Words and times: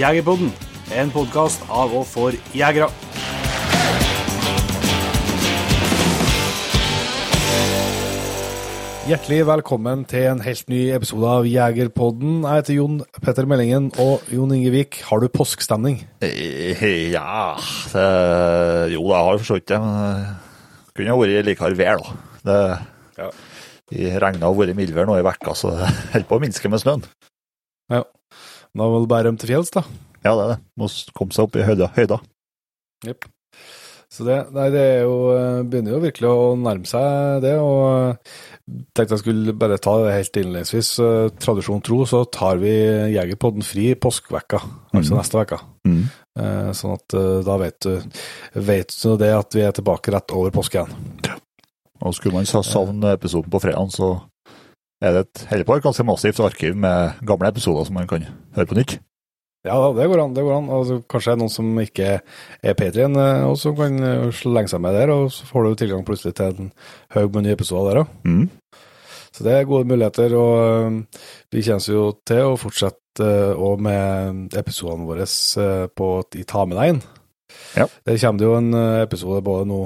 Jegerpodden, 0.00 0.52
en 0.96 1.10
podkast 1.12 1.64
av 1.68 1.92
og 2.00 2.06
for 2.08 2.36
jegere. 2.56 2.88
Hjertelig 9.10 9.40
velkommen 9.48 10.02
til 10.06 10.26
en 10.30 10.42
helt 10.44 10.68
ny 10.70 10.80
episode 10.94 11.26
av 11.26 11.46
Jegerpodden. 11.48 12.42
Jeg 12.44 12.60
heter 12.60 12.76
Jon 12.76 12.98
Petter 13.24 13.48
Meldingen, 13.48 13.88
og 13.98 14.26
Jon 14.30 14.52
Ingevik, 14.54 15.00
har 15.08 15.22
du 15.22 15.26
påskestemning? 15.34 15.96
Eh, 16.22 16.84
Ja 17.10 17.56
det, 17.92 18.92
Jo, 18.92 19.02
jeg 19.08 19.24
har 19.26 19.38
for 19.40 19.44
så 19.48 19.58
vidt 19.58 19.66
det. 19.72 19.80
Men 19.80 19.96
det 20.86 20.94
kunne 20.94 21.10
ha 21.10 21.18
vært 21.18 21.48
likere 21.48 21.76
vær, 21.80 21.98
da. 22.04 22.14
Det, 22.44 22.58
Ja. 23.18 23.30
I 23.90 24.18
regna 24.22 24.46
og 24.46 24.60
vært 24.60 24.76
mildvær 24.78 25.06
nå 25.08 25.18
i 25.18 25.26
vekka, 25.26 25.52
så 25.58 25.72
det 25.74 25.88
holder 26.12 26.28
på 26.28 26.36
å 26.38 26.40
minske 26.44 26.70
med 26.70 26.78
snøen. 26.78 27.02
Ja. 27.90 28.04
Da 28.76 28.86
må 28.86 29.00
du 29.02 29.08
bare 29.10 29.26
rømme 29.28 29.40
til 29.42 29.50
fjells, 29.54 29.72
da. 29.74 29.82
Ja, 30.24 30.34
det 30.36 30.42
er 30.44 30.50
det. 30.54 30.58
Må 30.78 30.88
komme 31.16 31.32
seg 31.34 31.46
opp 31.48 31.56
i 31.58 31.64
høyda. 31.66 31.90
høyda. 31.96 32.20
Yep. 33.08 33.26
Så 34.10 34.24
det, 34.26 34.36
nei, 34.50 34.64
det 34.74 34.80
er 34.82 35.04
jo, 35.06 35.12
eh, 35.36 35.60
begynner 35.70 35.94
jo 35.94 36.00
virkelig 36.02 36.26
å 36.28 36.46
nærme 36.58 36.88
seg 36.90 37.44
det, 37.44 37.52
og 37.62 38.16
jeg 38.66 38.80
tenkte 38.98 39.14
jeg 39.14 39.22
skulle 39.22 39.54
bare 39.54 39.78
ta 39.78 39.92
det 40.02 40.16
helt 40.16 40.38
innledningsvis. 40.40 40.90
Eh, 41.04 41.28
Tradisjon 41.38 41.82
tro, 41.86 42.00
så 42.10 42.24
tar 42.26 42.58
vi 42.58 42.72
Jegerpodden 43.14 43.62
fri 43.66 43.92
påskevekka, 43.94 44.58
altså 44.90 45.14
mm. 45.14 45.20
neste 45.20 45.38
vekka. 45.38 45.60
Mm. 45.86 46.00
Eh, 46.42 46.72
Sånn 46.80 46.96
at 46.98 47.16
eh, 47.20 47.36
da 47.46 47.56
vet 47.62 47.78
du, 47.86 48.18
vet 48.66 48.96
du 48.98 49.14
det 49.22 49.30
at 49.36 49.56
vi 49.56 49.62
er 49.68 49.78
tilbake 49.78 50.12
rett 50.16 50.34
over 50.34 50.50
påske 50.58 50.82
igjen. 50.82 51.38
Og 52.02 52.14
skulle 52.16 52.34
man 52.40 52.50
sa- 52.50 52.66
savne 52.66 53.14
episoden 53.14 53.50
på 53.52 53.62
fredag, 53.62 53.94
så 53.94 54.10
er 55.00 55.14
det 55.16 55.22
et 55.26 55.44
holder 55.50 55.68
på 55.68 55.76
et 55.78 55.84
ganske 55.86 56.04
massivt 56.04 56.40
arkiv 56.44 56.76
med 56.76 57.22
gamle 57.26 57.48
episoder 57.48 57.86
som 57.88 57.96
man 57.96 58.08
kan 58.10 58.26
høre 58.56 58.68
på 58.68 58.76
nytt. 58.78 58.98
Ja, 59.64 59.76
det 59.92 60.06
går 60.08 60.22
an. 60.22 60.34
det 60.34 60.42
går 60.44 60.56
an. 60.56 60.70
Altså, 60.72 61.02
kanskje 61.04 61.32
det 61.32 61.36
er 61.36 61.40
noen 61.42 61.52
som 61.52 61.80
ikke 61.82 62.08
er 62.64 62.76
Patrion, 62.78 63.16
og 63.44 63.58
som 63.60 63.74
kan 63.76 63.98
eh, 64.00 64.30
slenge 64.32 64.72
seg 64.72 64.80
med 64.80 64.96
der, 64.96 65.12
og 65.12 65.28
så 65.34 65.48
får 65.48 65.66
du 65.66 65.74
tilgang 65.82 66.06
plutselig 66.08 66.32
til 66.38 66.54
en 66.54 66.70
haug 67.12 67.34
med 67.34 67.44
nye 67.44 67.56
episoder 67.58 67.90
der 67.90 68.02
òg. 68.04 68.14
Mm. 68.24 68.46
Så 69.30 69.44
det 69.46 69.52
er 69.54 69.68
gode 69.68 69.88
muligheter, 69.88 70.32
og 70.34 70.96
vi 71.52 71.64
kommer 71.66 71.92
jo 71.92 72.06
til 72.26 72.48
å 72.48 72.56
fortsette 72.60 73.28
òg 73.52 73.84
med 73.84 74.56
episodene 74.56 75.06
våre 75.06 75.28
på, 75.92 76.08
i 76.40 76.46
Ta 76.48 76.64
med 76.64 76.80
deg 76.80 76.94
inn. 76.94 77.02
Ja. 77.76 77.86
Der 78.08 78.16
kommer 78.22 78.40
det 78.40 78.48
jo 78.48 78.56
en 78.56 78.74
episode 79.02 79.42
både 79.42 79.66
nå 79.66 79.78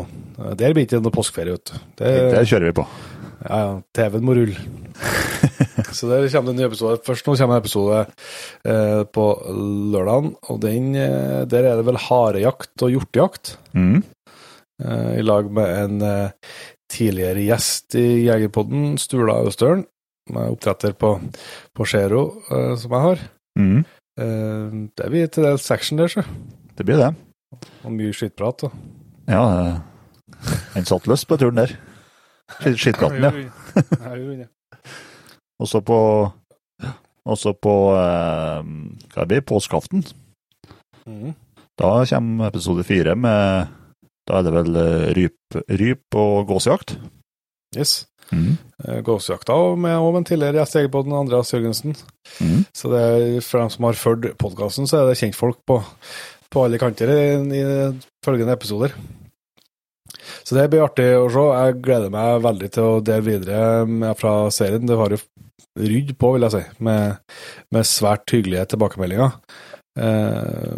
Der 0.60 0.72
blir 0.76 0.84
det 0.84 0.86
ikke 0.86 1.02
noe 1.02 1.12
påskeferie, 1.12 1.56
vet 1.56 1.72
du. 1.72 1.84
Det, 1.98 2.14
Det 2.36 2.46
kjører 2.46 2.70
vi 2.70 2.78
på. 2.78 2.86
Ja, 3.44 3.58
ja, 3.60 3.70
TV-en 3.96 4.26
må 4.26 4.36
rulle. 4.38 4.56
Så 5.94 6.08
der 6.10 6.26
kommer 6.32 6.50
det 6.50 6.54
en 6.54 6.60
ny 6.62 6.66
episode. 6.66 7.00
Først 7.06 7.26
nå 7.28 7.36
kommer 7.38 7.56
en 7.56 7.62
episode 7.62 8.00
eh, 8.66 9.02
på 9.14 9.24
lørdagen, 9.94 10.34
og 10.50 10.60
den, 10.62 10.92
der 10.94 11.68
er 11.70 11.78
det 11.78 11.86
vel 11.86 12.00
harejakt 12.08 12.84
og 12.86 12.94
hjortejakt. 12.94 13.56
Mm. 13.76 14.02
eh, 14.82 15.10
I 15.20 15.26
lag 15.26 15.50
med 15.54 15.74
en 15.84 16.06
eh, 16.08 16.54
tidligere 16.90 17.44
gjest 17.46 17.96
i 17.98 18.06
Jegerpodden, 18.26 18.96
Stula 19.00 19.40
Østølen, 19.46 19.84
som 20.28 20.40
er 20.40 20.52
oppdretter 20.54 20.94
på, 20.98 21.14
på 21.74 21.86
Skjero, 21.88 22.24
eh, 22.50 22.74
som 22.80 22.94
jeg 22.94 23.06
har. 23.08 23.24
Mm. 23.58 23.80
Eh, 24.20 24.76
det 24.98 25.10
blir 25.10 25.32
til 25.32 25.46
dels 25.48 25.66
section 25.66 26.00
der, 26.00 26.12
så. 26.12 26.24
Det 26.74 26.86
blir 26.86 27.00
det. 27.00 27.12
Og 27.84 27.92
mye 27.94 28.14
skittprat. 28.14 28.66
Ja, 29.30 29.42
En 29.44 29.82
han 30.74 30.86
satt 30.88 31.06
løst 31.08 31.28
på 31.30 31.38
turen 31.40 31.60
der. 31.60 31.76
Skitt- 32.60 32.78
Skittpraten, 32.78 33.22
ja. 33.24 34.46
Også 35.62 35.80
på 35.86 35.98
også 37.24 37.54
på 37.56 37.72
eh, 37.96 38.66
hva 39.14 39.24
blir 39.30 39.40
påskeaften. 39.48 40.04
Mhm. 41.08 41.34
Da 41.78 42.04
kommer 42.06 42.46
episode 42.52 42.84
fire 42.86 43.16
med 43.18 43.68
Da 44.28 44.38
er 44.38 44.44
det 44.46 44.52
vel 44.54 44.76
eh, 44.80 45.08
ryp, 45.16 45.56
ryp 45.68 46.16
og 46.16 46.46
gåsejakt. 46.48 46.94
Yes. 47.76 48.06
Mm. 48.32 48.54
Eh, 48.84 49.00
Gåsejakta 49.04 49.52
med, 49.76 49.98
òg 50.00 50.16
en 50.16 50.24
tidligere 50.24 50.62
gjest 50.62 50.76
i 50.76 50.78
Egerpodden, 50.80 51.12
Andreas 51.12 51.50
Jørgensen. 51.52 51.92
Mm. 52.40 52.62
Så 52.72 52.88
det 52.92 53.00
er, 53.04 53.40
for 53.44 53.60
dem 53.60 53.70
som 53.74 53.84
har 53.84 53.98
fulgt 54.00 54.38
podkasten, 54.40 54.86
så 54.88 55.02
er 55.02 55.10
det 55.10 55.18
kjentfolk 55.20 55.58
på, 55.68 55.76
på 56.54 56.62
alle 56.64 56.78
kanter 56.80 57.12
i, 57.12 57.20
i 57.58 57.64
følgende 58.24 58.56
episoder. 58.56 58.94
Så 60.44 60.56
det 60.56 60.68
blir 60.72 60.84
artig 60.84 61.06
å 61.16 61.28
se. 61.32 61.44
Jeg 61.58 61.78
gleder 61.84 62.12
meg 62.12 62.42
veldig 62.44 62.70
til 62.74 62.88
å 62.88 63.02
dele 63.04 63.24
videre 63.26 63.60
med 63.88 64.16
fra 64.20 64.34
serien. 64.54 64.84
Det 64.86 64.98
har 65.00 65.14
jo 65.16 65.20
rydd 65.80 66.12
på, 66.20 66.34
vil 66.36 66.46
jeg 66.46 66.54
si, 66.54 66.64
med, 66.86 67.16
med 67.74 67.88
svært 67.88 68.30
hyggelige 68.34 68.66
tilbakemeldinger. 68.74 69.32
Eh, 69.98 70.76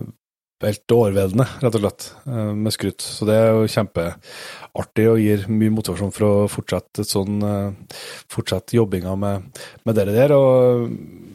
helt 0.64 0.94
overveldende, 0.94 1.44
rett 1.60 1.76
og 1.76 1.82
slett, 1.82 2.06
eh, 2.30 2.52
med 2.56 2.72
skryt. 2.74 3.04
Så 3.04 3.26
det 3.28 3.36
er 3.36 3.50
jo 3.52 3.66
kjempeartig 3.74 5.06
og 5.10 5.20
gir 5.20 5.44
mye 5.52 5.74
motivasjon 5.74 6.14
for 6.16 6.26
å 6.28 6.46
fortsette 6.50 7.04
et 7.04 7.12
sånn 7.12 7.42
eh, 7.44 7.98
fortsette 8.32 8.78
jobbinga 8.78 9.12
med, 9.20 9.50
med 9.84 9.98
dere 9.98 10.14
der. 10.16 10.32
Og 10.38 10.86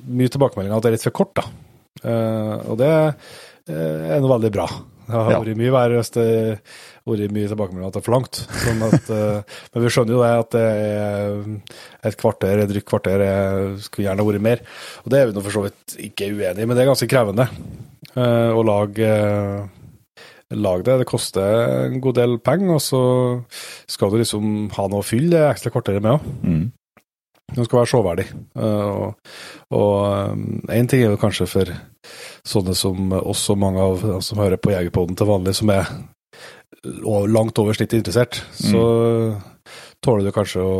mye 0.09 0.31
tilbakemeldinger 0.33 0.79
at 0.79 0.87
det 0.87 0.91
er 0.93 0.97
litt 0.97 1.05
for 1.09 1.17
kort, 1.21 1.35
da. 1.37 1.45
Eh, 2.01 2.55
og 2.71 2.79
det 2.81 2.91
er 3.69 4.23
noe 4.23 4.33
veldig 4.39 4.49
bra. 4.55 4.65
Det 5.05 5.13
har 5.13 5.31
Ja. 5.35 5.39
vært 5.43 5.59
mye 5.59 5.73
verre 5.75 5.99
hvis 6.01 6.13
det 6.15 6.27
vært 7.07 7.33
mye 7.33 7.49
tilbakemeldinger 7.49 7.89
at 7.89 7.97
det 7.97 8.01
er 8.01 8.05
for 8.05 8.15
langt. 8.15 8.41
Sånn 8.61 8.85
at, 8.87 9.11
eh, 9.15 9.57
men 9.73 9.85
vi 9.85 9.91
skjønner 9.93 10.15
jo 10.15 10.23
det 10.23 10.31
at 10.43 10.55
det 10.55 10.65
et 12.09 12.17
kvarter, 12.19 12.63
et 12.63 12.71
drygt 12.71 12.89
kvarter, 12.89 13.25
jeg 13.25 13.77
skulle 13.87 14.07
gjerne 14.09 14.25
vært 14.27 14.47
mer. 14.47 14.65
Og 15.03 15.13
det 15.13 15.21
er 15.21 15.29
vi 15.29 15.37
nå 15.37 15.45
for 15.45 15.57
så 15.57 15.65
vidt 15.67 15.95
ikke 16.09 16.31
uenig 16.31 16.65
i, 16.65 16.67
men 16.67 16.75
det 16.75 16.83
er 16.85 16.91
ganske 16.91 17.09
krevende 17.11 17.47
eh, 18.15 18.51
å 18.51 18.65
lage 18.65 19.13
lage 20.51 20.83
det. 20.83 20.99
Det 20.99 21.07
koster 21.07 21.87
en 21.87 22.01
god 22.03 22.17
del 22.19 22.37
penger, 22.43 22.75
og 22.75 22.83
så 22.83 23.01
skal 23.89 24.11
du 24.11 24.19
liksom 24.19 24.69
ha 24.75 24.87
noe 24.91 24.99
å 24.99 25.07
fylle 25.07 25.31
det 25.31 25.45
ekstra 25.47 25.71
kvarteret 25.73 26.03
med 26.03 26.17
òg. 26.17 26.29
Mm. 26.43 26.65
Den 27.51 27.67
skal 27.67 27.81
være 27.81 27.91
severdig. 27.91 28.25
Og 29.75 30.71
én 30.71 30.87
ting 30.87 31.03
er 31.03 31.11
jo 31.11 31.19
kanskje 31.19 31.47
for 31.51 31.71
sånne 32.47 32.75
som 32.77 33.11
oss 33.19 33.43
og 33.51 33.59
mange 33.59 33.83
av 33.83 34.03
dem 34.05 34.23
som 34.23 34.39
hører 34.39 34.59
på 34.61 34.71
Jegerpoden 34.71 35.17
til 35.19 35.29
vanlig, 35.29 35.55
som 35.59 35.71
er 35.73 35.89
langt 37.31 37.59
over 37.61 37.77
snittet 37.77 37.99
interessert, 37.99 38.41
så 38.57 38.83
tåler 40.01 40.25
du 40.25 40.35
kanskje 40.35 40.65
å 40.65 40.77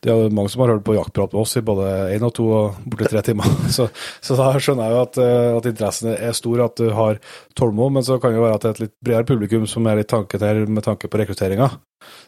det 0.00 0.08
er 0.08 0.16
jo 0.16 0.32
mange 0.32 0.48
som 0.48 0.62
har 0.62 0.72
hørt 0.72 0.84
på 0.86 0.94
jaktprat 0.96 1.34
med 1.34 1.42
oss 1.42 1.58
i 1.60 1.62
både 1.64 1.88
én 2.14 2.22
og 2.24 2.32
to 2.36 2.46
og 2.56 2.78
borti 2.88 3.08
tre 3.10 3.20
timer. 3.24 3.48
Så, 3.76 3.86
så 4.24 4.36
da 4.38 4.48
skjønner 4.56 4.88
jeg 4.88 4.96
jo 4.96 5.02
at, 5.04 5.18
eh, 5.20 5.56
at 5.58 5.68
interessen 5.68 6.08
er 6.14 6.32
stor, 6.36 6.62
at 6.64 6.80
du 6.80 6.88
har 6.96 7.20
tålmodighet. 7.58 7.96
Men 7.98 8.06
så 8.06 8.16
kan 8.22 8.32
det 8.34 8.40
være 8.40 8.56
at 8.56 8.64
det 8.64 8.70
er 8.70 8.76
et 8.76 8.82
litt 8.86 8.94
bredere 9.04 9.28
publikum 9.28 9.66
som 9.68 9.86
er 9.86 10.00
litt 10.00 10.10
tanken 10.10 10.42
her 10.44 10.62
med 10.64 10.86
tanke 10.86 11.10
på 11.10 11.20
rekrutteringa. 11.20 11.68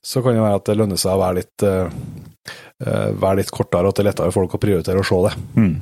Så 0.04 0.20
kan 0.22 0.36
det 0.36 0.44
være 0.44 0.60
at 0.60 0.68
det 0.68 0.76
lønner 0.78 1.00
seg 1.00 1.16
å 1.16 1.22
være 1.22 1.38
litt, 1.40 1.64
eh, 1.64 3.08
være 3.24 3.40
litt 3.40 3.54
kortere, 3.56 3.86
og 3.86 3.94
at 3.94 3.98
det 3.98 4.04
er 4.04 4.10
lettere 4.10 4.34
for 4.34 4.42
folk 4.42 4.58
å 4.58 4.62
prioritere 4.66 5.00
å 5.00 5.08
se 5.08 5.22
det. 5.30 5.34
Mm. 5.56 5.74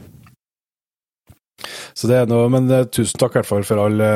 Så 2.01 2.09
det 2.09 2.17
er 2.17 2.29
noe, 2.31 2.49
Men 2.53 2.71
eh, 2.73 2.87
tusen 2.89 3.21
takk 3.21 3.35
i 3.35 3.41
hvert 3.41 3.51
fall 3.51 3.67
for 3.69 3.83
alle 3.83 4.11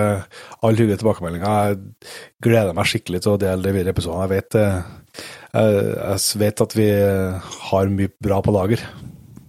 all 0.64 0.78
hyggelige 0.78 1.02
tilbakemeldinger. 1.02 1.68
Jeg 1.68 2.14
gleder 2.46 2.76
meg 2.76 2.88
skikkelig 2.88 3.20
til 3.24 3.34
å 3.34 3.40
dele 3.40 3.60
de 3.60 3.74
videre 3.76 3.92
episodene. 3.92 4.24
Jeg 4.24 4.32
vet, 4.32 4.58
eh, 4.60 5.24
jeg, 5.52 5.84
jeg 6.00 6.42
vet 6.44 6.64
at 6.64 6.76
vi 6.78 6.88
eh, 6.96 7.54
har 7.68 7.92
mye 7.92 8.14
bra 8.24 8.40
på 8.44 8.54
lager. 8.56 8.84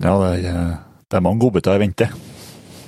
Ja, 0.04 0.18
det 0.20 0.32
er, 0.34 0.48
eh, 0.52 0.78
det 1.08 1.20
er 1.20 1.24
mange 1.24 1.46
godbiter 1.46 1.78
i 1.78 1.86
vente. 1.86 2.12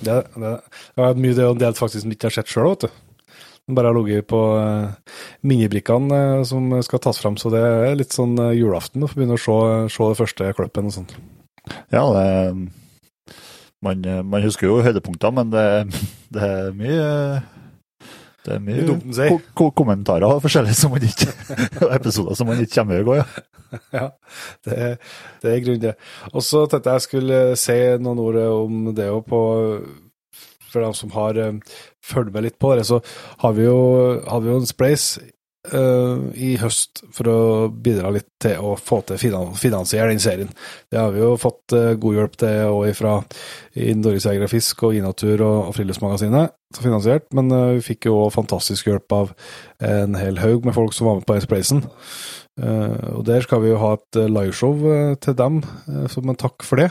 Det, 0.03 0.13
det, 0.35 0.53
det 0.59 1.01
har 1.01 1.13
vært 1.13 1.21
mye 1.23 1.37
det 1.37 1.47
å 1.47 1.57
dele 1.57 1.77
faktisk 1.79 2.03
som 2.03 2.13
ikke 2.13 2.29
har 2.29 2.35
sett 2.41 2.51
sjøl, 2.51 2.73
vet 2.75 2.89
du. 2.89 3.03
Den 3.67 3.75
Bare 3.75 3.89
har 3.91 3.97
ligget 3.97 4.29
på 4.31 4.41
minibrikkene 5.47 6.19
eh, 6.39 6.43
som 6.47 6.69
skal 6.85 7.01
tas 7.03 7.19
fram, 7.19 7.35
så 7.39 7.51
det 7.51 7.63
er 7.63 7.97
litt 7.99 8.15
sånn 8.15 8.37
eh, 8.39 8.55
julaften 8.55 9.03
å 9.03 9.09
begynne 9.11 9.35
å 9.35 9.41
se, 9.41 9.57
se 9.91 10.07
det 10.11 10.19
første 10.21 10.51
kløppen 10.55 10.87
og 10.87 10.95
sånn. 10.95 11.09
Ja, 11.91 12.05
det 12.15 12.27
man, 13.83 14.05
eh, 14.05 14.23
man 14.25 14.45
husker 14.45 14.69
jo 14.69 14.81
høydepunkter, 14.85 15.33
men 15.35 15.51
det, 15.53 15.67
det 16.33 16.47
er 16.47 16.73
mye 16.77 17.11
det 18.47 18.55
er 18.55 18.63
mye 18.63 18.95
si. 19.11 19.27
ko 19.27 19.39
ko 19.57 19.69
kommentarer 19.83 20.37
og 20.37 20.41
forskjellig 20.45 20.75
som 20.77 20.93
man 20.95 21.03
ikke, 21.03 21.33
episoder 21.97 22.37
som 22.39 22.47
man 22.49 22.61
ikke 22.63 22.79
kommer 22.79 23.05
går, 23.07 23.21
ja. 23.21 23.45
Ja, 23.91 24.05
det, 24.63 24.75
det 25.43 25.51
er 25.51 25.63
grunn 25.65 25.79
til 25.81 25.89
det. 25.89 25.95
Og 26.31 26.43
så 26.45 26.61
tenkte 26.71 26.93
jeg 26.95 27.03
skulle 27.03 27.39
si 27.59 27.75
noen 27.99 28.21
ord 28.23 28.37
om 28.45 28.93
det 28.95 29.09
òg 29.11 29.27
For 29.27 30.83
dem 30.83 30.93
som 30.95 31.11
har 31.11 31.35
uh, 31.35 31.75
fulgt 32.03 32.31
med 32.31 32.45
litt 32.45 32.57
på 32.59 32.73
det, 32.75 32.85
så 32.87 33.01
har 33.43 33.57
vi 33.57 33.67
jo, 33.67 33.77
har 34.23 34.39
vi 34.43 34.51
jo 34.51 34.61
en 34.61 34.69
spleis 34.69 35.17
eh, 35.73 36.21
i 36.37 36.53
høst 36.61 37.03
for 37.15 37.29
å 37.31 37.39
bidra 37.71 38.11
litt 38.13 38.29
til 38.41 38.61
å 38.61 38.75
få 38.79 39.01
til 39.07 39.19
finan 39.21 39.55
finansiere 39.57 40.11
den 40.11 40.21
serien. 40.21 40.49
Det 40.91 40.99
har 40.99 41.13
vi 41.13 41.23
jo 41.23 41.31
fått 41.41 41.73
uh, 41.73 41.95
god 41.97 42.17
hjelp 42.19 42.35
til 42.37 42.71
òg 42.71 42.91
fra 42.97 43.15
i 43.77 43.93
og 43.97 44.49
Fisk 44.51 44.83
og 44.85 44.97
Inatur 44.97 45.41
og, 45.41 45.57
og 45.69 45.75
Friluftsmagasinet 45.77 46.53
finansiert, 46.77 47.25
men 47.33 47.49
uh, 47.53 47.73
vi 47.77 47.85
fikk 47.85 48.09
jo 48.09 48.19
òg 48.25 48.35
fantastisk 48.35 48.89
hjelp 48.91 49.15
av 49.15 49.31
en 49.81 50.17
hel 50.19 50.37
haug 50.43 50.67
med 50.67 50.75
folk 50.77 50.93
som 50.93 51.09
var 51.09 51.19
med 51.19 51.27
på 51.29 51.39
spleisen. 51.43 51.85
Og 52.57 53.19
der 53.21 53.43
skal 53.45 53.59
vi 53.61 53.69
jo 53.69 53.77
ha 53.77 53.91
et 53.93 54.17
liveshow 54.33 54.79
til 55.21 55.35
dem, 55.37 55.59
som 56.09 56.25
en 56.25 56.39
takk 56.41 56.65
for 56.65 56.81
det. 56.81 56.87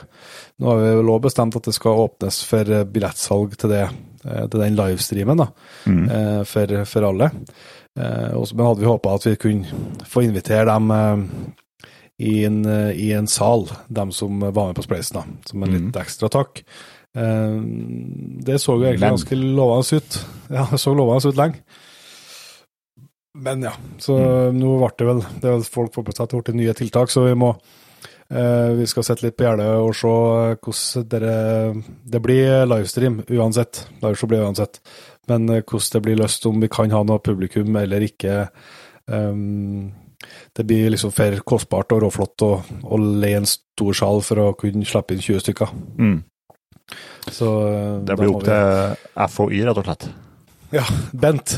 Nå 0.62 0.69
har 0.70 0.78
vi 0.78 0.93
vel 1.00 1.11
òg 1.11 1.25
bestemt 1.25 1.58
at 1.58 1.67
det 1.67 1.75
skal 1.75 2.05
åpnes 2.05 2.38
for 2.46 2.70
billettsalg 2.94 3.56
til 3.58 3.75
det, 3.75 3.82
til 4.23 4.62
den 4.62 4.78
livestreamen, 4.78 5.43
da, 5.43 5.49
Mm. 5.90 6.06
for, 6.46 6.76
for 6.87 7.08
alle. 7.11 7.32
Eh, 7.96 8.44
men 8.54 8.66
hadde 8.66 8.81
vi 8.81 8.90
håpa 8.90 9.14
at 9.16 9.26
vi 9.26 9.37
kunne 9.40 10.04
få 10.04 10.26
invitere 10.26 10.69
dem 10.69 10.90
eh, 10.90 11.25
i, 12.19 12.44
en, 12.44 12.60
eh, 12.64 12.93
i 12.93 13.12
en 13.16 13.28
sal, 13.28 13.69
dem 13.88 14.12
som 14.12 14.40
var 14.40 14.69
med 14.69 14.76
på 14.76 14.84
Spleisen, 14.84 15.20
da, 15.20 15.48
som 15.48 15.64
en 15.64 15.72
mm. 15.72 15.78
litt 15.78 15.98
ekstra 16.04 16.32
takk. 16.32 16.62
Det 17.16 18.58
så 18.60 18.75
jo 18.76 18.84
egentlig 18.84 19.08
ganske 19.08 19.37
lovende 19.40 20.00
ut. 20.02 20.16
Ja, 20.52 20.66
det 20.70 20.78
så 20.78 20.93
lovende 20.94 21.31
ut 21.32 21.38
lenge. 21.38 21.62
Men 23.37 23.64
ja, 23.64 23.72
så 24.00 24.16
nå 24.52 24.76
ble 24.81 24.90
det 24.96 25.06
vel 25.10 25.19
Det 25.40 25.49
er 25.49 25.56
vel 25.58 25.64
folk 25.69 25.92
på 25.96 26.14
seg 26.16 26.32
ble 26.32 26.54
nye 26.56 26.75
tiltak, 26.76 27.12
så 27.12 27.26
vi 27.26 27.34
må 27.37 27.50
eh, 28.32 28.70
Vi 28.78 28.87
skal 28.88 29.04
sitte 29.04 29.26
litt 29.26 29.37
på 29.37 29.44
gjerdet 29.44 29.66
og 29.76 29.92
se 29.96 30.12
hvordan 30.54 31.08
dere 31.12 31.34
Det 32.04 32.22
blir 32.25 32.64
livestream 32.69 33.20
uansett. 33.28 33.82
Liveshow 34.04 34.31
blir 34.31 34.46
uansett. 34.46 34.81
Men 35.28 35.49
eh, 35.50 35.62
hvordan 35.62 35.93
det 35.96 36.02
blir 36.06 36.19
løst, 36.20 36.46
om 36.46 36.61
vi 36.62 36.69
kan 36.73 36.90
ha 36.94 37.02
noe 37.06 37.19
publikum 37.25 37.76
eller 37.81 38.05
ikke. 38.06 38.49
Um, 39.06 39.93
det 40.56 40.64
blir 40.67 40.88
liksom 40.90 41.12
for 41.14 41.37
kostbart 41.46 41.93
og 41.94 42.00
råflott 42.06 42.43
å, 42.43 42.52
å 42.82 42.99
leie 42.99 43.38
en 43.43 43.46
stor 43.46 43.94
sal 43.94 44.23
for 44.26 44.40
å 44.43 44.46
kunne 44.58 44.87
slippe 44.88 45.14
inn 45.14 45.23
20 45.23 45.44
stykker. 45.44 45.75
Mm. 46.00 46.17
Så 47.31 47.50
eh, 47.67 47.96
Det 48.06 48.17
blir 48.19 48.32
opp 48.34 48.43
vi- 48.43 48.49
til 48.50 49.26
FHI, 49.34 49.64
rett 49.69 49.82
og 49.82 49.88
slett. 49.90 50.08
Ja, 50.75 50.82
Bent. 51.14 51.52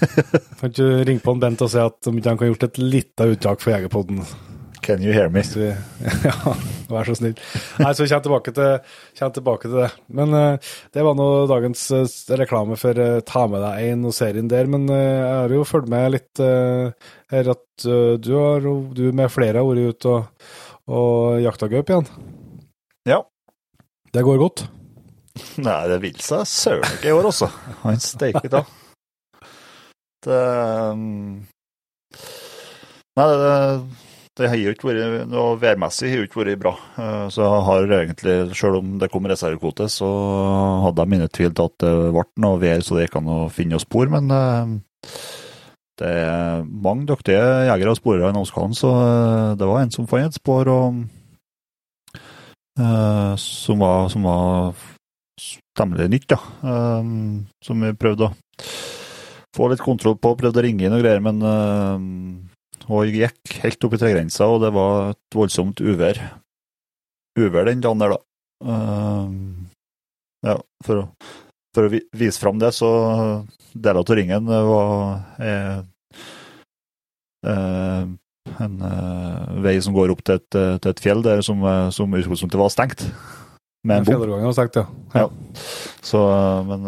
Kan 0.60 0.70
ikke 0.70 0.88
ringe 1.08 1.22
på 1.24 1.32
en 1.34 1.40
Bent 1.42 1.62
og 1.66 1.70
si 1.72 1.80
at 1.82 2.06
om 2.10 2.18
ikke 2.20 2.30
han 2.34 2.38
kan 2.38 2.50
gjort 2.52 2.66
et 2.68 2.78
lite 2.78 3.26
uttak 3.32 3.62
for 3.64 3.74
Jegerpodden? 3.74 4.20
Can 4.84 5.00
you 5.02 5.12
hear 5.12 5.30
me? 5.32 5.40
Ja, 6.24 6.52
vær 6.92 7.08
så 7.08 7.14
snill. 7.16 7.38
Nei, 7.80 7.92
så 7.96 8.04
kjenn 8.08 8.20
tilbake 8.26 8.52
til, 8.52 8.90
tilbake 9.16 9.70
til 9.70 9.78
det. 9.80 9.88
Men 10.12 10.36
eh, 10.36 10.74
det 10.92 11.04
var 11.06 11.16
nå 11.16 11.28
dagens 11.48 11.86
eh, 11.96 12.36
reklame 12.36 12.76
for 12.76 13.00
eh, 13.00 13.22
ta 13.24 13.46
med 13.48 13.64
deg 13.64 13.88
en 13.88 14.04
og 14.10 14.12
serien 14.16 14.50
der. 14.50 14.68
Men 14.68 14.84
jeg 14.92 15.24
har 15.24 15.56
jo 15.56 15.64
fulgt 15.68 15.88
med 15.92 16.12
litt 16.18 16.44
her 16.44 17.50
at 17.54 17.86
du 18.20 18.30
har 18.36 18.68
du 18.94 19.04
med 19.16 19.32
flere 19.32 19.62
har 19.62 19.66
vært 19.70 19.96
ute 19.96 20.12
og, 20.12 20.46
og 20.92 21.40
jakta 21.40 21.70
gaup 21.72 21.90
igjen. 21.90 22.08
Ja. 23.08 23.22
Det 24.12 24.22
går 24.28 24.40
godt. 24.44 24.66
Nei, 25.64 25.80
det 25.90 26.00
vil 26.04 26.20
seg 26.22 26.44
søren 26.46 26.98
ikke 26.98 27.08
i 27.08 27.16
år, 27.16 27.32
også. 27.32 27.48
Han 27.82 28.04
steiker 28.04 28.52
da. 28.52 28.66
Det 30.24 30.40
um, 30.92 31.40
Nei, 33.14 33.26
det, 33.30 33.38
det 33.40 34.12
har 34.42 34.58
jo 34.58 34.72
ikke 34.74 34.88
vært 34.88 35.28
noe 35.30 35.54
værmessig 35.62 36.08
har 36.10 36.18
jo 36.18 36.26
ikke 36.26 36.40
vært 36.40 36.58
bra. 36.58 36.72
Eh, 36.98 37.26
Så 37.30 37.44
jeg 37.44 37.64
har 37.68 37.92
egentlig, 38.00 38.34
selv 38.58 38.80
om 38.80 38.98
det 38.98 39.10
kom 39.12 39.28
reservekvote, 39.30 39.86
så 39.86 40.08
hadde 40.82 41.04
jeg 41.04 41.12
mine 41.12 41.28
tvil 41.30 41.52
til 41.54 41.68
at 41.70 41.76
det 41.84 41.92
ble 42.16 42.24
noe 42.42 42.58
vær 42.58 42.82
så 42.82 42.96
det 42.98 43.06
gikk 43.06 43.20
an 43.20 43.30
å 43.30 43.38
finne 43.54 43.76
noe 43.76 43.84
spor, 43.84 44.10
men 44.10 44.30
eh, 44.34 44.72
det 46.02 46.10
er 46.10 46.64
mange 46.66 47.06
dyktige 47.06 47.44
jegere 47.70 47.92
og 47.94 48.00
sporere 48.00 48.32
i 48.32 48.34
Namskallen, 48.34 48.74
så 48.74 48.90
eh, 48.90 49.52
det 49.60 49.68
var 49.70 49.84
en 49.84 49.94
som 49.94 50.08
fant 50.10 50.26
et 50.26 50.40
spor 50.40 50.72
og 50.72 51.04
som 52.74 53.78
var, 53.78 54.08
som 54.10 54.24
var 54.26 54.74
temmelig 55.78 56.08
nytt, 56.10 56.24
da. 56.32 56.38
Som 57.62 57.84
vi 57.86 57.92
prøvde 57.94 58.26
å 58.26 58.32
få 59.54 59.68
litt 59.70 59.84
kontroll 59.84 60.16
på. 60.18 60.32
Prøvde 60.40 60.58
å 60.58 60.64
ringe 60.66 60.82
inn 60.82 60.96
og 60.96 61.04
greier, 61.04 61.22
men 61.22 61.38
og 62.88 63.08
gikk 63.08 63.58
helt 63.62 63.86
opp 63.86 63.96
i 63.96 64.00
tregrensa, 64.00 64.48
og 64.50 64.62
det 64.64 64.72
var 64.76 65.14
et 65.14 65.36
voldsomt 65.36 65.80
uvær. 65.80 66.20
Uvær 67.38 67.70
den 67.70 67.82
dagen 67.84 68.02
der, 68.02 68.14
da. 68.14 68.20
Uh, 68.64 69.64
ja, 70.44 70.58
for 70.84 71.00
å, 71.00 71.04
for 71.74 71.88
å 71.88 71.92
vise 71.92 72.40
fram 72.40 72.60
det, 72.60 72.74
så 72.76 72.90
deler 73.74 74.02
av 74.02 74.14
ringen 74.14 74.46
var 74.46 75.22
eh, 75.42 75.78
eh, 77.48 78.02
en 78.60 78.74
eh, 78.88 79.54
vei 79.64 79.74
som 79.82 79.96
går 79.96 80.12
opp 80.14 80.22
til 80.26 80.38
et, 80.38 80.58
eh, 80.58 80.76
til 80.78 80.92
et 80.92 81.02
fjell 81.02 81.24
der 81.24 81.42
som, 81.46 81.64
eh, 81.66 81.88
som 81.94 82.12
utgangspunktet 82.12 82.60
var 82.60 82.70
stengt. 82.72 83.06
Med 83.84 84.02
en 84.02 84.06
bom. 84.06 84.28
Var 84.30 84.52
stengt, 84.52 84.76
sagt, 84.76 84.78
ja. 84.78 85.24
Ja. 85.24 85.26
Så, 86.04 86.20
men 86.68 86.86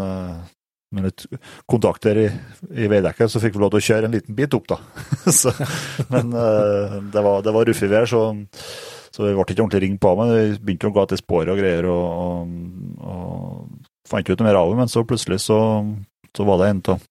litt 1.04 1.24
kontakter 1.68 2.18
i, 2.22 2.26
i 2.74 2.88
veidekket, 2.90 3.30
så 3.30 3.42
fikk 3.42 3.56
vi 3.56 3.62
lov 3.62 3.72
til 3.74 3.82
å 3.82 3.86
kjøre 3.88 4.08
en 4.08 4.16
liten 4.16 4.36
bit 4.38 4.54
opp, 4.56 4.68
da. 4.72 4.78
så, 5.40 5.52
men 6.12 6.32
eh, 6.32 6.96
det 7.12 7.24
var, 7.26 7.44
var 7.44 7.68
ruffig 7.68 7.90
vær, 7.92 8.08
så, 8.10 8.22
så 9.12 9.26
vi 9.26 9.34
ble 9.34 9.44
ikke 9.44 9.60
ordentlig 9.60 9.82
ringt 9.84 10.02
på, 10.02 10.14
men 10.20 10.32
vi 10.32 10.46
begynte 10.62 10.90
å 10.90 10.94
gå 10.96 11.04
etter 11.04 11.20
sporet 11.20 11.52
og 11.52 11.60
greier, 11.60 11.90
og, 11.92 12.56
og, 13.04 13.12
og 13.12 14.08
fant 14.08 14.32
ut 14.32 14.46
mer 14.46 14.58
av 14.58 14.72
det, 14.72 14.80
men 14.80 14.92
så 14.92 15.04
plutselig 15.08 15.42
så, 15.44 15.60
så 16.36 16.48
var 16.48 16.62
det 16.62 16.72
en 16.72 16.82
av 16.96 17.06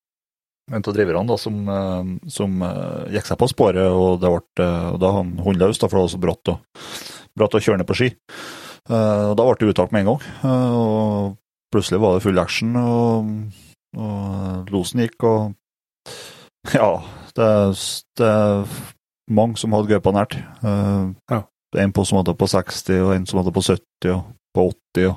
en 0.74 0.82
av 0.82 0.96
driverne 0.96 1.30
da, 1.30 1.36
som, 1.38 1.58
eh, 1.70 2.08
som 2.34 2.62
eh, 2.66 3.14
gikk 3.14 3.28
seg 3.30 3.38
på 3.38 3.52
sporet, 3.52 3.86
og, 3.86 4.18
det 4.24 4.32
ble, 4.34 4.70
og 4.96 5.02
da 5.04 5.12
han 5.20 5.36
håndløs, 5.46 5.78
da, 5.78 5.90
for 5.92 6.00
det 6.00 6.06
var 6.08 6.14
så 6.16 6.22
bratt, 6.24 6.54
og, 6.56 6.86
bratt 7.38 7.58
å 7.58 7.62
kjøre 7.62 7.84
ned 7.84 7.90
på 7.90 7.98
ski. 8.00 8.14
Og 8.86 9.32
da 9.34 9.46
ble 9.46 9.58
det 9.60 9.72
uttak 9.74 9.94
med 9.94 10.04
en 10.04 10.10
gang. 10.12 10.26
og 10.46 11.38
plutselig 11.74 12.00
var 12.02 12.16
det 12.16 12.24
full 12.24 12.40
action, 12.40 12.76
og, 12.80 13.32
og 13.96 14.72
losen 14.74 15.04
gikk, 15.04 15.26
og 15.28 15.56
ja, 16.74 16.90
det, 17.38 17.50
det 18.18 18.30
er 18.30 18.78
mange 19.32 19.60
som 19.60 19.76
hadde 19.76 19.92
gaupa 19.92 20.16
nært. 20.16 20.40
Uh, 20.64 21.14
Ja. 21.32 21.44
Er 21.76 21.84
en 21.84 21.92
på 21.92 22.06
som 22.08 22.22
hadde 22.22 22.32
på 22.40 22.48
60, 22.48 23.02
og 23.04 23.10
en 23.12 23.26
som 23.28 23.42
hadde 23.42 23.52
på 23.52 23.60
70, 23.66 24.14
og 24.14 24.22
på 24.56 24.68
80, 24.96 25.10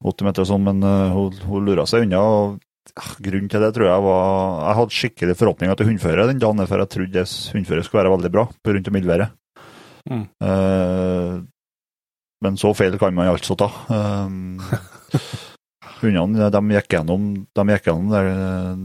og 0.00 0.12
80 0.14 0.24
meter 0.24 0.44
og 0.44 0.48
sånn, 0.48 0.64
men 0.64 0.80
uh, 0.86 1.12
hun, 1.12 1.36
hun 1.44 1.66
lura 1.68 1.84
seg 1.90 2.06
unna. 2.06 2.22
og 2.22 2.94
ja, 2.94 3.04
Grunnen 3.20 3.50
til 3.52 3.60
det 3.60 3.68
tror 3.76 3.86
jeg 3.86 4.02
var 4.06 4.30
Jeg 4.64 4.78
hadde 4.78 4.96
skikkelig 4.96 5.36
forhåpninger 5.36 5.76
til 5.76 5.90
hundføret 5.90 6.30
den 6.32 6.40
dagen, 6.40 6.64
for 6.64 6.80
jeg 6.80 6.92
trodde 6.94 7.18
det 7.18 7.26
hundføret 7.52 7.86
skulle 7.86 8.02
være 8.02 8.14
veldig 8.14 8.32
bra 8.32 8.46
av 8.48 8.94
mildværet. 8.96 9.36
Mm. 10.08 10.24
Uh, 10.40 11.34
men 12.40 12.56
så 12.56 12.72
feil 12.72 12.96
kan 12.98 13.12
man 13.14 13.28
altså 13.28 13.54
ta. 13.60 13.68
Um, 13.92 14.62
Hundene 16.00 16.48
de 16.52 16.60
gikk 16.74 16.94
gjennom, 16.96 17.26
de 17.44 17.64
gikk 17.74 17.90
gjennom 17.90 18.08
der, 18.12 18.30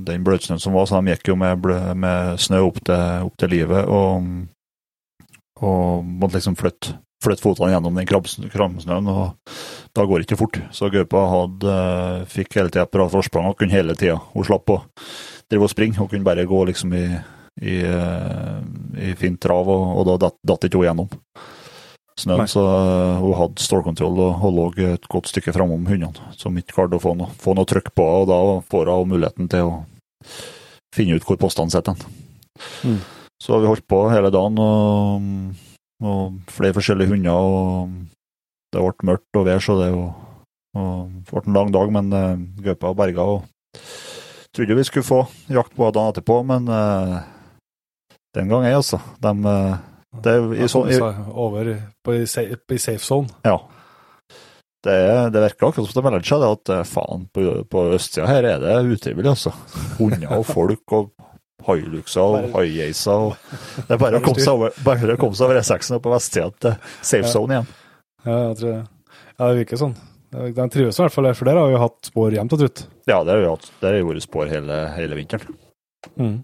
den 0.08 0.26
bløtsnøen 0.28 0.60
som 0.62 0.76
var, 0.76 0.88
så 0.90 1.00
de 1.00 1.14
gikk 1.14 1.32
jo 1.32 1.38
med, 1.40 1.64
med 1.96 2.42
snø 2.44 2.60
opp 2.68 2.82
til, 2.84 3.28
opp 3.30 3.38
til 3.40 3.54
livet 3.56 3.88
og, 3.88 4.26
og 5.64 6.04
måtte 6.04 6.36
liksom 6.40 6.58
flytte, 6.60 6.98
flytte 7.24 7.46
fotene 7.46 7.72
gjennom 7.72 7.96
den 7.96 8.10
kramsnøen. 8.10 9.08
og 9.08 9.56
Da 9.96 10.04
går 10.04 10.20
det 10.20 10.28
ikke 10.28 10.42
fort. 10.44 10.60
Så 10.76 10.92
gaupa 10.92 11.24
hadde, 11.32 11.78
fikk 12.36 12.60
hele 12.60 12.74
tida 12.74 12.84
et 12.84 12.96
bra 12.98 13.08
forsprang 13.12 13.48
og 13.54 13.58
kunne 13.62 13.76
hele 13.76 13.96
tida. 13.96 14.20
Hun 14.36 14.48
slapp 14.48 14.76
å 14.76 14.82
drive 15.48 15.70
og 15.70 15.72
springe, 15.72 16.00
hun 16.02 16.12
kunne 16.12 16.28
bare 16.28 16.48
gå 16.50 16.64
liksom 16.68 16.94
i, 17.00 17.06
i, 17.64 17.80
eh, 17.80 18.60
i 19.08 19.16
fint 19.20 19.40
trav, 19.42 19.72
og, 19.72 20.02
og 20.02 20.20
da 20.20 20.34
datt 20.36 20.68
ikke 20.68 20.84
hun 20.84 20.90
gjennom 20.90 21.16
snøen, 22.20 22.48
så 22.48 22.64
uh, 22.64 23.20
hun 23.20 23.36
hadde 23.40 23.64
stålkontroll 23.64 24.20
og, 24.24 24.38
hun 24.42 24.56
lå 24.56 24.68
et 24.88 25.08
godt 25.12 25.30
stykke 25.32 25.54
framom 25.56 25.88
hundene, 25.90 26.32
som 26.40 26.56
ikke 26.58 26.78
klarte 26.78 27.00
å 27.00 27.04
få 27.04 27.16
noe, 27.20 27.32
få 27.42 27.56
noe 27.58 27.68
trykk 27.68 27.92
på, 27.96 28.06
og 28.22 28.30
da 28.32 28.40
får 28.72 28.92
hun 28.94 29.12
muligheten 29.12 29.50
til 29.52 29.72
å 29.72 29.74
finne 30.96 31.18
ut 31.18 31.28
hvor 31.28 31.40
postene 31.42 31.74
sitter. 31.74 32.00
Mm. 32.88 33.02
Så 33.44 33.60
vi 33.60 33.68
holdt 33.68 33.88
på 33.92 34.06
hele 34.14 34.32
dagen, 34.32 34.60
og, 34.64 35.26
og 36.08 36.54
flere 36.56 36.78
forskjellige 36.78 37.12
hunder, 37.12 37.36
og 37.36 37.98
det 38.72 38.84
ble 38.84 39.10
mørkt 39.12 39.40
og 39.40 39.48
vær, 39.50 39.64
så 39.64 39.76
det 39.82 39.90
jo, 39.92 40.06
og 40.80 41.12
det 41.12 41.34
ble 41.34 41.44
en 41.44 41.60
lang 41.60 41.74
dag, 41.76 41.92
men 41.98 42.16
uh, 42.16 42.46
gaupa 42.64 42.94
og 42.94 43.00
berga, 43.02 43.28
og 43.28 43.82
trodde 44.56 44.80
vi 44.80 44.88
skulle 44.88 45.08
få 45.08 45.26
jakt 45.52 45.76
på 45.76 45.90
henne 45.90 46.08
etterpå, 46.14 46.40
men 46.48 46.72
uh, 46.72 47.20
den 48.36 48.52
gang 48.52 48.68
er 48.68 48.80
altså. 48.80 49.02
De, 49.24 49.36
uh, 49.44 49.95
det 50.24 50.34
er 50.36 50.54
i 50.64 50.68
sånn, 50.72 50.90
i, 50.92 51.00
Over 51.34 51.72
på 52.06 52.14
i 52.20 52.26
safe, 52.28 53.00
zone. 53.04 53.28
ja. 53.44 53.58
Det, 54.86 55.32
det 55.34 55.42
virker 55.42 55.66
akkurat 55.72 55.88
som 55.90 55.98
det 55.98 56.04
melder 56.06 56.26
seg 56.30 56.44
det 56.44 56.50
at 56.54 56.70
eh, 56.76 56.84
faen, 56.86 57.24
på, 57.34 57.44
på 57.74 57.82
østsida 57.96 58.28
her 58.30 58.46
er 58.46 58.60
det 58.62 58.76
utrivelig, 58.94 59.32
altså. 59.32 59.50
Hunder 59.98 60.36
og 60.38 60.44
folk 60.46 60.94
og 60.94 61.08
hailuxa 61.66 62.22
og 62.22 62.52
haigeiser. 62.54 63.32
og 63.32 63.80
Det 63.88 63.96
er 63.96 64.02
bare 64.04 64.20
å 64.20 64.26
komme 64.28 64.44
seg 64.46 64.54
over, 64.54 64.76
bare 64.86 65.16
å 65.16 65.18
komme 65.18 65.34
seg 65.40 65.48
over 65.48 65.58
E6-en 65.64 65.98
og 65.98 66.04
på 66.06 66.14
vestsida 66.14 66.52
til 66.62 66.76
safe 67.02 67.32
zone 67.34 67.58
igjen. 67.58 67.72
Ja, 68.28 68.36
jeg 68.52 68.60
tror 68.60 68.70
det. 68.76 68.84
Ja, 69.40 69.48
det 69.50 69.58
virker 69.64 69.82
sånn. 69.82 69.96
Den 70.36 70.70
trives 70.74 71.00
i 71.00 71.02
hvert 71.06 71.14
fall, 71.16 71.32
for 71.34 71.50
der 71.50 71.58
har 71.64 71.72
vi 71.74 71.82
hatt 71.82 72.10
spor 72.12 72.34
jevnt 72.38 72.54
og 72.54 72.62
trutt. 72.62 72.86
Ja, 73.10 73.24
det 73.26 73.34
har 73.34 73.42
jo 73.42 73.56
hatt- 73.56 73.72
Der 73.82 73.98
har 73.98 74.06
vært 74.12 74.26
spor 74.28 74.46
hele, 74.52 74.78
hele 75.00 75.18
vinteren. 75.18 75.58
Mm. 76.20 76.38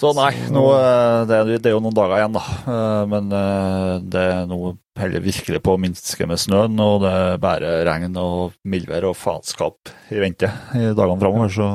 Så 0.00 0.14
nei, 0.16 0.30
nå, 0.48 0.62
eh, 0.72 1.22
det, 1.28 1.36
er, 1.36 1.48
det 1.60 1.72
jo 1.74 1.80
noen 1.84 1.96
dager 1.96 2.16
igjen, 2.16 2.32
da. 2.32 2.42
Eh, 2.72 3.02
Men 3.10 3.26
eh, 3.36 3.94
det 4.08 4.22
er 4.32 4.46
nå 4.48 4.58
heller 4.96 5.24
virkelig 5.24 5.60
på 5.64 5.74
å 5.76 5.80
minske 5.80 6.28
med 6.28 6.40
snøen, 6.40 6.78
og 6.80 7.02
det 7.04 7.10
er 7.12 7.42
bare 7.42 7.72
regn 7.88 8.16
og 8.20 8.54
mildvær 8.64 9.10
og 9.10 9.18
faenskap 9.20 9.92
i 10.12 10.22
vente 10.22 10.48
i 10.76 10.86
dagene 10.96 11.20
framover. 11.20 11.52
Så 11.52 11.68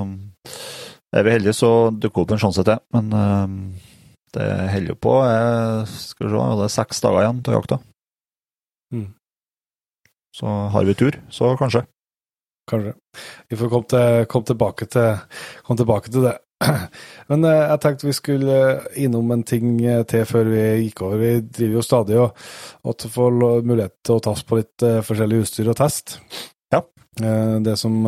er 1.13 1.25
vi 1.25 1.35
heldige, 1.35 1.53
så 1.57 1.69
dukker 1.93 2.25
opp 2.25 2.33
en 2.33 2.41
sjanse 2.41 2.65
til. 2.65 2.81
Men 2.97 3.13
Det 4.35 4.47
holder 4.73 4.91
jo 4.91 4.95
på. 4.99 5.13
Jeg, 5.23 5.85
skal 5.93 6.27
vi 6.27 6.31
se, 6.33 6.47
det 6.59 6.65
er 6.65 6.73
seks 6.73 7.03
dager 7.05 7.21
igjen 7.21 7.43
til 7.45 7.55
jakta. 7.55 7.77
Mm. 8.91 9.05
Så 10.35 10.55
har 10.73 10.89
vi 10.89 10.97
tur, 10.97 11.19
så 11.31 11.53
kanskje. 11.61 11.85
Kanskje. 12.67 12.95
Vi 13.47 13.61
får 13.61 13.71
komme, 13.71 13.87
til, 13.93 14.25
komme, 14.33 14.49
tilbake, 14.49 14.89
til, 14.91 15.21
komme 15.63 15.79
tilbake 15.79 16.11
til 16.11 16.25
det. 16.27 16.35
Men 17.29 17.45
eh, 17.47 17.61
jeg 17.71 17.81
tenkte 17.83 18.09
vi 18.09 18.15
skulle 18.15 18.57
innom 19.01 19.31
en 19.35 19.45
ting 19.47 19.77
til 20.09 20.25
før 20.29 20.49
vi 20.51 20.65
gikk 20.85 21.05
over. 21.05 21.21
Vi 21.21 21.31
driver 21.45 21.79
jo 21.79 21.85
stadig 21.85 22.19
og, 22.21 22.43
og 22.85 23.07
får 23.15 23.39
mulighet 23.65 23.95
til 24.05 24.17
å 24.17 24.25
taste 24.27 24.47
på 24.49 24.59
litt 24.59 24.85
forskjellig 25.07 25.45
utstyr 25.45 25.71
og 25.71 25.79
test. 25.79 26.19
Ja. 26.73 26.83
Det 27.15 27.77
som, 27.79 28.01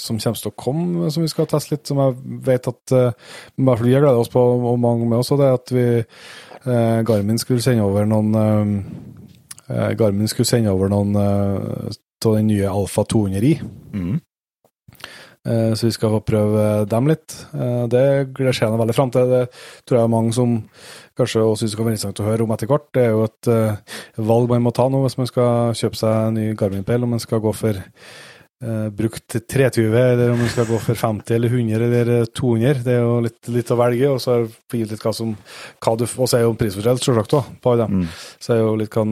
som, 0.00 0.18
kommer 0.18 0.40
til 0.42 0.50
å 0.50 0.56
komme, 0.58 1.10
som 1.14 1.22
vi 1.22 1.30
skal 1.30 1.46
teste 1.46 1.76
litt, 1.76 1.84
som 1.86 2.00
jeg 2.02 2.16
vet 2.48 2.66
at 2.66 2.94
i 2.96 3.02
hvert 3.62 3.78
fall 3.78 3.86
vi 3.86 3.92
gleda 3.94 4.16
oss 4.18 4.32
på, 4.32 4.42
og 4.42 4.80
mange 4.82 5.06
med 5.06 5.20
oss, 5.20 5.30
og 5.30 5.38
det 5.38 5.46
er 5.46 5.60
at 5.60 5.74
vi 5.76 5.86
Garmin 7.06 7.38
skulle 7.38 7.62
sende 7.62 7.86
over 7.86 8.08
noen 8.10 8.34
Garmin 9.68 10.26
skulle 10.28 10.50
sende 10.50 10.74
over 10.74 10.90
noen 10.90 11.14
av 11.22 12.34
den 12.34 12.50
nye 12.50 12.66
Alfa 12.66 13.04
200i. 13.06 13.54
Mm. 13.94 14.18
Eh, 15.46 15.74
så 15.74 15.86
vi 15.86 15.94
skal 15.94 16.12
få 16.16 16.22
prøve 16.26 16.84
dem 16.90 17.10
litt. 17.10 17.34
Eh, 17.54 17.84
det 17.90 18.04
gleder 18.36 18.56
jeg 18.56 18.80
veldig 18.80 18.96
fram 18.96 19.12
til. 19.14 19.28
Det 19.30 19.44
tror 19.86 19.98
jeg 19.98 20.04
er 20.04 20.14
mange 20.14 20.34
som 20.36 20.56
kanskje 21.18 21.42
også 21.42 21.62
syns 21.62 21.74
det 21.74 21.78
kan 21.78 21.88
være 21.88 21.98
interessant 21.98 22.22
å 22.22 22.28
høre 22.28 22.46
om 22.46 22.54
etter 22.54 22.70
hvert. 22.70 22.88
Det 22.94 23.04
er 23.04 23.12
jo 23.14 23.26
et 23.26 23.50
uh, 23.50 23.98
valg 24.30 24.50
man 24.52 24.64
må 24.68 24.72
ta 24.74 24.86
nå 24.86 25.02
hvis 25.02 25.18
man 25.18 25.26
skal 25.30 25.76
kjøpe 25.78 25.98
seg 25.98 26.14
en 26.14 26.38
ny 26.38 26.44
Garmin-peil, 26.58 27.02
om 27.02 27.16
man 27.16 27.22
skal 27.22 27.42
gå 27.42 27.50
for 27.58 27.74
uh, 27.74 28.86
brukt 28.94 29.34
320, 29.34 29.98
eller 29.98 30.30
om 30.30 30.38
man 30.44 30.52
skal 30.52 30.68
gå 30.70 30.78
for 30.84 31.00
50 31.00 31.34
eller 31.34 31.56
100 31.58 31.88
eller 31.88 32.30
200. 32.30 32.84
Det 32.86 32.94
er 32.94 33.02
jo 33.02 33.18
litt, 33.26 33.40
litt 33.50 33.74
å 33.74 33.80
velge, 33.82 34.14
og 34.14 34.22
så 34.22 34.36
er 34.36 34.46
det 34.46 34.84
litt 34.94 35.02
hva 35.02 35.14
som 35.16 35.34
hva 35.34 35.96
du, 35.98 36.06
Og 36.06 36.30
så 36.30 36.38
er 36.38 36.46
jo 36.46 36.56
prisforskjell, 36.60 37.02
selvsagt, 37.02 37.58
på 37.58 37.74
alle 37.74 37.88
dem. 37.88 38.04
Mm. 38.04 38.18
Så 38.38 38.54
er 38.54 38.62
jo 38.62 38.76
litt 38.78 38.94
hva 38.94 39.06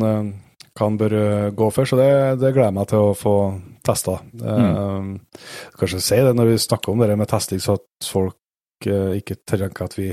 man 0.84 0.98
bør 1.00 1.16
eh, 1.16 1.50
gå 1.56 1.70
for. 1.74 1.88
Så 1.88 1.98
det, 1.98 2.10
det, 2.42 2.52
gleder 2.52 2.70
jeg 2.70 2.78
meg 2.78 2.90
til 2.90 3.10
å 3.10 3.16
få 3.16 3.36
testa. 3.86 4.18
Mm. 4.34 5.14
Uh, 5.16 5.44
kanskje 5.80 6.02
si 6.04 6.18
det 6.22 6.34
når 6.36 6.52
vi 6.52 6.64
snakker 6.66 6.92
om 6.92 7.04
det 7.04 7.18
med 7.18 7.30
testing, 7.30 7.62
så 7.62 7.78
at 7.78 8.10
folk 8.10 8.88
uh, 8.90 9.12
ikke 9.16 9.38
tenker 9.48 9.86
at 9.86 9.98
vi 9.98 10.10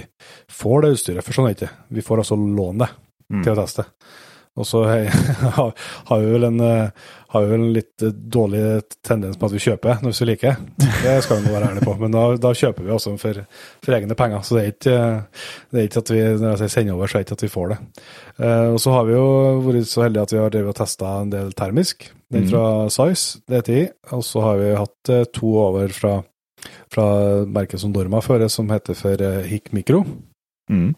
får 0.51 0.86
det 0.86 0.94
utstyret. 0.98 1.25
For 1.25 1.36
sånn 1.36 1.50
er 1.50 1.56
det 1.56 1.62
ikke. 1.62 1.74
Vi 1.98 2.06
får 2.06 2.24
altså 2.24 2.39
låne 2.39 2.86
det 2.86 2.92
mm. 2.94 3.42
til 3.42 3.53
å 3.56 3.60
teste. 3.63 3.88
Og 4.53 4.68
så 4.70 4.84
har 6.10 6.20
vi 6.22 6.30
vel 6.30 6.44
en, 6.46 6.60
eh, 6.62 6.89
har 7.34 7.42
vi 7.42 7.50
vel 7.50 7.62
en 7.62 7.74
litt 7.74 8.03
dårlig 8.13 8.84
tendens 9.06 9.38
på 9.39 9.48
at 9.50 9.56
vi 9.56 9.62
kjøper 9.63 10.03
når 10.03 10.13
vi 10.13 10.27
liker. 10.30 10.60
Det 10.77 11.15
skal 11.25 11.42
vi 11.42 11.53
være 11.53 11.72
ærlige 11.72 11.88
på. 11.88 11.96
Men 12.01 12.13
da, 12.13 12.25
da, 12.38 12.51
kjøper 12.53 12.86
vi 12.86 12.94
også 12.94 13.15
for, 13.22 13.39
for, 13.82 13.98
egne 13.98 14.18
penger. 14.20 14.44
Så 14.46 14.60
det 14.60 14.63
er 14.63 14.75
ikke, 14.75 15.00
det 15.72 15.82
er 15.82 15.88
ikke 15.89 16.03
at 16.06 16.13
vi 16.13 16.22
når 16.44 16.65
jeg 16.68 16.75
sender 16.75 16.98
over, 16.98 17.10
så 17.10 17.18
er 17.18 17.24
det 17.24 17.27
ikke 17.27 17.39
at 17.39 17.46
vi 17.48 17.53
får 17.56 17.74
det. 17.74 17.80
Eh, 18.38 18.68
og 18.75 18.77
så 18.84 18.94
har 18.94 19.10
vi 19.10 19.18
jo 19.18 19.25
vært 19.65 19.89
så 19.89 20.06
heldige 20.06 20.27
at 20.27 20.36
vi 20.36 20.44
har 20.44 20.53
drevet 20.53 20.75
og 20.75 20.82
testa 20.84 21.15
en 21.24 21.34
del 21.34 21.50
termisk. 21.58 22.12
Den 22.34 22.50
fra 22.50 22.66
Size, 22.94 23.44
DTI. 23.50 23.88
Og 24.18 24.24
så 24.25 24.44
har 24.44 24.60
vi 24.62 24.74
hatt 24.80 25.13
eh, 25.13 25.25
to 25.34 25.54
over 25.62 25.94
fra, 25.96 26.18
fra 26.92 27.08
merket 27.46 27.84
som 27.84 27.94
Dorma 27.96 28.24
fører, 28.25 28.50
som 28.52 28.72
heter 28.74 28.98
for 28.98 29.22
Hik 29.48 29.72
Mikro. 29.75 30.04
Mm. 30.72 30.94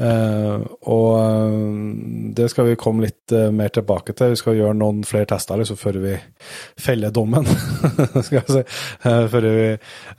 Uh, 0.00 0.62
og 0.88 1.08
uh, 1.20 2.32
det 2.32 2.46
skal 2.48 2.70
vi 2.70 2.76
komme 2.80 3.04
litt 3.04 3.34
uh, 3.36 3.50
mer 3.52 3.72
tilbake 3.74 4.14
til. 4.16 4.32
Vi 4.32 4.38
skal 4.40 4.56
gjøre 4.56 4.76
noen 4.78 5.02
flere 5.04 5.28
tester 5.28 5.60
liksom, 5.60 5.76
før 5.80 5.98
vi 6.00 6.14
feller 6.80 7.12
dommen, 7.12 7.44
skal 8.26 8.38
jeg 8.38 8.46
si. 8.48 8.62
før 9.02 9.44
vi 9.44 9.66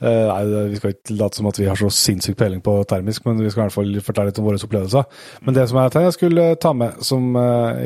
Nei, 0.02 0.42
vi 0.70 0.78
skal 0.78 0.94
ikke 0.94 1.16
late 1.18 1.38
som 1.38 1.48
at 1.50 1.58
vi 1.58 1.66
har 1.68 1.78
så 1.78 1.88
sinnssyk 1.92 2.36
peiling 2.38 2.62
på 2.64 2.74
termisk, 2.88 3.24
men 3.26 3.40
vi 3.42 3.50
skal 3.50 3.62
i 3.62 3.66
hvert 3.66 3.76
fall 3.76 3.92
fortelle 4.04 4.30
litt 4.30 4.40
om 4.40 4.46
våre 4.46 4.60
opplevelser. 4.62 5.20
Men 5.46 5.56
det 5.56 5.66
som 5.70 5.78
jeg 5.80 5.92
tenkte 5.92 6.10
jeg 6.10 6.16
skulle 6.18 6.46
ta 6.62 6.72
med 6.76 7.02
som 7.04 7.28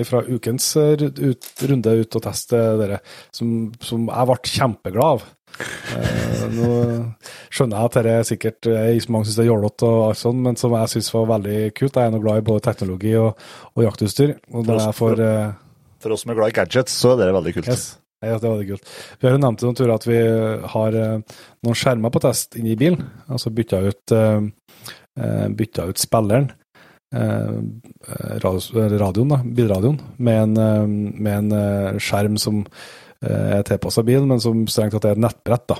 fra 0.08 0.22
ukens 0.26 0.68
ut, 0.76 1.50
runde 1.70 1.96
ut 2.00 2.18
og 2.18 2.24
teste 2.24 2.60
dere, 2.80 3.00
som, 3.34 3.56
som 3.84 4.08
jeg 4.10 4.30
ble 4.30 4.54
kjempeglad 4.56 5.16
av. 5.16 5.26
Uh, 5.56 6.46
nå 6.52 6.70
skjønner 7.48 7.78
jeg 7.78 7.88
at 7.88 7.98
dette 7.98 8.16
sikkert 8.30 8.68
er 8.70 9.12
mange 9.12 9.28
syns 9.28 9.38
er 9.40 9.48
jålete, 9.48 9.92
sånt, 10.20 10.42
men 10.44 10.58
som 10.60 10.74
jeg 10.76 10.92
syns 10.92 11.12
var 11.14 11.30
veldig 11.36 11.60
kult. 11.76 11.96
Jeg 11.96 12.10
er 12.10 12.14
nå 12.14 12.20
glad 12.24 12.42
i 12.42 12.48
både 12.48 12.64
teknologi 12.66 13.14
og, 13.20 13.46
og 13.74 13.86
jaktutstyr. 13.86 14.34
Og 14.52 14.66
for, 14.66 14.74
oss, 14.76 14.98
for, 14.98 15.22
uh, 15.22 15.94
for, 16.02 16.16
oss 16.16 16.26
som 16.26 16.34
er 16.34 16.40
glad 16.40 16.52
i 16.52 16.58
gadgets, 16.58 16.98
så 17.04 17.14
er 17.14 17.24
det 17.24 17.38
veldig 17.38 17.54
kult. 17.56 17.70
Yes. 17.72 17.86
Ja, 18.24 18.36
det 18.40 18.48
var 18.48 18.60
det 18.60 18.68
kult. 18.70 18.92
Vi 19.20 19.28
har 19.28 19.36
jo 19.36 19.40
nevnt 19.44 19.62
noen 19.62 19.76
turer 19.78 19.94
at 19.94 20.06
vi 20.08 20.20
har 20.72 20.94
noen 20.96 21.76
skjermer 21.76 22.10
på 22.10 22.22
test 22.24 22.56
inni 22.58 22.72
bilen. 22.80 23.04
Altså 23.28 23.52
bytta 23.54 23.82
ut, 23.84 24.14
bytta 25.60 25.84
ut 25.92 26.00
spilleren. 26.00 26.48
radioen, 29.04 29.30
da, 29.30 29.38
bilradioen, 29.44 30.00
med 30.16 30.40
en, 30.46 30.96
med 31.12 31.52
en 31.52 32.00
skjerm 32.02 32.40
som 32.40 32.64
er 33.24 33.62
tilpassa 33.66 34.04
bilen, 34.06 34.28
men 34.28 34.42
som 34.42 34.66
strengt 34.70 34.92
tatt 34.96 35.06
er 35.08 35.16
et 35.16 35.22
nettbrett. 35.24 35.64
da. 35.72 35.78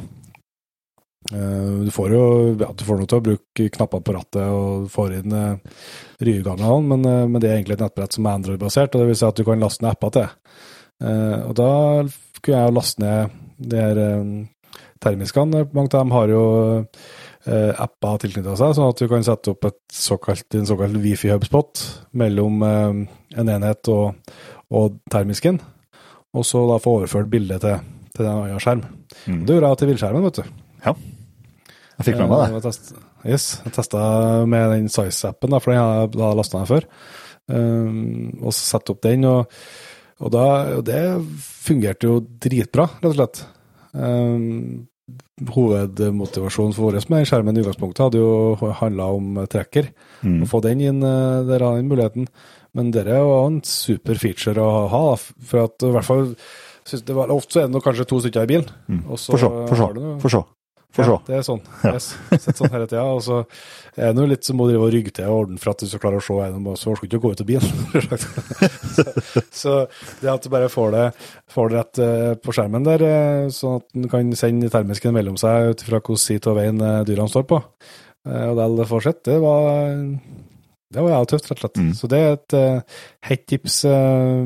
Eh, 1.33 1.85
du 1.85 1.91
får 1.91 2.13
jo 2.15 2.25
ja, 2.61 2.69
du 2.71 2.85
får 2.87 3.01
noe 3.01 3.11
til 3.11 3.19
å 3.19 3.25
bruke 3.29 3.69
knapper 3.77 4.03
på 4.05 4.15
rattet 4.15 4.43
og 4.47 4.87
får 4.93 5.17
inn 5.19 5.35
eh, 5.35 5.87
ryegangene, 6.23 6.77
men, 6.87 7.07
uh, 7.07 7.25
men 7.27 7.43
det 7.43 7.51
er 7.51 7.59
egentlig 7.59 7.77
et 7.77 7.83
nettbrett 7.85 8.17
som 8.17 8.27
er 8.27 8.39
Android-basert, 8.39 8.95
og 8.95 9.03
det 9.03 9.09
vil 9.11 9.19
si 9.19 9.27
at 9.27 9.39
du 9.39 9.45
kan 9.47 9.63
laste 9.63 9.85
ned 9.85 9.97
apper 9.97 10.15
til. 10.17 10.29
Og 10.97 11.51
da 11.59 11.71
kunne 12.41 12.61
jeg 12.61 12.69
jo 12.71 12.73
laste 12.73 13.03
ned 13.03 13.35
de 13.69 13.81
her 13.83 13.99
termiskene. 15.05 15.67
Mange 15.77 15.91
av 15.91 15.99
dem 15.99 16.15
har 16.15 16.31
jo 16.33 16.45
apper 17.85 18.23
tilknytta 18.23 18.55
seg, 18.57 18.73
sånn 18.79 18.95
at 18.95 19.03
du 19.03 19.11
kan 19.11 19.27
sette 19.27 19.53
opp 19.53 19.69
et 19.69 19.77
såkalt, 19.93 20.49
en 20.57 20.65
såkalt 20.71 20.97
wifi-hubspot 21.03 21.85
mellom 22.17 22.65
en 22.65 23.53
enhet 23.59 23.93
og, 23.93 24.33
og 24.73 24.97
termisken 25.13 25.61
og 26.37 26.47
så 26.47 26.63
da 26.69 26.79
få 26.83 26.99
overført 27.01 27.31
bildet 27.33 27.65
til, 27.65 27.85
til 28.15 28.25
den 28.27 28.33
andre 28.33 28.63
skjerm. 28.63 28.85
Mm. 29.27 29.43
Det 29.47 29.57
gjorde 29.57 29.73
jeg 29.73 29.81
til 29.83 29.93
villskjermen, 29.93 30.27
vet 30.29 30.41
du. 30.41 30.57
Ja. 30.87 30.95
Jeg 31.97 32.09
fikk 32.11 32.19
med 32.21 32.31
meg 32.31 32.43
det. 32.43 32.59
Jeg 32.59 32.65
test, 32.67 32.91
yes, 33.25 33.47
jeg 33.65 33.75
testa 33.79 34.01
med 34.49 34.67
den 34.75 34.91
Size-appen, 34.93 35.57
for 35.63 35.73
den 35.73 35.81
har 35.81 36.05
jeg 36.05 36.37
lasta 36.41 36.61
ned 36.61 36.71
før. 36.71 36.89
Um, 37.47 38.43
og 38.43 38.51
så 38.51 38.75
sette 38.75 38.93
opp 38.93 39.05
den, 39.07 39.25
og, 39.29 39.55
og, 40.19 40.29
da, 40.35 40.45
og, 40.77 40.83
det 40.87 41.01
fungerte 41.41 42.11
jo 42.11 42.19
dritbra, 42.43 42.89
rett 42.99 43.09
og 43.13 43.17
slett. 43.17 43.43
Um, 43.97 44.85
hovedmotivasjonen 45.37 46.73
for 46.73 46.89
vår 46.89 46.99
med 47.11 47.21
den 47.21 47.29
skjermen 47.29 47.59
i 47.59 47.63
utgangspunktet 47.63 48.07
hadde 48.07 48.21
jo 48.23 48.71
handla 48.81 49.09
om 49.13 49.43
trekker. 49.53 49.91
Mm. 50.25 50.39
Å 50.45 50.49
få 50.49 50.63
den 50.65 50.81
inn 50.81 51.03
eh, 51.05 51.43
der 51.49 51.65
den 51.65 51.91
muligheten. 51.91 52.29
Men 52.77 52.93
det 52.93 53.07
er 53.09 53.23
jo 53.23 53.37
en 53.47 53.63
super 53.65 54.21
feature 54.21 54.61
å 54.61 54.87
ha, 54.93 55.05
for 55.17 55.65
at 55.65 55.87
i 55.87 55.93
hvert 55.95 56.09
fall 56.11 56.29
det 56.87 57.15
var, 57.17 57.33
Ofte 57.35 57.65
er 57.65 57.73
det 57.73 57.83
kanskje 57.83 58.07
to 58.07 58.21
stykker 58.23 58.45
i 58.47 58.53
bilen. 58.53 58.69
Mm. 58.87 59.01
Få 59.09 59.17
se, 59.19 59.49
få 60.23 60.31
se. 60.31 60.45
Ja, 60.97 61.17
det 61.27 61.35
er 61.37 61.43
sånn. 61.45 61.61
Ja. 61.85 61.93
har 61.97 62.39
Sett 62.41 62.57
sånn 62.57 62.73
hele 62.73 62.87
tida. 62.89 63.05
Og 63.11 63.21
så 63.25 63.43
er 63.99 64.15
det 64.17 64.27
litt 64.31 64.47
som 64.47 64.61
å 64.63 64.69
drive 64.69 64.87
og 64.87 64.95
rygge 64.95 65.13
til 65.19 65.29
og 65.29 65.43
ordne 65.43 65.61
for 65.61 65.73
at 65.73 65.83
du 65.83 65.91
skal 65.91 66.03
klare 66.05 66.21
å 66.21 66.25
se 66.25 66.39
gjennom, 66.39 66.71
så 66.79 66.93
orker 66.93 67.11
du 67.11 67.17
ikke 67.17 67.21
å 67.21 67.27
gå 67.27 67.35
ut 67.35 67.43
av 67.43 67.51
bilen. 67.51 67.85
så, 68.97 69.07
så, 69.51 69.77
det 70.23 70.33
at 70.33 70.47
du 70.47 70.51
bare 70.53 70.73
får 70.73 70.97
det, 70.97 71.05
får 71.53 71.71
det 71.71 71.79
rett 71.81 72.03
eh, 72.07 72.33
på 72.41 72.57
skjermen 72.57 72.89
der, 72.89 73.07
eh, 73.11 73.45
sånn 73.55 73.81
at 73.81 73.89
den 73.93 74.11
kan 74.13 74.35
sende 74.39 74.73
termisken 74.73 75.17
mellom 75.17 75.39
seg 75.41 75.73
ut 75.73 75.87
fra 75.87 76.01
hvilken 76.01 76.23
side 76.23 76.53
av 76.53 76.61
veien 76.61 76.83
eh, 76.83 77.01
dyrene 77.09 77.33
står 77.33 77.49
på, 77.51 77.63
og 78.27 78.59
det 78.59 78.87
får 78.91 79.05
sett, 79.05 79.21
det 79.29 79.37
var 79.39 79.93
det 80.95 81.03
var 81.03 81.11
jævlig 81.11 81.31
tøft, 81.33 81.49
rett 81.51 81.57
og 81.59 81.65
slett. 81.65 81.81
Mm. 81.83 81.95
Så 81.99 82.11
det 82.11 82.19
er 82.19 82.37
et 82.37 82.57
uh, 82.57 83.01
hett 83.27 83.49
tips 83.51 83.81
uh, 83.91 84.45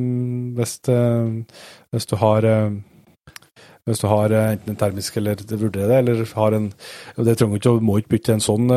hvis, 0.57 0.79
uh, 0.89 1.67
hvis, 1.93 2.09
du 2.09 2.15
har 2.21 2.47
hvis 3.89 4.01
du 4.01 4.07
har 4.09 4.33
enten 4.39 4.73
en 4.73 4.79
termisk 4.81 5.19
eller 5.19 5.41
vurderer 5.51 5.91
det, 5.91 5.99
eller 5.99 6.35
har 6.37 6.57
en 6.57 6.71
Det 7.17 7.37
trenger 7.37 7.61
ikke 7.61 7.75
må 7.85 7.99
ikke 7.99 8.15
bytte 8.15 8.37
en 8.37 8.45
sånn, 8.45 8.73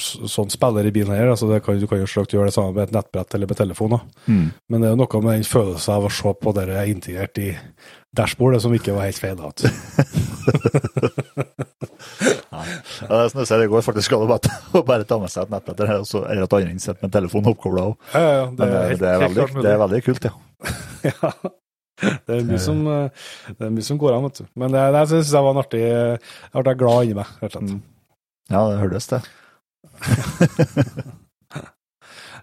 sånn 0.00 0.52
spiller 0.52 0.86
i 0.88 0.92
bilen 0.92 1.14
her. 1.14 1.30
Altså 1.32 1.48
kan, 1.64 1.80
du 1.80 1.86
kan 1.86 2.00
jo 2.02 2.08
selvsagt 2.08 2.36
gjøre 2.36 2.50
det 2.50 2.56
samme 2.56 2.74
med 2.76 2.88
et 2.88 2.96
nettbrett 2.96 3.34
eller 3.34 3.48
med 3.48 3.60
telefon. 3.60 3.98
Mm. 4.26 4.46
Men 4.68 4.84
det 4.84 4.90
er 4.90 4.98
noe 5.00 5.20
med 5.22 5.38
den 5.38 5.48
følelsen 5.48 5.96
av 5.96 6.08
å 6.08 6.12
se 6.12 6.34
på 6.40 6.56
det 6.56 6.68
integrert 6.90 7.40
i 7.40 7.52
dashbordet 8.16 8.62
som 8.64 8.74
ikke 8.76 8.94
var 8.96 9.08
helt 9.08 9.20
feil. 9.20 9.38
Ja, 12.54 13.08
det 13.10 13.24
er 13.24 13.30
som 13.32 13.40
du 13.40 13.46
sier, 13.48 13.60
det 13.60 13.70
går 13.72 13.82
faktisk 13.84 14.14
an 14.14 14.22
å 14.24 14.82
bare, 14.88 15.04
ta 15.08 15.18
med 15.20 15.32
seg 15.32 15.44
et 15.44 15.52
nettbrett 15.52 15.80
eller 15.84 16.44
et 16.44 16.54
annet 16.56 16.72
innsett 16.72 17.02
med 17.02 17.12
telefonen 17.12 17.50
oppkobla 17.52 17.88
òg. 17.90 17.96
Ja, 18.14 18.20
ja, 18.22 18.44
det, 18.46 18.68
er, 18.68 18.86
helt, 18.92 19.02
det, 19.02 19.10
er 19.10 19.18
veldig, 19.24 19.46
det 19.58 19.72
er 19.72 19.80
veldig 19.82 20.00
kult, 20.06 20.28
ja. 20.28 20.34
ja. 21.10 21.32
Det 22.04 22.36
er, 22.36 22.46
mye 22.46 22.60
som, 22.62 22.78
det 22.84 23.66
er 23.66 23.74
mye 23.74 23.86
som 23.86 23.98
går 24.00 24.16
an, 24.16 24.24
vet 24.28 24.40
du. 24.40 24.46
Men 24.60 24.74
det, 24.74 24.82
det 24.96 25.02
syns 25.10 25.34
jeg 25.34 25.46
var 25.46 25.54
en 25.54 25.62
artig 25.62 25.82
Jeg 25.84 26.54
ble 26.54 26.74
glad 26.80 27.04
inni 27.06 27.18
meg, 27.18 27.28
rett 27.42 27.54
og 27.54 27.60
slett. 27.60 27.74
Mm. 27.74 27.82
Ja, 28.52 28.60
det 28.70 28.80
hørtes 28.82 29.06
det. 29.12 29.20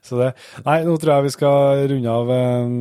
Så 0.07 0.17
det 0.17 0.31
Nei, 0.65 0.79
nå 0.87 0.95
tror 0.99 1.13
jeg 1.13 1.27
vi 1.27 1.33
skal 1.35 1.83
runde 1.91 2.15
av 2.15 2.31
um, 2.31 2.77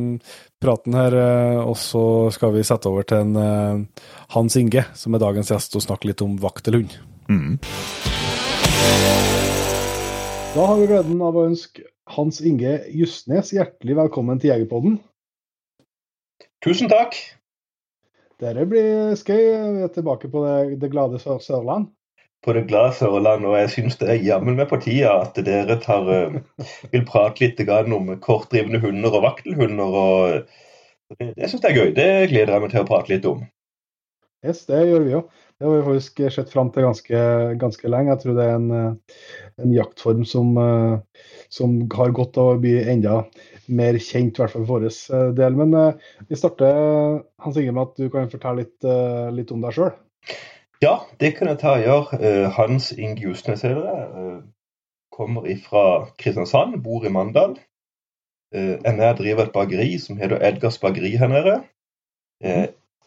praten 0.61 0.95
her, 0.95 1.15
uh, 1.17 1.59
og 1.65 1.77
så 1.79 2.03
skal 2.35 2.53
vi 2.55 2.65
sette 2.67 2.89
over 2.89 3.07
til 3.07 3.23
en 3.25 3.37
uh, 3.37 4.05
Hans 4.35 4.57
Inge, 4.59 4.85
som 4.97 5.15
er 5.17 5.23
dagens 5.23 5.51
gjest, 5.53 5.75
og 5.77 5.85
snakke 5.85 6.11
litt 6.11 6.21
om 6.25 6.37
vaktelhund. 6.41 6.95
Mm. 7.31 7.57
Da 10.51 10.67
har 10.67 10.81
vi 10.81 10.89
gleden 10.89 11.21
av 11.23 11.37
å 11.37 11.47
ønske 11.47 11.85
Hans 12.11 12.41
Inge 12.43 12.75
Justnes 12.91 13.53
hjertelig 13.55 13.95
velkommen 14.01 14.41
til 14.41 14.51
Jegerpodden. 14.51 14.99
Tusen 16.61 16.91
takk. 16.91 17.15
Dette 18.41 18.65
blir 18.69 19.15
skøy. 19.17 19.41
Vi 19.77 19.85
er 19.85 19.93
tilbake 19.93 20.29
på 20.33 20.43
det, 20.43 20.79
det 20.81 20.91
glade 20.93 21.21
Sør 21.21 21.39
Sørland. 21.41 21.89
På 22.41 22.55
det 22.57 22.65
glade 22.71 22.95
Sørlandet, 22.97 23.49
og 23.51 23.57
jeg 23.59 23.69
syns 23.75 23.99
det 23.99 24.09
er 24.09 24.23
jammen 24.25 24.57
med 24.57 24.69
på 24.71 24.79
tida 24.81 25.13
at 25.21 25.37
dere 25.45 25.77
tar, 25.83 26.07
uh, 26.09 26.65
vil 26.93 27.05
prate 27.05 27.43
litt 27.43 27.61
om 27.69 28.09
kortdrivende 28.23 28.81
hunder 28.81 29.13
og 29.19 29.27
vaktelhunder. 29.27 29.97
og 30.03 31.17
Det, 31.19 31.33
det 31.37 31.51
syns 31.51 31.61
jeg 31.61 31.71
er 31.71 31.77
gøy. 31.77 31.93
Det 31.97 32.09
gleder 32.31 32.55
jeg 32.55 32.65
meg 32.65 32.73
til 32.73 32.81
å 32.81 32.89
prate 32.89 33.13
litt 33.13 33.29
om. 33.29 33.45
Yes, 34.41 34.65
det 34.65 34.81
gjør 34.89 35.05
vi 35.05 35.17
òg. 35.19 35.39
Det 35.61 35.67
har 35.67 35.75
vi 35.75 35.85
faktisk 35.85 36.21
sett 36.33 36.49
fram 36.49 36.71
til 36.73 36.87
ganske, 36.87 37.17
ganske, 37.61 37.89
lenge. 37.93 38.15
Jeg 38.15 38.23
tror 38.23 38.37
det 38.39 38.45
er 38.47 38.55
en, 38.57 38.95
en 39.61 39.73
jaktform 39.75 40.23
som, 40.25 40.55
som, 41.53 41.75
har 41.93 42.15
godt 42.17 42.39
av 42.41 42.55
å 42.55 42.61
bli 42.63 42.79
enda 42.81 43.19
mer 43.71 43.97
kjent, 44.01 44.37
i 44.37 44.43
hvert 44.43 44.53
fall 44.53 44.65
for 44.65 44.79
vår 44.79 44.87
eh, 44.89 45.27
del. 45.37 45.57
Men 45.59 45.75
eh, 45.77 46.09
vi 46.29 46.39
starter 46.39 47.21
Hans 47.43 47.59
Inge, 47.59 47.75
med 47.75 47.89
at 47.89 47.99
du 47.99 48.09
kan 48.13 48.31
fortelle 48.31 48.63
litt, 48.63 48.77
eh, 48.87 49.27
litt 49.35 49.53
om 49.53 49.63
deg 49.63 49.77
sjøl. 49.77 49.93
Ja, 50.81 50.95
det 51.19 51.35
kan 51.37 51.47
jeg 51.47 51.59
ta 51.61 51.75
og 51.77 51.83
gjøre. 51.85 52.49
Hans 52.55 52.91
Inge 52.91 53.21
Justnes 53.21 53.61
heter 53.61 53.83
det. 53.85 54.31
Kommer 55.13 55.45
fra 55.61 55.83
Kristiansand, 56.17 56.83
bor 56.83 57.05
i 57.05 57.11
Mandal. 57.13 57.59
Jeg 58.51 58.79
er 58.85 58.95
med 58.95 59.05
og 59.05 59.17
driver 59.17 59.43
et 59.43 59.53
bakeri 59.53 59.97
som 60.01 60.17
heter 60.17 60.41
Edgars 60.41 60.79
bakeri 60.81 61.13
her 61.21 61.27
nede. 61.27 61.61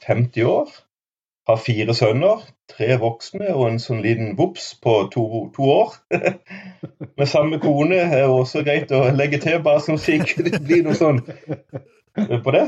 50 0.06 0.44
år. 0.46 0.70
Har 1.48 1.56
fire 1.56 1.94
sønner, 1.94 2.40
tre 2.70 2.94
voksne 2.96 3.50
og 3.52 3.66
en 3.68 3.82
sånn 3.82 4.00
liten 4.00 4.32
vops 4.38 4.70
på 4.80 4.94
to, 5.12 5.24
to 5.56 5.66
år. 5.68 5.98
Med 7.18 7.26
samme 7.28 7.58
kone 7.60 7.98
er 8.00 8.30
også 8.30 8.62
greit 8.64 8.94
å 8.94 9.02
legge 9.12 9.42
til, 9.42 9.58
bare 9.66 9.82
som 9.84 9.98
det 9.98 10.62
blir 10.64 10.86
noe 10.86 10.96
sånn 10.96 11.20
på 12.46 12.54
det. 12.54 12.64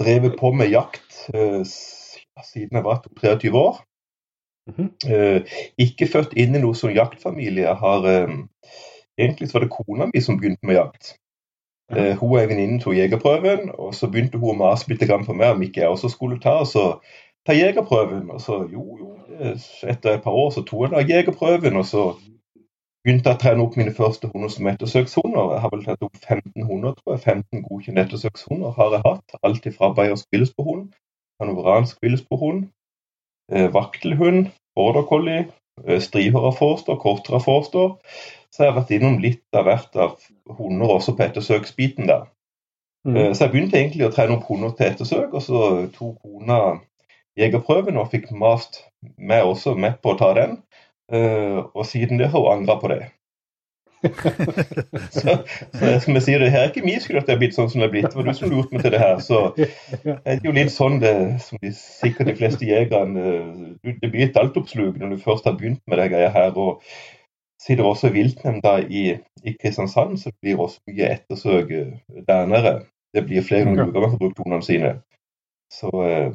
Drevet 0.00 0.38
på 0.40 0.50
med 0.56 0.72
jakt 0.72 1.20
siden 2.46 2.78
jeg 2.78 2.84
var 2.84 3.02
23 3.20 3.52
år. 3.58 3.80
Uh, 4.72 5.42
ikke 5.80 6.06
født 6.06 6.36
inn 6.38 6.54
i 6.54 6.62
noen 6.62 6.78
sånn 6.78 6.94
jaktfamilie. 6.96 7.74
Har, 7.78 8.06
egentlig 9.18 9.50
så 9.50 9.58
var 9.58 9.66
det 9.66 9.74
kona 9.74 10.08
mi 10.12 10.22
som 10.22 10.38
begynte 10.40 10.68
med 10.68 10.78
jakt. 10.78 11.16
Uh, 11.92 12.14
hun 12.20 12.30
og 12.30 12.38
venninnen 12.48 12.80
tok 12.80 12.96
jegerprøven, 12.96 13.72
og 13.74 13.92
så 13.94 14.08
begynte 14.08 14.40
hun 14.40 14.54
å 14.54 14.60
mase 14.62 14.88
litt 14.88 15.02
på 15.02 15.36
meg 15.36 15.56
om 15.56 15.64
ikke 15.66 15.82
jeg 15.82 15.92
også 15.92 16.12
skulle 16.14 16.40
ta, 16.40 16.62
så, 16.64 17.02
ta 17.46 17.56
jegerprøven. 17.56 18.30
Og 18.30 18.40
så 18.40 18.62
jo, 18.72 18.84
jo, 19.00 19.16
etter 19.82 20.16
et 20.16 20.24
par 20.24 20.32
år 20.32 20.52
så 20.54 20.64
tok 20.64 20.86
jeg 20.86 20.94
da 20.94 21.06
jegerprøven, 21.16 21.76
og 21.76 21.86
så 21.88 22.06
begynte 23.02 23.32
jeg 23.32 23.36
å 23.36 23.42
trene 23.42 23.64
opp 23.64 23.76
mine 23.78 23.92
første 23.94 24.30
hunder 24.30 24.50
som 24.52 24.68
ettersøkshunder. 24.70 25.54
Jeg 25.56 25.62
har 25.64 25.72
vel 25.74 25.84
tatt 25.86 26.04
opp 26.06 26.18
15 26.22 26.66
hunder, 26.68 26.94
tror 26.98 27.16
jeg. 27.16 27.22
15 27.34 27.64
godkjente 27.66 28.04
ettersøkshunder 28.06 28.76
har 28.78 28.96
jeg 28.96 29.04
hatt. 29.08 29.38
Alt 29.42 29.66
fra 29.76 29.90
bayersk 29.96 30.28
villsbehund, 30.34 30.92
hanoveransk 31.42 31.98
villsporhund, 32.02 32.68
eh, 33.52 33.68
vaktelhund, 33.74 34.52
border 34.76 35.06
collie, 35.08 35.46
eh, 35.86 36.00
strihåra 36.00 36.52
forster, 36.56 36.96
korthåra 36.96 37.40
forster. 37.42 37.96
Så 38.52 38.64
jeg 38.64 38.72
har 38.72 38.80
vært 38.80 38.94
innom 38.94 39.18
litt 39.22 39.56
av 39.56 39.66
hvert 39.66 39.96
av 39.96 40.16
hunder 40.58 40.96
også 40.98 41.16
på 41.16 41.24
ettersøksbiten 41.26 42.08
der. 42.10 42.26
Mm. 43.06 43.16
Eh, 43.16 43.32
så 43.32 43.46
jeg 43.46 43.54
begynte 43.54 43.80
egentlig 43.80 44.06
å 44.06 44.12
trene 44.14 44.36
opp 44.36 44.48
hunder 44.50 44.74
til 44.76 44.90
ettersøk, 44.90 45.32
og 45.34 45.42
så 45.42 45.62
tok 45.94 46.20
kona 46.22 46.58
jegerprøven 47.40 47.98
og 47.98 48.10
fikk 48.12 48.30
mast 48.36 48.82
meg 49.16 49.46
også 49.48 49.74
med 49.78 49.98
på 50.02 50.12
å 50.12 50.18
ta 50.20 50.32
den. 50.38 50.58
Eh, 51.12 51.58
og 51.58 51.86
siden 51.88 52.20
det 52.20 52.30
har 52.32 52.44
hun 52.44 52.52
angra 52.60 52.78
på 52.80 52.92
det. 52.92 53.02
så, 55.16 55.36
så 55.76 55.92
som 56.02 56.16
jeg 56.18 56.24
sier, 56.26 56.42
det 56.42 56.50
her 56.50 56.66
er 56.66 56.70
ikke 56.72 56.84
min 56.84 57.00
skyld 57.00 57.20
at 57.20 57.28
det 57.28 57.36
er 57.36 57.40
blitt 57.42 57.56
sånn 57.56 57.70
som 57.70 57.82
det 57.82 57.88
er 57.88 57.94
blitt. 57.94 58.10
Det 58.10 58.18
var 58.18 58.28
du 58.28 58.34
som 58.36 58.52
lurte 58.52 58.74
meg 58.74 58.84
til 58.84 58.94
det 58.94 59.02
her. 59.02 59.16
Så 59.22 59.40
det 59.56 59.68
er 60.26 60.42
jo 60.44 60.54
litt 60.56 60.74
sånn 60.74 61.00
det, 61.02 61.14
som 61.44 61.60
de, 61.62 61.72
sikkert 61.78 62.30
de 62.30 62.36
fleste 62.38 62.68
jegerne 62.68 63.26
eh, 63.32 63.90
Det 64.02 64.10
blir 64.10 64.28
et 64.28 64.38
altoppslug 64.40 64.98
når 65.00 65.14
du 65.14 65.24
først 65.24 65.46
har 65.48 65.58
begynt 65.58 65.82
med 65.86 66.02
det 66.02 66.10
greia 66.14 66.30
her. 66.34 66.54
og 66.58 66.82
sitter 67.62 67.86
også 67.86 68.10
viltnemnda 68.10 68.80
i, 68.90 69.04
i, 69.44 69.52
Kristiansand, 69.54 70.16
så 70.18 70.32
det 70.32 70.38
blir 70.42 70.60
også 70.60 70.80
mye 70.90 71.12
ettersøk 71.14 71.70
eh, 71.70 71.92
der 72.26 72.48
nede. 72.50 72.72
Det 73.14 73.26
blir 73.28 73.44
flere 73.44 73.70
okay. 73.70 73.86
uker 73.86 74.00
man 74.00 74.10
får 74.14 74.22
brukt 74.24 74.42
hundene 74.42 74.66
sine. 74.66 74.92
Så 75.72 75.90
eh, 76.02 76.32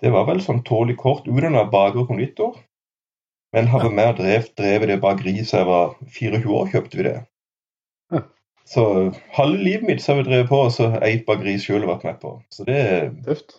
det 0.00 0.12
var 0.14 0.24
vel 0.30 0.40
sånn 0.40 0.62
tålelig 0.64 0.96
kort 1.02 1.28
utdanna 1.28 1.66
baker 1.70 2.04
og 2.04 2.12
konditor. 2.14 2.56
Men 3.52 3.70
har 3.70 3.82
vi 3.82 3.96
ja. 3.96 4.10
og 4.10 4.18
drevet, 4.20 4.88
det 4.88 5.00
bakeriet 5.02 5.48
siden 5.48 5.64
jeg 5.64 5.66
var 5.66 5.96
24 6.18 6.52
år, 6.58 6.68
kjøpte 6.70 7.00
vi 7.00 7.06
det. 7.08 7.16
Ja. 8.14 8.20
Så 8.70 8.84
halve 9.34 9.58
livet 9.58 9.88
mitt 9.88 10.02
så 10.02 10.12
har 10.12 10.20
vi 10.20 10.28
drevet 10.28 10.52
på 10.52 10.60
og 10.68 10.70
så 10.74 10.92
eit 11.02 11.26
bakeri 11.26 11.56
sjøl 11.58 11.88
vært 11.88 12.06
med 12.06 12.20
på. 12.22 12.36
Så 12.54 12.66
det, 12.68 12.84
Tøft. 13.26 13.58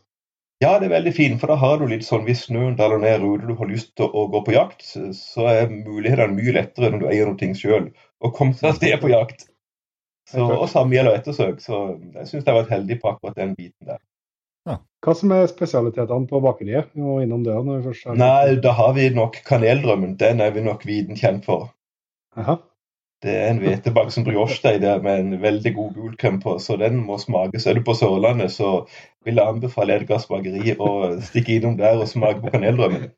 Ja, 0.62 0.76
det 0.78 0.88
er 0.88 0.94
veldig 0.94 1.14
fint, 1.18 1.40
for 1.42 1.50
da 1.50 1.58
har 1.58 1.80
du 1.82 1.88
litt 1.90 2.06
sånn 2.06 2.24
hvis 2.28 2.46
snøen 2.46 2.76
daler 2.78 3.02
ned 3.02 3.24
ute 3.26 3.50
du 3.50 3.56
har 3.58 3.70
lyst 3.70 3.96
til 3.98 4.06
å 4.14 4.28
gå 4.30 4.44
på 4.46 4.54
jakt, 4.54 4.86
så 5.18 5.48
er 5.50 5.72
mulighetene 5.74 6.36
mye 6.36 6.54
lettere 6.54 6.92
når 6.94 7.02
du 7.02 7.08
eier 7.10 7.32
noe 7.32 7.56
sjøl, 7.58 7.88
å 8.22 8.30
komme 8.36 8.54
seg 8.54 8.70
av 8.70 8.78
sted 8.78 8.94
på 9.02 9.10
jakt. 9.10 9.48
Så, 10.30 10.46
og 10.46 10.68
samme 10.70 10.96
gjelder 10.96 11.18
ettersøk, 11.18 11.58
så 11.60 11.82
jeg 11.98 12.30
syns 12.30 12.46
jeg 12.46 12.48
har 12.48 12.60
vært 12.62 12.76
heldig 12.76 13.00
på 13.02 13.10
akkurat 13.10 13.40
den 13.42 13.56
biten 13.58 13.90
der. 13.90 14.00
Hva 15.02 15.16
som 15.18 15.32
er 15.34 15.48
spesialitetene 15.50 16.30
på 16.30 16.42
bakeriet? 16.44 16.92
og 16.94 17.24
innom 17.24 17.46
det 17.46 17.56
når 17.58 17.80
vi 17.80 17.86
først 17.90 18.10
er 18.12 18.20
Nei, 18.22 18.58
da 18.62 18.74
har 18.78 18.92
vi 18.94 19.08
nok 19.14 19.40
kaneldrømmen. 19.48 20.18
Den 20.20 20.44
er 20.46 20.52
vi 20.54 20.62
nok 20.66 20.86
viden 20.86 21.18
kjent 21.18 21.48
for. 21.50 21.72
Aha. 22.38 22.60
Det 23.22 23.34
er 23.38 23.52
en 23.52 23.62
hvetebakst 23.62 24.24
brioche 24.26 24.76
der 24.82 25.02
med 25.02 25.20
en 25.20 25.42
veldig 25.42 25.74
god 25.76 25.90
gulkrem 25.94 26.40
på, 26.42 26.56
så 26.60 26.78
den 26.78 27.04
må 27.06 27.20
smakes. 27.22 27.68
Er 27.70 27.78
du 27.78 27.84
på 27.86 27.94
Sørlandet, 27.94 28.52
så 28.52 28.88
vil 29.26 29.38
jeg 29.38 29.46
anbefale 29.46 29.98
Edgars 30.00 30.26
bakeri 30.30 30.74
å 30.74 30.92
stikke 31.22 31.60
innom 31.60 31.78
der 31.78 32.02
og 32.02 32.10
smake 32.10 32.42
på 32.42 32.54
kaneldrømmen. 32.56 33.12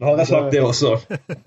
Nå 0.00 0.06
har 0.06 0.22
jeg 0.22 0.30
sagt 0.30 0.54
det 0.54 0.62
også, 0.62 0.96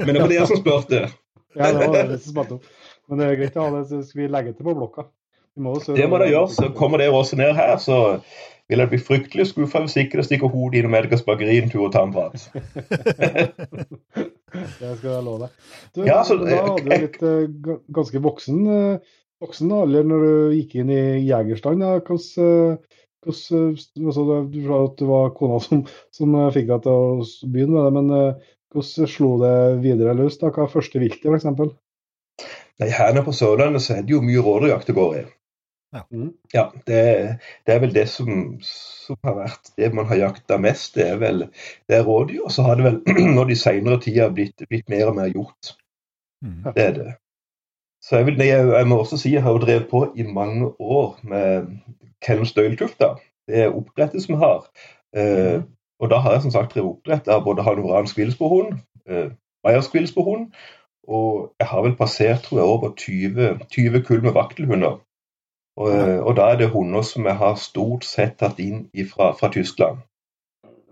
men 0.04 0.12
det 0.12 0.19
var 0.19 0.32
dere 0.32 0.48
som 0.52 0.60
spurte. 0.60 1.06
ja, 1.58 1.72
det 1.72 1.88
var 1.88 2.10
det 2.12 2.19
som 2.26 2.36
spurte. 2.36 2.60
Men 3.08 3.19
det 3.19 3.30
er 3.30 3.39
greit 3.39 3.56
å 3.60 3.67
ha 3.67 3.76
det, 3.78 3.86
så 3.89 4.02
skal 4.04 4.22
vi 4.22 4.32
legge 4.36 4.56
til 4.58 4.67
på 4.67 4.76
blokka. 4.78 5.08
Må 5.63 5.78
det 5.80 6.10
må 6.10 6.17
dere 6.17 6.34
gjøre, 6.34 6.50
så 6.50 6.69
kommer 6.76 7.00
dere 7.00 7.15
også 7.15 7.38
ned 7.39 7.56
her. 7.56 7.76
så 7.80 7.98
vil 8.71 8.82
jeg 8.84 8.91
bli 8.91 8.99
fryktelig 9.02 9.47
skuffa 9.49 9.84
hvis 9.84 9.97
ikke 9.99 10.19
det 10.19 10.26
stikker 10.28 10.52
hodet 10.52 10.80
innom 10.80 10.95
Edgars 10.97 11.26
bakeri 11.28 11.60
en 11.60 11.71
tur 11.71 11.88
og 11.88 11.93
tar 11.95 12.08
en 12.08 12.13
prat. 12.15 12.34
det 14.54 14.93
skal 14.99 15.10
jeg 15.10 15.26
love 15.26 15.43
deg. 15.43 15.60
Du, 15.95 16.04
ja, 16.08 16.21
så, 16.28 16.38
da 16.39 16.62
hadde 16.62 16.80
du 16.80 16.89
litt 16.93 17.19
uh, 17.26 17.76
ganske 17.97 18.23
voksen, 18.23 18.63
uh, 18.69 19.13
voksen 19.43 19.76
alder 19.76 20.08
når 20.08 20.26
du 20.26 20.58
gikk 20.58 20.78
inn 20.82 20.93
i 20.93 21.04
jegerstand. 21.28 21.84
Hvordan, 21.84 22.26
uh, 22.39 23.04
altså, 23.28 23.63
du 24.47 24.60
sa 24.63 24.82
at 24.88 24.97
det 25.04 25.12
var 25.12 25.36
kona 25.38 25.60
som, 25.63 25.86
som 26.15 26.39
fikk 26.56 26.71
deg 26.71 26.88
til 26.88 26.93
å 26.95 27.21
begynne 27.43 27.76
med 27.76 27.88
det, 27.88 27.93
men 27.99 28.08
hvordan 28.73 29.12
slo 29.12 29.36
det 29.43 29.56
videre 29.84 30.15
løs? 30.17 30.39
da? 30.41 30.49
Hva 30.54 30.65
er 30.65 30.73
første 30.73 31.04
viltet, 31.04 31.30
f.eks.? 31.30 31.76
Nei, 32.82 32.89
Her 32.89 33.13
nede 33.13 33.28
på 33.28 33.36
Sørlandet 33.38 33.84
så 33.86 33.99
er 33.99 34.06
det 34.06 34.15
jo 34.15 34.23
mye 34.26 34.41
rådyrjakt 34.41 34.89
det 34.89 34.97
går 34.97 35.17
i. 35.19 35.23
Ja, 35.93 36.01
mm. 36.12 36.29
ja 36.53 36.63
det, 36.88 37.01
det, 37.65 37.73
er 37.73 37.82
vel 37.84 37.93
det 37.93 38.08
som, 38.10 38.29
som, 38.65 39.17
har 39.23 39.36
vært 39.38 39.73
det 39.77 39.91
man 39.93 40.08
har 40.10 40.21
jakta 40.23 40.58
mest. 40.62 40.95
Det 40.97 41.06
er 41.06 41.19
vel 41.21 41.43
det 41.89 41.99
er 41.99 42.08
rådyr. 42.08 42.47
Så 42.49 42.65
har 42.65 42.79
det 42.79 42.88
vel 42.88 43.01
nå 43.36 43.45
de 43.49 43.58
senere 43.60 43.99
tida 44.01 44.29
blitt, 44.34 44.65
blitt, 44.69 44.89
mer 44.89 45.12
og 45.12 45.19
mer 45.19 45.29
gjort. 45.34 45.75
Mm. 46.43 46.63
Det 46.71 46.88
er 46.88 46.97
det. 46.97 47.12
Så 48.03 48.17
jeg, 48.19 48.27
vil, 48.27 48.41
jeg, 48.43 48.65
jeg, 48.67 48.88
må 48.89 48.97
også 48.99 49.17
si 49.21 49.32
jeg 49.32 49.45
har 49.45 49.53
jo 49.56 49.62
drevet 49.63 49.86
på 49.91 50.03
i 50.19 50.25
mange 50.27 50.73
år 50.82 51.13
med 51.23 51.69
Kellen 52.25 52.49
Støyltufta. 52.49 53.13
Det 53.47 53.62
er 53.63 53.75
oppdrettet 53.75 54.25
som 54.25 54.41
har. 54.41 54.65
Eh, 55.15 55.62
mm. 55.62 55.69
og 56.01 56.10
da 56.12 56.19
har 56.19 56.36
jeg 56.36 56.43
som 56.47 56.51
sagt 56.51 56.73
drevet 56.73 56.97
oppdrett 56.97 57.29
av 57.32 57.45
både 57.45 57.63
hanoveransk 57.63 58.17
villsbehund, 58.17 58.75
eh, 59.08 59.29
bayersk 59.63 59.95
villsbehund, 59.95 60.49
og 61.08 61.53
jeg 61.60 61.67
har 61.67 61.84
vel 61.86 61.95
passert 61.95 62.43
tror 62.43 62.60
jeg, 62.60 62.67
over 62.67 62.93
20, 62.97 63.58
20 63.71 64.03
kull 64.08 64.23
med 64.23 64.36
vaktelhunder. 64.36 64.99
Og, 65.75 65.89
og, 66.27 66.36
da 66.38 66.51
er 66.51 66.57
det 66.57 66.69
hunder 66.69 67.01
som 67.01 67.25
jeg 67.25 67.38
har 67.39 67.55
stort 67.57 68.05
sett 68.05 68.38
tatt 68.41 68.59
inn 68.62 68.86
fra, 69.09 69.31
fra 69.38 69.49
Tyskland. 69.53 70.03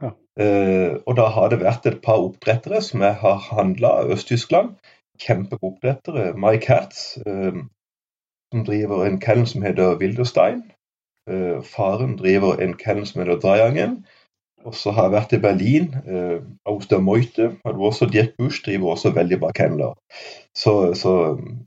Ja. 0.01 0.13
Uh, 0.41 0.97
og 1.05 1.17
da 1.19 1.27
har 1.35 1.51
det 1.51 1.61
vært 1.61 1.85
et 1.85 1.99
par 2.01 2.23
oppdrettere 2.23 2.81
som 2.81 3.03
jeg 3.05 3.19
har 3.21 3.43
handla 3.51 3.93
av 4.01 4.13
Øst-Tyskland. 4.15 4.73
Kjempegode 5.21 5.75
oppdrettere. 5.75 6.31
Mike 6.33 6.71
Hertz, 6.71 7.19
uh, 7.27 7.61
som 8.51 8.65
driver 8.65 9.05
en 9.05 9.19
kennel 9.21 9.47
som 9.47 9.67
heter 9.67 9.99
Wilderstein. 10.01 10.63
Uh, 11.29 11.61
faren 11.61 12.17
driver 12.17 12.57
en 12.57 12.73
kennel 12.77 13.05
som 13.05 13.21
heter 13.21 13.37
Dreiangen. 13.43 13.99
Og 14.65 14.75
så 14.77 14.91
har 14.95 15.07
jeg 15.07 15.13
vært 15.15 15.33
i 15.33 15.41
Berlin. 15.41 15.87
Auster 16.69 17.01
Møyte 17.01 17.51
har 17.65 17.73
du 17.73 17.85
Også 17.87 18.05
Dirk 18.11 18.35
Busch 18.37 18.61
driver 18.65 18.93
også 18.93 19.13
veldig 19.15 19.39
bra 19.41 19.49
kenneler. 19.57 19.95
Så, 20.57 20.93
så, 20.93 21.13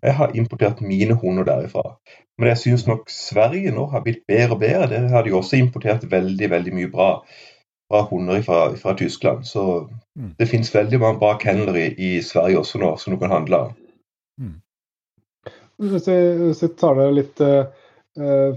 jeg 0.02 0.14
har 0.14 0.37
importert 0.38 0.80
mine 0.85 1.16
hunder 1.18 1.44
derifra. 1.48 1.96
Men 2.38 2.52
jeg 2.52 2.61
syns 2.62 2.87
nok 2.87 3.11
Sverige 3.11 3.72
nå 3.74 3.87
har 3.90 4.04
blitt 4.07 4.22
bedre 4.28 4.57
og 4.57 4.62
bedre. 4.62 4.88
Der 4.92 5.09
har 5.09 5.26
de 5.26 5.35
også 5.35 5.57
importert 5.57 6.07
veldig 6.11 6.50
veldig 6.50 6.74
mye 6.74 6.90
bra. 6.90 7.11
fra 7.90 8.00
hunder 8.09 8.42
fra, 8.42 8.74
fra 8.80 8.94
Tyskland. 8.96 9.44
Så 9.44 9.88
Mm. 10.16 10.35
det 10.38 10.46
finnes 10.46 10.74
veldig 10.74 11.00
mange 11.00 11.18
bra 11.18 11.33
kennelere 11.38 11.87
i, 11.87 11.94
i 12.18 12.22
Sverige 12.22 12.59
også 12.59 12.78
nå, 12.78 12.96
som 12.96 13.14
du 13.14 13.18
kan 13.18 13.33
handle 13.35 13.57
av. 13.57 13.72
Jeg, 15.83 16.37
hvis 16.38 16.62
jeg 16.62 16.76
tar 16.78 16.94
det 17.00 17.09
litt 17.16 17.40
eh, 17.42 17.64
eh, 17.64 17.84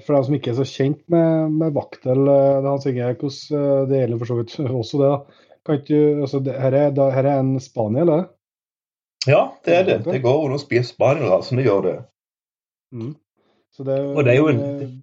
for 0.06 0.14
dem 0.18 0.24
som 0.28 0.36
ikke 0.38 0.52
er 0.54 0.58
så 0.60 0.66
kjent 0.70 1.00
med, 1.10 1.52
med 1.58 1.74
vaktel, 1.76 2.28
eh, 2.30 2.64
Hans 2.68 2.86
Inge, 2.90 3.08
hvordan 3.18 3.60
eh, 3.60 3.84
det 3.90 4.02
gjelder 4.02 4.20
for 4.22 4.30
så 4.32 4.38
vidt 4.42 4.58
også 4.82 5.00
det. 5.02 5.12
da. 5.14 5.44
Kan 5.68 5.80
ikke, 5.82 6.02
altså, 6.24 6.40
det, 6.46 6.54
her, 6.62 6.76
er, 6.80 6.92
da, 6.96 7.10
her 7.12 7.26
er 7.28 7.40
en 7.42 7.56
spaniel, 7.60 8.06
eller? 8.08 8.28
Ja, 9.28 9.42
det 9.66 9.74
er 9.76 9.84
det. 9.90 9.96
Det 10.06 10.22
går 10.24 10.44
under 10.46 10.62
spanielrasen, 10.62 11.58
det 11.60 11.66
gjør 11.66 11.82
det. 11.88 11.96
Mm. 12.96 13.16
Så 13.76 13.84
det, 13.84 13.98
Og 14.16 14.24
det 14.24 14.34
er 14.34 14.38
jo 14.38 14.48
en- 14.54 14.62
eh, 14.64 14.94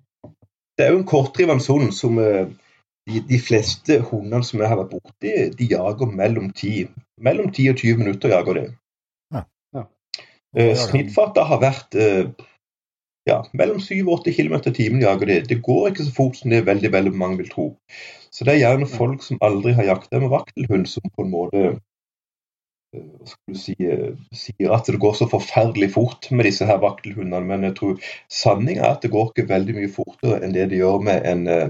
Det 0.78 0.86
er 0.86 0.90
jo 0.92 0.98
en 0.98 1.06
kortdrivende 1.06 1.62
hund 1.68 1.92
som 1.94 2.16
eh, 2.18 2.46
de, 3.06 3.20
de 3.28 3.38
fleste 3.38 4.00
hundene 4.08 4.42
som 4.44 4.60
jeg 4.60 4.68
har 4.68 4.80
vært 4.80 4.94
borti, 4.96 5.34
de 5.58 5.68
jager 5.70 6.06
mellom 6.10 6.48
10, 6.56 6.88
mellom 7.20 7.52
10 7.52 7.68
og 7.70 7.76
20 7.76 7.98
minutter. 8.00 8.28
jager 8.32 8.54
de. 8.54 8.64
Ja. 9.34 9.42
Ja. 9.76 9.84
Eh, 10.56 10.72
Snittfarta 10.74 11.44
har 11.46 11.60
vært 11.62 11.94
eh, 11.94 12.32
ja, 13.28 13.38
mellom 13.56 13.80
7 13.80 14.02
og 14.04 14.20
8 14.20 14.34
km 14.36 14.54
i 14.58 14.74
timen. 14.76 15.02
jager 15.02 15.30
de. 15.30 15.40
Det 15.48 15.62
går 15.62 15.88
ikke 15.90 16.06
så 16.06 16.14
fort 16.16 16.36
som 16.36 16.52
det 16.52 16.60
er 16.60 16.68
veldig 16.68 16.92
veldig 16.92 17.14
mange 17.16 17.40
vil 17.42 17.50
tro. 17.50 17.66
Så 18.34 18.44
det 18.44 18.54
er 18.54 18.62
gjerne 18.64 18.90
folk 18.90 19.22
som 19.22 19.40
aldri 19.42 19.72
har 19.78 19.88
jakta 19.88 20.20
med 20.20 20.32
vaktelhund, 20.32 20.88
som 20.90 21.06
på 21.14 21.24
en 21.24 21.30
måte 21.32 21.62
eh, 22.94 23.34
si, 23.54 23.76
eh, 23.78 24.12
sier 24.34 24.74
at 24.74 24.90
det 24.90 25.00
går 25.00 25.16
så 25.16 25.28
forferdelig 25.30 25.92
fort 25.94 26.30
med 26.30 26.48
disse 26.48 26.66
her 26.68 26.82
vaktelhundene. 26.82 27.46
Men 27.46 27.68
jeg 27.70 27.78
tror 27.78 28.12
sanningen 28.28 28.84
er 28.84 28.96
at 28.96 29.06
det 29.06 29.12
går 29.14 29.30
ikke 29.30 29.48
veldig 29.54 29.78
mye 29.78 29.92
fortere 29.94 30.42
enn 30.42 30.56
det 30.56 30.68
det 30.72 30.82
gjør 30.82 31.00
med 31.06 31.28
en 31.30 31.46
eh, 31.48 31.68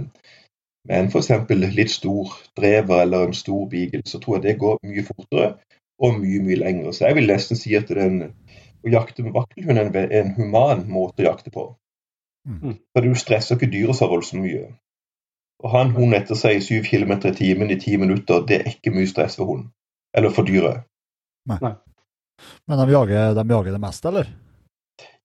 med 0.85 0.99
en 1.01 1.07
f.eks. 1.09 1.31
litt 1.73 1.91
stor 1.91 2.33
drever 2.59 3.07
eller 3.07 3.29
en 3.29 3.37
stor 3.37 3.63
beagle, 3.71 4.03
så 4.05 4.19
tror 4.21 4.37
jeg 4.37 4.45
det 4.45 4.59
går 4.61 4.83
mye 4.85 5.05
fortere 5.07 5.55
og 6.05 6.19
mye 6.19 6.43
mye 6.45 6.59
lengre. 6.61 6.93
Så 6.93 7.07
jeg 7.07 7.17
vil 7.19 7.31
nesten 7.31 7.57
si 7.59 7.73
at 7.79 7.89
den, 7.89 8.35
å 8.85 8.93
jakte 8.93 9.25
med 9.25 9.35
vaktelhund 9.35 9.81
er 9.81 9.89
en, 9.89 10.13
en 10.21 10.33
human 10.37 10.85
måte 10.91 11.25
å 11.25 11.31
jakte 11.31 11.53
på. 11.55 11.71
Mm. 12.49 12.77
For 12.93 13.05
du 13.05 13.15
stresser 13.17 13.57
ikke 13.57 13.73
dyret 13.73 13.97
så 13.97 14.09
voldsomt 14.11 14.45
mye. 14.45 14.69
Å 15.65 15.71
ha 15.73 15.85
en 15.85 15.95
hund 15.97 16.17
etter 16.17 16.37
seg 16.37 16.59
i 16.59 16.65
7 16.65 16.85
km 16.85 17.15
i 17.31 17.37
timen 17.39 17.73
i 17.73 17.79
10 17.81 18.03
minutter, 18.03 18.43
det 18.45 18.61
er 18.61 18.73
ikke 18.75 18.93
mye 18.93 19.09
stress 19.09 19.39
for 19.41 19.49
hunden. 19.49 19.71
Eller 20.15 20.35
for 20.35 20.47
dyret. 20.47 20.85
Nei. 21.49 21.75
Men 22.69 22.81
de 22.81 22.93
jager, 22.93 23.33
de 23.39 23.45
jager 23.55 23.73
det 23.73 23.81
meste, 23.81 24.11
eller? 24.11 24.29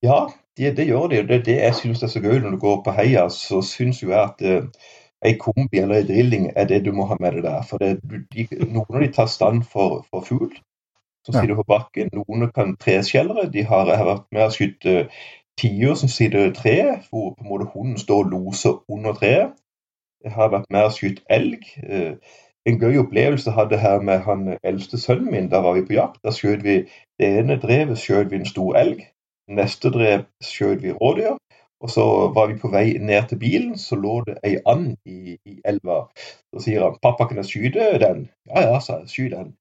Ja, 0.06 0.22
det, 0.58 0.72
det 0.78 0.88
gjør 0.88 1.12
de. 1.12 1.26
Det 1.28 1.36
er 1.39 1.43
det 1.50 1.58
jeg 1.60 1.76
syns 1.82 2.06
er 2.06 2.13
så 2.13 2.22
gøy 2.24 2.39
når 2.39 2.56
du 2.56 2.62
går 2.62 2.80
på 2.86 2.95
heia. 2.95 3.28
Så 3.34 3.60
syns 3.65 4.00
jo 4.04 4.13
jeg 4.13 4.22
at 4.22 4.41
eh, 4.45 4.88
ei 5.26 5.36
kombi 5.41 5.82
eller 5.82 6.00
ei 6.00 6.08
drilling 6.08 6.48
er 6.56 6.69
det 6.69 6.86
du 6.86 6.93
må 6.95 7.10
ha 7.10 7.19
med 7.19 7.36
deg 7.36 7.45
der. 7.50 7.65
For 7.67 7.82
det, 7.84 7.98
du, 8.06 8.22
de, 8.32 8.48
noen 8.63 8.88
av 8.88 9.04
de 9.04 9.12
tar 9.17 9.28
stand 9.32 9.65
for, 9.67 10.06
for 10.08 10.26
fugl 10.26 10.56
som 11.26 11.36
sitter 11.36 11.56
på 11.56 11.68
bakken. 11.68 12.10
Noen 12.14 12.50
kan 12.56 12.76
treskjellere. 12.80 13.50
De 13.54 13.64
har, 13.68 13.92
har 13.92 14.08
vært 14.08 14.28
med 14.36 14.54
skutt 14.56 14.88
uh, 14.90 15.24
tiur 15.60 15.96
som 16.00 16.12
sitter 16.12 16.50
i 16.50 16.54
treet, 16.56 17.08
hvor 17.10 17.34
på 17.36 17.44
en 17.44 17.50
måte 17.50 17.72
hunden 17.74 17.98
står 17.98 18.24
og 18.26 18.32
loser 18.34 18.78
under 18.92 19.14
treet. 19.18 19.58
Jeg 20.24 20.32
har 20.36 20.52
vært 20.52 20.70
med 20.70 20.88
og 20.88 20.96
skutt 20.96 21.22
elg. 21.32 21.64
Eh, 21.84 22.16
en 22.68 22.80
gøy 22.80 22.98
opplevelse 23.00 23.52
hadde 23.56 23.78
jeg 23.78 23.84
her 23.86 24.02
med 24.04 24.26
han 24.26 24.58
eldste 24.64 25.00
sønnen 25.00 25.32
min. 25.32 25.48
Da 25.52 25.62
var 25.64 25.78
vi 25.78 25.86
på 25.88 25.96
jakt. 25.96 26.20
Da 26.24 26.34
skjøt 26.36 26.64
vi 26.64 26.82
det 27.20 27.30
ene 27.40 27.60
drevet 27.62 28.02
skjøt 28.02 28.32
vi 28.32 28.42
en 28.42 28.50
stor 28.50 28.76
elg. 28.80 29.06
Neste 29.60 29.92
drev 29.96 30.26
skjøt 30.44 30.84
vi 30.84 30.92
rådyr. 30.92 31.38
Og 31.80 31.90
så 31.90 32.04
var 32.36 32.50
vi 32.52 32.58
på 32.60 32.68
vei 32.74 32.98
ned 33.00 33.30
til 33.30 33.40
bilen, 33.40 33.78
så 33.80 33.96
lå 33.96 34.18
det 34.28 34.34
ei 34.44 34.58
and 34.68 34.98
i, 35.08 35.38
i 35.48 35.62
elva. 35.66 36.02
Så 36.52 36.66
sier 36.66 36.84
han 36.84 36.98
'pappa, 37.00 37.28
kan 37.28 37.40
jeg 37.40 37.46
skyte 37.48 37.86
den?' 38.04 38.28
'Ja 38.50 38.66
ja', 38.68 38.80
sa 38.84 38.98
jeg. 39.00 39.08
'Skyt 39.08 39.36
den'. 39.38 39.54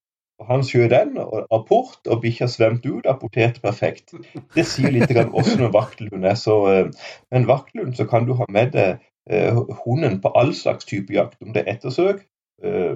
Han 0.47 0.63
skjøt 0.63 0.93
den, 0.93 1.17
og 1.19 1.49
apport, 1.51 1.99
og 2.07 2.21
bikkja 2.23 2.47
svømte 2.47 2.93
ut, 2.93 3.07
apporterte 3.11 3.61
perfekt. 3.61 4.15
Det 4.55 4.65
sier 4.67 4.93
litt 4.95 5.11
også 5.11 5.57
når 5.59 5.67
en 5.67 5.75
vaktelhund 5.75 6.29
er. 6.31 6.39
Så 6.39 6.59
eh, 6.71 6.85
med 7.31 7.41
en 7.41 7.49
vaktelhund 7.49 7.97
så 7.99 8.07
kan 8.07 8.29
du 8.29 8.37
ha 8.39 8.47
med 8.55 8.71
deg 8.77 9.01
eh, 9.31 9.59
hunden 9.83 10.21
på 10.23 10.33
all 10.39 10.55
slags 10.55 10.87
type 10.87 11.15
jakt. 11.15 11.41
Om 11.43 11.57
det 11.57 11.65
er 11.65 11.75
ettersøk, 11.75 12.23
eh, 12.63 12.95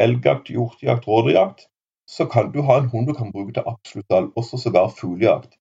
elgjakt, 0.00 0.50
hjortejakt, 0.50 1.06
rådyrjakt, 1.06 1.68
så 2.10 2.26
kan 2.26 2.50
du 2.52 2.62
ha 2.66 2.80
en 2.80 2.90
hund 2.90 3.06
du 3.06 3.14
kan 3.14 3.30
bruke 3.32 3.54
til 3.54 3.66
absolutt 3.66 4.12
alt, 4.18 4.34
også 4.36 4.58
sågar 4.58 4.90
fuglejakt. 4.98 5.54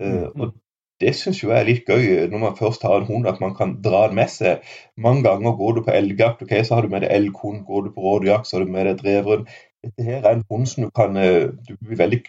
Eh, 0.00 0.28
og 0.38 0.54
det 1.02 1.12
syns 1.14 1.40
jeg 1.42 1.54
er 1.54 1.66
litt 1.66 1.86
gøy 1.90 2.04
eh, 2.04 2.26
når 2.30 2.42
man 2.42 2.58
først 2.58 2.84
har 2.86 3.00
en 3.00 3.08
hund, 3.08 3.26
at 3.30 3.40
man 3.42 3.54
kan 3.58 3.76
dra 3.82 4.06
den 4.08 4.18
med 4.18 4.30
seg. 4.32 4.66
Mange 4.98 5.24
ganger 5.26 5.56
går 5.58 5.76
du 5.76 5.82
på 5.86 5.94
elgjakt, 5.94 6.42
ok, 6.46 6.54
så 6.66 6.78
har 6.78 6.86
du 6.86 6.94
med 6.94 7.04
deg 7.06 7.14
elghund. 7.14 7.64
Går 7.66 7.86
du 7.86 7.92
på 7.94 8.04
rådyrjakt, 8.06 8.48
så 8.48 8.58
har 8.58 8.66
du 8.66 8.72
med 8.74 8.86
deg 8.90 9.02
dreveren. 9.02 9.46
Dette 9.84 10.04
her 10.04 10.24
er 10.24 10.36
en 10.36 10.46
hund 10.50 10.66
som 10.66 10.84
du 10.84 10.90
kan 10.90 11.16
eh, 11.16 11.50
Du 11.68 11.76
blir 11.76 12.00
veldig 12.00 12.22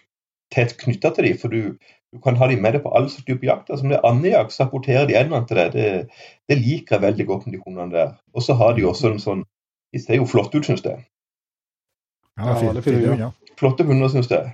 tett 0.54 0.76
knytta 0.78 1.12
til 1.14 1.28
dem, 1.28 1.38
for 1.38 1.52
du, 1.52 1.76
du 2.10 2.18
kan 2.22 2.38
ha 2.40 2.48
dem 2.50 2.62
med 2.62 2.74
deg 2.74 2.82
på 2.82 2.90
alle 2.90 3.10
slags 3.10 3.26
typer 3.26 3.46
jakter. 3.46 3.78
Som 3.78 3.90
det 3.90 4.00
er 4.00 4.06
andejakt, 4.08 4.52
så 4.54 4.64
rapporterer 4.64 5.06
de 5.06 5.18
endene 5.18 5.46
til 5.46 5.60
deg. 5.60 5.76
Det, 5.76 6.24
det 6.50 6.58
liker 6.58 6.96
jeg 6.96 7.04
veldig 7.04 7.26
godt 7.26 7.46
med 7.46 7.54
de 7.54 7.62
hundene 7.66 7.94
der. 7.94 8.16
Og 8.34 8.42
så 8.42 8.56
har 8.58 8.74
de 8.74 8.86
også 8.86 9.12
en 9.12 9.22
sånn 9.22 9.46
De 9.90 9.98
ser 9.98 10.20
jo 10.20 10.26
flotte 10.30 10.58
ut, 10.58 10.66
syns 10.66 10.84
jeg. 10.86 11.02
Ja, 12.38 12.44
Ja, 12.46 12.58
fint, 12.58 12.74
det 12.74 12.84
fine 12.84 12.98
vi, 12.98 13.06
hunder. 13.10 13.32
Flotte 13.58 13.86
hunder, 13.86 14.08
syns 14.08 14.30
jeg. 14.30 14.52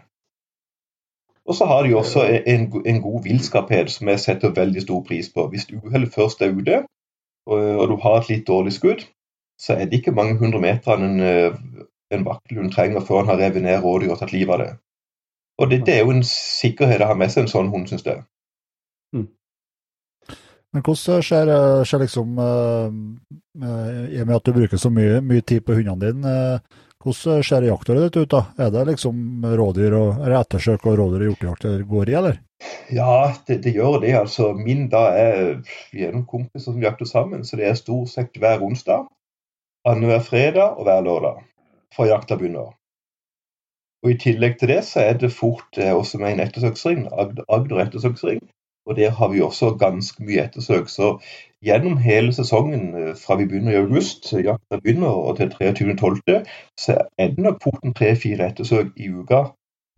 Og 1.46 1.54
så 1.54 1.66
har 1.68 1.82
de 1.85 1.94
også 1.94 2.24
en, 2.24 2.64
en 2.87 3.02
god 3.02 3.22
villskaphet 3.22 3.90
som 3.92 4.09
jeg 4.09 4.20
setter 4.20 4.54
veldig 4.56 4.82
stor 4.82 5.02
pris 5.06 5.28
på. 5.35 5.44
Hvis 5.52 5.68
uhellet 5.70 6.14
først 6.14 6.40
er 6.42 6.56
ute, 6.56 6.80
og, 7.46 7.61
og 7.61 7.88
du 7.92 7.96
har 8.02 8.16
et 8.20 8.30
litt 8.32 8.46
dårlig 8.48 8.72
skudd, 8.72 9.04
så 9.61 9.76
er 9.76 9.85
det 9.85 10.00
ikke 10.00 10.16
mange 10.16 10.38
hundre 10.40 10.61
meter 10.61 11.04
en, 12.14 12.27
eh, 12.27 12.57
hun 12.57 12.73
trenger 12.73 13.05
før 13.05 13.25
han 13.25 13.35
har 13.35 13.42
revet 13.47 13.64
ned 13.64 13.83
rådyr 13.83 14.14
og 14.14 14.21
tatt 14.23 14.35
livet 14.37 14.55
av 14.55 14.64
det. 14.64 14.73
Og 15.57 15.71
det, 15.71 15.83
det 15.87 15.95
er 15.95 16.05
jo 16.05 16.12
en 16.12 16.27
sikkerhet 16.29 17.03
å 17.03 17.11
ha 17.11 17.16
med 17.16 17.33
seg 17.33 17.47
en 17.47 17.53
sånn 17.53 17.73
hund, 17.73 17.88
syns 17.88 18.05
jeg. 18.07 18.25
Men 20.77 20.85
hvordan 20.85 21.23
skjer, 21.25 21.51
skjer 21.88 22.03
liksom 22.03 22.40
eh, 22.42 22.97
eh, 23.64 24.01
I 24.12 24.19
og 24.21 24.27
med 24.29 24.35
at 24.37 24.49
du 24.49 24.53
bruker 24.53 24.81
så 24.81 24.90
mye, 24.92 25.23
mye 25.25 25.45
tid 25.47 25.64
på 25.64 25.79
hundene 25.79 26.11
dine, 26.11 26.35
uh, 26.61 26.83
hvordan 27.01 27.45
ser 27.47 27.64
jaktåret 27.64 28.05
ditt 28.05 28.19
ut? 28.19 28.35
da? 28.35 28.42
Er 28.61 28.75
det 28.75 28.83
liksom 28.90 29.47
rådyr 29.57 29.97
og 29.97 30.27
ettersøk 30.27 30.85
og 30.90 30.99
rådyr 31.01 31.23
og 31.23 31.31
hjortejakt 31.31 31.64
det 31.64 31.88
går 31.88 32.11
i, 32.11 32.16
eller? 32.21 32.38
Ja, 32.92 33.33
det, 33.49 33.62
det 33.64 33.73
gjør 33.77 34.01
det. 34.03 34.12
altså. 34.21 34.51
Min 34.59 34.88
da 34.92 35.07
er 35.16 35.62
Vi 35.95 36.05
er 36.05 36.12
noen 36.12 36.27
kompiser 36.29 36.75
som 36.75 36.83
jakter 36.83 37.09
sammen, 37.09 37.45
så 37.45 37.57
det 37.57 37.71
er 37.71 37.81
stort 37.81 38.12
sett 38.12 38.37
hver 38.37 38.64
onsdag, 38.66 39.07
annenhver 39.88 40.25
fredag 40.29 40.77
og 40.77 40.88
hver 40.88 41.05
lørdag 41.09 41.45
fra 41.96 42.09
jakta 42.11 42.37
begynner. 42.38 42.74
Og 44.04 44.12
I 44.12 44.18
tillegg 44.22 44.59
til 44.61 44.70
det 44.70 44.82
så 44.87 45.02
er 45.02 45.16
det 45.18 45.32
fort 45.35 45.78
eh, 45.80 45.94
også 45.94 46.20
med 46.22 46.37
en 46.37 46.44
ettersøksring, 46.44 47.06
Agder, 47.12 47.80
ettersøksring. 47.87 48.44
Og 48.87 48.96
der 48.96 49.11
har 49.11 49.28
vi 49.28 49.40
også 49.42 49.72
ganske 49.80 50.24
mye 50.24 50.44
ettersøk. 50.46 50.88
Så 50.88 51.16
gjennom 51.64 51.96
hele 51.98 52.32
sesongen, 52.32 52.94
eh, 52.94 53.14
fra 53.18 53.35
vi 53.40 53.48
begynner 53.50 53.72
i 53.72 53.80
august, 53.82 54.32
jakta 54.32 54.78
begynner, 54.82 55.11
og 55.11 55.37
til 55.37 55.50
23.12., 55.50 56.44
så 56.78 56.98
er 57.18 57.32
det 57.35 57.38
nok 57.48 57.62
fort 57.64 57.82
en 57.82 57.94
tre-fire 57.94 58.46
ettersøk 58.52 58.92
i 58.96 59.11
uka 59.11 59.42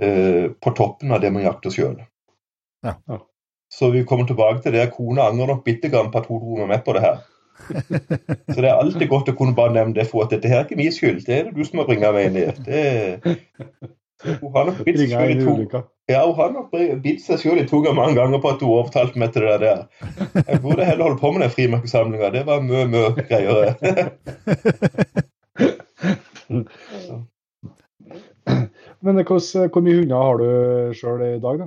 eh, 0.00 0.46
på 0.62 0.76
toppen 0.78 1.12
av 1.12 1.20
det 1.20 1.32
man 1.34 1.44
jakter 1.44 1.74
sjøl. 1.74 1.98
Ja. 2.86 2.94
Ja. 3.08 3.18
Så 3.70 3.90
vi 3.92 4.06
kommer 4.08 4.26
tilbake 4.26 4.62
til 4.62 4.72
det. 4.72 4.92
Kona 4.96 5.28
angrer 5.28 5.52
nok 5.52 5.64
bitte 5.64 5.90
grann 5.92 6.08
på 6.10 6.22
at 6.22 6.30
hun 6.30 6.40
dro 6.40 6.56
meg 6.62 6.70
med 6.72 6.84
på 6.86 6.94
det 6.96 7.04
her. 7.04 7.18
Så 8.54 8.58
det 8.60 8.68
er 8.68 8.74
alltid 8.74 9.08
godt 9.10 9.30
å 9.32 9.36
kunne 9.38 9.56
bare 9.56 9.74
nevne 9.76 9.96
det 9.96 10.06
for 10.10 10.24
at 10.24 10.32
dette 10.34 10.48
her 10.50 10.62
er 10.62 10.66
ikke 10.68 10.80
min 10.80 10.94
skyld. 10.94 11.22
Det 11.26 11.34
er 11.36 11.42
det 11.48 11.56
du 11.56 11.64
som 11.66 11.78
har 11.82 11.88
bringe 11.88 12.12
meg 12.14 12.36
i. 12.36 12.46
Det... 12.66 12.82
Hun 14.24 14.50
har 14.52 14.64
nok 14.66 14.78
bitt 17.04 17.22
seg 17.22 17.38
sjøl 17.38 17.60
i 17.62 17.68
tunga 17.70 17.92
mange 17.94 18.16
ganger 18.18 18.40
på 18.42 18.50
at 18.50 18.62
hun 18.64 18.74
overtalte 18.80 19.20
meg 19.20 19.30
til 19.34 19.46
det 19.46 19.58
der. 19.62 19.84
Jeg 20.40 20.62
burde 20.64 20.88
heller 20.88 21.04
holde 21.06 21.20
på 21.20 21.28
med 21.34 21.40
den 21.44 21.54
frimerkesamlinga. 21.54 22.32
Det 22.34 22.42
var 22.48 22.58
mye, 22.64 22.86
mye 22.90 23.10
greiere. 23.20 23.68
Men 29.04 29.14
hvordan, 29.22 29.70
hvor 29.70 29.82
mye 29.84 29.98
hunder 30.00 30.16
har 30.16 30.36
du 30.40 30.48
sjøl 30.98 31.22
i 31.22 31.40
dag, 31.42 31.58
da? 31.62 31.66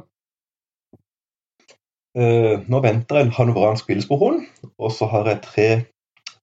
Eh, 2.17 2.60
nå 2.67 2.80
venter 2.84 3.21
en 3.21 3.32
hanoveransk 3.32 3.88
villsporhund, 3.88 4.43
og 4.78 4.91
så 4.91 5.08
har 5.12 5.30
jeg 5.30 5.41
tre, 5.45 5.67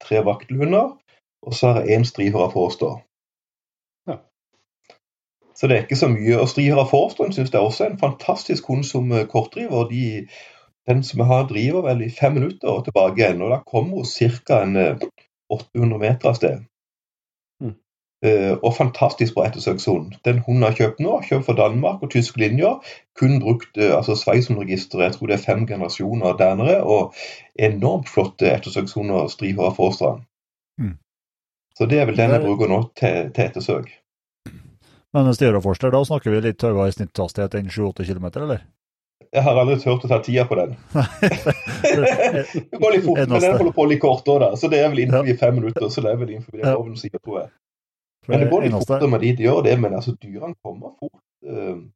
tre 0.00 0.22
vaktelhunder. 0.24 0.94
Og 1.42 1.54
så 1.54 1.72
har 1.72 1.84
jeg 1.84 2.00
én 2.00 2.04
strihøra 2.08 2.48
forstå. 2.50 2.88
Ja. 4.08 4.16
Så 5.54 5.68
det 5.68 5.76
er 5.76 5.84
ikke 5.86 6.00
så 6.00 6.08
mye. 6.10 6.40
Og 6.40 6.48
strihøra 6.48 6.86
forstå 6.88 7.28
syns 7.32 7.52
jeg 7.52 7.60
også 7.60 7.84
er 7.84 7.92
en 7.92 8.00
fantastisk 8.00 8.66
hund 8.66 8.84
som 8.84 9.12
eh, 9.12 9.26
kortdriver. 9.26 9.88
De, 9.92 10.26
den 10.88 11.04
som 11.04 11.20
jeg 11.20 11.26
har, 11.26 11.46
driver 11.46 11.86
vel 11.86 12.02
i 12.06 12.10
fem 12.10 12.32
minutter 12.40 12.68
og 12.68 12.84
tilbake 12.84 13.22
igjen. 13.22 13.42
Og 13.42 13.54
da 13.54 13.60
kommer 13.66 14.02
hun 14.02 14.08
ca. 14.08 14.64
eh, 14.64 15.08
800 15.50 16.00
meter 16.00 16.32
av 16.32 16.40
sted. 16.40 16.64
Eh, 18.26 18.56
og 18.66 18.72
fantastisk 18.74 19.36
bra 19.36 19.44
ettersøkshund. 19.46 20.16
Den 20.26 20.40
hunden 20.42 20.64
jeg 20.64 20.72
har 20.72 20.78
kjøpt 20.78 21.02
nå, 21.04 21.12
kjøpt 21.28 21.46
fra 21.46 21.54
Danmark 21.60 22.00
og 22.02 22.10
tyske 22.10 22.40
linjer. 22.42 22.80
Kun 23.18 23.36
brukt 23.42 23.78
eh, 23.78 23.92
altså 23.94 24.16
Sveitson-registeret, 24.18 25.04
jeg 25.04 25.14
tror 25.14 25.30
det 25.30 25.36
er 25.36 25.44
fem 25.44 25.66
generasjoner 25.66 26.34
der 26.40 26.56
nede. 26.58 26.80
Og 26.82 27.14
enormt 27.54 28.10
flotte 28.10 28.50
ettersøkshunder, 28.50 29.28
strihører 29.30 29.76
forstrand. 29.76 30.24
Mm. 30.82 30.96
Så 31.78 31.86
det 31.86 32.00
er 32.00 32.10
vel 32.10 32.18
den 32.18 32.34
jeg 32.34 32.42
bruker 32.42 32.70
nå 32.70 32.80
til, 32.98 33.30
til 33.36 33.44
ettersøk. 33.44 33.94
Men 35.14 35.30
styreforster, 35.34 35.94
da 35.94 36.02
snakker 36.04 36.34
vi 36.34 36.42
litt 36.48 36.66
høyere 36.66 36.90
snitthastighet 36.92 37.54
enn 37.54 37.70
7-8 37.70 38.08
km, 38.10 38.26
eller? 38.42 38.66
Jeg 39.30 39.44
har 39.44 39.60
aldri 39.60 39.76
turt 39.78 40.04
å 40.06 40.10
ta 40.10 40.18
tida 40.24 40.42
på 40.48 40.58
den. 40.58 40.74
det 40.98 42.80
går 42.80 42.94
litt 42.96 43.06
fort, 43.06 43.22
men 43.28 43.38
den 43.38 43.56
holder 43.60 43.74
på 43.76 43.86
litt 43.90 44.02
kort 44.02 44.26
òg, 44.26 44.42
da. 44.42 44.50
Så 44.58 44.70
det 44.72 44.82
er 44.82 44.90
vel 44.90 45.04
innenfor 45.04 45.30
ja. 45.30 45.38
fem 45.38 45.58
minutter. 45.60 45.86
Så 45.92 46.02
det 46.02 46.12
er 46.12 46.20
vel 46.20 46.34
innenfor 46.34 46.58
det 46.58 46.66
loven 46.66 46.98
sier, 46.98 47.20
tror 47.22 47.42
jeg. 47.44 47.50
Men 48.28 48.42
det 48.42 48.50
går 48.50 48.66
litt 48.66 48.76
fortere 48.76 49.08
med 49.10 49.24
de 49.24 49.36
de 49.38 49.46
gjør 49.46 49.62
det, 49.64 49.78
men 49.80 49.94
altså, 49.96 50.14
dyrene 50.20 50.56
kommer 50.64 50.92
fort. 50.98 51.22
Uh, 51.46 51.86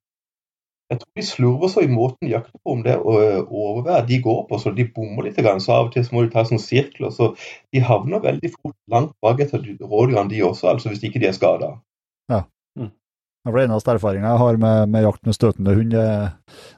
jeg 0.92 1.00
tror 1.00 1.16
de 1.16 1.24
slurver 1.24 1.70
så 1.72 1.82
i 1.84 1.88
måten 1.88 2.26
de 2.26 2.34
jakter 2.34 2.58
på 2.58 2.74
om 2.74 2.82
det 2.84 2.98
å 3.00 3.14
overvære. 3.46 4.06
de 4.10 4.18
går 4.20 4.42
på, 4.48 4.58
så 4.60 4.72
de 4.76 4.84
bommer 4.92 5.24
litt. 5.24 5.38
Så 5.40 5.72
av 5.72 5.88
og 5.88 5.92
til 5.94 6.04
må 6.12 6.24
de 6.24 6.32
ta 6.34 6.44
sånn 6.44 6.60
sirkel. 6.60 7.08
Så 7.14 7.30
de 7.72 7.80
havner 7.80 8.20
veldig 8.20 8.50
fort 8.58 8.76
langt 8.92 9.14
bak 9.24 9.40
etter 9.40 9.62
rådyrene, 9.80 10.28
de 10.28 10.42
også, 10.44 10.68
altså 10.74 10.92
hvis 10.92 11.04
ikke 11.08 11.22
de 11.22 11.30
er 11.30 11.36
skada. 11.36 11.70
Ja. 12.32 12.42
Mm. 12.76 12.92
Det 13.48 13.64
eneste 13.64 13.96
erfaringa 13.96 14.34
jeg 14.34 14.42
har 14.44 14.60
med, 14.64 14.92
med, 14.92 15.06
jakt 15.08 15.24
med 15.26 15.38
støtende 15.38 15.76
hund, 15.78 15.96
det, 15.96 16.08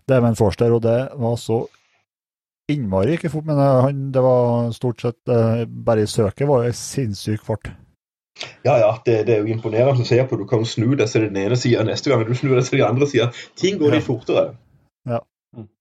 det 0.07 0.17
er 0.17 0.23
med 0.23 0.33
en 0.33 0.39
forster, 0.39 0.73
og 0.73 0.85
det 0.87 0.99
var 1.19 1.35
så 1.41 1.65
innmari 2.71 3.19
ikke 3.19 3.33
fort. 3.35 3.49
Men 3.51 3.59
han, 3.59 4.05
det 4.15 4.23
var 4.23 4.71
stort 4.77 5.03
sett 5.03 5.35
eh, 5.35 5.65
bare 5.67 6.07
i 6.07 6.11
søket 6.11 6.47
var 6.49 6.69
det 6.69 6.77
sinnssyk 6.79 7.43
fart. 7.45 7.75
Ja, 8.65 8.77
ja, 8.81 8.91
det, 9.07 9.27
det, 9.29 9.35
er 9.35 9.45
jo 9.45 9.55
imponerende 9.55 10.03
å 10.03 10.09
se 10.09 10.19
på. 10.27 10.39
Du 10.41 10.47
kan 10.51 10.65
snu 10.67 10.95
deg 10.99 11.07
til 11.11 11.29
den 11.29 11.39
ene 11.39 11.59
sida 11.61 11.85
neste 11.87 12.11
gang, 12.11 12.25
du 12.27 12.35
snur 12.35 12.57
deg 12.59 12.67
til 12.67 12.81
den 12.81 12.89
andre 12.89 13.09
sida. 13.11 13.31
Ting 13.61 13.79
går 13.83 13.97
litt 13.97 14.07
fortere. 14.07 14.55
Ja. 15.09 15.21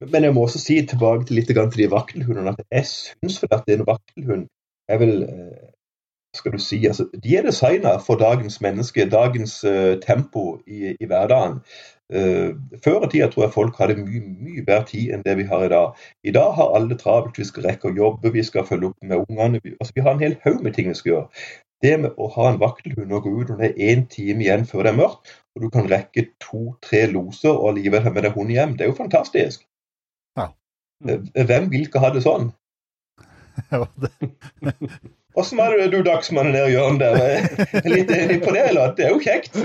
Men 0.06 0.28
jeg 0.28 0.36
må 0.36 0.44
også 0.46 0.62
si 0.62 0.78
tilbake 0.86 1.26
til 1.26 1.40
litt 1.40 1.50
til 1.50 1.80
de 1.80 1.90
vaktelhundene 1.90 2.54
at 2.54 2.66
jeg 2.70 2.90
syns 2.90 3.40
at 3.50 3.70
en 3.74 3.88
vaktelhund 3.88 4.46
er 4.92 5.00
vel 5.02 5.24
eh, 5.26 5.72
skal 6.34 6.52
du 6.52 6.58
si, 6.58 6.86
altså, 6.86 7.08
De 7.24 7.38
er 7.38 7.42
designa 7.46 7.98
for 7.98 8.16
dagens 8.16 8.62
menneske, 8.62 9.10
dagens 9.10 9.64
uh, 9.64 10.00
tempo 10.02 10.60
i, 10.68 10.96
i 11.00 11.06
hverdagen. 11.06 11.60
Uh, 12.14 12.58
før 12.84 13.06
i 13.06 13.10
tida 13.12 13.28
tror 13.32 13.44
jeg 13.44 13.54
folk 13.54 13.78
hadde 13.80 14.00
mye 14.02 14.22
mye 14.22 14.64
bedre 14.66 14.86
tid 14.90 15.14
enn 15.14 15.26
det 15.26 15.38
vi 15.38 15.46
har 15.50 15.66
i 15.66 15.70
dag. 15.74 16.00
I 16.24 16.34
dag 16.34 16.56
har 16.58 16.74
alle 16.78 16.98
travelt. 16.98 17.38
Vi 17.38 17.46
skal 17.46 17.68
rekke 17.70 17.92
å 17.92 17.96
jobbe, 17.98 18.34
vi 18.34 18.44
skal 18.44 18.66
følge 18.66 18.90
opp 18.90 19.06
med 19.06 19.22
ungene. 19.28 19.62
Vi, 19.64 19.76
altså, 19.80 19.94
vi 19.96 20.06
har 20.06 20.18
en 20.18 20.26
hel 20.26 20.36
haug 20.46 20.66
med 20.66 20.74
ting 20.74 20.90
vi 20.90 20.98
skal 20.98 21.14
gjøre. 21.14 21.46
Det 21.84 21.94
med 22.00 22.20
å 22.22 22.30
ha 22.36 22.50
en 22.50 22.60
vaktelhund 22.62 23.12
og 23.12 23.26
gå 23.28 23.34
ut 23.40 23.50
når 23.52 23.62
det 23.62 23.70
er 23.70 23.94
én 23.94 24.06
time 24.12 24.46
igjen 24.46 24.68
før 24.70 24.86
det 24.86 24.94
er 24.94 25.00
mørkt, 25.02 25.34
og 25.54 25.66
du 25.66 25.70
kan 25.74 25.90
rekke 25.92 26.30
to-tre 26.44 27.06
loser 27.12 27.52
og 27.52 27.74
allikevel 27.74 28.06
ha 28.06 28.14
med 28.14 28.28
deg 28.28 28.38
hund 28.38 28.54
hjem, 28.56 28.78
det 28.78 28.86
er 28.86 28.94
jo 28.94 29.00
fantastisk. 29.00 29.66
Ja. 30.40 30.52
Mm. 31.04 31.28
Hvem 31.36 31.68
vil 31.74 31.90
ikke 31.90 32.04
ha 32.04 32.14
det 32.16 32.24
sånn? 32.26 32.54
Åssen 35.34 35.58
var 35.58 35.74
det 35.78 35.88
du 35.90 36.04
dagsmannen 36.06 36.54
der 36.54 36.68
Jørn 36.70 37.00
der? 37.02 37.16
Er 37.18 37.88
litt 37.90 38.12
enig 38.14 38.38
på 38.44 38.52
det, 38.54 38.68
eller? 38.70 38.92
Det 38.94 39.08
er 39.08 39.16
jo 39.16 39.22
kjekt. 39.24 39.56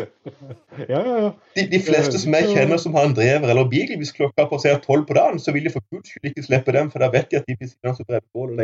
Ja, 0.88 1.00
ja, 1.02 1.16
ja. 1.24 1.32
De, 1.58 1.64
de, 1.74 1.80
fleste 1.84 2.20
som 2.22 2.36
jeg 2.38 2.48
kjenner 2.54 2.80
som 2.80 2.96
har 2.96 3.04
en 3.04 3.16
drever 3.16 3.52
eller 3.52 3.68
bil, 3.68 3.92
hvis 4.00 4.14
klokka 4.16 4.46
passerer 4.48 4.80
tolv 4.84 5.04
på 5.10 5.18
dagen, 5.18 5.36
så 5.42 5.52
vil 5.52 5.68
de 5.68 5.74
for 5.74 5.84
guds 5.92 6.14
skyld 6.14 6.30
ikke 6.30 6.46
slippe 6.46 6.72
dem, 6.72 6.88
for 6.94 7.04
da 7.04 7.10
vet 7.12 7.28
de 7.28 7.40
at 7.42 7.50
de 7.50 7.58
blir 7.58 7.68
sittende 7.68 7.92
og 7.92 8.08
brenne 8.08 8.32
bål 8.32 8.54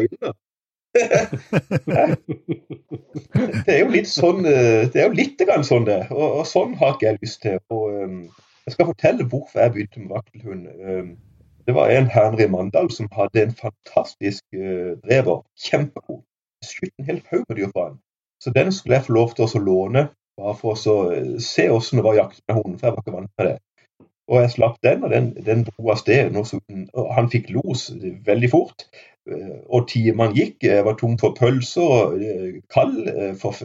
det 3.65 3.73
er 3.75 3.81
jo 3.81 3.91
litt 3.91 4.09
sånn 4.11 4.47
eh, 4.47 4.87
Det 4.93 5.01
er 5.01 5.09
jo 5.09 5.17
litt 5.19 5.41
grann 5.43 5.67
sånn 5.67 5.87
det. 5.89 6.01
Og, 6.15 6.41
og, 6.41 6.45
sånn 6.47 6.77
har 6.79 6.95
ikke 6.95 7.09
jeg 7.09 7.23
lyst 7.23 7.41
til. 7.43 7.59
Og, 7.75 7.85
um, 7.91 8.21
jeg 8.65 8.77
skal 8.77 8.91
fortelle 8.93 9.27
hvorfor 9.29 9.65
jeg 9.65 9.75
begynte 9.75 10.03
med 10.05 10.15
vaktelhund. 10.15 10.65
Um, 10.79 11.09
det 11.65 11.75
var 11.77 11.91
en 11.91 12.11
Henry 12.13 12.47
Mandal 12.53 12.91
som 12.93 13.11
hadde 13.17 13.43
en 13.43 13.57
fantastisk 13.59 14.45
uh, 14.55 14.95
drever. 15.03 15.43
Kjempegod. 15.67 16.23
Skjøt 16.65 16.95
en 16.95 17.09
hel 17.11 17.21
haug 17.33 17.45
med 17.49 17.57
dyr 17.59 17.71
fra 17.73 17.89
han. 17.89 17.99
Så 18.43 18.49
den 18.55 18.73
skulle 18.73 18.99
jeg 18.99 19.07
få 19.09 19.17
lov 19.17 19.35
til 19.35 19.45
å 19.47 19.65
låne, 19.65 20.03
bare 20.37 20.57
for 20.59 20.75
å 20.75 21.39
se 21.41 21.65
åssen 21.73 21.99
det 21.99 22.05
var 22.05 22.13
å 22.13 22.21
jakte 22.23 22.43
med 22.49 22.59
hunden, 22.59 22.79
for 22.79 22.87
jeg 22.87 22.95
var 22.95 23.03
ikke 23.05 23.15
vant 23.15 23.33
med 23.39 23.47
det. 23.49 23.59
Og 24.29 24.41
jeg 24.41 24.53
slapp 24.55 24.77
den, 24.85 25.05
og 25.05 25.13
den, 25.13 25.27
den 25.47 25.65
dro 25.67 25.91
av 25.93 25.99
sted. 26.01 26.37
Han 27.17 27.31
fikk 27.33 27.51
los 27.53 27.91
veldig 28.27 28.51
fort. 28.53 28.87
Eh, 29.31 29.61
og 29.73 29.87
timene 29.89 30.35
gikk. 30.37 30.59
Jeg 30.67 30.85
var 30.87 30.99
tom 31.01 31.17
for 31.21 31.37
pølser 31.39 31.95
og 31.97 32.19
eh, 32.21 32.59
kald. 32.73 32.99
Eh, 33.09 33.33
for, 33.41 33.57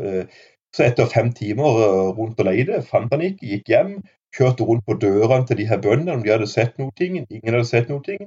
så 0.76 0.86
etter 0.86 1.10
fem 1.10 1.32
timer 1.34 1.82
rundt 2.17 2.39
og 2.39 2.45
leide, 2.45 2.84
fant 2.86 3.12
han 3.13 3.26
ikke, 3.26 3.48
gikk 3.56 3.72
hjem. 3.74 3.93
Kjørte 4.38 4.67
rundt 4.67 4.86
på 4.86 4.95
dørene 5.02 5.48
til 5.50 5.58
de 5.58 5.65
her 5.65 5.82
bøndene 5.82 6.13
om 6.13 6.24
de 6.24 6.30
hadde 6.30 6.48
sett 6.50 6.78
noe. 6.78 6.93
Ingen 7.02 7.26
hadde 7.50 7.65
sett 7.65 7.89
noe. 7.89 8.17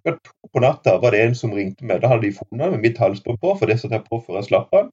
Klokka 0.00 0.14
to 0.24 0.48
på 0.54 0.62
natta 0.64 0.96
var 1.02 1.12
det 1.12 1.20
en 1.26 1.36
som 1.36 1.52
ringte 1.52 1.84
meg. 1.84 2.00
Da 2.00 2.14
hadde 2.14 2.24
de 2.24 2.36
funnet 2.38 2.72
med 2.72 2.86
mitt 2.86 3.00
halsbånd 3.02 3.42
på, 3.42 3.52
for 3.60 3.68
det 3.68 3.76
satte 3.82 3.98
jeg 3.98 4.06
på 4.08 4.22
før 4.24 4.40
jeg 4.40 4.48
slapp 4.48 4.72
han. 4.72 4.88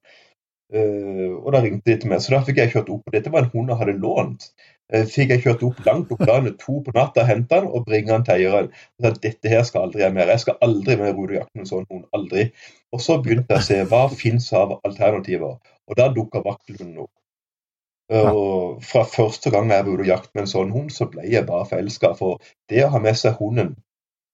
Og 0.76 1.48
da 1.54 1.62
ringte 1.64 1.88
de 1.88 1.96
til 2.02 2.12
meg, 2.12 2.20
så 2.20 2.34
da 2.34 2.42
fikk 2.44 2.60
jeg 2.60 2.74
kjørt 2.74 2.92
opp. 2.92 3.08
Dette 3.14 3.32
var 3.32 3.46
en 3.46 3.54
hund 3.54 3.72
jeg 3.72 3.80
hadde 3.80 3.96
lånt. 4.04 4.50
Fikk 4.88 5.34
jeg 5.34 5.42
kjørt 5.44 5.62
opp 5.66 5.80
langt 5.84 6.12
opp 6.14 6.22
landet 6.24 6.54
to 6.62 6.78
på 6.84 6.94
natta, 6.96 7.26
hente 7.28 7.58
han 7.58 7.66
og 7.68 7.84
bringe 7.84 8.14
han 8.14 8.22
til 8.24 8.38
eieren. 8.38 8.70
Så 8.96 9.10
dette 9.20 9.50
her 9.52 9.66
skal 9.68 9.84
aldri 9.84 10.00
jeg 10.00 10.14
mer. 10.16 10.30
Jeg 10.32 10.44
skal 10.46 10.56
aldri 10.64 10.96
mer 10.96 11.12
rode 11.12 11.36
jakten 11.36 11.48
jakte 11.48 11.58
med 11.58 11.68
sånn 11.68 11.86
hund. 11.90 12.06
Aldri. 12.16 12.48
Og 12.92 13.00
så 13.04 13.18
begynte 13.22 13.54
jeg 13.54 13.60
å 13.60 13.66
se 13.66 13.78
hva 13.90 14.02
fins 14.08 14.52
av 14.52 14.78
alternativer. 14.84 15.58
Og 15.88 15.96
da 15.98 16.08
dukka 16.12 16.42
vaktelhunden 16.44 17.04
opp. 17.04 17.12
Uh, 18.08 18.32
og 18.32 18.84
fra 18.88 19.04
første 19.04 19.50
gang 19.52 19.68
jeg 19.68 19.84
var 19.84 19.92
ute 19.92 20.06
og 20.06 20.08
jakte 20.08 20.32
med 20.34 20.46
en 20.46 20.52
sånn 20.52 20.72
hund, 20.72 20.92
så 20.92 21.08
ble 21.12 21.26
jeg 21.28 21.44
bare 21.48 21.68
forelska. 21.68 22.14
For 22.16 22.40
det 22.70 22.86
å 22.86 22.92
ha 22.94 23.00
med 23.04 23.18
seg 23.20 23.36
hunden 23.40 23.76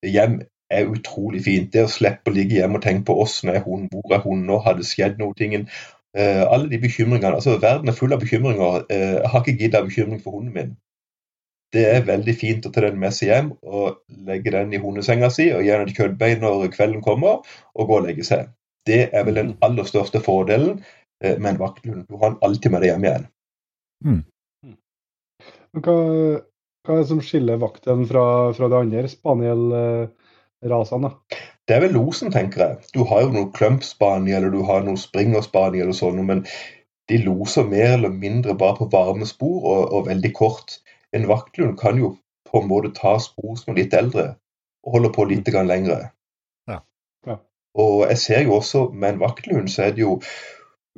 hjem 0.07 0.43
er 0.71 0.91
utrolig 0.91 1.43
fint. 1.45 1.73
Det 1.75 1.83
å 1.87 1.91
slippe 1.91 2.31
å 2.31 2.35
ligge 2.35 2.61
hjemme 2.61 2.79
og 2.79 2.87
tenke 2.87 3.09
på 3.11 3.19
åssen 3.25 3.51
er 3.51 3.65
hunden, 3.67 3.91
hvor 3.91 4.15
er 4.15 4.23
hunden 4.23 4.47
nå, 4.51 4.61
har 4.63 4.79
det 4.79 4.87
skjedd 4.87 5.19
noe? 5.19 5.35
Uh, 5.35 5.67
alle 6.15 6.69
de 6.71 6.79
bekymringene, 6.79 7.35
altså 7.35 7.59
Verden 7.63 7.91
er 7.91 7.99
full 7.99 8.15
av 8.15 8.21
bekymringer. 8.23 8.85
Uh, 8.91 9.15
jeg 9.19 9.31
har 9.33 9.41
ikke 9.43 9.59
giddet 9.59 9.81
av 9.81 9.89
bekymring 9.89 10.21
for 10.23 10.39
hunden 10.39 10.55
min. 10.55 10.75
Det 11.75 11.85
er 11.91 12.07
veldig 12.07 12.35
fint 12.39 12.67
å 12.67 12.71
ta 12.71 12.81
den 12.85 13.01
med 13.03 13.13
seg 13.17 13.29
hjem 13.33 13.49
og 13.67 13.99
legge 14.29 14.53
den 14.55 14.75
i 14.77 14.79
hundesenga 14.79 15.31
si 15.35 15.49
og 15.51 15.65
gi 15.67 15.73
den 15.73 15.89
et 15.89 15.97
kjøttbein 15.97 16.45
når 16.45 16.69
kvelden 16.77 17.03
kommer, 17.03 17.43
og 17.75 17.89
gå 17.91 17.95
og 17.99 18.07
legge 18.07 18.25
seg. 18.27 18.41
Det 18.87 19.09
er 19.11 19.23
vel 19.27 19.41
den 19.41 19.51
mm. 19.55 19.59
aller 19.67 19.87
største 19.89 20.19
fordelen 20.23 20.75
uh, 20.79 21.35
med 21.35 21.51
en 21.55 21.63
vakthund. 21.65 22.01
Du 22.07 22.15
har 22.21 22.29
den 22.31 22.43
alltid 22.47 22.71
med 22.71 22.81
deg 22.85 22.91
hjem 22.93 23.07
igjen. 23.09 23.27
Mm. 24.05 24.23
Hva, 25.75 25.97
hva, 26.85 26.95
er 26.95 27.01
det 27.01 27.11
som 27.11 27.21
skiller 27.25 27.59
vakten 27.59 28.07
fra, 28.07 28.53
fra 28.55 28.67
de 28.71 28.77
andre 28.85 29.09
spaniel-rasene? 29.11 31.11
Det 31.69 31.77
er 31.77 31.81
vel 31.87 31.95
losen, 31.97 32.33
tenker 32.33 32.61
jeg. 32.61 32.89
Du 32.95 33.05
har 33.09 33.25
jo 33.25 33.33
noe 33.33 33.53
clump-spaniel, 33.57 34.43
eller 34.43 34.53
du 34.53 34.65
har 34.69 34.83
noe 34.85 35.01
springer-spaniel 35.01 35.93
og 35.93 35.97
sånn, 35.97 36.21
men 36.29 36.43
de 37.09 37.21
loser 37.25 37.65
mer 37.69 37.95
eller 37.97 38.13
mindre 38.13 38.57
bare 38.61 38.77
på 38.81 38.89
varme 38.93 39.29
spor 39.29 39.65
og, 39.65 39.93
og 39.97 40.09
veldig 40.09 40.33
kort. 40.37 40.79
En 41.17 41.29
vaktlund 41.29 41.79
kan 41.81 42.01
jo 42.01 42.15
på 42.51 42.61
en 42.61 42.69
måte 42.69 42.93
ta 42.97 43.17
spor 43.23 43.57
som 43.61 43.73
er 43.73 43.83
litt 43.83 43.97
eldre, 43.97 44.35
og 44.85 44.99
holder 44.99 45.15
på 45.15 45.27
litt 45.31 45.49
grann 45.49 45.71
lengre. 45.71 46.11
Ja. 46.71 46.83
Ja. 47.29 47.39
Og 47.81 48.05
jeg 48.11 48.21
ser 48.23 48.45
jo 48.45 48.59
også 48.59 48.87
med 48.93 49.15
en 49.15 49.25
vaktlund, 49.25 49.73
så 49.73 49.89
er 49.89 49.97
det 49.97 50.05
jo 50.05 50.19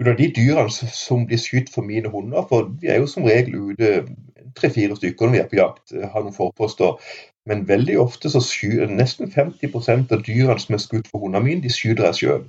under 0.01 0.19
de 0.19 0.29
dyrene 0.37 0.91
som 0.93 1.25
blir 1.27 1.41
skutt 1.41 1.71
for 1.73 1.87
mine 1.87 2.11
hunder, 2.13 2.43
for 2.51 2.69
vi 2.83 2.91
er 2.93 3.01
jo 3.01 3.09
som 3.11 3.25
regel 3.25 3.71
ute 3.71 3.93
tre-fire 4.59 4.97
stykker 4.99 5.29
når 5.29 5.37
vi 5.37 5.41
er 5.41 5.49
på 5.51 5.61
jakt, 5.61 5.95
har 6.13 6.25
noen 6.25 6.37
forposter. 6.37 6.99
Men 7.47 7.67
veldig 7.69 7.99
ofte 8.03 8.31
så 8.33 8.43
skyter 8.43 8.91
nesten 8.91 9.31
50% 9.31 10.13
av 10.15 10.23
dyrene 10.27 10.63
som 10.63 10.77
er 10.77 10.83
skutt 10.83 11.11
for 11.11 11.23
hundene 11.23 11.45
mine, 11.47 11.63
de 11.63 11.73
skyter 11.73 12.09
jeg 12.09 12.21
sjøl. 12.21 12.47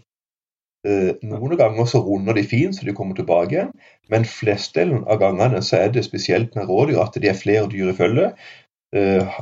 Eh, 0.87 1.11
noen 1.25 1.57
ganger 1.59 1.89
så 1.89 2.01
runder 2.05 2.37
de 2.37 2.45
fint 2.47 2.75
så 2.75 2.85
de 2.85 2.93
kommer 2.97 3.17
tilbake 3.17 3.55
igjen, 3.55 3.71
men 4.13 4.25
flestdelen 4.29 5.03
av 5.09 5.19
gangene 5.21 5.61
så 5.65 5.81
er 5.81 5.93
det 5.93 6.05
spesielt 6.05 6.55
med 6.57 6.69
rådyr 6.69 7.01
at 7.03 7.17
det 7.17 7.31
er 7.31 7.37
flere 7.37 7.69
dyr 7.71 7.91
i 7.91 7.97
følge. 7.97 8.31
Eh, 8.95 9.39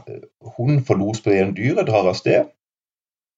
hunden 0.58 0.84
får 0.88 1.00
los 1.00 1.24
på 1.24 1.32
en 1.32 1.42
ene 1.42 1.58
dyret, 1.58 1.88
drar 1.88 2.10
av 2.10 2.18
sted. 2.20 2.52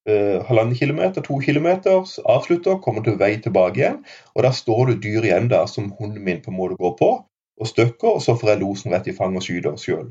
Eh, 0.08 0.38
halvannen 0.48 0.78
kilometer, 0.78 1.22
to 1.22 1.40
kilometer, 1.44 2.06
avslutter, 2.24 2.78
kommer 2.82 3.04
til 3.04 3.18
vei 3.20 3.34
tilbake 3.44 3.82
igjen. 3.82 3.98
Og 4.34 4.46
da 4.46 4.54
står 4.56 4.92
det 4.92 5.02
dyr 5.04 5.26
igjen 5.26 5.50
der 5.52 5.66
som 5.68 5.92
hunden 5.98 6.24
min 6.24 6.40
på 6.42 6.54
en 6.54 6.58
måte 6.58 6.78
går 6.80 6.96
på 6.98 7.10
og 7.58 7.66
støkker, 7.66 8.14
og 8.14 8.22
så 8.22 8.38
får 8.38 8.54
jeg 8.54 8.62
losen 8.62 8.94
rett 8.94 9.10
i 9.10 9.16
fanget 9.18 9.42
og 9.42 9.48
skyter 9.48 9.78
sjøl. 9.82 10.08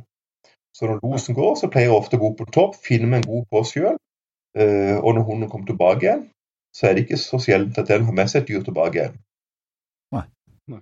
Så 0.78 0.86
når 0.86 1.00
losen 1.02 1.36
går, 1.38 1.56
så 1.58 1.70
pleier 1.74 1.90
jeg 1.90 1.98
ofte 1.98 2.20
å 2.20 2.22
gå 2.22 2.34
på 2.38 2.46
topp, 2.54 2.76
finne 2.86 3.10
meg 3.10 3.24
en 3.24 3.32
god 3.32 3.48
på 3.50 3.64
sjøl. 3.66 3.96
Uh, 4.58 4.98
og 5.02 5.16
når 5.18 5.26
hunden 5.26 5.50
kommer 5.50 5.70
tilbake 5.70 6.06
igjen, 6.06 6.28
så 6.74 6.88
er 6.88 6.94
det 6.94 7.06
ikke 7.06 7.18
så 7.22 7.40
sjeldent 7.42 7.80
at 7.82 7.90
den 7.90 8.06
har 8.06 8.14
med 8.14 8.30
seg 8.30 8.44
et 8.44 8.52
dyr 8.52 8.66
tilbake 8.66 9.00
igjen. 9.00 9.18
Nei. 10.14 10.24
Nei. 10.70 10.82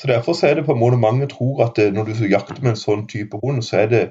Så 0.00 0.08
Derfor 0.08 0.36
så 0.36 0.48
er 0.48 0.58
det 0.58 0.66
på 0.68 0.72
en 0.76 0.80
måte 0.80 1.00
mange 1.00 1.28
tror 1.32 1.60
at 1.66 1.80
når 1.92 2.08
du 2.08 2.24
jakter 2.30 2.62
med 2.62 2.72
en 2.72 2.80
sånn 2.80 3.04
type 3.10 3.40
hund, 3.44 3.64
så 3.64 3.82
er 3.84 3.92
det 3.92 4.02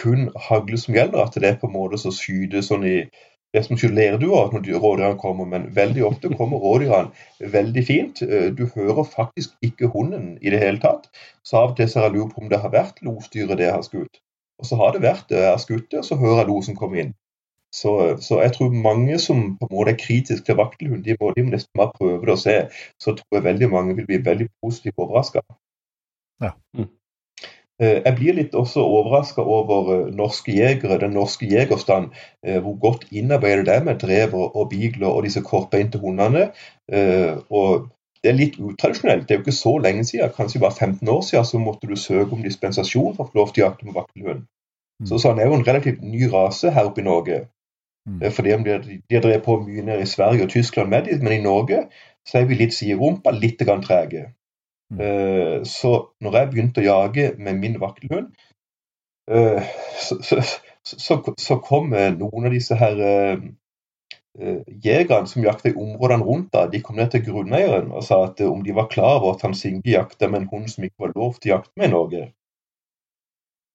kun 0.00 0.30
hagle 0.48 0.80
som 0.80 0.96
gjelder. 0.96 1.20
At 1.26 1.36
det 1.36 1.50
er 1.50 1.60
på 1.60 1.68
en 1.68 1.76
måte 1.76 2.00
så 2.00 2.12
skyter 2.14 2.64
sånn 2.64 2.88
i 2.88 2.96
det 3.54 3.62
som 3.66 3.78
skylder 3.78 4.18
du 4.18 4.28
av 4.34 4.54
når 4.54 4.66
rådyrene 4.82 5.18
kommer, 5.20 5.46
men 5.48 5.68
veldig 5.76 6.04
ofte 6.08 6.30
kommer 6.34 6.62
rådyrene 6.62 7.50
veldig 7.54 7.84
fint. 7.86 8.22
Eh, 8.22 8.50
du 8.54 8.66
hører 8.74 9.04
faktisk 9.06 9.54
ikke 9.62 9.92
hunden 9.94 10.34
i 10.42 10.50
det 10.50 10.62
hele 10.62 10.82
tatt. 10.82 11.06
Så 11.46 11.60
av 11.60 11.72
og 11.72 11.76
til 11.78 11.90
så 11.90 12.02
har 12.02 12.10
jeg 12.10 12.18
lurt 12.18 12.34
på 12.34 12.42
om 12.42 12.50
det 12.50 12.62
har 12.62 12.74
vært 12.74 13.02
losdyret 13.06 13.60
det 13.60 13.70
har 13.70 13.84
skutt. 13.86 14.20
Og 14.58 14.66
så 14.66 14.78
har 14.78 14.94
det 14.94 15.04
vært 15.04 15.28
det 15.30 15.42
jeg 15.42 15.52
har 15.52 15.62
skutt 15.62 15.90
det, 15.90 16.02
og 16.02 16.08
så 16.08 16.18
hører 16.18 16.42
jeg 16.42 16.50
losen 16.50 16.78
komme 16.78 17.00
inn. 17.02 17.14
Så, 17.74 17.92
så, 18.22 18.38
jeg 18.42 18.52
tror 18.54 18.70
mange 18.70 19.18
som 19.18 19.56
på 19.58 19.66
en 19.66 19.72
måte 19.74 19.94
er 19.94 19.98
kritiske 19.98 20.46
til 20.46 20.58
vaktelhund, 20.60 21.02
de 21.02 21.16
må, 21.20 21.32
de 21.34 21.42
må 21.42 21.50
nesten 21.50 21.74
bare 21.78 21.90
prøve 21.96 22.20
det 22.22 22.36
og 22.36 22.42
se. 22.42 22.54
Så 23.02 23.16
tror 23.18 23.38
jeg 23.38 23.46
veldig 23.48 23.70
mange 23.72 23.96
vil 23.98 24.06
bli 24.06 24.20
veldig 24.22 24.46
positivt 24.62 25.00
overraska. 25.02 25.42
Ja. 26.42 26.52
Mm. 26.78 26.86
Eh, 27.82 27.98
jeg 28.04 28.14
blir 28.14 28.36
litt 28.38 28.52
også 28.54 28.84
overraska 28.86 29.42
over 29.42 29.88
eh, 29.94 30.12
norske 30.14 30.54
jegere, 30.54 31.00
den 31.02 31.16
norske 31.16 31.48
jegerstand, 31.50 32.12
eh, 32.46 32.60
hvor 32.62 32.76
godt 32.78 33.08
innarbeidet 33.10 33.66
det 33.66 33.74
er 33.74 33.88
med 33.88 33.98
drever 34.02 34.56
og 34.56 34.70
beagler 34.70 35.10
og 35.10 35.24
disse 35.26 35.42
kortbeinte 35.42 35.98
hundene. 35.98 36.50
Og 37.50 37.88
det 38.22 38.30
er 38.30 38.38
litt 38.38 38.60
utradisjonelt. 38.60 39.26
Det 39.26 39.34
er 39.34 39.40
jo 39.40 39.44
ikke 39.44 39.56
så 39.56 39.74
lenge 39.82 40.04
siden, 40.06 40.30
kanskje 40.36 40.60
bare 40.62 40.78
15 40.78 41.08
år 41.08 41.20
siden, 41.26 41.44
så 41.44 41.58
måtte 41.58 41.90
du 41.90 41.96
søke 41.96 42.32
om 42.32 42.44
dispensasjon 42.44 43.16
for 43.16 43.26
å 43.26 43.32
få 43.32 43.40
lov 43.40 43.50
til 43.52 43.64
å 43.64 43.66
jakte 43.66 43.88
med 43.88 43.98
vaktelhund. 43.98 44.46
Mm. 45.02 45.08
Så, 45.08 45.18
så 45.18 45.32
han 45.32 45.42
er 45.42 45.50
jo 45.50 45.58
en 45.58 45.66
relativt 45.66 46.06
ny 46.06 46.30
rase 46.32 46.70
her 46.70 46.88
oppe 46.88 47.02
i 47.02 47.08
Norge. 47.08 47.42
Mm. 48.08 48.22
Fordi 48.36 48.54
de, 48.64 48.78
de 49.02 49.16
har 49.16 49.24
drevet 49.24 49.44
på 49.44 49.58
mye 49.64 49.82
ned 49.82 50.04
i 50.04 50.08
Sverige 50.08 50.46
og 50.46 50.54
Tyskland 50.54 50.92
med 50.92 51.10
dem, 51.10 51.24
men 51.24 51.36
i 51.36 51.42
Norge 51.42 51.86
så 52.28 52.38
er 52.40 52.48
vi 52.48 52.60
litt 52.60 52.76
siderumpa, 52.76 53.34
litt 53.34 53.60
trege. 53.60 54.28
Mm. 54.94 55.00
Uh, 55.00 55.58
så 55.68 55.92
når 56.22 56.38
jeg 56.38 56.50
begynte 56.52 56.82
å 56.82 56.86
jage 56.86 57.26
med 57.38 57.58
min 57.60 57.80
vaktelhund, 57.82 58.30
uh, 59.32 59.74
så, 60.00 60.20
så, 60.22 60.40
så, 60.84 61.18
så, 61.40 61.58
kom 61.64 61.94
noen 61.94 62.48
av 62.48 62.54
disse 62.54 62.76
her 62.78 62.98
jegerne 64.82 65.30
som 65.30 65.44
jakta 65.46 65.70
i 65.70 65.76
områdene 65.78 66.26
rundt 66.26 66.48
da, 66.52 66.64
de 66.66 66.80
kom 66.82 66.96
ned 66.98 67.12
til 67.12 67.22
grunneieren 67.22 67.92
og 67.94 68.02
sa 68.02 68.18
at 68.26 68.40
om 68.42 68.64
de 68.66 68.74
var 68.74 68.88
klar 68.90 69.20
over 69.20 69.36
at 69.36 69.44
han 69.46 69.54
Singe 69.54 69.86
jakta 69.86 70.26
med 70.26 70.42
en 70.42 70.48
hund 70.50 70.72
som 70.72 70.84
ikke 70.84 71.06
var 71.06 71.14
lov 71.14 71.38
til 71.38 71.52
å 71.52 71.54
jakte 71.54 71.78
med 71.78 71.88
i 71.88 71.94
Norge. 71.94 72.24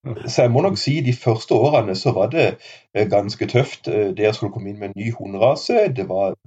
Så 0.07 0.41
jeg 0.41 0.51
må 0.51 0.61
nok 0.63 0.77
si 0.79 0.99
de 1.03 1.13
første 1.13 1.55
årene 1.55 1.95
så 1.95 2.13
var 2.15 2.29
det 2.31 2.45
eh, 2.95 3.07
ganske 3.11 3.47
tøft. 3.51 3.87
Eh, 3.91 4.13
det 4.15 4.29
å 4.29 4.35
skulle 4.35 4.53
komme 4.53 4.71
inn 4.71 4.79
med 4.79 4.91
en 4.93 4.99
ny 5.01 5.11
hunderase. 5.11 5.89
Det 5.95 6.05
var 6.07 6.37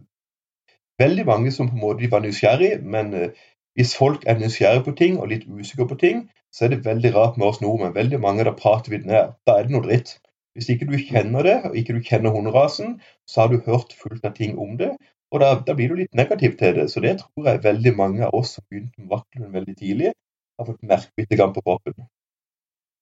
veldig 1.03 1.27
mange 1.29 1.53
som 1.53 1.69
på 1.69 1.77
en 1.77 1.83
måte 1.83 2.09
var 2.11 2.25
nysgjerrig, 2.25 2.79
men 2.83 3.13
eh, 3.15 3.43
hvis 3.79 3.95
folk 3.97 4.25
er 4.27 4.39
nysgjerrige 4.39 4.85
på 4.89 4.97
ting 4.99 5.19
og 5.21 5.31
litt 5.33 5.47
usikre 5.49 5.87
på 5.89 5.99
ting, 6.01 6.27
så 6.53 6.67
er 6.67 6.75
det 6.75 6.85
veldig 6.85 7.15
rart 7.15 7.39
med 7.41 7.49
oss 7.49 7.63
nordmenn. 7.65 7.95
Veldig 7.95 8.21
mange 8.21 8.45
der 8.45 8.57
prater 8.59 8.93
vi 8.93 9.01
ned. 9.05 9.33
Da 9.49 9.57
er 9.57 9.67
det 9.67 9.73
noe 9.73 9.87
dritt. 9.87 10.19
Hvis 10.53 10.69
ikke 10.69 10.89
du 10.91 10.99
kjenner 11.01 11.47
det, 11.47 11.55
og 11.65 11.77
ikke 11.81 11.97
du 11.97 12.03
kjenner 12.05 12.35
hunderasen, 12.35 12.99
så 13.29 13.45
har 13.45 13.53
du 13.53 13.63
hørt 13.65 13.95
fullt 13.97 14.25
av 14.29 14.35
ting 14.37 14.59
om 14.61 14.77
det, 14.77 14.91
og 15.33 15.41
da, 15.41 15.55
da, 15.67 15.73
blir 15.77 15.89
du 15.89 15.97
litt 16.03 16.13
negativ 16.15 16.59
til 16.61 16.77
det. 16.77 16.91
Så 16.93 17.01
det 17.01 17.15
tror 17.23 17.49
jeg 17.49 17.63
veldig 17.65 17.95
mange 17.97 18.27
av 18.27 18.37
oss 18.37 18.59
som 18.59 18.67
begynte 18.69 19.01
med 19.01 19.15
vaktelhund 19.15 19.57
veldig 19.57 19.77
tidlig, 19.79 20.13
har 20.61 20.69
fått 20.69 20.85
merke 20.85 21.25
litt 21.25 21.33
på 21.57 21.65
kroppen. 21.65 22.05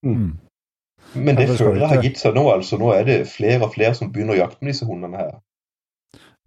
Mm. 0.06 0.14
mm. 0.14 0.30
Men 1.14 1.36
det, 1.36 1.48
det 1.48 1.56
føler 1.58 1.80
jeg 1.80 1.90
har 1.90 2.04
gitt 2.04 2.20
seg 2.20 2.36
nå. 2.36 2.44
altså. 2.52 2.78
Nå 2.78 2.92
er 2.94 3.06
det 3.08 3.18
flere 3.32 3.64
og 3.66 3.74
flere 3.74 3.96
som 3.98 4.12
begynner 4.12 4.36
å 4.36 4.42
jakte 4.44 4.62
med 4.62 4.70
disse 4.74 4.86
hundene 4.86 5.18
her. 5.18 5.32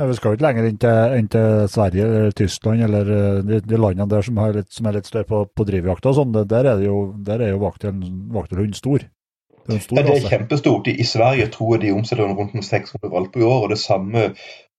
Vi 0.02 0.16
skal 0.18 0.32
jo 0.32 0.38
ikke 0.38 0.46
lenger 0.48 0.68
inn 0.68 0.78
til, 0.82 1.16
enn 1.18 1.28
til, 1.30 1.66
Sverige 1.70 2.06
eller 2.10 2.32
Tyskland 2.34 2.82
eller 2.82 3.10
eh, 3.14 3.42
de, 3.46 3.60
de 3.62 3.78
landene 3.78 4.10
der 4.10 4.26
som, 4.26 4.40
litt, 4.56 4.72
som, 4.74 4.88
er 4.90 4.98
litt 4.98 5.10
større 5.10 5.28
på, 5.30 5.44
på 5.54 5.66
drivjakta. 5.70 6.16
sånn. 6.18 6.34
Der 6.34 6.70
er, 6.72 6.82
jo, 6.82 7.12
der 7.22 7.44
er 7.46 7.54
jo 7.54 7.62
vaktelhund 7.62 8.74
stor. 8.80 9.06
Det 9.64 9.78
er, 9.78 9.84
stor 9.86 10.00
ja, 10.00 10.06
det 10.08 10.16
er 10.18 10.32
kjempestort. 10.32 10.90
I, 10.90 10.98
I 11.00 11.06
Sverige 11.08 11.52
tror 11.54 11.76
jeg 11.76 11.84
de 11.86 11.94
omsetter 11.96 12.26
rundt 12.26 12.58
600 12.58 13.12
valper 13.14 13.44
i 13.44 13.48
år, 13.48 13.60
og 13.68 13.76
det 13.76 13.80
samme 13.84 14.32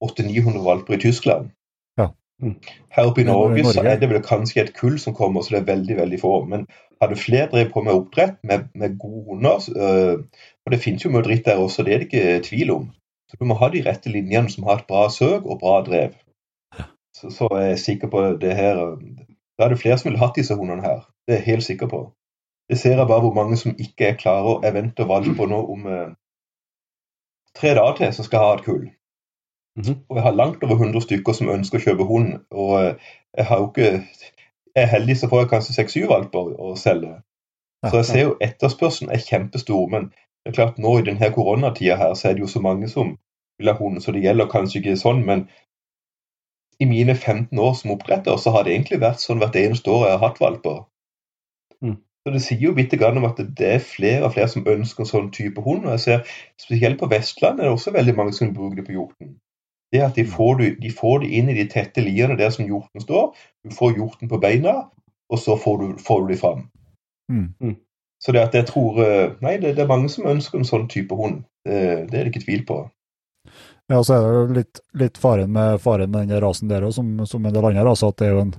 800-900 0.04 0.64
valper 0.66 0.98
i 0.98 1.00
Tyskland. 1.06 1.54
Ja. 2.00 2.10
Mm. 2.42 2.58
Her 2.98 3.12
oppe 3.12 3.22
i 3.22 3.28
Norge, 3.28 3.62
Norge, 3.62 3.76
så 3.78 3.86
er 3.86 4.02
det 4.02 4.10
vel 4.10 4.20
kanskje 4.26 4.64
et 4.64 4.74
kull 4.76 4.98
som 5.00 5.14
kommer, 5.14 5.46
så 5.46 5.54
det 5.54 5.62
er 5.62 5.70
veldig 5.70 6.00
veldig 6.02 6.20
få. 6.20 6.34
Men 6.50 6.66
hadde 7.00 7.20
flere 7.22 7.48
drevet 7.54 7.72
på 7.72 7.86
med 7.86 7.94
oppdrett 7.94 8.36
med, 8.42 8.66
med 8.74 8.98
gode 8.98 9.24
hunder 9.30 9.62
øh, 9.76 10.44
Og 10.64 10.72
det 10.72 10.82
finnes 10.82 11.04
jo 11.04 11.10
mye 11.14 11.24
dritt 11.24 11.46
der 11.46 11.60
også, 11.60 11.84
det 11.86 11.94
er 11.94 12.02
det 12.02 12.10
ikke 12.10 12.44
tvil 12.48 12.74
om. 12.74 12.84
Så 13.34 13.44
Du 13.44 13.48
må 13.50 13.54
ha 13.58 13.68
de 13.68 13.82
rette 13.82 14.10
linjene 14.10 14.50
som 14.50 14.66
har 14.68 14.80
et 14.80 14.86
bra 14.88 15.08
søk 15.10 15.46
og 15.46 15.58
bra 15.60 15.80
drev. 15.86 16.14
Så, 17.14 17.30
så 17.30 17.48
er 17.58 17.66
jeg 17.66 17.78
sikker 17.78 18.10
på 18.10 18.22
det 18.42 18.54
her 18.56 18.74
Da 19.58 19.64
er 19.64 19.68
det 19.68 19.78
flere 19.78 19.98
som 19.98 20.08
ville 20.08 20.22
hatt 20.22 20.36
disse 20.38 20.54
hundene 20.54 20.82
her. 20.82 21.06
Det 21.26 21.34
er 21.34 21.40
jeg 21.42 21.46
helt 21.46 21.64
sikker 21.64 21.86
på. 21.90 22.00
Det 22.70 22.78
ser 22.78 22.96
jeg 22.96 23.06
bare 23.06 23.20
hvor 23.20 23.34
mange 23.34 23.56
som 23.56 23.74
ikke 23.78 24.06
er 24.06 24.16
klare. 24.16 24.60
Jeg 24.64 24.74
venter 24.74 25.06
valg 25.06 25.36
på 25.36 25.46
nå 25.46 25.60
om 25.72 25.86
eh, 25.86 26.10
tre 27.54 27.74
dager 27.74 27.96
til, 27.96 28.12
så 28.12 28.22
skal 28.22 28.38
jeg 28.38 28.46
ha 28.46 28.54
et 28.54 28.64
kull. 28.64 28.84
Mm 29.76 29.82
-hmm. 29.82 29.98
Og 30.08 30.16
jeg 30.16 30.22
har 30.22 30.30
langt 30.30 30.62
over 30.62 30.74
100 30.74 31.00
stykker 31.00 31.32
som 31.32 31.48
ønsker 31.48 31.78
å 31.78 31.82
kjøpe 31.82 32.04
hund. 32.04 32.34
Og 32.50 32.84
øh, 32.84 32.94
jeg 33.36 33.46
har 33.46 33.58
jo 33.58 33.66
ikke 33.70 34.04
er 34.76 34.86
heldig, 34.86 35.16
så 35.16 35.28
får 35.28 35.40
jeg 35.40 35.48
kanskje 35.48 35.74
seks-syv 35.74 36.08
valper 36.08 36.60
å 36.60 36.76
selge. 36.76 37.22
Så 37.90 37.96
jeg 37.96 38.04
ser 38.04 38.22
jo 38.22 38.36
etterspørselen 38.40 39.12
er 39.12 39.18
kjempestor. 39.18 39.86
Men 39.88 40.02
det 40.44 40.52
er 40.52 40.52
klart 40.52 40.78
nå 40.78 40.98
i 40.98 41.02
denne 41.02 41.30
koronatida 41.32 41.96
her, 41.96 42.14
så 42.14 42.28
er 42.28 42.32
det 42.32 42.40
jo 42.40 42.46
så 42.46 42.60
mange 42.60 42.88
som 42.88 43.18
hund, 43.78 44.00
så 44.02 44.12
det 44.12 44.24
gjelder 44.24 44.50
kanskje 44.50 44.80
ikke 44.80 44.96
sånn. 45.00 45.22
Men 45.26 45.46
i 46.80 46.88
mine 46.90 47.14
15 47.14 47.58
år 47.58 47.76
som 47.78 47.94
oppdretter, 47.94 48.36
så 48.36 48.50
har 48.50 48.64
det 48.64 48.74
egentlig 48.74 49.00
vært 49.00 49.22
sånn 49.22 49.38
hvert 49.42 49.56
eneste 49.56 49.90
år 49.90 50.08
jeg 50.08 50.18
har 50.18 50.26
hatt 50.26 50.42
valper. 50.42 50.82
Mm. 51.84 51.96
Så 52.24 52.32
Det 52.32 52.42
sier 52.42 52.66
jo 52.66 52.74
bitte 52.74 52.96
grann 52.96 53.18
om 53.20 53.28
at 53.28 53.38
det 53.38 53.70
er 53.76 53.84
flere 53.84 54.24
og 54.24 54.34
flere 54.34 54.48
som 54.48 54.66
ønsker 54.66 55.04
en 55.04 55.12
sånn 55.12 55.30
type 55.30 55.60
hund. 55.60 55.84
og 55.84 55.96
jeg 55.96 56.00
ser 56.00 56.36
Spesielt 56.60 56.98
på 56.98 57.10
Vestlandet 57.12 57.64
er 57.64 57.68
det 57.68 57.78
også 57.78 57.92
veldig 57.94 58.16
mange 58.16 58.32
som 58.32 58.54
bruker 58.54 58.80
det 58.80 58.86
på 58.86 58.96
hjorten 58.96 59.36
det 59.94 60.00
er 60.00 60.08
at 60.08 60.16
de 60.16 60.26
får, 60.26 60.54
det, 60.58 60.68
de 60.82 60.90
får 60.90 61.18
det 61.22 61.28
inn 61.38 61.48
i 61.48 61.54
de 61.54 61.64
tette 61.70 62.02
liene 62.02 62.34
der 62.38 62.50
som 62.50 62.66
hjorten 62.66 63.02
står. 63.04 63.28
Du 63.62 63.70
får 63.70 63.92
hjorten 63.94 64.28
på 64.28 64.40
beina, 64.42 64.72
og 65.30 65.38
så 65.38 65.54
får 65.54 65.76
du, 65.82 65.86
får 66.02 66.24
du 66.24 66.32
de 66.32 66.38
fram. 66.40 66.64
Mm. 67.30 67.48
Mm. 67.60 67.76
Så 68.20 68.32
det 68.34 68.42
at 68.42 68.54
jeg 68.58 68.66
tror 68.66 68.98
eh, 69.04 69.36
Nei, 69.40 69.54
det, 69.62 69.76
det, 69.76 69.84
er 69.84 69.92
mange 69.92 70.10
som 70.10 70.26
ønsker 70.26 70.58
en 70.58 70.66
sånn 70.66 70.88
type 70.90 71.14
hund. 71.14 71.44
Det, 71.64 71.78
det 72.10 72.18
er 72.18 72.26
det 72.26 72.32
ikke 72.32 72.42
tvil 72.42 72.66
på. 72.66 72.80
Ja, 73.92 73.98
så 74.00 74.14
er 74.14 74.22
det 74.24 74.32
jo 74.32 74.44
litt, 74.56 74.80
litt 74.96 75.18
faren, 75.20 75.50
med, 75.52 75.76
faren 75.84 76.12
med 76.12 76.30
den 76.30 76.40
rasen 76.40 76.70
der 76.70 76.86
òg, 76.86 76.94
som, 76.96 77.10
som 77.28 77.44
en 77.44 77.52
del 77.52 77.66
andre 77.68 77.84
raser, 77.84 78.14
at 78.14 78.20
det 78.22 78.30
er 78.30 78.32
jo 78.32 78.44
en, 78.46 78.54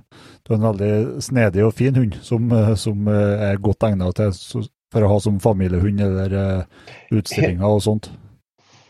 er 0.46 0.54
en 0.54 0.66
veldig 0.68 0.90
snedig 1.26 1.64
og 1.66 1.74
fin 1.74 1.98
hund 1.98 2.14
som, 2.22 2.52
som 2.78 3.10
er 3.10 3.58
godt 3.62 3.88
egnet 3.88 4.20
til 4.20 4.68
for 4.94 5.02
å 5.02 5.10
ha 5.10 5.16
som 5.20 5.40
familiehund 5.42 6.00
eller 6.00 6.36
uh, 6.36 6.92
utstillinger 7.10 7.66
og 7.66 7.82
sånt. 7.84 8.10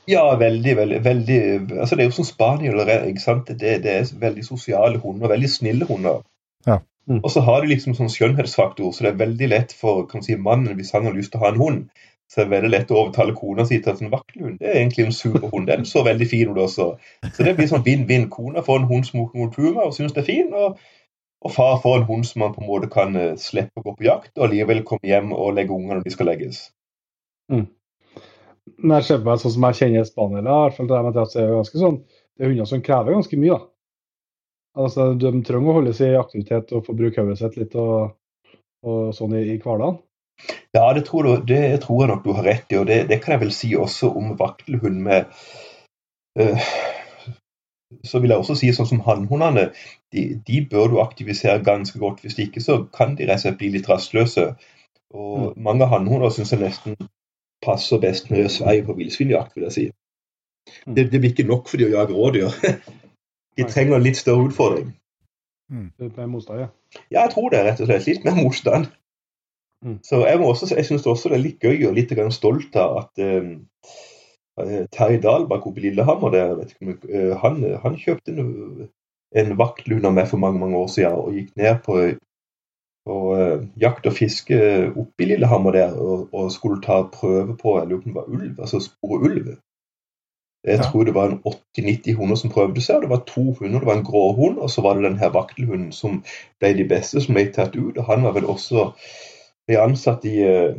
Ja, 0.07 0.25
veldig. 0.39 0.75
veldig, 0.79 0.99
veldig 1.03 1.39
altså 1.81 1.97
Det 1.97 2.05
er 2.05 2.11
jo 2.11 2.19
som 2.21 2.29
spaniel. 2.29 2.83
ikke 2.87 3.23
sant? 3.23 3.49
Det, 3.49 3.79
det, 3.83 3.95
er 3.95 4.21
veldig 4.21 4.45
sosiale 4.47 5.01
hunder. 5.03 5.33
Veldig 5.33 5.51
snille 5.51 5.89
hunder. 5.89 6.21
Ja. 6.67 6.79
Mm. 7.11 7.21
Og 7.23 7.31
så 7.31 7.43
har 7.47 7.63
de 7.63 7.73
liksom 7.73 7.95
sånn 7.95 8.11
skjønnhetsfaktor, 8.11 8.93
så 8.93 9.05
det 9.05 9.13
er 9.13 9.25
veldig 9.25 9.49
lett 9.51 9.75
for 9.75 10.07
kan 10.11 10.25
si, 10.27 10.35
mannen, 10.39 10.75
hvis 10.79 10.93
han 10.95 11.07
har 11.07 11.15
lyst 11.15 11.33
til 11.35 11.41
å 11.41 11.45
ha 11.45 11.53
en 11.53 11.61
hund, 11.61 12.07
så 12.33 12.41
er 12.41 12.47
det 12.47 12.55
veldig 12.57 12.71
lett 12.73 12.91
å 12.91 12.99
overtale 13.05 13.37
kona 13.39 13.65
si 13.69 13.79
til 13.79 13.93
at 13.93 14.03
en 14.03 14.11
vaktelhund 14.11 14.59
det 14.61 14.69
er 14.69 14.81
egentlig 14.81 15.07
en 15.07 15.15
superhund. 15.15 15.69
Den 15.71 15.87
så 15.87 16.03
veldig 16.07 16.27
fin 16.27 16.51
ut 16.51 16.59
også. 16.65 16.89
Så 17.31 17.47
det 17.47 17.55
blir 17.59 17.71
sånn 17.71 17.85
vinn-vinn. 17.87 18.27
Kona 18.33 18.65
får 18.67 18.83
en 18.83 18.89
hund 18.91 19.07
som 19.07 19.29
hun 19.31 19.53
tror 19.55 19.79
og 19.85 19.95
syns 19.95 20.17
det 20.17 20.25
er 20.25 20.29
fin, 20.31 20.51
og, 20.51 20.81
og, 21.45 21.53
far 21.55 21.79
får 21.85 22.01
en 22.01 22.09
hund 22.11 22.27
som 22.27 22.43
man 22.43 22.55
på 22.57 22.65
en 22.65 22.71
måte 22.71 22.91
kan 22.91 23.15
uh, 23.15 23.37
slippe 23.39 23.79
å 23.79 23.87
gå 23.87 23.95
på 24.01 24.09
jakt, 24.09 24.35
og 24.41 24.51
likevel 24.51 24.83
komme 24.89 25.07
hjem 25.07 25.31
og 25.37 25.55
legge 25.55 25.75
unger 25.77 26.01
når 26.01 26.07
de 26.09 26.15
skal 26.17 26.33
legges. 26.33 26.69
Mm 27.53 27.69
når 28.77 29.01
jeg 29.01 29.07
ser 29.09 29.25
meg 29.25 29.41
sånn 29.41 29.55
som 29.55 29.67
jeg 29.69 29.79
kjenner 29.81 30.07
spaniere, 30.07 30.87
det 30.89 30.99
er 30.99 31.55
ganske 31.55 31.81
sånn, 31.81 32.01
det 32.37 32.45
er 32.45 32.53
hunder 32.53 32.69
som 32.69 32.83
krever 32.85 33.17
ganske 33.17 33.39
mye. 33.41 33.57
da. 33.57 33.71
Altså, 34.83 35.09
De 35.15 35.33
trenger 35.47 35.73
å 35.73 35.77
holde 35.79 35.95
seg 35.97 36.13
i 36.13 36.21
aktivitet 36.21 36.75
og 36.77 36.85
få 36.87 36.97
bruke 36.97 37.23
hodet 37.23 37.39
sitt 37.41 37.57
litt 37.57 37.77
og, 37.81 38.17
og 38.85 39.15
sånn 39.17 39.37
i, 39.39 39.45
i 39.55 39.57
hverdagen. 39.63 40.03
Ja, 40.75 40.93
det 40.95 41.05
tror, 41.05 41.23
du, 41.23 41.45
det 41.49 41.81
tror, 41.81 42.03
jeg 42.03 42.11
nok 42.11 42.25
du 42.25 42.33
har 42.37 42.45
rett 42.45 42.73
i, 42.73 42.79
og 42.81 42.87
det, 42.87 43.07
det 43.09 43.21
kan 43.23 43.37
jeg 43.37 43.41
vel 43.47 43.53
si 43.55 43.75
også 43.77 44.11
om 44.19 44.35
vaktelhund 44.39 44.99
med 45.07 45.25
øh, 46.39 46.67
Så 48.05 48.19
vil 48.19 48.31
jeg 48.31 48.39
også 48.39 48.57
si 48.59 48.73
sånn 48.75 48.89
som 48.91 49.03
hannhundene, 49.07 49.71
de, 50.13 50.25
de, 50.47 50.63
bør 50.71 50.91
du 50.91 50.97
aktivisere 51.01 51.63
ganske 51.65 51.99
godt. 51.99 52.21
Hvis 52.25 52.39
ikke 52.43 52.61
så 52.61 52.81
kan 52.93 53.15
de 53.17 53.29
rett 53.29 53.39
og 53.39 53.45
slett 53.45 53.61
bli 53.61 53.71
litt 53.77 53.89
rastløse. 53.89 54.49
Og 55.15 55.53
mm. 55.53 55.63
Mange 55.63 55.87
hannhunder 55.87 56.35
syns 56.35 56.53
jeg 56.53 56.65
nesten 56.65 56.99
passer 57.65 58.03
best 58.03 58.31
med 58.31 58.51
Sverige 58.53 58.85
på 58.89 58.97
villsvinjakt, 58.99 59.55
vil 59.57 59.69
jeg 59.69 59.77
si. 59.77 59.87
Mm. 60.87 60.95
Det, 60.95 61.13
det, 61.13 61.21
blir 61.21 61.31
ikke 61.31 61.49
nok 61.49 61.71
for 61.71 61.81
de 61.81 61.89
å 61.89 61.95
jage 61.95 62.15
rådyr. 62.15 62.61
De 63.57 63.65
trenger 63.65 63.97
en 63.97 64.05
litt 64.05 64.19
større 64.21 64.51
utfordring. 64.51 64.91
Mm. 65.73 65.87
Litt 66.03 66.19
mer 66.19 66.27
motstand, 66.29 66.61
ja. 66.61 66.67
Ja, 67.11 67.23
jeg 67.23 67.31
tror 67.33 67.49
det, 67.55 67.63
rett 67.65 67.81
og 67.81 67.89
slett. 67.89 68.05
Litt 68.05 68.27
mer 68.27 68.37
motstand. 68.37 68.91
Mm. 69.85 69.99
Så 70.03 70.23
jeg, 70.27 70.41
må 70.41 70.51
også, 70.51 70.75
jeg 70.75 70.87
syns 70.89 71.07
også 71.07 71.31
det 71.31 71.39
er 71.39 71.45
litt 71.45 71.65
gøy 71.65 71.89
og 71.89 71.97
litt 71.97 72.13
stolt 72.35 72.77
av 72.81 72.97
at 73.03 73.23
um, 73.23 73.51
Terje 74.93 75.21
Dahl 75.21 75.45
bak 75.51 75.67
oppe 75.69 75.83
i 75.83 75.89
Lillehammer 75.89 76.33
der, 76.33 76.63
ikke, 76.65 76.97
uh, 77.13 77.35
han, 77.43 77.61
han, 77.83 77.99
kjøpte 78.01 78.33
en, 78.33 78.89
en 79.37 79.59
vaktlund 79.59 80.09
av 80.09 80.17
meg 80.17 80.31
for 80.31 80.41
mange 80.41 80.63
mange 80.63 80.81
år 80.81 80.89
siden 80.89 81.21
og 81.21 81.37
gikk 81.37 81.53
ned 81.61 81.83
på 81.85 81.99
og 83.07 83.27
uh, 83.39 83.61
jakt 83.79 84.09
og 84.09 84.17
fiske 84.17 84.57
oppe 84.97 85.23
i 85.23 85.29
Lillehammer 85.31 85.77
der 85.77 85.95
og, 85.95 86.27
og, 86.33 86.51
skulle 86.53 86.83
ta 86.83 87.05
prøve 87.13 87.55
på 87.61 87.77
jeg 87.79 87.93
lurer 87.93 88.03
på 88.03 88.09
om 88.09 88.15
det 88.15 88.21
var 88.23 88.33
ulv, 88.33 88.61
altså 88.61 88.83
spore 88.83 89.23
ulv. 89.29 89.55
Jeg 90.67 90.81
ja. 90.81 90.83
tror 90.83 91.05
det 91.07 91.15
var 91.15 91.31
en 91.31 91.43
80-90 91.47 92.17
hunder 92.19 92.37
som 92.41 92.51
prøvde 92.51 92.83
seg. 92.83 92.97
og 92.97 93.03
Det 93.03 93.11
var 93.11 93.23
to 93.29 93.53
hunder. 93.61 93.79
Det 93.79 93.87
var 93.87 94.01
en 94.01 94.05
gråhund, 94.05 94.59
og 94.59 94.71
så 94.71 94.83
var 94.83 94.95
det 94.95 95.05
den 95.05 95.19
her 95.19 95.31
vaktelhunden 95.31 95.93
som 95.93 96.25
ble 96.59 96.73
de 96.75 96.89
beste 96.91 97.23
som 97.23 97.39
ble 97.39 97.45
tatt 97.55 97.77
ut. 97.77 97.95
og 97.95 98.05
Han 98.05 98.27
var 98.27 98.35
vel 98.35 98.49
også 98.51 98.89
ble 99.67 99.81
ansatt 99.83 100.25
i 100.29 100.37
uh, 100.47 100.77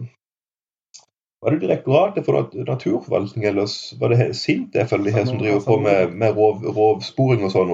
Var 1.44 1.54
det 1.54 1.62
Direktoratet 1.62 2.26
for 2.26 2.50
naturforvaltning, 2.66 3.46
eller 3.46 3.70
var 4.00 4.14
det 4.14 4.34
SINTEF 4.36 4.94
eller 4.94 5.06
de 5.06 5.16
her 5.16 5.26
som 5.26 5.38
driver 5.38 5.60
på 5.66 5.78
med, 5.80 6.16
med 6.18 6.38
rov, 6.38 6.64
rovsporing 6.76 7.46
og 7.46 7.54
sånn? 7.54 7.74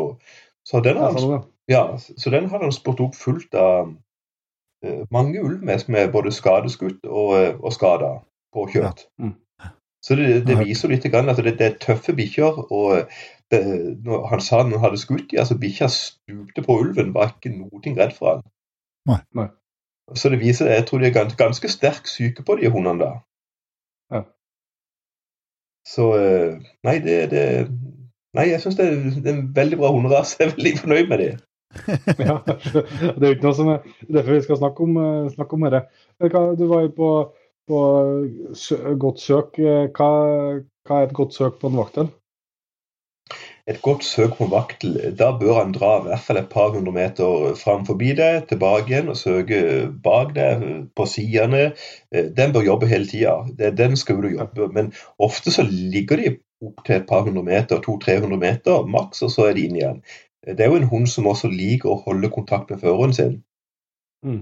Så 0.67 0.81
den, 0.83 0.99
har 0.99 1.45
ja, 1.71 1.83
så 1.97 2.33
den 2.33 2.49
har 2.51 2.63
han 2.63 2.75
spurt 2.75 2.99
opp 3.03 3.15
fullt 3.15 3.55
av 3.55 3.93
uh, 3.93 5.05
mange 5.15 5.39
ulver 5.39 5.79
som 5.79 5.95
er 5.95 6.11
både 6.11 6.35
skadeskutt 6.35 7.07
og, 7.07 7.63
og 7.63 7.71
skada 7.75 8.17
på 8.53 8.67
kjøtt. 8.75 9.07
Ja. 9.07 9.29
Mm. 9.29 9.39
Så 10.03 10.15
det, 10.19 10.41
det, 10.43 10.57
viser 10.59 10.91
litt 10.91 11.05
grann 11.07 11.31
at 11.31 11.39
det, 11.39 11.55
det 11.59 11.67
er 11.67 11.79
tøffe 11.79 12.11
bikkjer. 12.15 12.65
og 12.75 13.05
det, 13.53 13.61
når 14.03 14.25
Han 14.27 14.41
sa 14.43 14.59
han 14.63 14.75
hadde 14.83 14.99
skutt 14.99 15.29
dem, 15.31 15.39
altså 15.39 15.55
bikkja 15.59 15.87
stupte 15.87 16.63
på 16.65 16.75
ulven, 16.81 17.13
var 17.15 17.31
ikke 17.31 17.53
noe 17.55 17.95
redd 17.95 18.15
for 18.17 18.33
han. 18.33 18.43
Nei. 19.07 19.19
Nei. 19.39 19.47
Så 20.11 20.29
det 20.29 20.39
viser, 20.41 20.71
jeg 20.71 20.85
tror 20.87 20.99
de 20.99 21.07
er 21.07 21.15
ganske, 21.15 21.37
ganske 21.39 21.69
sterkt 21.71 22.09
syke 22.11 22.43
på 22.43 22.57
de 22.59 22.69
hundene 22.69 22.99
da. 22.99 23.11
Ja. 24.11 24.21
Så 25.87 26.09
eh, 26.19 26.59
Nei, 26.83 26.97
det, 27.05 27.17
det 27.31 27.43
Nei, 28.33 28.49
jeg 28.49 28.63
syns 28.63 28.75
det, 28.79 28.87
det, 29.21 29.29
er 29.29 29.35
en 29.37 29.49
veldig 29.55 29.77
bra 29.77 29.91
hunderase. 29.93 30.39
Jeg 30.39 30.49
er 30.49 30.55
veldig 30.55 30.73
fornøyd 30.81 31.09
med 31.11 31.21
det. 31.21 31.31
ja, 32.27 32.39
det 32.45 33.21
er 33.21 33.27
jo 33.27 33.35
ikke 33.35 33.45
noe 33.45 33.57
som 33.57 33.69
er 33.73 33.85
derfor 34.07 34.33
vi 34.33 34.41
skal 34.45 34.59
snakke 34.59 34.87
om, 34.87 34.97
eh, 34.97 35.31
snakke 35.35 35.57
om 35.57 35.65
dette. 35.67 35.83
Du 36.57 36.65
var 36.69 36.87
jo 36.87 36.91
på, 36.97 37.11
på 37.69 37.79
godt 39.05 39.21
søk. 39.21 39.61
Hva, 39.61 40.09
hva, 40.57 40.97
er 40.97 41.07
et 41.07 41.15
godt 41.17 41.37
søk 41.37 41.61
på 41.61 41.69
en 41.69 41.77
vaktel? 41.77 42.09
Et 43.67 43.79
godt 43.81 44.03
søk 44.03 44.35
på 44.37 44.49
vaktel, 44.51 44.97
da 45.15 45.29
bør 45.39 45.61
han 45.61 45.71
dra 45.75 45.93
i 45.99 46.03
hvert 46.09 46.23
fall 46.25 46.39
et 46.41 46.49
par 46.51 46.73
hundre 46.73 46.91
meter 46.95 47.53
fram 47.55 47.85
forbi 47.87 48.11
deg, 48.17 48.41
tilbake 48.49 48.91
igjen 48.91 49.11
og 49.13 49.19
søke 49.19 49.59
bak 50.03 50.33
deg, 50.35 50.65
på 50.95 51.05
sidene. 51.07 51.69
Eh, 52.11 52.27
den 52.35 52.51
bør 52.55 52.67
jobbe 52.67 52.89
hele 52.91 53.07
tida. 53.07 53.37
Den 53.77 53.95
skal 53.99 54.19
du 54.23 54.33
jobbe. 54.33 54.67
Men 54.75 54.91
ofte 55.15 55.53
så 55.55 55.63
ligger 55.69 56.19
de 56.19 56.35
opp 56.63 56.83
til 56.83 56.97
et 56.97 57.07
par 57.07 57.23
hundre 57.23 57.43
meter, 57.47 57.79
200-300 57.79 58.39
meter 58.41 58.87
maks, 58.87 59.23
og 59.23 59.31
så 59.31 59.47
er 59.47 59.55
de 59.55 59.67
inn 59.67 59.79
igjen. 59.79 60.03
Det 60.43 60.59
er 60.59 60.71
jo 60.71 60.81
en 60.81 60.91
hund 60.91 61.07
som 61.07 61.29
også 61.31 61.47
liker 61.51 61.91
å 61.91 62.01
holde 62.03 62.31
kontakt 62.35 62.71
med 62.71 62.83
føreren 62.83 63.15
sin. 63.15 63.37
Mm. 64.27 64.41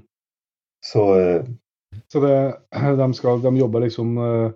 Så, 0.81 1.05
eh, 1.19 1.45
så 2.09 2.25
det, 2.25 2.35
de, 2.97 3.13
skal, 3.13 3.41
de 3.45 3.53
jobber 3.61 3.85
liksom 3.85 4.17
Eh, 4.17 4.49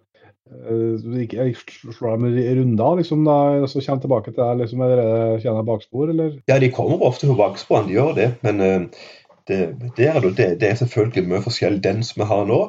jeg 0.46 1.56
slår 1.58 2.18
dem 2.20 2.26
runder, 2.60 2.98
liksom, 3.00 3.24
da, 3.26 3.66
så 3.68 3.82
kommer 3.82 4.02
tilbake 4.04 4.32
til 4.32 4.42
deg 4.44 4.60
liksom, 4.62 4.84
er 4.86 5.40
kjenner 5.42 5.66
bakspor, 5.66 6.12
eller? 6.14 6.36
Ja, 6.50 6.60
de 6.62 6.70
kommer 6.74 7.02
ofte 7.08 7.30
på 7.30 7.38
bakspor, 7.40 7.88
de 7.88 7.96
gjør 7.96 8.14
det. 8.18 8.28
Men 8.46 8.62
uh, 8.62 9.08
det, 9.50 9.60
det, 9.98 10.10
er, 10.10 10.20
det, 10.22 10.50
det, 10.62 10.70
er 10.70 10.78
selvfølgelig 10.82 11.26
mye 11.32 11.42
forskjellig. 11.46 11.82
Den 11.84 12.04
som 12.06 12.22
jeg 12.22 12.30
har 12.30 12.46
nå, 12.50 12.60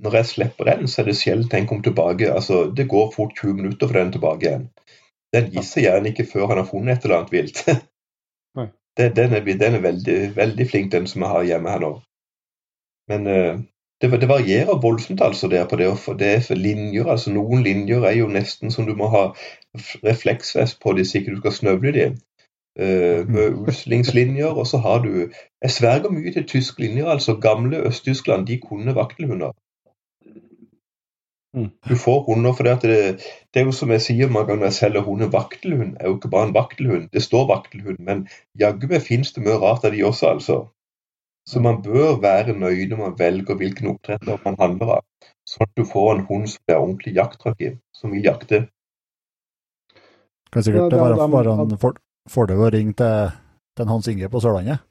når 0.00 0.16
jeg 0.16 0.30
slipper 0.30 0.70
den, 0.70 0.88
så 0.88 1.02
er 1.02 1.10
det 1.10 1.18
sjelden 1.20 1.52
den 1.52 1.68
kommer 1.68 1.84
tilbake. 1.84 2.32
Altså, 2.32 2.62
det 2.76 2.88
går 2.88 3.12
fort 3.16 3.36
20 3.36 3.58
minutter 3.60 3.90
for 3.90 4.00
den 4.00 4.12
tilbake 4.16 4.46
igjen. 4.46 4.68
Den 5.34 5.50
gir 5.52 5.66
seg 5.66 5.86
gjerne 5.86 6.10
ikke 6.10 6.26
før 6.26 6.48
han 6.50 6.62
har 6.62 6.68
funnet 6.70 6.96
et 6.96 7.04
eller 7.04 7.20
annet 7.20 7.34
vilt. 7.34 7.60
den, 8.98 9.36
er, 9.36 9.44
den 9.44 9.76
er 9.76 9.84
veldig, 9.84 10.18
veldig 10.36 10.68
flink, 10.72 10.92
den 10.92 11.06
som 11.10 11.26
jeg 11.26 11.34
har 11.34 11.50
hjemme 11.52 11.76
her 11.76 11.84
nå. 11.84 11.92
Men 13.12 13.28
uh, 13.28 13.60
det, 14.02 14.10
det, 14.20 14.28
varierer 14.28 14.80
voldsomt 14.82 15.20
altså 15.20 15.48
der 15.48 15.66
på 15.68 15.76
det. 15.76 15.90
Det 16.18 16.28
er 16.50 16.54
linjer, 16.56 17.06
altså 17.06 17.32
Noen 17.32 17.62
linjer 17.62 18.04
er 18.08 18.16
jo 18.16 18.28
nesten 18.28 18.70
som 18.70 18.86
du 18.86 18.94
må 18.96 19.10
ha 19.12 19.24
refleksvest 20.04 20.80
på 20.80 20.94
hvis 20.96 21.14
ikke 21.14 21.34
du 21.34 21.40
skal 21.42 21.52
snøvle 21.52 21.92
dem. 21.92 22.18
Uh, 22.80 23.26
med 23.28 23.56
uslingslinjer, 23.68 24.46
og 24.46 24.66
så 24.66 24.78
har 24.78 25.02
du 25.02 25.10
Jeg 25.62 25.70
sverger 25.70 26.10
mye 26.10 26.32
til 26.32 26.46
tyske 26.48 26.80
linjer. 26.80 27.06
altså 27.06 27.36
Gamle 27.36 27.76
Øst-Tyskland 27.86 28.46
de 28.46 28.58
kunne 28.58 28.94
vaktelhunder. 28.94 29.52
Mm. 31.54 31.70
Du 31.88 31.96
får 31.96 32.22
hunder 32.22 32.52
for 32.52 32.62
det, 32.62 32.82
det, 32.82 32.98
det 33.54 33.60
er 33.60 33.64
jo 33.64 33.72
som 33.72 33.90
jeg 33.90 34.02
sier 34.04 34.28
mange 34.30 34.52
ganger 34.52 34.68
jeg 34.68 34.72
selger 34.72 35.02
hunder, 35.02 35.28
vaktelhund 35.28 35.96
er 36.00 36.06
jo 36.06 36.16
ikke 36.16 36.30
bare 36.30 36.48
en 36.48 36.54
vaktelhund. 36.54 37.08
Det 37.12 37.22
står 37.22 37.48
vaktelhund, 37.50 37.98
men 37.98 38.28
jaggu 38.60 38.86
meg 38.86 39.02
finnes 39.02 39.32
det 39.34 39.42
mye 39.42 39.58
rart 39.58 39.84
av 39.84 39.96
de 39.96 40.04
også, 40.06 40.26
altså. 40.34 40.58
Så 41.48 41.60
man 41.64 41.80
bør 41.82 42.20
være 42.22 42.54
nøye 42.56 42.88
når 42.90 43.00
man 43.00 43.16
velger 43.18 43.56
hvilken 43.58 43.94
oppdretter 43.94 44.42
man 44.44 44.58
handler 44.60 44.92
av, 44.98 45.32
sånn 45.48 45.66
at 45.66 45.72
du 45.78 45.86
får 45.88 46.12
en 46.12 46.26
hund 46.28 46.50
som 46.52 46.72
er 46.72 46.78
ordentlig 46.78 47.16
jakttrykk 47.16 47.64
i, 47.66 47.72
som 47.96 48.14
vil 48.14 48.28
jakte. 48.28 48.64
Kan 50.50 50.66
sikkert 50.66 50.94
ja, 50.94 51.02
være, 51.06 51.30
være 51.32 51.56
en 51.64 51.74
fordel 52.30 52.62
å 52.66 52.70
ringe 52.74 52.94
til, 52.98 53.34
til 53.78 53.90
Hans 53.90 54.08
Inge 54.10 54.30
på 54.30 54.42
Sørlandet? 54.42 54.84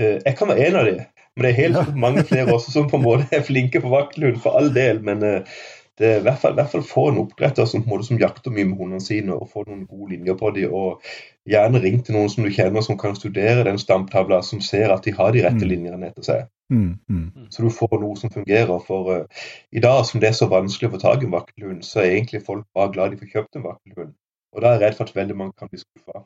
Eh, 0.00 0.18
jeg 0.24 0.36
kan 0.36 0.50
være 0.50 0.66
en 0.66 0.78
av 0.80 0.88
de, 0.88 0.94
men 1.36 1.46
det 1.46 1.50
er 1.50 1.60
helt 1.60 1.78
ja. 1.78 1.98
mange 2.04 2.24
flere 2.26 2.54
også 2.56 2.72
som 2.74 2.88
på 2.90 2.98
en 2.98 3.04
måte 3.04 3.28
er 3.36 3.44
flinke 3.46 3.82
på 3.82 3.92
vakthund, 3.92 4.40
for 4.42 4.58
all 4.58 4.72
del. 4.74 5.02
Men 5.06 5.22
uh, 5.24 5.60
det 6.00 6.08
er 6.08 6.20
i 6.20 6.24
hvert 6.24 6.40
fall, 6.40 6.54
i 6.54 6.56
hvert 6.56 6.72
fall 6.72 6.84
få 6.86 7.02
en 7.10 7.18
oppdretter 7.20 7.66
som, 7.68 7.82
som, 7.84 8.18
jakter 8.20 8.52
mye 8.54 8.64
med 8.70 8.78
hundene 8.80 9.02
sine, 9.04 9.34
og 9.36 9.50
få 9.52 9.66
noen 9.66 9.82
gode 9.84 10.14
linjer 10.14 10.38
på 10.40 10.50
dem. 10.56 10.72
Og 10.72 11.02
gjerne 11.48 11.82
ring 11.82 11.98
til 12.04 12.16
noen 12.16 12.32
som 12.32 12.46
du 12.46 12.52
kjenner 12.54 12.84
som 12.86 12.96
kan 13.00 13.18
studere 13.18 13.66
den 13.68 13.78
stamtavla, 13.80 14.40
som 14.46 14.62
ser 14.64 14.94
at 14.94 15.04
de 15.04 15.12
har 15.18 15.34
de 15.36 15.44
rette 15.44 15.60
mm. 15.60 15.68
linjene 15.68 16.08
etter 16.08 16.24
seg. 16.24 16.48
Mm, 16.72 16.94
mm. 17.10 17.46
Så 17.52 17.66
du 17.66 17.68
får 17.74 18.00
noe 18.00 18.16
som 18.16 18.32
fungerer. 18.32 18.80
For 18.86 19.12
uh, 19.12 19.46
i 19.76 19.84
dag 19.84 20.00
som 20.08 20.24
det 20.24 20.30
er 20.30 20.40
så 20.40 20.48
vanskelig 20.48 20.88
å 20.88 20.96
få 20.96 21.04
tak 21.04 21.20
i 21.20 21.28
en 21.28 21.36
vakkelhund, 21.36 21.84
så 21.84 22.00
er 22.00 22.14
egentlig 22.14 22.46
folk 22.48 22.64
bare 22.74 22.94
glad 22.96 23.12
de 23.12 23.20
får 23.20 23.34
kjøpt 23.34 23.60
en 23.60 23.68
vakkelhund. 23.68 24.14
Og 24.56 24.64
da 24.64 24.70
er 24.70 24.78
jeg 24.78 24.86
redd 24.86 25.00
for 25.02 25.10
at 25.10 25.18
veldig 25.20 25.36
mange 25.36 25.58
kan 25.58 25.68
bli 25.68 25.82
skuffa. 25.82 26.24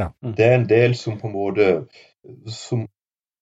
Ja. 0.00 0.10
Det 0.24 0.46
er 0.46 0.56
en 0.58 0.70
del 0.70 0.98
som 0.98 1.18
på 1.20 1.30
en 1.30 1.36
måte 1.36 1.70
som 2.50 2.88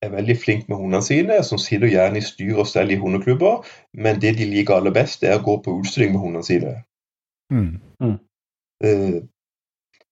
er 0.03 0.13
veldig 0.13 0.37
flink 0.39 0.69
med 0.69 0.79
hundene 0.79 1.03
sine, 1.03 1.41
som 1.45 1.59
sitter 1.59 1.91
gjerne 1.91 2.21
i 2.21 2.25
styr 2.25 2.61
og 2.63 2.69
stell 2.71 2.93
i 2.95 2.99
hundeklubber, 3.01 3.67
men 3.99 4.21
det 4.23 4.37
de 4.39 4.47
liker 4.47 4.79
aller 4.79 4.95
best, 4.95 5.25
er 5.27 5.39
å 5.39 5.45
gå 5.45 5.57
på 5.65 5.79
utstilling 5.81 6.15
med 6.15 6.23
hundene 6.23 6.47
sine. 6.47 6.77
Mm. 7.53 7.81
Mm. 8.05 8.17
Uh, 8.85 9.19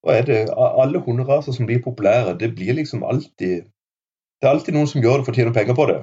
og 0.06 0.12
er 0.14 0.22
det 0.26 0.36
Alle 0.56 0.98
hunderaser 1.04 1.52
som 1.52 1.66
blir 1.68 1.82
populære, 1.84 2.38
det 2.40 2.54
blir 2.56 2.72
liksom 2.78 3.04
alltid 3.04 3.66
Det 4.40 4.46
er 4.46 4.48
alltid 4.48 4.74
noen 4.74 4.88
som 4.88 5.02
gjør 5.02 5.20
det 5.20 5.26
for 5.26 5.34
å 5.34 5.36
tjene 5.36 5.54
penger 5.54 5.76
på 5.76 5.86
det. 5.90 5.98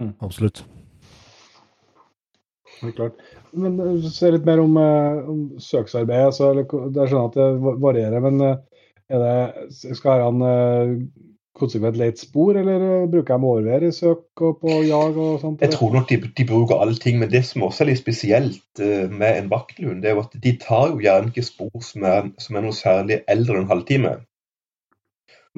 Mm. 0.00 0.14
Absolutt. 0.20 0.64
Det 2.80 2.88
er 2.88 2.96
klart. 2.96 3.22
Men 3.52 3.78
eh, 3.80 4.08
Se 4.10 4.30
litt 4.32 4.48
mer 4.48 4.62
om, 4.62 4.76
uh, 4.76 5.30
om 5.30 5.40
søksarbeidet. 5.62 6.32
Altså, 6.32 6.50
det 6.90 7.02
er 7.02 7.12
sånn 7.12 7.30
at 7.30 7.38
det 7.38 7.76
varierer, 7.84 8.20
men 8.24 8.42
er 8.44 9.24
det, 9.24 9.70
skal 9.98 10.24
han 10.26 10.44
uh, 10.44 10.92
konsekvent 11.60 11.98
lete 12.00 12.24
spor, 12.24 12.56
eller 12.58 12.82
eh, 12.86 13.08
bruker 13.10 13.36
de 13.36 13.48
overvær 13.50 13.84
i 13.86 13.92
søk 13.94 14.42
og 14.46 14.56
på 14.62 14.78
jag 14.86 15.18
og 15.18 15.42
sånt? 15.42 15.60
Jeg 15.64 15.74
tror 15.74 15.92
nok 15.94 16.08
de, 16.10 16.18
de 16.38 16.46
bruker 16.48 16.80
allting, 16.80 17.20
men 17.20 17.30
det 17.32 17.42
som 17.48 17.66
også 17.66 17.84
er 17.84 17.90
litt 17.90 18.00
spesielt 18.00 18.82
uh, 18.82 19.06
med 19.10 19.36
en 19.42 19.50
vaktelhund, 19.52 20.00
det 20.02 20.10
er 20.10 20.16
jo 20.16 20.24
at 20.24 20.34
de 20.46 20.54
tar 20.62 20.94
jo 20.94 21.02
gjerne 21.04 21.32
ikke 21.32 21.46
spor 21.46 21.84
som 21.84 22.08
er, 22.08 22.32
som 22.42 22.58
er 22.58 22.66
noe 22.66 22.76
særlig 22.76 23.20
eldre 23.30 23.58
enn 23.58 23.66
en 23.66 23.70
halvtime. 23.74 24.16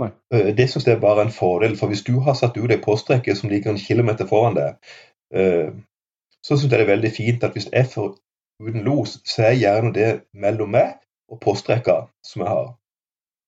Nei. 0.03 0.11
Uh, 0.35 0.51
det 0.59 0.69
syns 0.73 0.89
jeg 0.89 0.99
er 0.99 1.07
bare 1.07 1.29
en 1.29 1.35
fordel, 1.35 1.79
for 1.79 1.93
hvis 1.93 2.05
du 2.09 2.19
har 2.27 2.39
satt 2.39 2.59
ut 2.59 2.75
ei 2.75 2.81
påstrekke 2.83 3.37
som 3.39 3.53
ligger 3.53 3.73
en 3.73 3.81
kilometer 3.81 4.29
foran 4.29 4.59
deg, 4.59 4.93
så 6.43 6.59
syns 6.59 6.67
jeg 6.67 6.75
det 6.75 6.83
er 6.85 6.91
veldig 6.91 7.11
fint 7.17 7.45
at 7.47 7.55
hvis 7.57 7.71
jeg 7.73 7.87
får 7.89 8.11
uten 8.61 8.83
los, 8.85 9.17
så 9.25 9.47
er 9.49 9.57
gjerne 9.57 9.95
det 9.97 10.11
mellom 10.37 10.75
meg 10.75 10.99
og 11.33 11.41
påstrekka 11.41 12.03
som 12.27 12.45
jeg 12.45 12.51
har 12.53 12.67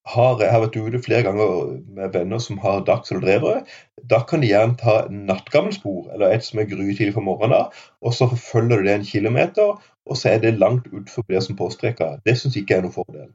har, 0.05 0.37
jeg 0.41 0.53
har 0.53 0.61
vært 0.61 0.77
ute 0.77 1.01
flere 1.01 1.25
ganger 1.25 1.81
med 1.97 2.13
venner 2.13 2.41
som 2.43 2.59
har 2.61 2.85
dags 2.85 3.11
eller 3.11 3.25
drevere. 3.25 3.63
Da 4.11 4.21
kan 4.29 4.45
de 4.45 4.51
gjerne 4.51 4.77
ta 4.81 4.97
nattgammelspor, 5.09 6.11
eller 6.13 6.35
et 6.35 6.45
som 6.45 6.61
er 6.61 6.69
grytidlig 6.69 7.15
for 7.17 7.25
morgenen, 7.25 7.73
og 8.05 8.17
så 8.17 8.29
forfølger 8.29 8.83
du 8.83 8.89
det 8.89 8.95
en 8.99 9.09
kilometer, 9.09 9.75
og 10.05 10.21
så 10.21 10.35
er 10.35 10.43
det 10.45 10.59
langt 10.61 10.91
utenfor 10.93 11.25
det 11.29 11.43
som 11.47 11.57
påstreker. 11.57 12.19
Det 12.27 12.37
syns 12.39 12.57
ikke 12.61 12.77
jeg 12.77 12.83
er 12.83 12.89
noen 12.89 12.99
fordel. 12.99 13.31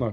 Nei. 0.00 0.12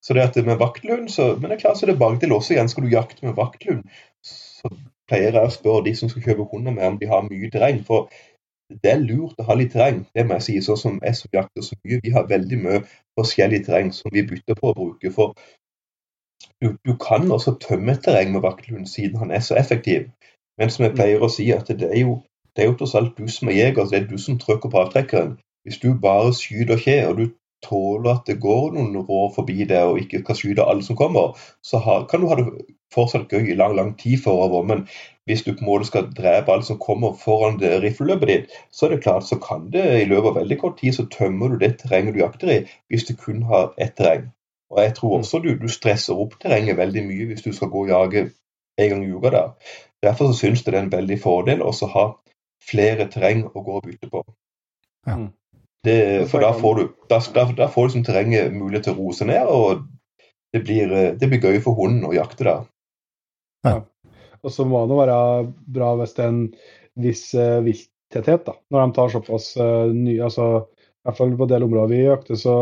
Så 0.00 0.16
det 0.16 0.22
at 0.24 0.46
med 0.46 0.56
vakthund 0.56 1.10
så, 1.12 1.34
Men 1.36 1.50
det 1.50 1.58
er 1.58 1.60
klart 1.60 1.76
så 1.76 1.86
er 1.86 1.92
det 1.92 2.20
til 2.20 2.32
også. 2.32 2.54
igjen 2.54 2.68
Skal 2.68 2.84
du 2.84 2.88
jakte 2.88 3.26
med 3.26 3.36
vakthund, 3.36 3.82
så 4.24 4.70
pleier 5.08 5.34
jeg 5.36 5.44
å 5.44 5.52
spørre 5.52 5.84
de 5.84 5.94
som 5.96 6.08
skal 6.08 6.22
kjøpe 6.22 6.48
hunder 6.52 6.72
med, 6.72 6.86
om 6.86 6.98
de 6.98 7.08
har 7.10 7.26
mye 7.26 7.50
terreng. 7.52 7.82
For 7.84 8.08
det 8.70 8.90
er 8.92 9.02
lurt 9.02 9.38
å 9.40 9.46
ha 9.48 9.56
litt 9.58 9.72
terreng, 9.74 10.04
det 10.14 10.24
må 10.26 10.38
jeg 10.38 10.46
si. 10.46 10.56
Sånn 10.64 10.80
som 10.80 10.98
jeg 11.02 11.18
som 11.18 11.32
jakter 11.34 11.64
så 11.66 11.78
mye, 11.82 12.00
vi 12.04 12.12
har 12.14 12.28
veldig 12.30 12.58
mye 12.62 12.82
forskjellig 13.18 13.64
terreng 13.66 13.90
som 13.94 14.12
vi 14.14 14.26
bytter 14.26 14.58
på 14.58 14.70
å 14.70 14.76
bruke. 14.76 15.12
For 15.14 15.34
du, 16.62 16.76
du 16.86 16.94
kan 17.02 17.30
også 17.30 17.56
tømme 17.62 17.96
et 17.96 18.04
terreng 18.06 18.32
med 18.34 18.44
vakthund, 18.46 18.86
siden 18.88 19.18
han 19.22 19.34
er 19.34 19.44
så 19.44 19.58
effektiv. 19.60 20.08
Men 20.60 20.70
som 20.70 20.86
jeg 20.86 20.96
pleier 20.96 21.22
å 21.22 21.30
si, 21.32 21.48
at 21.56 21.68
det 21.68 21.88
er 21.88 22.02
jo, 22.02 22.20
det 22.56 22.64
er 22.64 22.70
jo 22.70 22.78
tross 22.80 22.96
alt 22.98 23.18
du 23.18 23.28
som 23.32 23.50
er 23.50 23.58
jeger, 23.58 23.90
det 23.90 24.00
er 24.00 24.08
du 24.10 24.18
som 24.20 24.38
trykker 24.38 24.72
på 24.72 24.82
avtrekkeren. 24.84 25.36
Hvis 25.64 25.80
du 25.82 25.92
bare 26.00 26.32
skyter 26.36 26.78
ikke, 26.80 26.98
og 27.08 27.18
du 27.18 27.26
tåler 27.64 28.14
at 28.14 28.28
det 28.28 28.40
går 28.40 28.74
noen 28.76 28.96
rår 29.08 29.32
forbi 29.34 29.64
deg 29.68 29.90
og 29.90 30.00
ikke 30.00 30.22
kan 30.24 30.38
skyte 30.38 30.64
alle 30.64 30.84
som 30.84 30.96
kommer, 30.96 31.36
så 31.64 31.80
har, 31.84 32.06
kan 32.08 32.22
du 32.22 32.30
ha 32.30 32.38
det 32.38 32.46
fortsatt 32.94 33.32
gøy 33.32 33.52
i 33.52 33.58
lang 33.58 33.76
lang 33.76 33.92
tid 34.00 34.22
forover. 34.24 34.64
Men 34.66 34.86
hvis 35.30 35.44
du 35.46 35.52
på 35.52 35.62
en 35.62 35.68
måte 35.68 35.86
skal 35.86 36.08
drepe 36.16 36.50
alt 36.50 36.66
som 36.66 36.78
kommer 36.82 37.14
foran 37.18 37.60
det 37.60 37.76
rifleløpet 37.84 38.30
ditt, 38.30 38.56
så 38.74 38.86
er 38.86 38.96
det 38.96 39.04
klart 39.04 39.28
så 39.28 39.38
kan 39.38 39.68
det 39.70 39.84
i 40.00 40.08
løpet 40.10 40.32
av 40.32 40.40
veldig 40.40 40.58
kort 40.58 40.80
tid 40.80 40.96
så 40.96 41.06
tømmer 41.12 41.52
du 41.52 41.60
det 41.60 41.76
terrenget 41.78 42.16
du 42.16 42.22
jakter 42.24 42.50
i, 42.50 42.58
hvis 42.90 43.06
du 43.06 43.14
kun 43.14 43.44
har 43.46 43.70
ett 43.78 43.94
terreng. 43.98 44.26
Og 44.74 44.82
jeg 44.82 44.94
tror 44.96 45.16
også 45.18 45.38
du, 45.44 45.52
du 45.58 45.68
stresser 45.70 46.18
opp 46.18 46.34
terrenget 46.42 46.78
veldig 46.78 47.04
mye 47.06 47.28
hvis 47.30 47.46
du 47.46 47.52
skal 47.54 47.70
gå 47.70 47.84
og 47.86 47.92
jage 47.92 48.24
en 48.80 48.90
gang 48.90 49.04
i 49.06 49.12
uka 49.12 49.30
der. 49.34 49.52
Derfor 50.02 50.30
så 50.30 50.38
syns 50.40 50.64
jeg 50.64 50.72
det 50.72 50.80
er 50.80 50.86
en 50.88 50.92
veldig 50.96 51.18
fordel 51.22 51.62
å 51.62 51.72
ha 51.94 52.06
flere 52.70 53.06
terreng 53.12 53.46
å 53.46 53.62
gå 53.62 53.78
og 53.78 53.86
bytte 53.86 54.10
på. 54.10 54.24
Ja. 55.06 55.16
Mm. 55.16 55.30
Det, 55.84 56.28
for 56.28 56.44
da 56.44 56.50
får 56.52 56.74
du 56.76 56.82
da, 57.08 57.22
da, 57.34 57.46
da 57.56 57.66
får 57.72 57.86
du 57.86 57.88
liksom 57.88 58.02
terrenget 58.04 58.52
mulighet 58.52 58.84
til 58.84 58.98
å 58.98 58.98
roe 58.98 59.14
seg 59.16 59.30
ned, 59.30 59.48
og 59.48 59.86
det 60.52 60.60
blir, 60.66 60.92
eh, 60.92 61.14
det 61.16 61.28
blir 61.30 61.40
gøy 61.40 61.62
for 61.64 61.78
hunden 61.78 62.04
å 62.04 62.12
jakte 62.12 62.44
der. 62.44 62.66
Og 64.44 64.54
så 64.54 64.66
må 64.68 64.82
det 64.88 64.98
være 64.98 65.20
bra 65.78 65.94
hvis 66.00 66.14
det 66.16 66.24
er 66.24 66.34
en 66.34 66.44
viss 67.00 67.24
uh, 67.36 67.60
vilttetthet, 67.64 68.44
da. 68.46 68.56
Når 68.72 68.84
de 68.84 68.96
tar 68.98 69.14
såpass 69.14 69.50
uh, 69.60 69.88
nye 69.94 70.22
altså, 70.26 70.50
I 70.70 71.08
hvert 71.08 71.18
fall 71.20 71.34
på 71.36 71.48
en 71.48 71.52
del 71.54 71.66
områder 71.66 71.92
vi 71.92 72.04
jakter, 72.04 72.40
så 72.40 72.54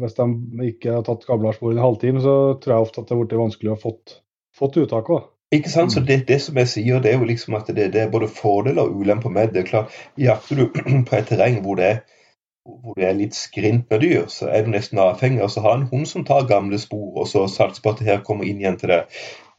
hvis 0.00 0.16
de 0.16 0.26
ikke 0.70 0.94
har 0.94 1.04
tatt 1.06 1.26
kablarspor 1.26 1.74
i 1.74 1.76
en 1.76 1.84
halvtime, 1.84 2.22
så 2.22 2.36
tror 2.62 2.74
jeg 2.74 2.86
ofte 2.86 3.02
at 3.02 3.08
det 3.08 3.16
har 3.16 3.22
blitt 3.24 3.40
vanskelig 3.40 3.72
å 3.74 3.80
fått, 3.80 4.16
fått 4.56 4.78
uttak 4.80 5.10
òg. 5.12 5.28
Ikke 5.54 5.72
sant? 5.72 5.90
Så 5.92 6.02
det, 6.06 6.20
det 6.28 6.38
som 6.44 6.58
jeg 6.60 6.70
sier, 6.70 7.00
det 7.02 7.10
er 7.10 7.18
jo 7.18 7.26
liksom 7.26 7.56
at 7.58 7.72
det, 7.74 7.88
det 7.96 8.04
er 8.04 8.12
både 8.12 8.28
fordeler 8.30 8.84
og 8.84 9.02
ulemper 9.02 9.32
med 9.34 9.50
det. 9.56 9.66
Klart, 9.66 9.90
Jakter 10.20 10.60
du 10.60 10.68
på 11.08 11.16
et 11.18 11.26
terreng 11.26 11.58
hvor 11.64 11.80
det, 11.80 11.88
er, 11.90 12.19
hvor 12.64 12.96
det 12.98 13.06
er 13.08 13.16
litt 13.16 13.36
skrint 13.36 13.86
med 13.90 14.02
dyr, 14.04 14.26
så 14.28 14.50
er 14.52 14.64
du 14.64 14.72
nesten 14.72 15.00
avhengig 15.00 15.42
av 15.44 15.56
å 15.56 15.62
ha 15.64 15.76
en 15.78 15.86
hund 15.90 16.08
som 16.08 16.26
tar 16.28 16.48
gamle 16.50 16.78
spor, 16.78 17.14
og 17.22 17.28
så 17.28 17.46
satser 17.48 17.82
på 17.82 17.94
at 17.94 18.02
det 18.02 18.10
her 18.10 18.24
kommer 18.26 18.48
inn 18.48 18.60
igjen 18.60 18.76
til 18.80 18.92
det. 18.92 19.00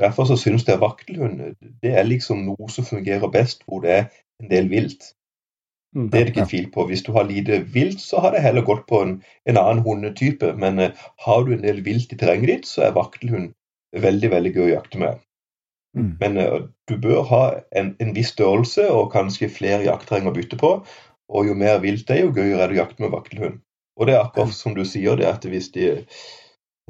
Derfor 0.01 0.29
så 0.29 0.37
synes 0.39 0.67
jeg 0.67 0.81
vaktelhund 0.81 1.41
det 1.81 1.95
er 1.97 2.05
liksom 2.07 2.45
noe 2.45 2.69
som 2.73 2.87
fungerer 2.87 3.33
best 3.33 3.65
hvor 3.65 3.81
det 3.85 3.95
er 3.95 4.05
en 4.41 4.51
del 4.53 4.69
vilt. 4.69 5.11
Mm. 5.95 6.07
Det 6.09 6.19
er 6.19 6.25
det 6.25 6.35
ikke 6.35 6.49
tvil 6.53 6.69
på. 6.73 6.85
Hvis 6.87 7.03
du 7.03 7.11
har 7.11 7.27
lite 7.27 7.59
vilt, 7.73 7.99
så 8.01 8.21
har 8.23 8.31
det 8.31 8.43
heller 8.45 8.63
gått 8.65 8.85
på 8.87 9.01
en, 9.03 9.17
en 9.45 9.57
annen 9.59 9.83
hundetype. 9.83 10.53
Men 10.57 10.79
eh, 10.79 10.95
har 11.25 11.43
du 11.43 11.51
en 11.53 11.65
del 11.65 11.83
vilt 11.85 12.13
i 12.13 12.17
terrenget 12.17 12.53
ditt, 12.53 12.69
så 12.69 12.87
er 12.87 12.95
vaktelhund 12.95 13.51
veldig 13.91 14.31
veldig 14.31 14.53
gøy 14.55 14.65
å 14.69 14.73
jakte 14.77 15.01
med. 15.01 15.19
Mm. 15.97 16.11
Men 16.21 16.37
uh, 16.39 16.61
du 16.87 16.95
bør 17.03 17.25
ha 17.27 17.41
en, 17.75 17.95
en 17.99 18.13
viss 18.15 18.31
størrelse 18.31 18.85
og 18.87 19.09
kanskje 19.11 19.51
flere 19.51 19.83
jaktterreng 19.83 20.29
å 20.31 20.35
bytte 20.35 20.59
på. 20.59 20.77
Og 21.31 21.47
jo 21.47 21.55
mer 21.55 21.79
vilt 21.83 22.07
det 22.07 22.17
er, 22.17 22.25
jo 22.25 22.35
gøyere 22.35 22.65
er 22.65 22.71
det 22.71 22.77
å 22.77 22.81
jakte 22.83 23.03
med 23.03 23.13
vaktelhund. 23.15 23.59
Og 23.99 24.07
det 24.07 24.15
er 24.15 24.23
akkurat 24.25 24.53
som 24.55 24.75
du 24.75 24.83
sier, 24.87 25.17
det 25.19 25.27
at 25.29 25.45
hvis 25.47 25.71
de, 25.75 25.91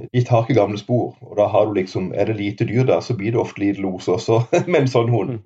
de 0.02 0.24
tar 0.26 0.46
ikke 0.46 0.58
gamle 0.58 0.80
spor, 0.82 1.14
og 1.22 1.38
da 1.38 1.48
har 1.52 1.68
du 1.68 1.76
liksom, 1.78 2.12
er 2.14 2.30
det 2.30 2.38
lite 2.40 2.68
dyr 2.70 2.86
der, 2.90 3.02
så 3.06 3.18
blir 3.18 3.36
det 3.36 3.42
ofte 3.42 3.62
lite 3.64 3.84
los 3.84 4.10
også 4.10 4.44
med 4.72 4.84
en 4.84 4.92
sånn 4.92 5.12
hund. 5.14 5.42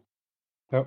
Ja. 0.74 0.86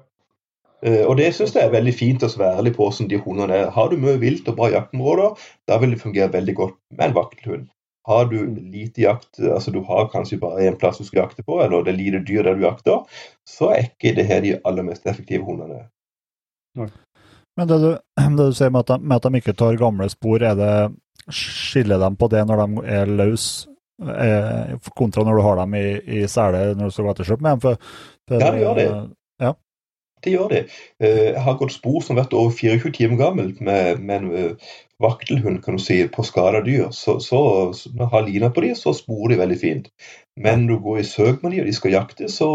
Eh, 0.87 1.03
og 1.05 1.17
det 1.19 1.33
syns 1.35 1.57
jeg 1.57 1.67
er 1.67 1.75
veldig 1.75 1.95
fint 1.97 2.25
å 2.25 2.31
være 2.31 2.61
ærlig 2.63 2.77
på 2.77 2.87
hvordan 2.87 3.11
de 3.11 3.19
hundene 3.25 3.57
er. 3.65 3.73
Har 3.75 3.91
du 3.91 3.99
mye 4.01 4.21
vilt 4.23 4.49
og 4.51 4.61
bra 4.61 4.71
jaktområder, 4.73 5.51
da 5.69 5.81
vil 5.83 5.95
det 5.95 6.03
fungere 6.05 6.33
veldig 6.37 6.55
godt 6.61 6.79
med 6.95 7.11
en 7.11 7.19
vaktelhund. 7.19 7.67
Har 8.09 8.31
du 8.31 8.39
lite 8.57 9.03
jakt, 9.03 9.35
altså 9.37 9.73
du 9.75 9.83
har 9.85 10.09
kanskje 10.09 10.39
bare 10.41 10.65
én 10.65 10.79
plass 10.81 11.01
du 11.01 11.05
skal 11.05 11.27
jakte 11.27 11.45
på, 11.45 11.59
eller 11.61 11.83
det 11.85 11.93
er 11.93 11.99
lite 11.99 12.23
dyr 12.25 12.47
der 12.47 12.57
du 12.57 12.65
jakter, 12.65 13.03
så 13.45 13.75
er 13.75 13.91
ikke 13.91 14.15
det 14.17 14.25
her 14.31 14.41
de 14.45 14.55
aller 14.65 14.87
mest 14.87 15.05
effektive 15.11 15.45
hundene. 15.45 15.83
Men 17.59 17.69
det 17.69 17.81
du, 17.83 17.91
det 18.39 18.49
du 18.49 18.57
sier 18.57 18.73
med 18.75 18.87
at, 18.87 18.95
de, 18.95 19.05
med 19.05 19.19
at 19.19 19.29
de 19.29 19.43
ikke 19.43 19.57
tar 19.59 19.81
gamle 19.81 20.09
spor, 20.13 20.43
er 20.43 20.59
det 20.59 20.73
skiller 21.35 22.01
dem 22.01 22.17
på 22.17 22.31
det 22.33 22.45
når 22.49 22.63
de 22.63 22.83
er 22.89 23.11
løse, 23.19 23.69
eh, 24.01 24.77
kontra 24.97 25.27
når 25.27 25.37
du 25.37 25.45
har 25.45 25.59
dem 25.61 25.75
i, 25.77 25.87
i 26.21 26.27
sele 26.31 26.71
når 26.73 26.89
du 26.89 26.95
skal 26.95 27.09
gå 27.09 27.15
etter 27.17 27.33
kjøp 27.33 27.45
med 27.45 27.57
dem? 27.57 27.65
For, 27.67 27.97
for, 28.29 28.45
Ja, 28.45 28.53
det 28.55 28.63
gjør 28.63 28.79
det. 28.79 28.91
Ja. 29.45 29.55
Det 30.25 30.33
gjør 30.35 30.49
det. 30.51 30.61
Eh, 30.99 31.25
Jeg 31.35 31.43
har 31.45 31.59
gått 31.61 31.77
spor 31.77 32.01
som 32.03 32.17
har 32.17 32.25
vært 32.25 32.39
over 32.39 32.55
24 32.55 32.95
timer 32.97 33.21
gammelt 33.21 33.61
med, 33.61 34.01
med 34.03 34.23
en 34.23 34.31
eh, 34.35 34.71
vaktelhund 35.03 35.61
kan 35.63 35.79
du 35.79 35.83
si, 35.83 36.01
på 36.11 36.25
skada 36.27 36.63
dyr. 36.67 36.89
Så, 36.95 37.19
så 37.23 37.41
når 37.95 38.11
har 38.15 38.27
lina 38.27 38.51
på 38.51 38.65
dem, 38.65 38.75
så 38.79 38.95
sporer 38.97 39.35
de 39.35 39.43
veldig 39.43 39.59
fint. 39.61 39.93
Men 40.39 40.65
når 40.67 40.79
du 40.79 40.87
går 40.87 41.03
i 41.03 41.07
søk 41.07 41.43
med 41.43 41.55
dem 41.55 41.63
og 41.63 41.71
de 41.71 41.77
skal 41.77 41.95
jakte, 41.95 42.31
så, 42.33 42.51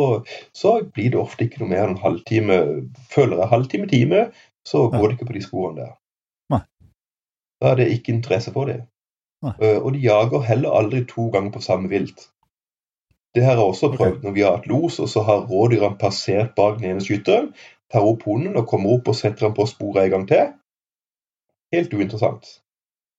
så 0.56 0.80
blir 0.96 1.14
det 1.14 1.22
ofte 1.22 1.48
ikke 1.48 1.62
noe 1.64 1.72
mer 1.72 1.86
enn 1.86 1.96
en 1.96 2.04
halvtime, 2.04 2.60
føler 3.14 3.40
jeg, 3.40 3.52
halvtime, 3.54 3.88
time, 3.92 4.26
så 4.68 4.88
går 4.90 5.08
det 5.08 5.16
ikke 5.18 5.30
på 5.32 5.38
de 5.38 5.44
sporene 5.44 5.80
der. 5.82 5.94
Nei. 6.54 6.62
Da 7.62 7.72
er 7.72 7.76
det 7.82 7.92
ikke 7.92 8.14
interesse 8.16 8.54
for 8.56 8.72
det. 8.72 8.82
Nei. 9.44 9.54
Eh, 9.60 9.80
Og 9.82 9.94
de 9.94 10.00
jager 10.04 10.46
heller 10.48 10.78
aldri 10.80 11.04
to 11.10 11.30
ganger 11.34 11.52
på 11.52 11.62
samme 11.62 11.90
vilt. 11.92 12.30
Det 13.36 13.44
her 13.44 13.56
har 13.56 13.64
jeg 13.64 13.74
også 13.74 13.90
prøvd 13.90 13.98
prøvd 13.98 14.26
når 14.28 14.34
vi 14.36 14.42
har 14.46 14.58
hatt 14.58 14.68
los, 14.70 15.00
og 15.00 15.10
så 15.10 15.24
har 15.26 15.48
rådyrene 15.50 15.98
passert 15.98 16.54
bak 16.56 16.78
den 16.80 16.92
ene 16.92 17.02
skytteren, 17.02 17.54
tar 17.92 18.06
opp 18.06 18.24
hunden 18.30 18.58
og 18.58 18.68
kommer 18.70 18.94
opp 18.94 19.10
og 19.10 19.16
setter 19.18 19.48
den 19.48 19.56
på 19.58 19.66
sporet 19.70 20.06
en 20.06 20.12
gang 20.14 20.28
til. 20.30 20.52
Helt 21.74 21.94
uinteressant. 21.94 22.60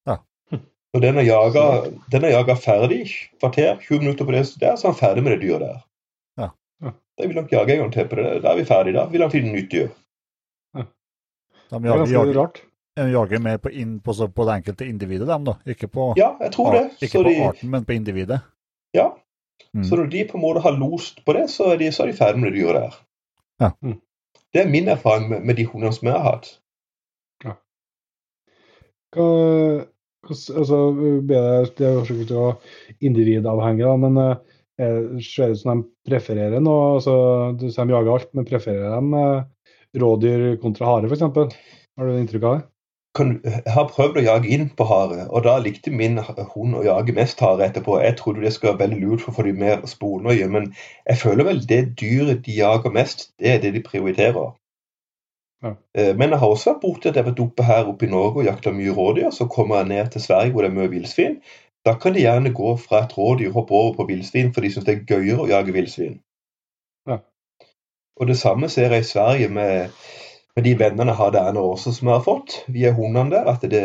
Ja. 0.07 0.20
Og 0.95 1.03
den 1.03 1.18
er 1.18 1.26
jaga, 1.26 1.64
den 2.11 2.24
er 2.24 2.36
jaga 2.36 2.55
ferdig, 2.55 3.03
kvarter, 3.42 3.80
20 3.82 3.99
minutter 4.05 4.24
på 4.24 4.30
det 4.36 4.45
der, 4.61 4.76
så 4.76 4.86
er 4.86 4.92
han 4.92 5.01
ferdig 5.01 5.24
med 5.26 5.34
det 5.34 5.40
dyret 5.42 5.66
der. 5.66 5.80
Ja. 6.38 6.49
Ja. 6.84 6.95
Da 7.18 7.26
vil 7.26 7.36
han 7.40 7.49
ikke 7.49 7.57
jage 7.59 7.74
en 7.74 7.82
gang 7.82 7.92
til 7.92 8.09
på 8.09 8.20
det. 8.20 8.42
Da 8.45 8.53
er 8.53 8.61
vi 8.61 8.64
ferdig. 8.70 8.95
Da 8.95 9.07
vil 9.11 9.26
han 9.26 9.34
finne 9.34 9.53
nytt 9.53 9.72
dyr. 9.72 9.88
De 11.70 11.78
Det 11.78 11.84
er 11.84 11.90
jager, 11.90 12.04
ganske 12.04 12.14
jager, 12.14 12.62
De 12.96 13.06
jager 13.10 13.38
mer 13.42 13.58
på, 13.58 13.70
inn, 13.72 13.96
på, 14.00 14.12
på 14.34 14.44
det 14.46 14.54
enkelte 14.60 14.86
individet, 14.88 15.26
dem, 15.28 15.44
da. 15.44 15.54
Ikke 15.66 15.88
på, 15.90 16.12
Ja, 16.18 16.32
jeg 16.40 16.52
tror 16.54 16.72
det. 16.76 16.82
art- 16.84 17.02
ikke 17.02 17.22
på 17.22 17.28
de, 17.28 17.36
arten, 17.48 17.70
men 17.70 17.84
på 17.84 17.92
individet. 17.96 18.40
ja. 18.94 19.10
Mm. 19.74 19.84
Så 19.84 19.96
når 19.96 20.06
de 20.10 20.24
på 20.28 20.36
en 20.38 20.42
måte 20.42 20.60
har 20.62 20.72
lost 20.78 21.24
på 21.26 21.32
det, 21.34 21.48
så 21.50 21.72
er 21.72 21.76
de, 21.78 21.88
så 21.94 22.02
er 22.04 22.06
de 22.10 22.12
ferdig 22.18 22.40
med 22.42 22.52
det 22.52 22.60
dyret 22.60 22.74
der. 22.82 22.94
Ja. 23.62 23.70
Mm. 23.82 23.96
Det 24.54 24.60
er 24.62 24.68
min 24.70 24.88
erfaring 24.88 25.28
med, 25.30 25.42
med 25.46 25.56
de 25.58 25.64
hundene 25.66 25.92
som 25.94 26.06
jeg 26.08 26.14
har 26.14 26.26
hatt. 26.28 26.48
Hva, 27.44 27.54
hva- 30.26 30.56
altså, 30.58 30.78
det, 31.28 31.40
det 31.78 31.86
er 31.86 31.94
jo 31.98 32.04
sikkert 32.08 33.00
individavhengig, 33.00 33.84
da, 33.86 33.96
men 34.04 34.18
eh, 34.22 35.20
ser 35.22 35.50
det 35.52 35.58
ut 35.58 35.62
som 35.62 35.82
de 35.82 36.10
prefererer 36.10 36.62
noe? 36.64 36.94
Altså, 36.98 37.14
de 37.60 37.70
jager 37.74 38.12
alt, 38.16 38.30
men 38.34 38.48
prefererer 38.48 38.94
de 38.98 39.22
eh, 39.22 39.44
rådyr 39.95 40.55
kontra 40.62 40.90
hare, 40.90 41.11
f.eks.? 41.11 41.59
Har 41.95 42.09
du 42.09 42.18
inntrykk 42.18 42.49
av 42.49 42.57
det? 42.59 42.64
kan, 43.14 43.36
jeg 43.45 43.72
har 43.74 43.86
prøvd 43.90 44.18
å 44.18 44.24
jage 44.26 44.51
inn 44.57 44.66
på 44.74 44.86
hare, 44.88 45.28
og 45.30 45.45
da 45.47 45.55
likte 45.62 45.92
min 45.95 46.18
hund 46.18 46.78
å 46.78 46.82
jage 46.86 47.14
mest 47.14 47.40
hare 47.42 47.68
etterpå. 47.68 48.01
Jeg 48.03 48.18
trodde 48.18 48.42
det 48.42 48.53
skulle 48.55 48.74
være 48.74 48.88
veldig 48.88 49.01
lurt 49.05 49.24
for 49.24 49.32
å 49.32 49.36
få 49.38 49.47
de 49.47 49.55
mer 49.61 49.84
sponøye, 49.88 50.49
men 50.51 50.72
jeg 51.07 51.20
føler 51.22 51.49
vel 51.49 51.62
det 51.70 51.80
dyret 52.01 52.42
de 52.47 52.59
jager 52.59 52.95
mest, 52.95 53.28
det 53.38 53.53
er 53.53 53.62
det 53.62 53.74
de 53.76 53.84
prioriterer. 53.86 54.55
Ja. 55.64 55.76
Eh, 55.97 56.12
Men 56.16 56.34
jeg 56.34 56.42
har 56.42 56.51
også 56.51 56.74
vært 56.74 56.82
borti 56.82 57.09
at 57.09 57.14
jeg 57.16 57.24
har 57.24 57.30
vært 57.30 57.45
oppe 57.47 57.64
her 57.64 57.86
oppe 57.88 58.05
i 58.05 58.11
Norge 58.11 58.42
og 58.42 58.49
jakta 58.51 58.72
mye 58.74 58.92
rådyr. 58.92 59.30
Så 59.32 59.47
kommer 59.49 59.80
jeg 59.80 59.88
ned 59.95 60.11
til 60.12 60.20
Sverige 60.20 60.53
hvor 60.53 60.66
det 60.66 60.72
er 60.72 60.76
mye 60.76 60.90
villsvin. 60.92 61.38
Da 61.86 61.95
kan 62.01 62.12
de 62.12 62.20
gjerne 62.20 62.53
gå 62.53 62.74
fra 62.82 63.05
et 63.05 63.14
rådyr 63.16 63.49
og 63.49 63.62
hoppe 63.62 63.78
over 63.78 63.95
på 63.97 64.09
villsvin, 64.11 64.53
for 64.53 64.61
de 64.61 64.72
syns 64.74 64.84
det 64.84 64.99
er 64.99 65.07
gøyere 65.09 65.47
å 65.47 65.49
jage 65.49 65.72
villsvin. 65.72 66.18
Og 68.20 68.28
det 68.30 68.38
samme 68.38 68.68
ser 68.70 68.92
jeg 68.94 69.04
i 69.04 69.12
Sverige 69.12 69.48
med 69.50 69.94
med 70.54 70.64
de 70.68 70.74
vennene 70.78 71.10
jeg 71.10 71.18
har 71.18 71.34
der 71.34 71.52
nå 71.54 71.64
også, 71.72 71.92
som 71.94 72.08
jeg 72.08 72.14
har 72.14 72.24
fått 72.24 72.56
via 72.70 72.94
hundene 72.94 73.34
der, 73.34 73.50
at 73.50 73.64
det, 73.70 73.84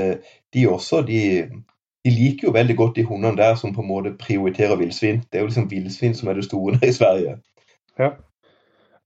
de 0.53 0.65
også 0.69 1.01
de, 1.07 1.21
de 2.05 2.13
liker 2.13 2.49
jo 2.49 2.55
veldig 2.55 2.75
godt 2.77 2.99
de 2.99 3.05
hundene 3.09 3.37
der 3.39 3.55
som 3.57 3.73
på 3.73 3.81
en 3.81 3.89
måte 3.89 4.15
prioriterer 4.19 4.77
villsvin. 4.77 5.23
Det 5.25 5.39
er 5.39 5.45
jo 5.45 5.49
liksom 5.49 5.69
villsvin 5.71 6.17
som 6.17 6.29
er 6.29 6.37
det 6.37 6.45
store 6.45 6.77
i 6.89 6.93
Sverige. 6.93 7.39
Ja, 7.99 8.11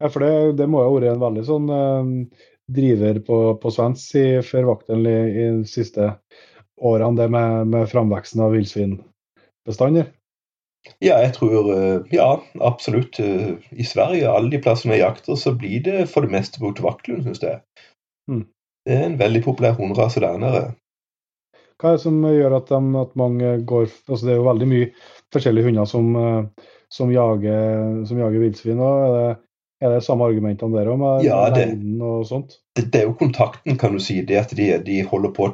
ja 0.01 0.11
for 0.11 0.25
det, 0.25 0.57
det 0.59 0.67
må 0.69 0.83
jo 0.83 0.91
ha 0.91 0.97
vært 0.97 1.13
en 1.13 1.23
veldig 1.23 1.45
sånn 1.47 1.71
eh, 1.77 2.11
driver 2.73 3.21
på, 3.23 3.39
på 3.63 3.71
svensk 3.71 4.19
i, 4.19 4.27
førvakten 4.43 5.07
i, 5.07 5.17
i 5.31 5.47
de 5.61 5.69
siste 5.69 6.11
årene, 6.83 7.15
det 7.21 7.29
med, 7.31 7.71
med 7.71 7.87
framveksten 7.91 8.43
av 8.43 8.57
villsvinbestander. 8.57 10.11
Ja, 11.03 11.17
jeg 11.23 11.33
tror 11.37 11.69
eh, 11.73 11.99
Ja, 12.11 12.41
absolutt. 12.61 13.19
eh, 13.19 13.55
I 13.71 13.85
Sverige, 13.87 14.29
alle 14.29 14.51
de 14.51 14.59
plassene 14.63 14.97
jeg 14.97 15.05
jakter, 15.05 15.35
så 15.39 15.53
blir 15.55 15.83
det 15.85 16.09
for 16.11 16.25
det 16.25 16.31
meste 16.35 16.59
brukt 16.59 16.81
vaktlund, 16.83 17.23
syns 17.23 17.43
jeg. 17.43 17.61
Mm. 18.31 18.45
Det 18.85 18.95
er 18.97 19.05
en 19.07 19.19
veldig 19.19 19.43
populær 19.45 19.77
hunderase 19.77 20.19
der 20.23 20.37
nede. 20.41 20.63
Hva 21.79 21.89
er 21.93 21.97
det 21.97 22.03
som 22.03 22.19
gjør 22.23 22.57
at, 22.59 22.69
de, 22.69 22.99
at 23.01 23.15
mange 23.19 23.53
går 23.67 23.87
altså 24.07 24.25
Det 24.25 24.33
er 24.33 24.37
jo 24.37 24.45
veldig 24.47 24.67
mye 24.69 24.89
forskjellige 25.33 25.67
hunder 25.69 25.87
som, 25.89 26.11
eh, 26.19 26.67
som 26.91 27.11
jager, 27.11 28.03
som 28.07 28.19
jager 28.19 28.43
villsvin. 28.43 28.79
Er 28.83 29.15
det, 29.17 29.31
er 29.83 29.95
det 29.95 30.03
samme 30.05 30.27
argumentene 30.29 30.77
der 30.77 30.91
òg, 30.91 30.99
med 31.01 31.25
Ja, 31.25 31.49
det- 31.51 31.73
og 32.01 32.27
sånt? 32.27 32.59
Det, 32.75 32.89
det 32.91 33.01
er 33.01 33.07
jo 33.09 33.17
kontakten, 33.19 33.77
kan 33.79 33.93
du 33.95 33.99
si. 33.99 34.21
Det 34.21 34.37
at 34.39 34.53
de, 34.55 34.69
de 34.85 35.01
holder 35.03 35.31
på 35.35 35.49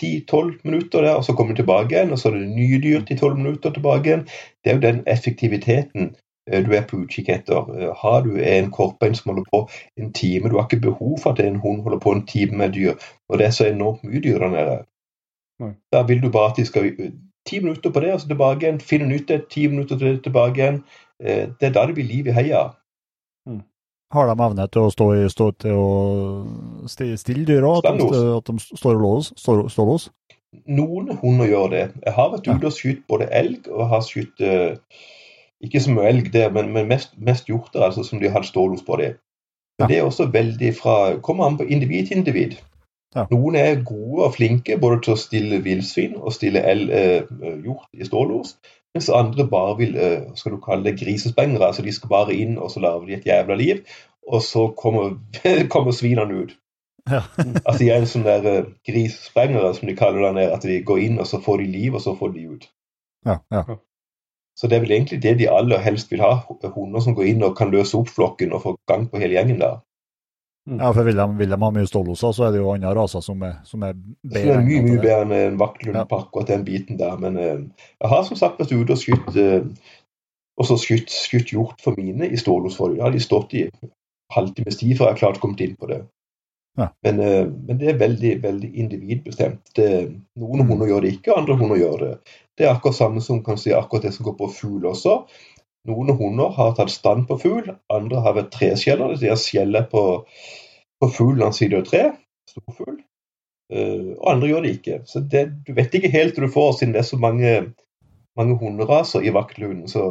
10-12 0.00 0.60
minutter 0.64 1.02
der, 1.02 1.14
og 1.14 1.24
så 1.24 1.32
kommer 1.32 1.54
du 1.54 1.62
tilbake 1.62 1.94
igjen, 1.94 2.12
og 2.12 2.18
så 2.18 2.28
er 2.28 2.38
det 2.38 2.48
nye 2.48 2.80
dyr 2.82 3.00
10-12 3.00 3.34
minutter 3.34 3.72
tilbake 3.72 4.08
igjen. 4.08 4.24
Det 4.64 4.70
er 4.70 4.74
jo 4.74 4.80
den 4.80 5.02
effektiviteten 5.06 6.14
eh, 6.50 6.66
du 6.66 6.72
er 6.72 6.86
på 6.88 7.02
utkikk 7.02 7.28
etter. 7.28 7.70
Eh, 7.78 7.94
Har 8.02 8.20
du 8.26 8.36
en 8.36 8.70
korpein 8.70 9.14
som 9.14 9.32
holder 9.32 9.48
på 9.52 9.68
en 9.96 10.12
time, 10.12 10.48
du 10.48 10.56
har 10.56 10.68
ikke 10.68 10.90
behov 10.90 11.18
for 11.22 11.32
at 11.32 11.40
en 11.44 11.60
hund 11.62 11.82
holder 11.82 11.98
på 11.98 12.12
en 12.12 12.26
time 12.26 12.56
med 12.56 12.72
dyr, 12.72 12.94
og 13.28 13.38
det 13.38 13.46
er 13.46 13.50
så 13.50 13.68
enormt 13.68 14.04
mye 14.04 14.22
dyr 14.24 14.38
der 14.38 14.54
nede. 14.54 14.78
Da 15.92 16.02
vil 16.06 16.22
du 16.22 16.30
bare 16.30 16.50
at 16.50 16.56
de 16.56 16.66
skal 16.66 16.92
eh, 16.98 17.12
ti 17.46 17.60
minutter 17.60 17.90
på 17.90 18.00
det, 18.00 18.12
og 18.12 18.20
så 18.20 18.28
tilbake 18.28 18.66
igjen, 18.66 18.80
finne 18.80 19.08
nytt 19.08 19.30
et, 19.30 19.48
ti 19.50 19.66
minutter 19.66 19.98
til 19.98 20.06
det, 20.14 20.22
tilbake 20.24 20.60
igjen. 20.60 20.82
Det 21.18 21.66
er 21.66 21.72
da 21.74 21.82
det 21.86 21.96
blir 21.96 22.06
liv 22.06 22.28
i 22.30 22.34
heia. 22.36 22.68
Har 24.14 24.30
de 24.30 24.40
evne 24.40 24.64
til 24.72 24.86
å 24.86 24.92
stå, 24.92 25.06
i, 25.18 25.26
stå 25.28 25.50
til 25.60 25.76
å 25.76 25.88
stille 26.88 27.44
dyra? 27.48 27.74
At, 27.82 27.88
at 27.90 28.48
de 28.48 28.56
står 28.64 28.94
og 28.96 29.02
lås? 29.04 29.32
Står, 29.36 29.66
står 29.72 29.90
lås? 29.90 30.08
Noen 30.64 31.12
hunder 31.20 31.50
gjør 31.50 31.72
det. 31.74 31.84
Jeg 32.06 32.14
har 32.16 32.30
vært 32.32 32.48
ute 32.48 32.70
og 32.70 32.72
skutt 32.72 33.02
både 33.10 33.28
elg 33.36 33.68
og 33.68 33.90
har 33.90 34.00
skutt 34.06 34.40
eh, 34.40 34.78
Ikke 35.60 35.82
så 35.82 35.92
mye 35.92 36.08
elg 36.08 36.30
der, 36.32 36.48
men, 36.54 36.70
men 36.72 36.88
mest, 36.88 37.12
mest 37.18 37.50
hjorter 37.50 37.84
altså, 37.84 38.04
som 38.06 38.22
de 38.22 38.30
har 38.32 38.46
stålos 38.46 38.84
på 38.86 38.96
det. 39.02 39.16
Men 39.78 39.84
Ja. 39.84 39.88
det 39.92 39.98
er 39.98 40.08
også 40.08 40.26
veldig 40.32 40.72
fra 40.78 40.96
Kommer 41.22 41.46
an 41.46 41.58
på 41.58 41.68
individ 41.68 42.08
til 42.08 42.22
individ. 42.22 42.56
Ja. 43.16 43.26
Noen 43.30 43.56
er 43.56 43.82
gode 43.84 44.24
og 44.24 44.34
flinke 44.34 44.76
både 44.80 45.02
til 45.04 45.14
å 45.14 45.20
stille 45.20 45.60
villsvin 45.64 46.16
og 46.16 46.32
stille 46.32 46.64
el, 46.64 46.88
eh, 46.90 47.28
hjort 47.64 47.88
i 47.92 48.04
stålos, 48.08 48.56
mens 48.94 49.08
andre 49.14 49.46
bare 49.48 49.74
vil 49.78 49.96
eh, 49.96 50.22
skal 50.34 50.54
du 50.54 50.60
kalle 50.64 50.84
det 50.84 50.98
grisespengere. 51.00 51.66
altså 51.66 51.82
De 51.82 51.92
skal 51.92 52.08
bare 52.08 52.34
inn 52.34 52.58
og 52.58 52.70
så 52.70 52.80
lager 52.80 53.06
de 53.06 53.18
et 53.18 53.26
jævla 53.26 53.54
liv, 53.54 53.82
og 54.28 54.42
så 54.42 54.68
kommer, 54.76 55.18
kommer 55.74 55.92
svinene 55.92 56.44
ut. 56.44 56.56
Ja. 57.08 57.22
Altså 57.64 57.78
De 57.84 57.90
er 57.90 58.00
en 58.00 58.10
sånn 58.10 58.26
der 58.26 58.40
grisespengere, 58.42 58.72
grisesprengere, 58.88 59.74
som 59.74 59.88
de 59.88 59.96
kaller 59.96 60.26
det 60.28 60.42
der. 60.42 60.56
At 60.56 60.66
de 60.66 60.80
går 60.84 61.04
inn, 61.04 61.20
og 61.20 61.26
så 61.26 61.40
får 61.40 61.62
de 61.62 61.70
liv, 61.72 61.94
og 61.94 62.04
så 62.04 62.16
får 62.18 62.34
de 62.34 62.48
ut. 62.48 62.66
Ja, 63.26 63.38
ja. 63.52 63.78
Så 64.58 64.66
det 64.66 64.76
er 64.76 64.82
vel 64.82 64.96
egentlig 64.96 65.20
det 65.22 65.36
de 65.38 65.50
aller 65.50 65.78
helst 65.78 66.10
vil 66.10 66.20
ha. 66.24 66.40
Hunder 66.74 67.00
som 67.00 67.14
går 67.14 67.30
inn 67.30 67.44
og 67.46 67.54
kan 67.56 67.70
løse 67.70 67.96
opp 67.98 68.10
flokken 68.10 68.52
og 68.52 68.64
få 68.64 68.74
gang 68.90 69.06
på 69.10 69.20
hele 69.22 69.36
gjengen 69.38 69.60
der. 69.62 69.78
Ja, 70.76 70.90
for 70.92 71.06
vil 71.06 71.16
de, 71.16 71.58
ha 71.62 71.70
mye 71.72 71.88
ståloser, 71.88 72.32
så 72.36 72.44
er 72.46 72.52
det 72.52 72.60
jo 72.60 72.72
andre 72.74 72.90
raser 72.96 73.22
som 73.24 73.40
er, 73.46 73.54
som 73.64 73.84
er 73.86 73.94
bedre. 73.96 74.58
er 74.58 74.66
mye 74.66 74.82
mye 74.84 75.00
bedre 75.00 75.22
enn 75.24 75.36
en 75.36 75.60
vakthund 75.60 75.96
og 75.96 76.10
på 76.10 76.18
akkurat 76.24 76.50
den 76.52 76.66
biten 76.66 77.00
der. 77.00 77.16
Men 77.20 77.38
eh, 77.40 77.62
jeg 78.02 78.12
har 78.12 78.26
som 78.26 78.40
sagt 78.40 78.60
vært 78.60 78.74
ute 78.74 78.96
og 78.96 79.00
skutt 79.00 79.38
eh, 79.40 79.64
og 80.58 80.66
så 80.66 80.76
skutt, 80.80 81.12
skutt 81.14 81.52
hjort 81.54 81.82
for 81.82 81.94
mine 81.98 82.26
i 82.26 82.38
stålos 82.38 82.80
Jeg 82.80 83.02
har 83.02 83.14
de 83.14 83.22
stått 83.22 83.54
i 83.54 83.68
halvtimes 84.34 84.80
tid 84.80 84.96
før 84.98 85.12
jeg 85.12 85.20
klart 85.22 85.40
kommet 85.40 85.62
inn 85.64 85.76
på 85.78 85.88
det. 85.90 86.02
Ja. 86.78 86.88
Men, 87.06 87.20
eh, 87.22 87.46
men 87.46 87.78
det 87.78 87.92
er 87.92 88.00
veldig 88.02 88.32
veldig 88.42 88.72
individbestemt. 88.74 89.72
Det, 89.74 89.88
noen 90.38 90.66
hunder 90.66 90.90
gjør 90.90 91.06
det 91.06 91.14
ikke, 91.16 91.34
andre 91.34 91.56
hunder 91.58 91.80
gjør 91.80 92.02
det. 92.04 92.12
Det 92.58 92.66
er 92.66 92.74
akkurat 92.74 92.98
samme 92.98 93.22
som 93.24 93.40
kan 93.46 93.58
si 93.58 93.72
akkurat 93.74 94.08
det 94.08 94.12
som 94.14 94.26
går 94.26 94.36
på 94.38 94.50
fugl 94.60 94.90
også. 94.90 95.20
Noen 95.86 96.10
hunder 96.18 96.50
har 96.56 96.74
tatt 96.76 96.90
stand 96.92 97.28
på 97.28 97.38
fugl, 97.40 97.70
andre 97.92 98.22
har 98.24 98.34
vært 98.36 98.50
treskjeller. 98.54 99.14
De 99.20 99.30
har 99.30 99.38
skjellet 99.40 99.90
på, 99.92 100.02
på 101.00 101.10
fuglen 101.14 101.46
han 101.46 101.56
sitter 101.56 101.84
i 101.84 101.86
tre, 101.86 102.02
storfugl. 102.50 102.98
Uh, 103.72 104.16
og 104.16 104.30
andre 104.32 104.50
gjør 104.50 104.64
det 104.64 104.74
ikke. 104.78 105.00
Så 105.08 105.20
det, 105.20 105.44
du 105.66 105.74
vet 105.76 105.94
ikke 105.94 106.12
helt 106.12 106.36
hva 106.36 106.46
du 106.46 106.52
får, 106.52 106.72
siden 106.78 106.96
det 106.96 107.02
er 107.02 107.08
så 107.08 107.20
mange, 107.20 107.54
mange 108.38 108.56
hunderaser 108.60 109.24
i 109.24 109.32
vaktlunden. 109.36 109.88
Så 109.88 110.06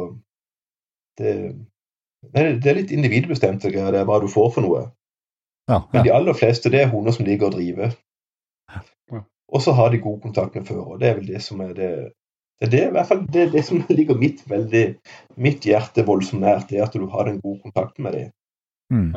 det, 1.18 1.34
det 2.34 2.70
er 2.70 2.78
litt 2.78 2.94
individbestemt 2.94 3.66
det 3.66 3.74
er 3.78 4.06
hva 4.06 4.20
du 4.22 4.28
får 4.30 4.52
for 4.56 4.66
noe. 4.66 4.86
Ja, 5.68 5.82
Men 5.92 6.06
de 6.06 6.12
aller 6.14 6.36
fleste 6.38 6.70
det 6.72 6.80
er 6.80 6.92
hunder 6.92 7.12
som 7.12 7.26
liker 7.28 7.50
å 7.50 7.54
drive. 7.54 7.90
Og 9.48 9.62
så 9.64 9.72
har 9.72 9.90
de 9.92 10.00
god 10.00 10.20
kontakt 10.22 10.54
med 10.56 10.66
fører. 10.68 10.96
Det 11.00 11.08
er 11.08 11.18
vel 11.18 11.28
det 11.28 11.42
som 11.44 11.60
er 11.64 11.74
det 11.76 11.92
det 12.58 12.66
er 12.66 12.70
det, 12.74 12.84
i 12.88 12.94
hvert 12.96 13.08
fall 13.08 13.24
det, 13.30 13.48
det 13.54 13.64
som 13.66 13.82
ligger 13.98 14.18
mitt, 14.18 14.42
veldig, 14.50 14.84
mitt 15.38 15.66
hjerte 15.66 16.04
voldsomt 16.06 16.42
nært, 16.42 16.68
det 16.70 16.80
er 16.80 16.88
at 16.88 16.96
du 16.96 17.06
har 17.12 17.30
en 17.30 17.42
god 17.42 17.60
kontakt 17.66 17.98
med 18.02 18.16
dem. 18.18 18.32
Mm. 18.92 19.12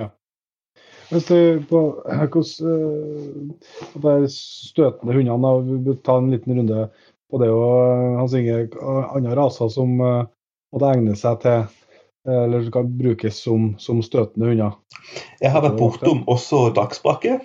Hvis 1.11 1.27
du 1.27 1.63
på 1.67 1.79
her, 2.07 2.27
hvordan, 2.31 3.55
eh, 3.95 4.03
de 4.05 4.29
støtende 4.31 5.15
hundene, 5.17 5.55
vi 5.87 5.95
ta 6.05 6.19
en 6.19 6.29
liten 6.31 6.59
runde 6.59 6.85
på 7.31 7.41
det. 7.41 7.49
og 7.49 8.19
Hans 8.19 8.35
Inge, 8.37 8.67
andre 8.81 9.35
raser 9.39 9.71
som 9.71 9.99
uh, 9.99 10.27
måtte 10.71 10.91
egne 10.91 11.15
seg 11.19 11.39
til 11.43 11.63
eller 12.27 12.43
eller 12.45 12.67
skal 12.67 12.85
brukes 12.85 13.37
som, 13.43 13.71
som 13.81 14.01
støtende 14.05 14.51
hunder. 14.51 14.75
Jeg 15.41 15.51
har 15.55 15.63
vært 15.65 15.79
bortom 15.79 16.19
også 16.29 16.67
dagsbrakke. 16.77 17.39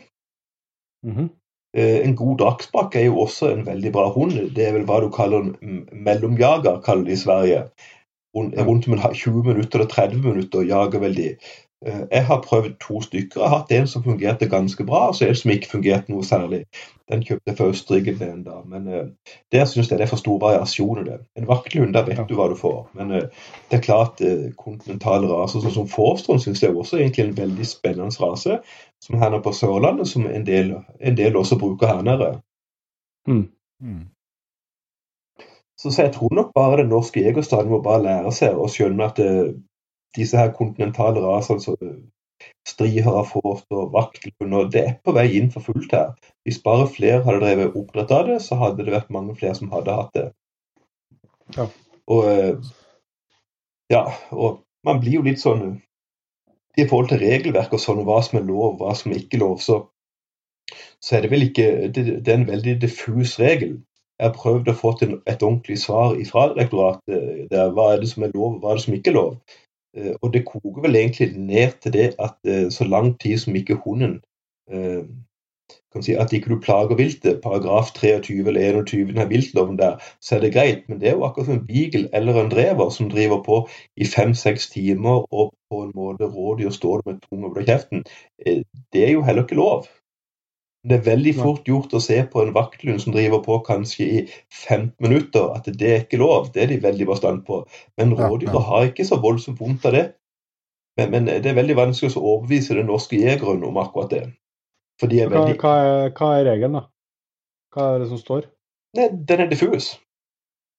Mhm. 1.06 1.30
Eh, 1.30 1.30
En 1.76 2.14
god 2.16 2.38
dagsbrakke 2.40 3.00
er 3.02 3.10
jo 3.10 3.18
også 3.26 3.50
en 3.52 3.66
veldig 3.66 3.90
bra 3.92 4.06
hund. 4.14 4.38
Det 4.56 4.64
er 4.64 4.72
vel 4.72 4.86
hva 4.88 5.02
du 5.04 5.10
kaller 5.12 5.50
en 5.60 5.82
mellomjager, 5.92 6.80
kaller 6.86 7.04
de 7.04 7.12
i 7.12 7.20
Sverige. 7.20 7.66
Hun 8.36 8.52
er 8.56 8.64
rundt 8.64 8.88
med 8.88 8.98
20 9.14 9.42
minutter 9.44 9.78
eller 9.78 9.88
30 9.92 10.22
minutter 10.22 10.58
og 10.58 10.66
jager 10.66 11.04
veldig. 11.04 11.30
Eh, 11.86 12.00
Jeg 12.10 12.26
har 12.26 12.42
prøvd 12.42 12.74
to 12.80 13.00
stykker. 13.02 13.40
Jeg 13.40 13.48
har 13.48 13.58
hatt 13.58 13.72
en 13.72 13.86
som 13.86 14.04
fungerte 14.04 14.48
ganske 14.48 14.84
bra, 14.84 15.08
og 15.08 15.14
så 15.14 15.28
en 15.28 15.34
som 15.34 15.50
ikke 15.50 15.70
fungerte 15.70 16.12
noe 16.12 16.24
særlig. 16.24 16.64
Den 17.12 17.22
kjøpte 17.22 17.50
jeg 17.50 17.56
fra 17.58 17.68
Østerrike 17.70 18.16
med 18.18 18.28
en 18.32 18.42
da, 18.46 18.56
men 18.66 18.88
eh, 18.88 19.04
der 19.52 19.64
syns 19.64 19.90
jeg 19.90 19.98
det 19.98 20.06
er 20.06 20.10
for 20.10 20.20
stor 20.20 20.38
variasjon 20.42 21.02
i 21.02 21.06
det. 21.10 21.18
En 21.36 21.48
vaktelhund, 21.48 21.94
da 21.94 22.02
vet 22.02 22.24
du 22.28 22.34
hva 22.34 22.48
du 22.50 22.56
får. 22.58 22.88
Men 22.98 23.12
eh, 23.12 23.28
det 23.70 23.78
er 23.78 23.84
klart 23.88 24.20
eh, 24.24 24.48
kontinentale 24.58 25.28
raser 25.30 25.64
sånn 25.64 25.76
som 25.76 25.88
Forstrand, 25.92 26.42
syns 26.42 26.64
jeg 26.64 26.74
også 26.74 26.96
er 26.96 27.06
egentlig 27.06 27.26
en 27.28 27.38
veldig 27.42 27.68
spennende 27.68 28.24
rase. 28.24 28.60
Som 29.04 29.18
her 29.20 29.30
nede 29.30 29.42
på 29.44 29.52
Sørlandet, 29.52 30.08
som 30.08 30.26
en 30.26 30.46
del, 30.46 30.72
en 31.00 31.16
del 31.16 31.36
også 31.36 31.58
bruker 31.60 31.86
her 31.86 32.02
nede. 32.02 32.30
Mm. 33.28 33.46
Så, 35.78 35.90
så 35.90 36.02
jeg 36.02 36.12
tror 36.14 36.34
nok 36.34 36.52
bare 36.54 36.80
den 36.80 36.88
norske 36.88 37.20
jegerstanden 37.20 37.70
må 37.70 37.82
bare 37.84 38.02
lære 38.02 38.32
seg 38.32 38.56
å 38.56 38.68
skjønne 38.72 39.10
at 39.10 39.18
eh, 39.22 39.52
disse 40.16 40.38
her 40.40 40.54
kontinentale 40.56 41.20
rasene, 41.20 41.60
som 41.60 41.76
striharafort 42.68 43.64
og 43.70 43.92
vaktelhunder, 43.94 44.70
det 44.72 44.82
er 44.82 44.94
på 45.04 45.14
vei 45.16 45.26
inn 45.38 45.52
for 45.52 45.64
fullt 45.64 45.92
her. 45.94 46.14
Hvis 46.44 46.58
bare 46.64 46.88
flere 46.90 47.22
hadde 47.24 47.42
drevet 47.44 47.76
oppdrett 47.78 48.12
av 48.12 48.26
det, 48.30 48.40
så 48.44 48.58
hadde 48.60 48.84
det 48.84 48.94
vært 48.94 49.12
mange 49.14 49.36
flere 49.38 49.54
som 49.58 49.70
hadde 49.72 49.94
hatt 49.96 50.12
det. 50.16 50.26
Ja. 51.56 51.68
Og 52.12 52.30
eh, 52.30 52.72
ja, 53.92 54.02
og 54.34 54.62
man 54.86 55.00
blir 55.02 55.20
jo 55.20 55.26
litt 55.26 55.42
sånn 55.42 55.78
I 56.76 56.86
forhold 56.88 57.08
til 57.08 57.22
regelverk 57.24 57.72
og 57.72 57.80
sånn, 57.80 58.04
hva 58.04 58.20
som 58.24 58.40
er 58.40 58.48
lov, 58.48 58.78
hva 58.80 58.94
som 58.94 59.12
er 59.12 59.22
ikke 59.22 59.40
lov, 59.40 59.58
så, 59.64 59.78
så 61.00 61.16
er 61.16 61.24
det 61.24 61.30
vel 61.32 61.46
ikke 61.48 61.68
Det, 61.94 62.04
det 62.24 62.32
er 62.32 62.40
en 62.40 62.50
veldig 62.50 62.74
diffus 62.82 63.38
regel. 63.40 63.78
Jeg 64.16 64.30
har 64.30 64.36
prøvd 64.36 64.70
å 64.72 64.76
få 64.76 64.94
til 64.96 65.14
et 65.28 65.42
ordentlig 65.44 65.78
svar 65.82 66.16
fra 66.28 66.46
direktoratet. 66.54 67.48
Der, 67.52 67.72
hva 67.76 67.92
er 67.92 68.00
det 68.00 68.08
som 68.12 68.24
er 68.24 68.32
lov, 68.34 68.58
hva 68.62 68.72
er 68.72 68.78
det 68.80 68.84
som 68.86 68.96
ikke 68.96 69.12
er 69.12 69.18
lov? 69.18 69.32
Eh, 69.96 70.14
Og 70.22 70.32
det 70.32 70.46
koker 70.48 70.82
vel 70.84 70.96
egentlig 70.96 71.32
ned 71.36 71.76
til 71.82 71.92
det 71.92 72.08
at 72.18 72.36
eh, 72.48 72.68
så 72.72 72.84
lang 72.88 73.12
tid 73.20 73.38
som 73.42 73.56
ikke 73.56 73.80
hunden 73.84 74.20
eh, 74.72 75.04
si 76.04 76.14
At 76.18 76.32
ikke 76.32 76.50
du 76.52 76.60
plager 76.60 76.98
viltet, 76.98 77.40
paragraf 77.42 77.92
23 77.96 78.46
eller 78.46 78.80
21 78.82 79.12
i 79.22 79.28
viltloven 79.30 79.78
der, 79.78 80.00
så 80.20 80.36
er 80.36 80.40
det 80.44 80.52
greit. 80.54 80.88
Men 80.88 81.00
det 81.00 81.10
er 81.10 81.16
jo 81.16 81.24
akkurat 81.26 81.46
som 81.46 81.58
en 81.58 81.66
beagle 81.66 82.08
eller 82.12 82.40
en 82.40 82.50
drever 82.50 82.90
som 82.90 83.10
driver 83.10 83.42
på 83.46 83.60
i 83.96 84.08
fem-seks 84.08 84.70
timer 84.74 85.24
og 85.32 85.54
på 85.70 85.82
en 85.82 85.92
måte 85.94 86.30
rådyr 86.30 86.70
står 86.74 87.02
med 87.06 87.22
tunga 87.28 87.50
over 87.50 87.62
kjeften. 87.66 88.04
Eh, 88.46 88.62
Det 88.92 89.08
er 89.08 89.12
jo 89.12 89.22
heller 89.22 89.44
ikke 89.44 89.60
lov. 89.60 89.86
Det 90.86 91.00
er 91.00 91.06
veldig 91.06 91.32
fort 91.34 91.66
gjort 91.66 91.94
å 91.98 92.00
se 92.00 92.20
på 92.30 92.42
en 92.42 92.52
vaktlund 92.54 93.00
som 93.02 93.12
driver 93.12 93.40
på 93.42 93.58
kanskje 93.66 94.04
i 94.06 94.20
15 94.52 94.92
minutter, 95.02 95.48
at 95.56 95.66
det 95.66 95.88
er 95.90 96.04
ikke 96.04 96.20
lov. 96.22 96.52
Det 96.54 96.62
er 96.62 96.70
de 96.70 96.82
veldig 96.82 97.06
bastant 97.06 97.42
på. 97.46 97.64
Men 97.98 98.14
rådyra 98.14 98.62
har 98.68 98.86
ikke 98.86 99.04
så 99.08 99.18
voldsomt 99.18 99.60
vondt 99.60 99.86
av 99.90 99.96
det. 99.96 100.04
Men, 100.96 101.10
men 101.10 101.26
det 101.26 101.50
er 101.50 101.58
veldig 101.58 101.76
vanskelig 101.76 102.14
å 102.16 102.22
overbevise 102.36 102.76
den 102.78 102.86
norske 102.86 103.18
jegeren 103.18 103.64
om 103.66 103.80
akkurat 103.82 104.14
det. 104.14 104.22
For 105.00 105.12
de 105.12 105.20
er 105.20 105.28
Hva, 105.30 105.42
veldig 105.42 105.58
hva, 105.60 105.72
er, 105.84 106.12
hva 106.16 106.30
er 106.38 106.46
regelen, 106.50 106.78
da? 106.78 106.86
Hva 107.74 107.88
er 107.94 107.98
det 108.02 108.08
som 108.12 108.20
står? 108.20 108.46
Nei, 108.96 109.10
den 109.28 109.44
er 109.44 109.50
diffus. 109.50 109.90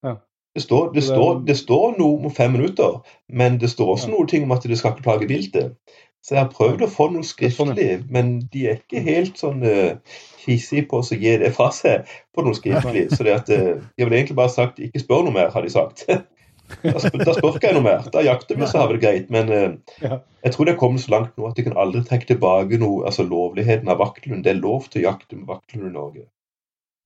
Ja. 0.06 0.16
Det 0.56 0.64
står, 0.64 0.90
det, 0.96 1.04
står, 1.06 1.42
det 1.46 1.54
står 1.58 1.98
noe 2.00 2.26
om 2.26 2.34
fem 2.34 2.56
minutter, 2.56 2.98
men 3.30 3.60
det 3.62 3.70
står 3.70 3.94
også 3.94 4.08
Ja. 4.08 4.14
noe 4.16 4.26
ting 4.26 4.48
om 4.48 4.54
at 4.56 4.66
det 4.66 4.78
skal 4.80 4.96
ikke 4.96 5.06
plage 5.06 5.28
viltet. 5.30 5.76
Så 6.24 6.34
jeg 6.34 6.42
har 6.42 6.50
prøvd 6.50 6.82
å 6.82 6.88
få 6.90 7.06
noe 7.12 7.22
sånn, 7.22 7.28
skriftlig, 7.30 7.92
men 8.10 8.40
de 8.52 8.64
er 8.66 8.80
ikke 8.80 9.04
helt 9.06 9.38
sånn 9.38 9.62
uh, 9.62 9.94
hissige 10.42 10.88
på 10.90 10.98
å 10.98 11.14
gi 11.14 11.36
det 11.38 11.52
fra 11.54 11.68
seg 11.72 12.10
på 12.34 12.42
noe 12.42 12.58
skriftlig. 12.58 13.06
Så 13.14 13.22
det 13.24 13.36
at, 13.36 13.52
uh, 13.54 13.78
de 13.78 14.02
har 14.02 14.10
vel 14.10 14.18
egentlig 14.18 14.36
bare 14.40 14.52
sagt 14.52 14.82
'ikke 14.82 15.04
spør 15.04 15.28
noe 15.28 15.36
mer', 15.36 15.54
har 15.54 15.62
de 15.62 15.70
sagt. 15.70 16.08
da, 16.82 17.00
spør, 17.00 17.54
ikke 17.56 17.70
jeg 17.70 17.76
noe 17.76 17.84
mer. 17.86 18.08
Da 18.12 18.24
jakter 18.24 18.58
vi, 18.58 18.66
så 18.68 18.82
har 18.82 18.90
vi 18.90 18.98
det 18.98 19.04
greit. 19.04 19.30
Men 19.34 19.52
eh, 19.54 20.18
jeg 20.44 20.54
tror 20.54 20.68
det 20.68 20.74
er 20.74 20.80
kommet 20.80 21.04
så 21.04 21.14
langt 21.14 21.38
nå 21.38 21.48
at 21.48 21.58
de 21.58 21.64
kan 21.66 21.78
aldri 21.80 22.02
trekke 22.06 22.32
tilbake 22.32 22.80
noe, 22.82 23.06
altså 23.08 23.26
lovligheten 23.28 23.90
av 23.92 24.02
vaktelhund. 24.02 24.44
Det 24.46 24.52
er 24.54 24.60
lov 24.60 24.90
til 24.92 25.02
å 25.02 25.08
jakte 25.10 25.38
med 25.38 25.48
vaktelhund 25.50 25.90
i 25.90 25.94
Norge. 25.94 26.26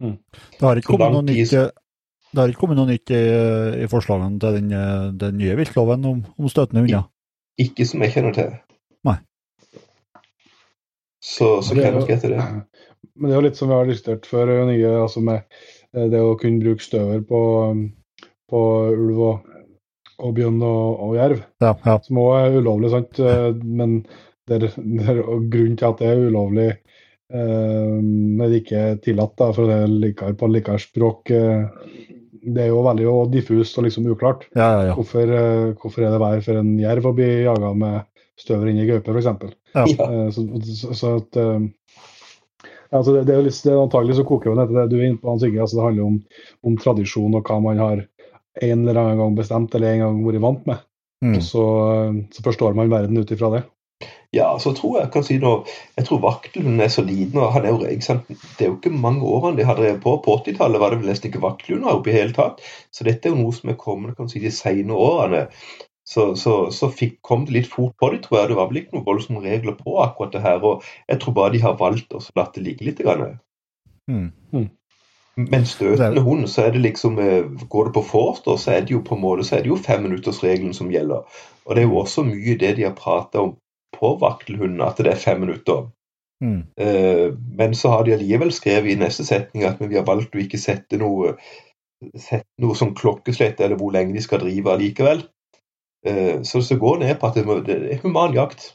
Det 0.03 0.67
har 0.67 0.81
ikke 0.81 0.97
kommet 0.97 1.15
noe 1.15 1.27
nytt, 1.29 1.53
eh, 1.55 1.71
det 2.33 2.41
har 2.41 2.51
ikke 2.51 2.63
kommet 2.65 2.79
noe 2.81 2.91
nytt 2.91 3.13
i, 3.15 3.23
i 3.85 3.89
forslagene 3.93 4.41
til 4.43 4.59
den, 4.59 4.73
eh, 4.77 5.09
den 5.21 5.39
nye 5.39 5.57
viltloven 5.59 6.07
om, 6.09 6.23
om 6.39 6.51
støtende 6.51 6.85
hunder. 6.85 7.07
Ikke 7.61 7.87
som 7.87 8.03
jeg 8.03 8.15
kjenner 8.15 8.35
til. 8.37 8.55
Nei. 9.07 9.19
Så, 11.23 11.61
så 11.63 11.77
kjenner 11.77 12.01
jeg 12.01 12.07
ikke 12.09 12.21
til 12.25 12.37
det. 12.39 12.47
Men 13.19 13.29
det 13.29 13.35
er 13.35 13.41
jo 13.41 13.47
litt 13.47 13.61
som 13.61 13.71
vi 13.71 13.77
har 13.77 13.91
diskutert 13.91 14.29
før, 14.31 14.53
nye, 14.71 14.95
altså 15.05 15.23
med 15.25 15.43
eh, 15.45 16.09
det 16.11 16.23
å 16.25 16.35
kunne 16.41 16.63
bruke 16.65 16.85
støver 16.85 17.23
på, 17.29 17.43
på 18.51 18.63
ulv 18.97 19.25
og, 19.29 19.52
og 20.19 20.35
bjørn 20.37 20.61
og, 20.67 21.01
og 21.07 21.17
jerv, 21.17 21.41
Ja, 21.65 21.73
ja. 21.87 21.97
som 22.05 22.19
også 22.23 22.43
er 22.47 22.59
ulovlig, 22.61 22.91
sant? 22.93 23.19
Eh, 23.23 23.49
men 23.65 23.97
det 24.49 24.59
er, 24.59 24.69
det 24.77 25.09
er, 25.09 25.23
grunnen 25.25 25.77
til 25.79 25.89
at 25.89 26.01
det 26.03 26.09
er 26.13 26.25
ulovlig, 26.29 26.69
eh, 27.33 27.99
men 28.03 28.45
det 28.49 28.63
ikke 28.63 28.85
er 28.93 29.01
tillatt, 29.05 29.37
da, 29.41 29.51
for 29.57 29.71
det 29.71 29.81
er 29.85 29.93
likere 30.07 30.35
på 30.39 30.51
likere 30.53 30.79
språk, 30.83 31.31
eh, 31.31 31.67
det 32.43 32.65
er 32.65 32.73
jo 32.73 32.81
veldig 32.83 33.05
jo 33.07 33.17
diffust 33.31 33.77
og 33.79 33.85
liksom 33.87 34.09
uklart. 34.11 34.49
ja, 34.59 34.69
ja, 34.75 34.87
ja. 34.91 34.95
Hvorfor, 34.99 35.31
eh, 35.31 35.69
hvorfor 35.79 36.03
er 36.03 36.11
det 36.17 36.23
verre 36.25 36.43
for 36.43 36.59
en 36.59 36.73
jerv 36.83 37.07
å 37.07 37.15
bli 37.15 37.29
jaga 37.45 37.71
med 37.79 38.01
støver 38.43 38.73
inni 38.73 38.89
gaupe, 38.89 39.15
f.eks.? 39.15 39.55
Ja. 39.77 39.85
Ja. 39.87 40.09
Eh, 40.09 40.31
Så, 40.35 40.43
så, 40.67 40.95
så 40.99 41.13
at 41.21 41.39
eh, 41.39 41.61
altså 42.93 43.15
det, 43.15 43.23
det 43.29 43.37
er 43.37 43.47
litt, 43.47 43.61
det 43.65 43.71
er 43.73 43.79
antagelig 43.81 44.19
så 44.19 44.25
koker 44.29 44.51
jo 44.51 44.57
ned 44.59 44.69
til 44.73 44.81
det 44.81 44.89
du 44.91 44.97
er 44.99 45.07
inne 45.07 45.21
på, 45.23 45.31
Hans 45.31 45.45
Inge. 45.47 45.61
Altså 45.63 45.79
det 45.79 45.87
handler 45.87 46.09
om, 46.11 46.19
om 46.69 46.77
tradisjon 46.83 47.39
og 47.39 47.47
hva 47.49 47.61
man 47.65 47.81
har 47.81 48.03
en 48.61 48.89
eller 48.89 49.01
annen 49.01 49.21
gang 49.23 49.37
bestemt 49.37 49.75
eller 49.75 49.95
en 49.95 50.03
gang 50.07 50.25
vært 50.27 50.45
vant 50.45 50.67
med. 50.69 50.83
Mm. 51.23 51.39
Så, 51.45 51.63
så 52.35 52.43
forstår 52.45 52.75
man 52.75 52.91
verden 52.91 53.21
ut 53.21 53.31
ifra 53.31 53.53
det. 53.55 53.63
Ja, 54.35 54.49
så 54.59 54.73
tror 54.75 54.97
jeg 54.99 55.11
kan 55.13 55.25
si 55.27 55.37
noe, 55.39 55.69
jeg 55.99 56.07
tror 56.09 56.23
vaktelhunden 56.23 56.81
er 56.81 56.91
så 56.91 57.05
liten. 57.05 57.39
og 57.39 57.53
han 57.53 57.67
er 57.67 57.75
jo, 57.75 57.83
ikke 57.85 58.07
sant, 58.07 58.29
Det 58.59 58.65
er 58.65 58.71
jo 58.71 58.79
ikke 58.79 58.91
mange 58.91 59.29
årene 59.29 59.59
de 59.61 59.67
har 59.69 59.77
drevet 59.77 60.01
på. 60.03 60.17
På 60.25 60.39
80-tallet 60.41 60.81
var 60.81 60.91
det 60.91 61.03
vel 61.03 61.13
nesten 61.13 61.29
ikke 61.29 61.45
vaktelhunder 61.45 61.93
oppe 61.93 62.11
i 62.11 62.17
hele 62.17 62.33
tatt. 62.37 62.63
Så 62.91 63.05
dette 63.05 63.29
er 63.29 63.35
jo 63.35 63.43
noe 63.43 63.53
som 63.53 63.71
er 63.71 63.79
kommet 63.79 64.17
kan 64.17 64.31
si, 64.33 64.41
de 64.41 64.51
senere 64.51 64.97
årene. 64.97 65.43
Så, 66.09 66.33
så, 66.41 66.57
så 66.75 66.89
fikk, 66.91 67.21
kom 67.23 67.45
det 67.47 67.55
litt 67.59 67.71
fort 67.71 67.95
på 68.01 68.11
det, 68.11 68.23
tror 68.25 68.41
jeg. 68.41 68.51
Det 68.51 68.59
var 68.59 68.71
vel 68.73 68.81
ikke 68.83 68.97
noen 68.97 69.07
voldsomme 69.07 69.45
regler 69.45 69.77
på 69.79 69.99
akkurat 70.03 70.33
det 70.35 70.43
her. 70.49 70.65
og 70.65 70.89
Jeg 71.13 71.21
tror 71.23 71.37
bare 71.37 71.55
de 71.55 71.63
har 71.63 71.79
valgt 71.81 72.17
å 72.17 72.23
la 72.35 72.49
det 72.57 72.65
ligge 72.65 72.89
litt. 72.89 73.05
Grann. 73.05 73.37
Mm. 74.11 74.31
Mm. 74.57 74.71
Men 75.37 75.65
støtende 75.65 76.21
hund, 76.21 76.49
så 76.49 76.67
er 76.67 76.75
det 76.75 76.83
liksom 76.85 77.19
eh, 77.19 77.45
Går 77.69 77.85
det 77.85 77.95
på 77.97 78.03
forster, 78.05 78.57
så 78.57 78.71
er 78.71 78.81
det 78.85 78.93
jo 78.93 79.01
på 79.01 79.17
en 79.17 79.23
måte 79.23 79.47
så 79.49 79.57
er 79.57 79.65
det 79.65 79.73
jo 79.73 79.81
femminuttersregelen 79.81 80.75
som 80.77 80.91
gjelder. 80.93 81.25
Og 81.65 81.75
det 81.75 81.83
er 81.83 81.89
jo 81.89 81.97
også 82.03 82.25
mye 82.27 82.59
det 82.61 82.77
de 82.77 82.85
har 82.85 82.97
prata 82.99 83.41
om 83.41 83.57
på 83.97 84.17
vaktelhunden 84.21 84.81
at 84.85 84.99
det 84.99 85.13
er 85.13 85.21
fem 85.21 85.41
minutter. 85.41 85.87
Mm. 86.43 86.63
Uh, 86.81 87.39
men 87.59 87.75
så 87.75 87.93
har 87.93 88.05
de 88.05 88.17
allikevel 88.17 88.53
skrevet 88.53 88.93
i 88.93 88.99
neste 88.99 89.25
setning 89.25 89.65
at 89.65 89.81
vi 89.81 89.95
har 89.95 90.07
valgt 90.09 90.35
å 90.35 90.41
ikke 90.43 90.59
sette 90.59 90.99
noe, 90.99 91.37
sette 92.17 92.49
noe 92.65 92.75
som 92.77 92.97
klokkeslett 92.99 93.61
eller 93.61 93.79
hvor 93.79 93.95
lenge 93.95 94.17
de 94.17 94.25
skal 94.25 94.43
drive 94.43 94.73
allikevel. 94.73 95.23
Uh, 96.09 96.43
så 96.43 96.65
det 96.67 96.81
går 96.83 97.05
ned 97.05 97.15
på 97.21 97.31
at 97.31 97.39
det, 97.39 97.59
det 97.69 97.79
er 97.95 98.03
human 98.03 98.35
jakt. 98.35 98.73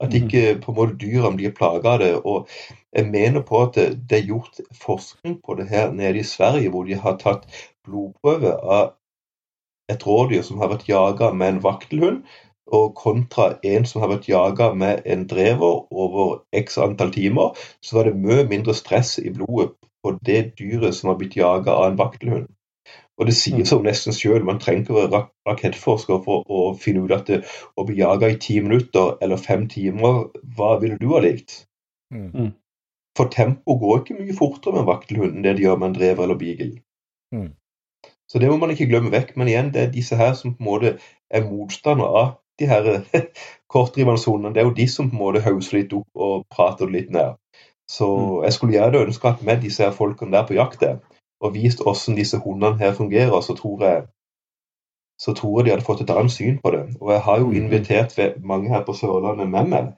At 0.00 0.14
ikke 0.14 0.60
på 0.62 0.72
en 0.72 0.76
måte 0.78 0.98
dyrene 1.00 1.36
blir 1.38 1.54
plaga 1.56 1.96
av 1.96 2.02
det. 2.02 2.12
Og 2.22 2.50
jeg 2.94 3.08
mener 3.10 3.42
på 3.46 3.62
at 3.64 3.74
det, 3.78 3.86
det 4.10 4.20
er 4.20 4.28
gjort 4.30 4.60
forskning 4.84 5.40
på 5.44 5.58
det 5.58 5.68
her 5.72 5.90
nede 5.92 6.22
i 6.22 6.26
Sverige, 6.26 6.70
hvor 6.70 6.86
de 6.86 6.98
har 6.98 7.18
tatt 7.22 7.48
blodprøve 7.86 8.54
av 8.78 8.92
et 9.90 10.04
rådyr 10.06 10.44
som 10.44 10.60
har 10.62 10.70
vært 10.70 10.88
jaga 10.88 11.32
med 11.32 11.54
en 11.54 11.62
vaktelhund, 11.64 12.22
og 12.68 12.94
kontra 13.00 13.54
en 13.64 13.86
som 13.88 14.02
har 14.04 14.10
vært 14.12 14.28
jaga 14.28 14.72
med 14.76 15.06
en 15.08 15.24
drever 15.28 15.86
over 15.88 16.42
x 16.52 16.76
antall 16.78 17.12
timer, 17.14 17.56
så 17.80 17.98
var 17.98 18.10
det 18.10 18.20
mye 18.20 18.44
mindre 18.50 18.74
stress 18.76 19.16
i 19.22 19.32
blodet 19.32 19.72
på 20.04 20.14
det 20.28 20.42
dyret 20.60 20.94
som 20.94 21.10
har 21.12 21.18
blitt 21.20 21.38
jaga 21.38 21.72
av 21.72 21.90
en 21.90 22.00
vaktelhund. 22.00 22.50
Og 23.18 23.26
det 23.26 23.34
sier 23.34 23.66
seg 23.66 23.82
nesten 23.82 24.14
sjøl, 24.14 24.44
man 24.46 24.60
trenger 24.62 24.84
ikke 24.84 24.96
være 24.96 25.22
rakettforsker 25.48 26.20
for 26.22 26.46
å 26.46 26.60
finne 26.78 27.02
ut 27.02 27.14
at 27.16 27.26
det, 27.26 27.40
å 27.74 27.84
bli 27.88 27.98
jaga 27.98 28.30
i 28.30 28.38
ti 28.42 28.60
minutter 28.62 29.16
eller 29.24 29.40
fem 29.42 29.66
timer, 29.70 30.28
hva 30.56 30.76
ville 30.82 30.98
du 31.00 31.08
ha 31.16 31.22
likt? 31.24 31.64
Mm. 32.14 32.52
For 33.18 33.30
tempo 33.34 33.74
går 33.80 34.02
ikke 34.02 34.18
mye 34.20 34.36
fortere 34.38 34.76
med 34.76 34.84
en 34.84 34.90
vaktelhund 34.92 35.34
enn 35.34 35.46
det 35.46 35.56
de 35.58 35.66
gjør 35.66 35.80
med 35.80 35.90
en 35.90 35.96
drever 35.98 36.24
eller 36.24 36.38
beagle. 36.38 36.76
Mm. 37.34 37.48
Så 38.30 38.38
det 38.38 38.50
må 38.50 38.58
man 38.60 38.70
ikke 38.70 38.86
glemme 38.86 39.10
vekk. 39.10 39.34
Men 39.36 39.50
igjen, 39.50 39.72
det 39.74 39.82
er 39.82 39.90
disse 39.92 40.16
her 40.16 40.36
som 40.38 40.54
på 40.54 40.62
en 40.62 40.68
måte 40.68 40.94
er 41.30 41.48
motstandere 41.48 42.22
av 42.22 42.30
de 42.60 42.68
her 42.70 42.88
kortdrivende 43.72 44.20
sonene. 44.22 44.54
Det 44.54 44.62
er 44.62 44.68
jo 44.68 44.76
de 44.78 44.86
som 44.88 45.10
på 45.10 45.16
en 45.16 45.24
måte 45.24 45.42
hauser 45.42 45.80
litt 45.80 45.94
opp 45.96 46.22
og 46.28 46.46
prater 46.54 46.90
litt 46.92 47.10
ned. 47.14 47.34
Så 47.88 48.08
jeg 48.44 48.54
skulle 48.54 48.76
gjerne 48.76 49.06
ønske 49.08 49.30
at 49.30 49.42
med 49.42 49.64
disse 49.64 49.82
her 49.82 49.96
folkene 49.96 50.36
der 50.36 50.46
på 50.46 50.58
jakt 50.58 50.82
der, 50.84 50.98
og 51.40 51.54
vist 51.54 51.82
hvordan 51.82 52.16
disse 52.18 52.38
hundene 52.44 52.78
her 52.78 52.94
fungerer, 52.94 53.40
så 53.40 53.54
tror 53.58 53.84
jeg 53.84 54.06
så 55.18 55.34
tror 55.34 55.58
jeg 55.58 55.66
de 55.66 55.70
hadde 55.72 55.86
fått 55.86 56.00
et 56.04 56.10
annet 56.14 56.30
syn 56.30 56.60
på 56.62 56.70
det. 56.70 56.84
Og 57.00 57.10
jeg 57.10 57.22
har 57.26 57.40
jo 57.42 57.50
invitert 57.50 58.14
mange 58.38 58.70
her 58.70 58.84
på 58.86 58.94
Sørlandet 58.94 59.50
med 59.50 59.70
meg 59.72 59.88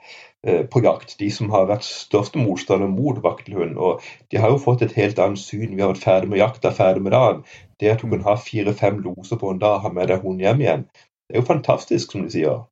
eh, 0.47 0.63
på 0.65 0.81
jakt. 0.81 1.13
De 1.21 1.29
som 1.31 1.51
har 1.53 1.69
vært 1.69 1.85
største 1.85 2.41
motstander 2.41 2.89
mot 2.89 3.21
vaktelhund. 3.23 3.77
Og 3.77 4.01
de 4.33 4.41
har 4.41 4.55
jo 4.55 4.63
fått 4.63 4.87
et 4.87 4.97
helt 4.97 5.21
annet 5.21 5.43
syn. 5.43 5.75
Vi 5.75 5.85
har 5.85 5.93
vært 5.93 6.07
ferdig 6.07 6.31
med 6.33 6.41
jakta, 6.41 6.73
ferdig 6.73 7.05
med 7.05 7.13
dagen. 7.13 7.43
Det 7.81 7.93
at 7.93 8.01
du 8.01 8.09
kan 8.09 8.25
ha 8.25 8.37
fire-fem 8.41 9.03
loser 9.05 9.41
på 9.41 9.53
en 9.53 9.61
dag, 9.61 9.83
ha 9.85 9.93
med 9.93 10.09
deg 10.09 10.25
hund 10.25 10.41
hjem 10.41 10.65
igjen, 10.65 10.89
det 11.29 11.37
er 11.37 11.43
jo 11.43 11.51
fantastisk, 11.53 12.13
som 12.13 12.25
de 12.25 12.33
sier. 12.33 12.65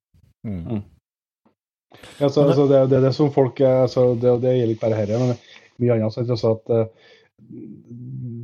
Mm. 0.49 0.81
Ja, 2.19 2.29
så, 2.29 2.47
altså, 2.47 2.65
det, 2.69 2.81
det 2.91 3.05
det 3.05 3.13
som 3.17 3.29
folk 3.33 3.61
altså, 3.61 4.15
det, 4.17 4.39
det 4.43 4.57
gjelder 4.57 4.75
ikke 4.75 4.87
bare 4.87 4.99
herre, 5.03 5.21
men 5.21 5.37
mye 5.85 6.01
annet. 6.01 6.33
Så 6.41 6.57
at 6.57 6.73
uh, 6.73 7.13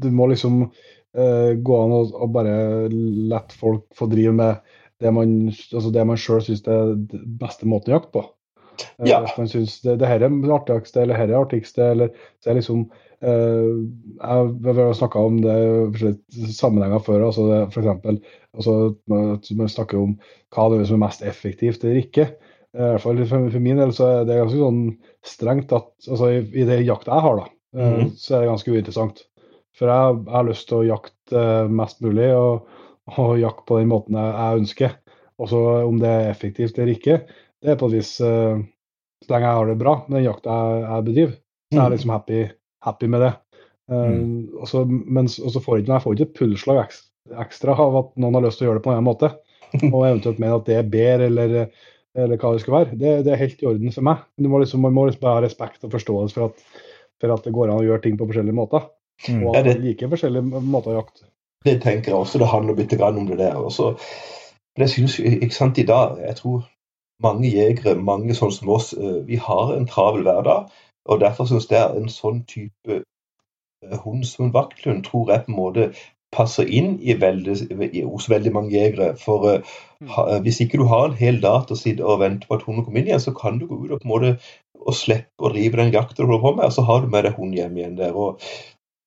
du 0.04 0.14
må 0.14 0.28
liksom 0.30 0.62
uh, 0.68 1.50
gå 1.56 1.80
an 1.80 1.96
og, 1.96 2.14
og 2.14 2.32
bare 2.36 2.54
la 2.92 3.42
folk 3.54 3.86
få 3.96 4.08
drive 4.12 4.34
med 4.36 4.74
det 5.02 5.10
man, 5.12 5.36
altså 5.50 5.90
det 5.92 6.04
man 6.06 6.20
sjøl 6.20 6.42
syns 6.44 6.64
er 6.70 6.94
den 6.94 7.24
beste 7.40 7.68
måten 7.68 7.92
å 7.92 7.98
jakte 7.98 8.14
på. 8.14 8.26
Uh, 8.98 9.08
Ja. 9.08 9.22
Hvis 9.24 9.38
man 9.38 9.50
syns 9.50 9.80
det, 9.84 9.98
det 10.02 10.10
her 10.10 10.22
er 10.22 10.30
det 10.30 10.54
artigste, 10.54 11.02
eller 11.02 11.18
her 11.18 11.28
er 11.28 11.34
det 11.34 11.40
artigste, 11.40 11.90
eller 11.94 12.14
så 12.42 12.50
er 12.50 12.60
liksom 12.60 12.86
uh, 13.24 13.74
Jeg 14.20 14.48
vi 14.64 14.74
har 14.78 14.96
snakka 14.98 15.26
om 15.28 15.42
det 15.44 15.58
i 16.04 16.48
sammenhenger 16.54 17.02
før. 17.04 17.26
altså 17.28 17.46
eksempel, 17.66 18.20
altså, 18.54 18.94
at 19.10 19.52
Man 19.56 19.68
snakker 19.68 20.00
om 20.00 20.18
hva 20.54 20.70
det 20.70 20.82
er 20.82 20.90
som 20.90 21.00
er 21.00 21.06
mest 21.06 21.22
effektivt 21.22 21.84
eller 21.84 22.02
ikke. 22.02 22.28
Eh, 22.74 22.82
I 22.82 22.90
hvert 22.94 23.04
fall 23.04 23.22
for, 23.26 23.50
for 23.54 23.62
min 23.62 23.78
del 23.78 23.92
så 23.94 24.06
er 24.10 24.24
det 24.26 24.40
ganske 24.40 24.58
sånn 24.58 24.80
strengt 25.26 25.74
at 25.76 25.90
altså 26.08 26.30
i, 26.34 26.40
i 26.58 26.66
det 26.66 26.80
jakta 26.82 27.14
jeg 27.14 27.26
har, 27.26 27.36
da, 27.38 27.46
mm 27.78 27.92
-hmm. 27.94 28.10
så 28.18 28.34
er 28.34 28.40
det 28.40 28.50
ganske 28.50 28.70
uinteressant. 28.70 29.22
For 29.78 29.90
jeg, 29.90 30.18
jeg 30.26 30.34
har 30.36 30.46
lyst 30.48 30.68
til 30.70 30.78
å 30.80 30.86
jakte 30.86 31.40
eh, 31.40 31.70
mest 31.80 32.02
mulig, 32.04 32.28
og, 32.38 32.68
og 33.18 33.32
jakte 33.40 33.66
på 33.68 33.78
den 33.80 33.90
måten 33.90 34.18
jeg, 34.20 34.34
jeg 34.38 34.60
ønsker. 34.62 34.92
Og 35.42 35.50
så 35.50 35.62
om 35.88 35.96
det 35.98 36.10
er 36.14 36.28
effektivt 36.30 36.76
eller 36.78 36.92
ikke, 36.94 37.16
det 37.64 37.72
er 37.72 37.78
på 37.80 37.88
et 37.90 37.96
vis 37.96 38.12
uh, 38.22 38.60
Så 39.24 39.32
lenge 39.32 39.48
jeg 39.48 39.56
har 39.58 39.66
det 39.72 39.78
bra 39.80 39.94
med 40.06 40.20
den 40.20 40.26
jakta 40.28 40.54
jeg, 40.60 40.82
jeg 40.84 41.06
bedriver, 41.08 41.32
så 41.72 41.78
er 41.78 41.80
jeg 41.80 41.88
Mm. 41.90 41.94
liksom 41.96 42.12
happy, 42.14 42.42
happy 42.86 43.06
med 43.10 43.20
det. 43.24 43.32
Eh, 43.90 44.12
og 44.60 44.68
så- 44.68 44.84
men 44.86 45.26
og 45.26 45.50
så 45.52 45.60
får 45.64 45.76
jeg 45.76 45.82
ikke, 45.84 45.92
jeg 45.92 46.02
får 46.04 46.14
ikke 46.14 46.28
et 46.28 46.38
pulsslag 46.38 46.94
ekstra 47.40 47.74
av 47.80 47.96
at 47.96 48.12
noen 48.20 48.34
har 48.38 48.42
lyst 48.46 48.58
til 48.60 48.66
å 48.66 48.70
gjøre 48.70 48.78
det 48.78 48.84
på 48.84 48.92
en 48.92 48.96
annen 49.00 49.08
måte. 49.08 49.30
Og 49.90 50.04
eventuelt 50.06 50.38
mener 50.38 50.60
at 50.60 50.66
det 50.68 50.76
er 50.78 50.90
bedre, 50.92 51.26
eller, 51.26 51.70
eller 52.14 52.36
hva 52.38 52.52
det 52.54 52.60
skal 52.62 52.74
være. 52.76 52.98
Det, 53.00 53.14
det 53.26 53.32
er 53.32 53.40
helt 53.40 53.62
i 53.64 53.66
orden 53.66 53.90
for 53.96 54.06
meg. 54.06 54.20
Du 54.38 54.46
må 54.52 54.60
liksom, 54.62 54.84
man 54.86 54.94
må 54.94 55.08
liksom 55.08 55.24
bare 55.24 55.40
ha 55.40 55.42
respekt 55.42 55.82
og 55.84 55.90
forståelse 55.96 56.36
for 56.36 56.52
at, 56.52 56.62
for 57.18 57.34
at 57.34 57.42
det 57.48 57.52
går 57.56 57.72
an 57.72 57.80
å 57.80 57.86
gjøre 57.88 58.04
ting 58.04 58.16
på 58.20 58.28
forskjellige 58.30 58.54
måter. 58.54 58.86
Mm. 59.28 59.46
Og 59.46 59.56
Ja, 59.56 59.62
det- 59.62 59.80
like 59.80 60.08
forskjellige 60.08 60.62
måter 60.62 60.90
å 60.90 61.02
jakte. 61.02 61.24
Det 61.64 61.80
tenker 61.82 62.12
jeg 62.12 62.14
også. 62.14 62.38
Det 62.38 62.48
handler 62.48 62.74
litt 62.74 63.00
om 63.00 63.26
det 63.26 63.38
der. 63.38 63.54
Også. 63.54 63.96
det 64.76 64.82
jeg 64.82 64.88
synes, 64.88 65.18
ikke 65.18 65.54
sant, 65.54 65.78
i 65.78 65.82
dag 65.82 66.18
Jeg 66.18 66.36
tror 66.36 66.64
mange 67.22 67.50
jegere, 67.50 67.94
mange 67.94 68.34
sånn 68.34 68.52
som 68.52 68.68
oss, 68.68 68.92
eh, 68.92 69.22
vi 69.26 69.36
har 69.36 69.74
en 69.76 69.86
travel 69.86 70.22
hverdag. 70.22 70.70
Og 71.06 71.20
derfor 71.20 71.44
syns 71.44 71.70
jeg 71.70 71.96
en 71.96 72.08
sånn 72.08 72.44
type 72.46 73.02
eh, 73.84 73.98
hund 74.04 74.26
som 74.26 74.46
en 74.46 74.52
vakthund 74.52 75.04
tror 75.04 75.30
jeg 75.30 75.44
på 75.46 75.52
en 75.52 75.56
måte 75.56 75.94
passer 76.34 76.66
inn 76.66 76.98
i 77.00 77.14
veldig, 77.14 77.54
i, 77.92 78.02
hos 78.02 78.28
veldig 78.30 78.52
mange 78.52 78.74
jegere. 78.74 79.14
For 79.20 79.48
eh, 79.52 79.74
ha, 80.16 80.38
hvis 80.44 80.60
ikke 80.64 80.80
du 80.82 80.84
har 80.90 81.08
en 81.08 81.18
hel 81.18 81.40
dag 81.40 81.66
til 81.66 81.76
å 81.76 81.80
sitte 81.80 82.04
og 82.04 82.20
vente 82.24 82.48
på 82.48 82.58
at 82.58 82.66
hunden 82.66 82.84
kommer 82.84 83.00
inn 83.00 83.12
igjen, 83.12 83.22
så 83.22 83.34
kan 83.36 83.60
du 83.60 83.68
gå 83.70 83.84
ut 83.84 83.92
og 83.94 84.00
på 84.00 84.08
en 84.08 84.14
måte 84.14 84.36
og 84.84 84.96
slippe 84.98 85.46
å 85.46 85.52
drive 85.54 85.80
den 85.80 85.94
jakta 85.94 86.18
du 86.18 86.26
holder 86.26 86.42
på 86.42 86.54
med, 86.58 86.64
og 86.66 86.74
så 86.74 86.84
har 86.84 87.00
du 87.00 87.12
med 87.12 87.24
deg 87.24 87.38
hunden 87.38 87.56
hjem 87.56 87.78
igjen 87.78 87.98
der. 88.00 88.12
og 88.12 88.42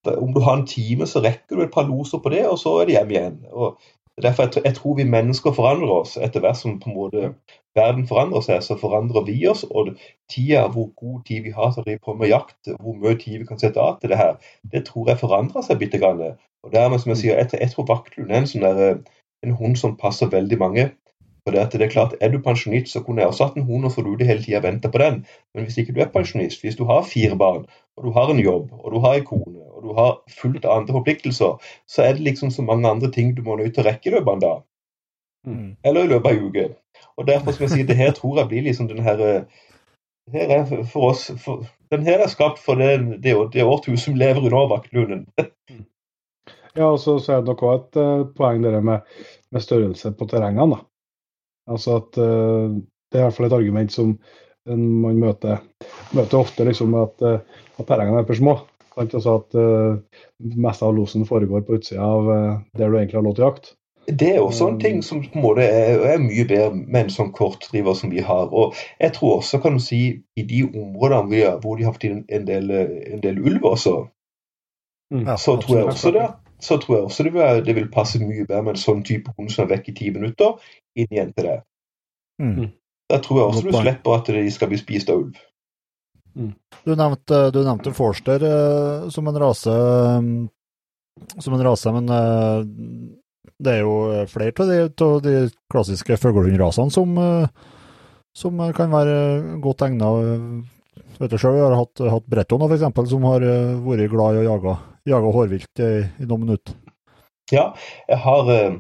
om 0.05 0.33
du 0.33 0.39
har 0.39 0.57
en 0.57 0.67
time, 0.67 1.07
så 1.07 1.21
rekker 1.23 1.55
du 1.55 1.63
et 1.63 1.73
par 1.73 1.87
loser 1.87 2.21
på 2.23 2.29
det, 2.29 2.47
og 2.47 2.59
så 2.59 2.77
er 2.81 2.85
det 2.85 2.97
hjem 2.97 3.13
igjen. 3.15 3.37
Og 3.51 3.79
derfor 4.21 4.43
jeg, 4.43 4.63
jeg 4.65 4.75
tror 4.75 4.95
vi 4.97 5.03
mennesker 5.03 5.55
forandrer 5.55 5.93
oss 6.01 6.17
etter 6.17 6.43
hvert 6.43 6.57
som 6.57 6.79
på 6.79 6.89
en 6.89 6.97
måte 6.97 7.31
verden 7.77 8.07
forandrer 8.09 8.41
seg, 8.45 8.63
så 8.65 8.77
forandrer 8.79 9.25
vi 9.27 9.37
oss. 9.49 9.63
Og 9.69 9.93
tida, 10.31 10.67
hvor 10.73 10.89
god 10.97 11.23
tid 11.27 11.43
vi 11.45 11.53
har 11.55 11.73
til 11.73 11.83
å 11.83 11.87
drive 11.87 12.03
på 12.05 12.15
med 12.17 12.31
jakt, 12.31 12.71
hvor 12.79 12.97
mye 12.97 13.17
tid 13.21 13.41
vi 13.41 13.49
kan 13.49 13.61
sette 13.61 13.81
av 13.81 13.99
til 14.01 14.13
det 14.13 14.21
her, 14.21 14.37
det 14.73 14.85
tror 14.89 15.11
jeg 15.11 15.21
forandrer 15.21 15.65
seg 15.65 15.81
bitte 15.81 16.01
grann. 16.01 16.23
Og 16.65 16.73
dermed, 16.73 17.01
som 17.03 17.13
jeg 17.13 17.23
sier, 17.23 17.41
jeg, 17.41 17.59
jeg 17.61 17.73
tror 17.73 17.89
vaktlund 17.91 18.31
er 18.31 18.41
en 18.41 18.49
sånn 18.49 18.65
der, 18.65 18.85
eh, 18.87 19.27
en 19.45 19.57
hund 19.59 19.77
som 19.77 19.97
passer 19.99 20.31
veldig 20.33 20.57
mange. 20.61 20.89
For 21.47 21.55
det, 21.55 21.79
er 21.79 21.87
klart, 21.87 22.15
Er 22.19 22.29
du 22.29 22.41
pensjonist, 22.43 22.89
så 22.91 22.99
kunne 22.99 23.21
jeg 23.21 23.31
også 23.31 23.45
hatt 23.45 23.55
en 23.55 23.63
hund 23.69 23.85
og 23.85 23.95
du 23.95 24.15
det 24.19 24.27
hele 24.27 24.43
tida 24.43 24.59
vente 24.59 24.89
på 24.91 24.99
den. 24.99 25.25
Men 25.55 25.63
hvis 25.63 25.77
ikke 25.77 25.93
du 25.95 26.01
er 26.01 26.11
pensjonist, 26.11 26.59
hvis 26.61 26.75
du 26.75 26.83
har 26.85 27.05
fire 27.07 27.37
barn, 27.37 27.63
og 27.97 28.05
du 28.05 28.11
har 28.15 28.31
en 28.31 28.39
jobb, 28.39 28.71
og 28.77 28.91
du 28.93 28.99
har 29.03 29.17
en 29.17 29.25
kone, 29.25 29.61
og 29.73 29.83
du 29.83 29.93
har 29.97 30.17
fullt 30.41 30.65
av 30.65 30.81
andre 30.81 30.93
forpliktelser, 30.99 31.71
så 31.89 32.03
er 32.05 32.17
det 32.17 32.25
liksom 32.27 32.51
så 32.53 32.65
mange 32.65 32.89
andre 32.89 33.11
ting 33.11 33.33
du 33.37 33.41
må 33.45 33.57
nødt 33.57 33.73
til 33.75 33.85
å 33.85 33.89
rekke 33.89 34.11
i 34.11 34.13
løpet 34.13 34.27
av 34.29 34.35
en 34.35 34.43
dag. 34.45 34.59
Mm. 35.47 35.69
Eller 35.83 36.03
i 36.03 36.11
løpet 36.11 36.29
av 36.29 36.37
en 36.37 36.49
uke. 36.49 36.67
Og 37.17 37.27
derfor 37.27 37.55
skal 37.55 37.65
jeg 37.65 37.73
sier, 37.73 37.87
det 37.89 37.97
her 37.97 38.13
tror 38.13 38.37
jeg 38.37 38.51
blir 38.51 38.67
liksom 38.67 38.89
den 38.91 39.01
her 39.05 39.21
eh, 39.25 39.41
her 40.31 40.49
er 40.59 40.83
for- 40.83 41.09
oss 41.09 41.31
for, 41.37 41.65
Den 41.91 42.03
her 42.03 42.19
er 42.19 42.27
skapt 42.27 42.59
for 42.59 42.75
det, 42.75 43.23
det, 43.23 43.33
det 43.53 43.63
årtusen 43.63 43.97
som 43.97 44.15
lever 44.15 44.45
under 44.45 44.67
Vaktlunden. 44.67 45.27
Ja, 46.77 46.91
og 46.91 46.99
så, 46.99 47.15
så 47.19 47.33
er 47.33 47.37
det 47.41 47.49
nok 47.49 47.61
også 47.63 47.77
et 47.87 47.95
uh, 47.97 48.27
poeng 48.37 48.63
det 48.63 48.69
der 48.73 48.81
med, 48.85 48.99
med 49.51 49.61
størrelse 49.61 50.11
på 50.13 50.25
terrengene. 50.29 50.75
da. 50.75 50.83
Altså 51.73 51.95
at 51.95 52.19
uh, 52.21 52.75
Det 53.09 53.17
er 53.17 53.23
i 53.23 53.23
hvert 53.23 53.33
fall 53.33 53.47
et 53.47 53.55
argument 53.57 53.91
som 53.91 54.11
man 54.75 55.19
møter, 55.21 55.63
møter 56.17 56.39
ofte, 56.39 56.65
liksom 56.67 56.95
at, 56.99 57.23
eh, 57.25 57.63
at 57.77 57.87
terrengene 57.87 58.23
er 58.23 58.27
for 58.27 58.39
små. 58.39 58.57
Sant? 58.97 59.13
Altså 59.13 59.35
at 59.37 59.57
uh, 59.57 60.21
mest 60.57 60.81
av 60.81 60.95
losen 60.97 61.27
foregår 61.29 61.65
på 61.67 61.77
utsida 61.77 62.01
av 62.01 62.29
uh, 62.31 62.55
der 62.79 62.89
du 62.89 62.97
egentlig 62.97 63.19
har 63.19 63.27
lov 63.27 63.35
til 63.37 63.45
å 63.45 63.51
jakte. 63.51 63.75
Det 64.07 64.29
er 64.33 64.39
også 64.39 64.69
en 64.71 64.79
ting 64.79 65.01
som 65.03 65.19
på 65.19 65.35
en 65.35 65.43
måte 65.43 65.65
er, 65.67 65.99
er 66.15 66.21
mye 66.23 66.45
bedre 66.47 66.71
med 66.79 67.01
en 67.03 67.11
sånn 67.11 67.33
kortdriver 67.35 67.97
som 67.99 68.09
vi 68.09 68.23
har. 68.23 68.47
Og 68.55 68.77
jeg 69.03 69.13
tror 69.17 69.41
også, 69.41 69.59
kan 69.61 69.75
du 69.77 69.83
si, 69.83 70.01
i 70.39 70.45
de 70.47 70.63
områdene 70.69 71.29
vi 71.33 71.41
har, 71.43 71.57
hvor 71.61 71.75
de 71.77 71.85
har 71.85 71.93
fått 71.97 72.07
inn 72.07 72.21
en 72.31 72.47
del, 72.47 72.71
en 72.71 73.21
del 73.25 73.41
ulv 73.43 73.67
også, 73.67 73.97
Mm. 75.11 75.37
Så 75.37 75.61
tror 75.61 75.77
jeg 75.77 75.85
også 75.85 76.11
det, 76.11 76.27
så 76.59 76.77
tror 76.77 76.95
jeg 76.95 77.03
også 77.03 77.23
det 77.23 77.33
vil, 77.33 77.65
det 77.65 77.75
vil 77.75 77.91
passe 77.91 78.19
mye 78.19 78.45
bedre 78.45 78.63
med 78.63 78.75
en 78.75 78.81
sånn 78.81 79.03
type 79.07 79.31
hund 79.37 79.51
som 79.53 79.65
er 79.65 79.75
vekk 79.75 79.91
i 79.91 79.95
ti 79.99 80.09
minutter, 80.11 80.57
inn 80.99 81.07
igjen 81.11 81.33
til 81.37 81.47
det. 81.47 81.57
Mm. 82.41 82.65
Da 83.07 83.21
tror 83.23 83.39
jeg 83.39 83.47
også 83.51 83.63
du 83.67 83.71
slipper 83.75 84.17
at 84.17 84.31
de 84.35 84.49
skal 84.51 84.71
bli 84.71 84.79
spist 84.81 85.11
av 85.13 85.21
ulv. 85.23 85.37
Du 86.85 86.91
nevnte, 86.93 87.39
du 87.55 87.61
nevnte 87.65 87.95
Forster 87.97 88.43
uh, 88.43 89.07
som 89.13 89.29
en 89.29 89.39
rase, 89.41 89.73
um, 89.73 90.49
som 91.39 91.55
en 91.55 91.63
rase, 91.65 91.93
men 91.95 92.11
uh, 92.13 92.61
det 93.57 93.73
er 93.73 93.81
jo 93.81 94.25
flere 94.29 94.53
av 94.53 94.69
de, 94.69 94.81
de 95.25 95.37
klassiske 95.73 96.19
fuglehundrasene 96.21 96.93
som, 96.93 97.17
uh, 97.17 97.47
som 98.37 98.61
kan 98.77 98.93
være 98.93 99.17
godt 99.63 99.87
egna. 99.87 100.11
Vet 101.17 101.33
du 101.33 101.39
selv, 101.39 101.57
jeg 101.57 101.65
har 101.65 101.77
hatt, 101.79 102.01
hatt 102.13 102.27
Bretton 102.29 102.65
eksempel, 102.69 103.07
som 103.09 103.25
har 103.25 103.41
eh, 103.45 103.77
vært 103.81 104.11
glad 104.11 104.37
i 104.37 104.43
å 104.43 104.45
jage, 104.51 104.75
jage 105.09 105.31
hårvilt 105.33 105.81
i, 105.81 105.89
i 106.05 106.27
noen 106.27 106.43
minutter. 106.45 106.75
Ja, 107.49 107.71
jeg 108.09 108.19
har, 108.21 108.51
eh, 108.53 108.75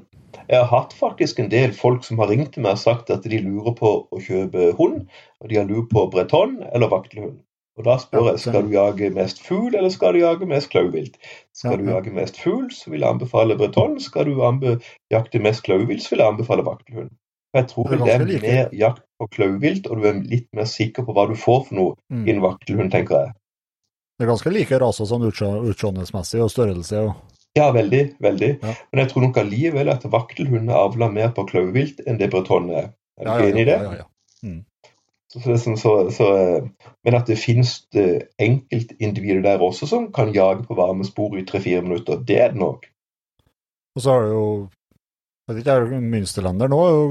jeg 0.47 0.59
har 0.59 0.69
hatt 0.71 0.93
faktisk 0.95 1.39
en 1.39 1.51
del 1.51 1.73
folk 1.75 2.05
som 2.07 2.19
har 2.21 2.31
ringt 2.31 2.53
til 2.55 2.63
meg 2.65 2.77
og 2.77 2.83
sagt 2.83 3.11
at 3.13 3.25
de 3.27 3.41
lurer 3.43 3.75
på 3.75 3.91
å 4.11 4.21
kjøpe 4.23 4.71
hund, 4.79 5.03
og 5.41 5.51
de 5.51 5.59
har 5.59 5.67
lurt 5.67 5.91
på 5.91 6.07
breton 6.13 6.61
eller 6.71 6.91
vaktelhund. 6.91 7.41
Og 7.77 7.85
da 7.85 7.99
spør 8.01 8.31
jeg 8.31 8.41
skal 8.41 8.63
du 8.65 8.71
jage 8.73 9.11
mest 9.13 9.43
fugl 9.45 9.75
eller 9.75 9.91
skal 9.93 10.15
du 10.15 10.23
jage 10.23 10.47
mest 10.49 10.71
klauvilt. 10.73 11.19
Skal 11.53 11.77
du 11.77 11.91
jage 11.91 12.13
mest 12.15 12.39
fugl, 12.41 12.71
så 12.73 12.89
vil 12.89 13.03
jeg 13.03 13.09
anbefale 13.09 13.57
breton. 13.59 13.99
Skal 14.01 14.25
du 14.25 14.41
anbe 14.45 14.79
jakte 15.13 15.41
mest 15.43 15.61
klauvilt, 15.67 16.01
så 16.01 16.15
vil 16.15 16.23
jeg 16.23 16.33
anbefale 16.33 16.65
vaktelhund. 16.65 17.11
For 17.51 17.61
jeg 17.61 17.69
tror 17.69 17.91
Det 17.91 18.13
er 18.15 18.21
er 18.25 18.41
mer 18.41 18.73
jakt 18.73 19.03
på 19.19 19.27
klauvilt, 19.35 19.87
og 19.87 20.01
du 20.01 20.07
er 20.09 20.17
litt 20.25 20.47
mer 20.53 20.65
sikker 20.65 21.05
på 21.05 21.13
hva 21.13 21.27
du 21.29 21.35
får 21.35 21.67
for 21.67 21.75
noe 21.75 21.95
Mm. 22.09 22.27
i 22.27 22.31
en 22.31 22.41
vaktelhund, 22.41 22.91
tenker 22.91 23.15
jeg. 23.15 23.33
Det 24.17 24.25
er 24.25 24.31
ganske 24.31 24.51
like 24.51 24.79
raser 24.79 25.05
sånn 25.05 25.27
utseendemessig 25.29 26.41
og 26.41 26.49
størrelse. 26.49 26.97
Og, 26.97 27.13
Ja, 27.57 27.71
veldig, 27.75 28.03
veldig. 28.23 28.51
Ja. 28.61 28.75
Men 28.91 29.01
jeg 29.03 29.11
tror 29.11 29.25
nok 29.25 29.39
allikevel 29.41 29.91
at 29.93 30.05
vaktelhunder 30.13 30.77
avler 30.77 31.11
mer 31.13 31.33
på 31.35 31.47
klauvilt 31.49 32.03
enn 32.05 32.21
det 32.21 32.29
Bretonne 32.33 32.83
er. 32.83 32.93
Er 33.17 33.25
du 33.25 33.31
ja, 33.31 33.37
ja, 33.41 33.51
enig 33.51 33.65
i 33.65 33.69
det? 33.71 33.79
ja, 33.81 33.93
ja, 33.97 34.05
ja. 34.05 34.57
Så, 35.27 35.57
så, 35.57 35.75
så, 35.75 36.11
så, 36.11 36.27
eh, 36.37 36.91
men 37.03 37.15
at 37.17 37.27
det 37.27 37.35
finnes 37.35 37.81
eh, 37.99 38.21
enkeltindivider 38.39 39.41
der 39.43 39.63
også 39.63 39.89
som 39.89 40.07
kan 40.15 40.31
jage 40.35 40.63
på 40.63 40.77
varme 40.77 41.03
spor 41.05 41.35
i 41.37 41.43
tre-fire 41.45 41.81
minutter, 41.83 42.21
det 42.23 42.39
er 42.41 42.53
det 42.53 42.61
nok. 42.61 42.87
Og 43.97 44.01
så 44.01 44.13
har 44.13 44.23
du 44.23 44.31
jo 44.31 44.47
jeg 45.47 45.55
vet 45.55 45.61
ikke, 45.63 45.75
er 45.75 46.07
Münsterlander 46.13 46.71
nå 46.71 46.79
er 46.83 46.95
jo 46.95 47.03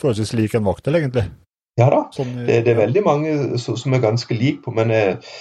forholdsvis 0.00 0.34
lik 0.36 0.56
en 0.56 0.66
vaktel, 0.66 0.98
egentlig. 0.98 1.26
Ja 1.80 1.86
da, 1.92 2.02
Sånn, 2.12 2.34
det, 2.44 2.58
det 2.66 2.74
er 2.74 2.82
veldig 2.82 3.02
mange 3.06 3.30
som, 3.62 3.94
er 3.94 4.02
ganske 4.02 4.36
like 4.36 4.60
på, 4.64 4.74
men 4.76 4.92
eh, 4.92 5.36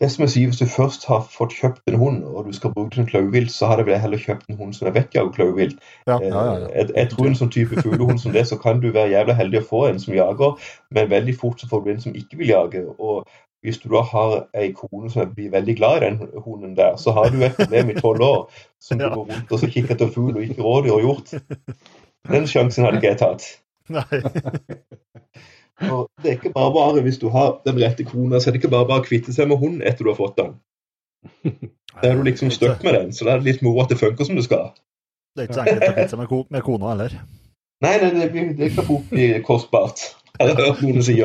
det 0.00 0.10
som 0.12 0.22
jeg 0.26 0.30
sier, 0.30 0.48
hvis 0.50 0.58
du 0.60 0.66
først 0.68 1.06
har 1.08 1.22
fått 1.32 1.54
kjøpt 1.56 1.88
en 1.88 1.96
hund, 1.96 2.18
og 2.24 2.44
du 2.44 2.52
skal 2.52 2.72
bruke 2.74 2.96
den 2.96 3.06
klauvilt, 3.08 3.52
så 3.52 3.70
hadde 3.70 3.86
jeg 3.88 4.00
heller 4.02 4.20
kjøpt 4.20 4.50
en 4.50 4.58
hund 4.60 4.74
som 4.76 4.90
er 4.90 4.92
vettjager 4.98 5.32
klauvilt. 5.32 5.78
Ja, 6.06 6.18
ja, 6.20 6.28
ja, 6.28 6.58
ja. 6.60 6.68
Jeg, 6.74 6.90
jeg 6.96 7.10
tror 7.14 7.30
en 7.30 7.38
sånn 7.38 7.52
type 7.54 7.80
fuglehund 7.80 8.20
som 8.20 8.34
det, 8.36 8.44
så 8.50 8.58
kan 8.60 8.82
du 8.82 8.90
være 8.92 9.14
jævla 9.14 9.36
heldig 9.38 9.62
å 9.62 9.68
få 9.70 9.82
en 9.88 10.00
som 10.02 10.14
jager, 10.14 10.68
men 10.92 11.10
veldig 11.10 11.36
fort 11.40 11.64
så 11.64 11.70
får 11.70 11.84
du 11.86 11.90
en 11.94 12.04
som 12.04 12.18
ikke 12.20 12.42
vil 12.42 12.52
jage. 12.52 12.84
Og 13.00 13.24
hvis 13.64 13.80
du 13.82 13.88
da 13.90 14.04
har 14.12 14.34
ei 14.54 14.68
kone 14.76 15.08
som 15.10 15.32
blir 15.34 15.50
veldig 15.50 15.76
glad 15.80 15.96
i 15.96 16.04
den 16.10 16.42
hunden 16.44 16.76
der, 16.76 16.96
så 17.00 17.16
har 17.16 17.32
du 17.32 17.40
et 17.42 17.56
problem 17.56 17.90
i 17.90 17.96
tolv 17.96 18.20
år 18.22 18.42
som 18.80 19.00
du 19.00 19.04
Ja. 19.08 19.14
går 19.14 19.30
rundt 19.32 19.52
og 19.52 19.58
så 19.64 19.66
kikker 19.72 19.96
etter 19.96 20.12
fugl 20.12 20.36
og 20.36 20.44
ikke 20.44 20.62
rådyr 20.62 20.92
og 20.92 21.00
hjort. 21.06 21.32
Den 22.30 22.46
sjansen 22.46 22.84
hadde 22.84 23.00
ikke 23.00 23.14
jeg 23.14 23.22
tatt. 23.24 23.48
Nei. 23.88 24.20
Og 25.84 26.06
det 26.22 26.30
er 26.30 26.38
ikke 26.38 26.54
bare 26.54 26.72
bare 26.72 27.02
hvis 27.04 27.18
du 27.20 27.28
har 27.34 27.58
den 27.66 27.80
rette 27.82 28.04
kona, 28.08 28.40
så 28.40 28.48
er 28.48 28.56
det 28.56 28.62
ikke 28.62 28.72
bare 28.72 28.88
bare 28.88 29.04
å 29.04 29.06
kvitte 29.06 29.34
seg 29.36 29.50
med 29.50 29.60
hunden 29.60 29.84
etter 29.84 30.06
du 30.06 30.12
har 30.12 30.20
fått 30.20 30.38
den. 30.40 30.56
Da 31.96 32.10
er 32.10 32.18
du 32.18 32.26
liksom 32.26 32.50
stuck 32.52 32.82
med 32.84 32.92
den, 32.92 33.12
så 33.16 33.24
da 33.24 33.32
er 33.32 33.40
det 33.40 33.54
litt 33.54 33.62
moro 33.64 33.80
at 33.80 33.88
det 33.88 33.96
funker 33.96 34.26
som 34.28 34.36
det 34.36 34.42
skal. 34.44 34.66
Det 35.32 35.40
er 35.42 35.46
ikke 35.48 35.56
så 35.56 35.62
enkelt 35.62 35.84
å 35.86 35.94
kvitte 35.94 36.12
seg 36.12 36.20
med, 36.20 36.28
ko 36.28 36.40
med 36.52 36.64
kona 36.66 36.90
heller. 36.90 37.14
Nei, 37.84 37.92
nei, 38.02 38.10
det, 38.12 38.26
blir, 38.34 38.50
det 38.58 38.68
kan 38.74 38.84
fort 38.84 39.06
bli 39.08 39.28
kostbart. 39.44 40.04
Har 40.36 40.50
jeg 40.50 40.58
hørt 40.60 40.82
noen 40.84 41.04
si. 41.06 41.16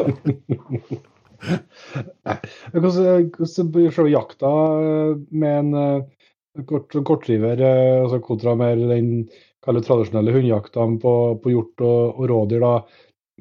Hvordan, 2.72 3.72
blir 3.76 3.92
selve 3.92 4.14
jakta 4.14 4.52
eh, 4.80 5.14
med 5.44 5.60
en 5.60 5.80
eh, 5.82 6.64
kort, 6.72 6.96
kortdriver 7.08 7.64
eh, 7.68 8.00
altså 8.06 8.22
kontra 8.24 8.56
mer 8.60 8.80
den 8.80 9.28
tradisjonelle 9.66 10.36
hundejakta 10.36 10.88
på, 11.04 11.16
på 11.44 11.56
hjort 11.56 11.84
og, 11.84 12.16
og 12.16 12.30
rådyr? 12.32 12.64
da, 12.64 12.74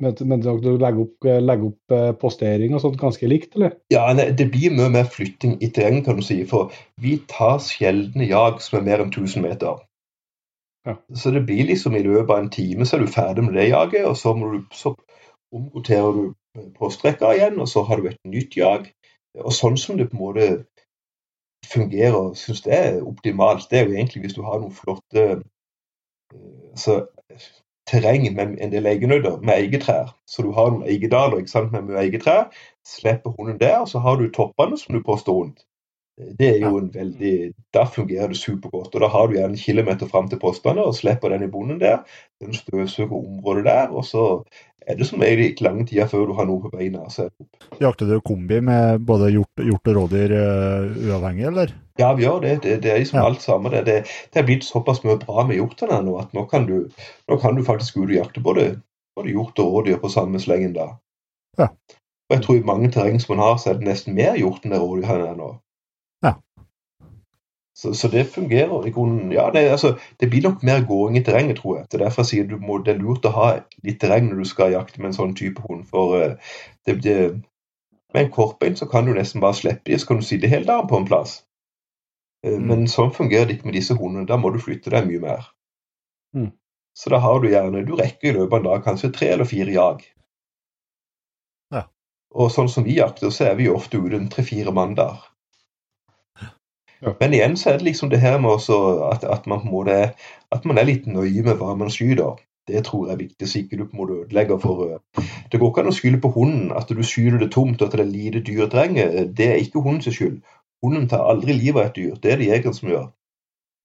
men, 0.01 0.17
men 0.27 0.43
dere 0.43 0.61
du 0.63 0.71
legger 0.81 1.05
opp, 1.05 1.27
legger 1.27 1.69
opp 1.69 1.95
eh, 1.95 2.11
postering 2.21 2.75
og 2.75 2.83
sånt 2.83 2.99
ganske 3.01 3.29
likt, 3.29 3.55
eller? 3.59 3.77
Ja, 3.93 4.07
Det 4.15 4.49
blir 4.53 4.75
mye 4.75 4.89
mer 4.93 5.09
flytting 5.11 5.59
i 5.63 5.71
terrenget, 5.71 6.07
kan 6.09 6.19
du 6.19 6.25
si. 6.25 6.41
For 6.49 6.75
vi 7.01 7.19
tar 7.29 7.61
sjeldne 7.65 8.29
jag 8.29 8.63
som 8.65 8.81
er 8.81 8.87
mer 8.89 9.05
enn 9.05 9.13
1000 9.13 9.45
meter. 9.45 9.85
Ja. 10.89 10.97
Så 11.15 11.31
det 11.31 11.45
blir 11.47 11.69
liksom 11.69 11.97
i 11.97 12.03
løpet 12.03 12.31
av 12.31 12.39
en 12.39 12.51
time 12.51 12.87
så 12.89 12.97
er 12.97 13.05
du 13.05 13.13
ferdig 13.13 13.45
med 13.45 13.55
det 13.61 13.69
jaget, 13.69 14.07
og 14.09 14.17
så, 14.17 14.33
du, 14.33 14.63
så 14.73 14.95
omroterer 15.53 16.17
du 16.17 16.71
postrekka 16.79 17.35
igjen, 17.37 17.61
og 17.61 17.69
så 17.69 17.83
har 17.83 18.01
du 18.01 18.09
et 18.09 18.21
nytt 18.25 18.57
jag. 18.57 18.89
Og 19.39 19.53
sånn 19.55 19.77
som 19.79 19.99
det 19.99 20.09
på 20.11 20.17
en 20.17 20.25
måte 20.25 20.49
fungerer, 21.71 22.33
syns 22.35 22.65
jeg 22.67 22.95
er 22.95 23.03
optimalt, 23.07 23.69
det 23.71 23.79
er 23.79 23.89
jo 23.89 23.97
egentlig 23.99 24.25
hvis 24.25 24.37
du 24.39 24.43
har 24.43 24.59
noen 24.59 24.75
flotte 24.75 25.27
eh, 25.29 25.43
altså, 26.73 27.03
terreng 27.87 28.27
med 28.35 28.59
en 28.61 28.73
del 28.73 28.87
egenøyder, 28.87 29.41
med 29.41 29.55
eigetrær. 29.55 30.13
Så 30.27 30.43
du 30.43 30.53
har 30.53 30.71
noen 30.71 30.87
eigedaler 30.89 31.71
med 31.71 31.83
mye 31.89 32.03
eigetrær. 32.05 32.51
Slipper 32.87 33.35
hunden 33.39 33.61
der, 33.61 33.79
og 33.79 33.89
så 33.89 33.99
har 33.99 34.17
du 34.17 34.31
toppene 34.31 34.79
som 34.79 34.95
du 34.95 35.03
påstår 35.07 35.33
rundt. 35.33 35.65
Det 36.39 36.49
er 36.49 36.59
jo 36.65 36.79
en 36.79 36.91
veldig 36.95 37.35
Da 37.75 37.85
fungerer 37.89 38.29
det 38.33 38.37
supergodt. 38.41 38.95
Og 38.95 39.01
da 39.05 39.09
har 39.13 39.29
du 39.29 39.37
gjerne 39.39 39.55
en 39.57 39.61
kilometer 39.61 40.09
fram 40.11 40.29
til 40.31 40.41
postene 40.43 40.83
og 40.85 40.97
slipper 40.99 41.33
den 41.35 41.47
i 41.47 41.51
bonden 41.53 41.81
der. 41.81 42.03
Den 42.43 42.55
støvsuger 42.57 43.13
området 43.17 43.65
der, 43.69 43.89
og 43.95 44.05
så 44.05 44.25
er 44.89 44.97
det 44.97 45.07
som 45.07 45.21
regel 45.21 45.45
ikke 45.45 45.65
lange 45.67 45.85
tida 45.87 46.07
før 46.09 46.27
du 46.31 46.33
har 46.39 46.47
noe 46.49 46.63
på 46.65 46.71
beina. 46.73 47.05
Så 47.13 47.29
Jakter 47.81 48.09
du 48.09 48.21
kombi 48.25 48.61
med 48.65 49.05
både 49.07 49.29
hjort, 49.35 49.61
hjort 49.61 49.91
og 49.93 49.97
rådyr 49.99 50.33
eh, 50.39 50.97
uavhengig, 51.11 51.47
eller? 51.53 51.75
ja, 52.01 52.09
vi 52.17 52.25
gjør 52.25 52.41
det. 52.41 52.55
Det, 52.65 52.79
det 52.83 52.91
er 52.93 52.99
liksom 53.03 53.19
Ja. 53.21 53.27
alt 53.29 53.43
sammen. 53.45 53.73
Det, 53.73 53.85
det, 53.87 53.99
det 54.33 54.41
er 54.41 54.47
blitt 54.49 54.65
såpass 54.65 55.03
mye 55.05 55.19
bra 55.21 55.45
med 55.47 55.59
hjortene 55.61 56.01
nå 56.07 56.17
at 56.23 56.33
nå 56.35 56.47
kan 56.49 56.65
du, 56.67 56.89
nå 57.29 57.37
kan 57.43 57.55
du 57.59 57.63
faktisk 57.67 57.95
gå 57.99 58.07
ut 58.07 58.11
og 58.15 58.17
jakte 58.17 58.41
både, 58.41 58.69
både 59.17 59.35
hjort 59.35 59.59
og 59.61 59.75
rådyr 59.77 60.01
på 60.01 60.09
samme 60.09 60.41
slengen 60.41 60.73
da. 60.75 60.95
Ja. 61.61 61.69
Og 62.31 62.37
jeg 62.39 62.43
tror 62.47 62.57
i 62.57 62.65
mange 62.67 62.89
terreng 62.95 63.21
som 63.21 63.37
man 63.37 63.45
har, 63.45 63.57
så 63.61 63.71
er 63.71 63.79
det 63.81 63.89
nesten 63.91 64.15
mer 64.17 64.37
hjort 64.41 64.65
enn 64.65 64.73
rådyr 64.81 65.07
her 65.07 65.27
er 65.29 65.37
nå. 65.37 65.51
Så, 67.81 67.95
så 67.97 68.09
det 68.13 68.27
fungerer 68.29 68.87
i 68.87 68.91
grunnen. 68.93 69.33
Ja, 69.33 69.51
det, 69.55 69.63
altså, 69.73 69.95
det 70.21 70.29
blir 70.31 70.43
nok 70.43 70.63
mer 70.63 70.83
gåing 70.85 71.17
i 71.17 71.23
terrenget, 71.25 71.57
tror 71.57 71.79
jeg. 71.79 71.87
Det 71.89 71.97
er 71.97 72.05
derfor 72.05 72.23
jeg 72.23 72.31
sier 72.31 72.49
du 72.51 72.59
må, 72.61 72.77
det 72.85 72.93
er 72.93 72.99
lurt 73.01 73.25
å 73.25 73.33
ha 73.33 73.47
litt 73.87 74.01
terreng 74.03 74.27
når 74.29 74.43
du 74.43 74.49
skal 74.51 74.75
jakte 74.75 75.01
med 75.01 75.11
en 75.11 75.17
sånn 75.17 75.33
type 75.39 75.65
hund. 75.65 75.87
For 75.89 76.19
uh, 76.21 76.59
det, 76.87 76.99
det, 77.07 77.15
med 78.13 78.27
en 78.27 78.35
kortbein 78.35 78.77
så 78.77 78.89
kan 78.91 79.09
du 79.09 79.15
nesten 79.17 79.41
bare 79.41 79.57
slippe 79.57 79.89
dem, 79.89 80.03
så 80.03 80.11
kan 80.11 80.21
du 80.21 80.29
sitte 80.29 80.51
hele 80.53 80.69
dagen 80.69 80.91
på 80.91 81.01
en 81.01 81.09
plass. 81.09 81.39
Uh, 81.41 82.59
Mm. 82.59 82.67
Men 82.69 82.87
sånn 82.89 83.15
fungerer 83.17 83.49
det 83.49 83.59
ikke 83.59 83.69
med 83.69 83.77
disse 83.77 83.97
hundene. 83.97 84.29
Da 84.29 84.37
må 84.41 84.53
du 84.53 84.61
flytte 84.61 84.93
deg 84.93 85.09
mye 85.09 85.25
mer. 85.25 85.49
Mm. 86.37 86.53
Så 86.97 87.11
da 87.13 87.19
har 87.25 87.41
du 87.41 87.49
gjerne 87.51 87.85
Du 87.87 87.95
rekker 87.97 88.29
i 88.29 88.37
løpet 88.37 88.53
av 88.53 88.59
en 88.59 88.69
dag 88.69 88.85
kanskje 88.85 89.13
tre 89.17 89.33
eller 89.35 89.49
fire 89.49 89.73
jag. 89.73 90.05
Ja. 91.73 91.87
Og 92.31 92.53
sånn 92.53 92.69
som 92.69 92.85
vi 92.85 92.99
jakter, 92.99 93.33
så 93.33 93.49
er 93.51 93.59
vi 93.61 93.69
ofte 93.73 94.01
ute 94.01 94.21
tre-fire 94.33 94.73
mandager. 94.73 95.30
Ja. 97.01 97.15
Men 97.21 97.35
igjen 97.35 97.57
så 97.57 97.71
er 97.71 97.79
det 97.81 97.89
liksom 97.89 98.11
det 98.13 98.21
her 98.21 98.39
med 98.39 98.51
at, 98.61 99.25
at, 99.25 99.47
man 99.47 99.63
på 99.63 99.69
en 99.69 99.73
måte 99.73 99.99
at 100.53 100.65
man 100.69 100.79
er 100.79 100.89
litt 100.89 101.07
nøye 101.07 101.43
med 101.43 101.57
hva 101.57 101.75
man 101.75 101.93
skyter. 101.93 102.41
Det 102.69 102.85
tror 102.87 103.07
jeg 103.07 103.15
er 103.15 103.23
viktig, 103.23 103.49
så 103.49 103.59
ikke 103.59 103.79
du 103.79 103.85
på 103.85 103.97
en 103.97 104.01
måte 104.03 104.19
ødelegger 104.23 104.59
for 104.63 104.83
eh, 104.87 105.29
Det 105.53 105.61
går 105.61 105.71
ikke 105.71 105.83
an 105.83 105.91
å 105.91 105.95
skylde 105.97 106.21
på 106.23 106.31
hunden 106.35 106.75
at 106.77 106.93
du 106.93 107.01
skyter 107.03 107.41
det 107.41 107.51
tomt 107.55 107.81
og 107.81 107.89
at 107.89 107.97
det 107.97 108.05
er 108.05 108.13
lite 108.13 108.43
dyr 108.47 108.67
i 108.67 108.69
terrenget. 108.71 109.33
Det 109.39 109.49
er 109.49 109.63
ikke 109.63 109.83
hundens 109.83 110.11
skyld. 110.15 110.43
Hunden 110.85 111.09
tar 111.09 111.25
aldri 111.29 111.57
livet 111.57 111.81
av 111.81 111.89
et 111.89 111.97
dyr. 111.97 112.21
Det 112.21 112.33
er 112.33 112.39
det 112.41 112.51
jegeren 112.53 112.77
som 112.77 112.93
gjør. 112.93 113.09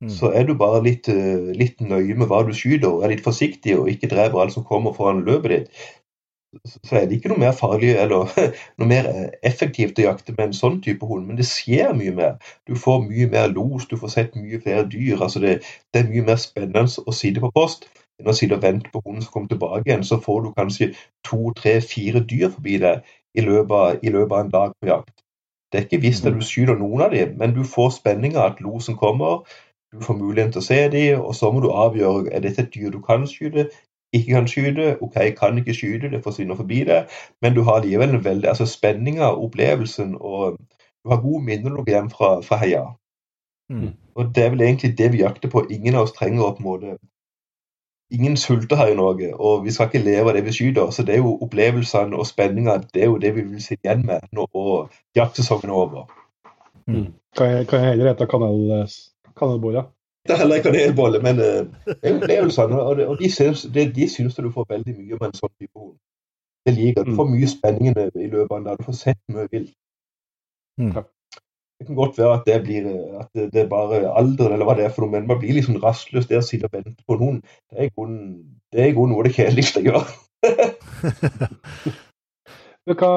Mm. 0.03 0.09
Så 0.11 0.29
er 0.35 0.43
du 0.43 0.53
bare 0.59 0.83
litt, 0.83 1.07
eh, 1.09 1.51
litt 1.55 1.79
nøye 1.81 2.15
med 2.19 2.27
hva 2.27 2.41
du 2.43 2.51
skyter, 2.53 2.89
og 2.91 3.03
er 3.03 3.13
litt 3.13 3.23
forsiktig 3.23 3.77
og 3.79 3.89
ikke 3.89 4.11
dreper 4.11 4.41
alt 4.41 4.53
som 4.53 4.67
kommer 4.67 4.93
foran 4.93 5.23
løpet 5.25 5.53
ditt, 5.53 5.85
så 6.63 6.95
er 6.99 7.05
det 7.09 7.17
ikke 7.17 7.29
noe 7.31 7.41
mer 7.41 7.55
farlig 7.57 7.91
eller 7.99 8.29
noe 8.79 8.87
mer 8.89 9.09
eh, 9.11 9.27
effektivt 9.47 9.99
å 9.99 10.05
jakte 10.07 10.35
med 10.37 10.47
en 10.49 10.55
sånn 10.57 10.79
type 10.85 11.05
hund. 11.09 11.27
Men 11.27 11.39
det 11.39 11.47
skjer 11.49 11.93
mye 11.97 12.13
mer. 12.15 12.37
Du 12.69 12.75
får 12.79 13.03
mye 13.07 13.27
mer 13.31 13.51
los, 13.53 13.87
du 13.91 13.97
får 14.01 14.13
sett 14.15 14.37
mye 14.39 14.61
flere 14.63 14.85
dyr. 14.91 15.19
altså 15.21 15.41
Det, 15.43 15.59
det 15.93 16.01
er 16.01 16.09
mye 16.11 16.25
mer 16.31 16.41
spennende 16.41 16.85
å 17.05 17.15
sitte 17.15 17.43
på 17.43 17.51
post 17.55 17.89
enn 18.21 18.31
å 18.31 18.35
sitte 18.37 18.55
og 18.55 18.63
vente 18.63 18.91
på 18.93 19.01
hunden 19.03 19.25
som 19.25 19.33
kommer 19.33 19.51
tilbake 19.51 19.89
igjen. 19.89 20.05
Så 20.07 20.21
får 20.23 20.45
du 20.45 20.53
kanskje 20.55 20.91
to, 21.27 21.51
tre, 21.59 21.77
fire 21.83 22.23
dyr 22.23 22.49
forbi 22.53 22.79
deg 22.85 23.03
i 23.35 23.43
løpet, 23.43 23.75
av- 23.75 24.01
i 24.05 24.13
løpet 24.15 24.31
av 24.37 24.45
en 24.45 24.53
dag 24.55 24.75
på 24.79 24.91
jakt. 24.93 25.15
Det 25.71 25.81
er 25.81 25.87
ikke 25.89 26.03
visst 26.05 26.25
at 26.29 26.35
du 26.37 26.43
skyter 26.45 26.77
noen 26.79 27.01
av 27.03 27.11
dem, 27.11 27.33
men 27.41 27.55
du 27.55 27.63
får 27.67 27.97
spenninga 27.97 28.45
at 28.47 28.61
losen 28.63 28.95
kommer. 28.95 29.43
Du 29.91 29.99
får 30.03 30.17
muligheten 30.19 30.53
til 30.55 30.61
å 30.61 30.65
se 30.65 30.77
dem, 30.93 31.21
og 31.23 31.35
så 31.35 31.49
må 31.51 31.61
du 31.63 31.69
avgjøre 31.71 32.31
er 32.35 32.43
dette 32.43 32.63
et 32.63 32.71
dyr 32.73 32.93
du 32.93 33.01
kan 33.03 33.25
skyte, 33.27 33.67
ikke 34.17 34.33
kan 34.33 34.47
skyte. 34.51 34.87
OK, 35.01 35.17
kan 35.39 35.57
ikke 35.61 35.75
skyte, 35.77 36.11
det 36.11 36.23
forsvinner 36.23 36.57
forbi 36.59 36.83
deg, 36.87 37.11
men 37.41 37.55
du 37.55 37.63
har 37.67 37.83
likevel 37.83 38.15
en 38.15 38.23
veldig 38.25 38.49
altså 38.53 38.67
spenninga, 38.69 39.31
opplevelsen, 39.47 40.15
og 40.19 40.59
du 41.03 41.11
har 41.13 41.21
gode 41.21 41.43
minner 41.45 41.69
når 41.69 41.83
du 41.83 41.89
går 41.89 41.97
hjem 41.97 42.13
fra, 42.13 42.31
fra 42.45 42.59
heia. 42.61 42.85
Mm. 43.69 43.91
Og 44.15 44.31
det 44.35 44.43
er 44.43 44.53
vel 44.53 44.61
egentlig 44.61 44.97
det 44.97 45.11
vi 45.11 45.21
jakter 45.23 45.51
på. 45.51 45.65
Ingen 45.69 45.95
av 45.95 46.07
oss 46.07 46.15
trenger 46.17 46.45
å 46.45 46.55
på 46.55 46.63
en 46.63 46.69
måte 46.69 46.97
ingen 48.13 48.37
sulter 48.37 48.75
her 48.75 48.87
i 48.87 48.95
Norge, 48.95 49.31
og 49.35 49.65
vi 49.65 49.71
skal 49.71 49.89
ikke 49.89 50.03
leve 50.05 50.29
av 50.29 50.37
det 50.37 50.45
vi 50.45 50.53
skyter. 50.53 50.91
Så 50.91 51.03
det 51.03 51.15
er 51.15 51.23
jo 51.23 51.35
opplevelsene 51.41 52.17
og 52.17 52.27
spenninga 52.27 52.77
det 52.93 53.01
er 53.01 53.11
jo 53.11 53.17
det 53.21 53.33
vi 53.35 53.45
vil 53.47 53.63
sitte 53.63 53.87
igjen 53.87 54.05
med 54.05 54.27
når 54.35 54.89
jaktsesongen 55.17 55.69
er 55.69 55.79
over. 55.81 56.07
Mm. 56.87 57.13
Kan, 57.37 57.51
jeg, 57.51 57.67
kan 57.67 57.81
jeg 57.81 57.95
heller 57.95 58.13
spise 58.13 58.29
kanel, 58.31 58.89
kanelboller? 59.39 59.89
Det 60.25 60.33
er 60.33 60.39
heller 60.41 60.59
ikke 60.59 60.71
kanelbolle, 60.71 61.21
men 61.21 61.39
uh, 61.39 61.45
det 61.85 61.97
er 62.03 62.15
opplevelsene. 62.17 62.81
Og, 62.81 63.01
og 63.07 63.19
de, 63.19 63.31
syns, 63.31 63.65
det, 63.73 63.95
de 63.95 64.09
syns 64.09 64.35
du 64.35 64.51
får 64.51 64.65
veldig 64.69 64.95
mye 64.97 65.17
med 65.19 65.27
en 65.27 65.37
sånn 65.37 65.53
type 65.59 65.79
hund. 65.79 65.97
Det 66.65 66.73
liker 66.73 67.05
Du 67.05 67.13
får 67.15 67.27
mye 67.29 67.47
spenning 67.49 67.93
i 67.93 68.29
løpet 68.31 68.55
av. 68.55 68.79
Du 68.79 68.87
får 68.87 68.97
sett 68.97 69.19
mye 69.29 69.45
vilt. 69.51 69.75
Mm. 70.81 70.95
Det 71.79 71.87
kan 71.87 71.95
godt 71.95 72.17
være 72.17 72.33
at 72.33 72.45
det 72.47 72.63
blir 72.63 72.85
at 73.19 73.29
det 73.53 73.61
er 73.61 73.67
bare 73.69 74.17
alderen 74.17 74.53
eller 74.55 74.65
hva 74.65 74.75
det 74.77 74.85
er 74.85 74.93
for 74.95 75.05
noe, 75.05 75.11
men 75.11 75.27
man 75.27 75.39
blir 75.39 75.53
liksom 75.57 75.77
rastløs 75.83 76.27
der 76.27 76.41
og 76.41 76.47
sitter 76.47 76.71
og 76.71 76.77
venter 76.77 77.03
på 77.07 77.17
noen. 77.19 77.41
Det 77.69 77.83
er 77.83 77.89
i 77.89 77.95
grunnen 78.95 79.13
noe 79.13 79.21
av 79.21 79.27
det 79.27 79.35
kjedeligste 79.35 79.83
jeg 79.83 79.91
gjør. 79.91 80.05
hva, 82.95 83.11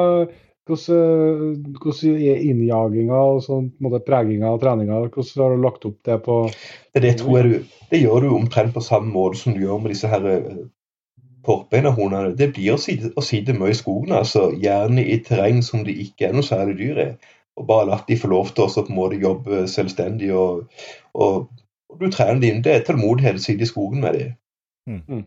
hvordan, 0.69 1.53
hvordan 1.81 2.19
er 2.21 2.43
innjaginga 2.47 3.21
og 3.33 3.41
sånn, 3.47 3.71
preginga 4.07 4.53
av 4.53 4.61
treninga? 4.63 5.01
Hvordan 5.09 5.45
har 5.45 5.55
du 5.55 5.65
lagt 5.65 5.87
opp 5.89 5.99
det 6.07 6.19
på 6.27 6.41
Det, 6.95 7.15
tror 7.21 7.39
jeg 7.39 7.49
du, 7.49 7.79
det 7.91 8.03
gjør 8.03 8.27
du 8.27 8.35
omtrent 8.37 8.75
på 8.75 8.85
samme 8.85 9.11
måte 9.15 9.41
som 9.41 9.57
du 9.57 9.65
gjør 9.65 9.81
med 9.83 9.95
disse 9.95 10.11
her 10.11 10.29
eh, 10.29 10.61
hundene. 11.49 12.37
Det 12.37 12.53
blir 12.53 12.75
å 12.75 12.81
sitte, 12.81 13.15
å 13.17 13.25
sitte 13.25 13.57
mye 13.57 13.73
i 13.73 13.81
skogen, 13.81 14.13
altså, 14.13 14.51
gjerne 14.53 15.03
i 15.03 15.19
terreng 15.25 15.63
som 15.65 15.87
det 15.87 15.97
ikke 16.05 16.29
er 16.29 16.37
noe 16.37 16.47
særlig 16.47 16.79
dyr 16.83 17.05
i 17.07 17.11
og 17.59 17.67
bare 17.67 17.89
latt 17.91 18.07
de 18.09 18.19
få 18.19 18.31
lov 18.31 18.53
til 18.55 18.67
å 18.67 18.71
på 18.71 18.87
en 18.87 18.99
måte 18.99 19.19
jobbe 19.19 19.65
selvstendig. 19.71 20.31
Og, 20.35 20.69
og, 21.15 21.49
og 21.91 22.01
du 22.01 22.11
trener 22.15 22.41
dem. 22.43 22.63
Det 22.63 22.75
er 22.75 22.87
tålmodighet 22.87 23.41
å 23.41 23.43
sitte 23.43 23.67
i 23.67 23.71
skogen 23.71 24.05
med 24.05 24.19
dem. 24.19 24.37
Mm. 24.89 25.03
mm. 25.09 25.27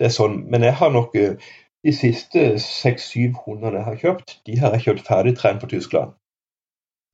Det 0.00 0.08
er 0.08 0.14
sånn. 0.14 0.38
Men 0.52 0.64
jeg 0.64 0.76
har 0.80 0.92
nok 0.92 1.16
eh, 1.20 1.50
de 1.84 1.92
siste 1.96 2.58
seks-syv 2.60 3.36
hundene 3.46 3.78
jeg 3.78 3.84
har 3.84 4.00
kjøpt, 4.02 4.40
de 4.46 4.58
har 4.60 4.74
jeg 4.76 4.86
kjøpt 4.86 5.06
ferdig 5.06 5.36
trent 5.36 5.62
for 5.62 5.72
Tyskland. 5.72 6.12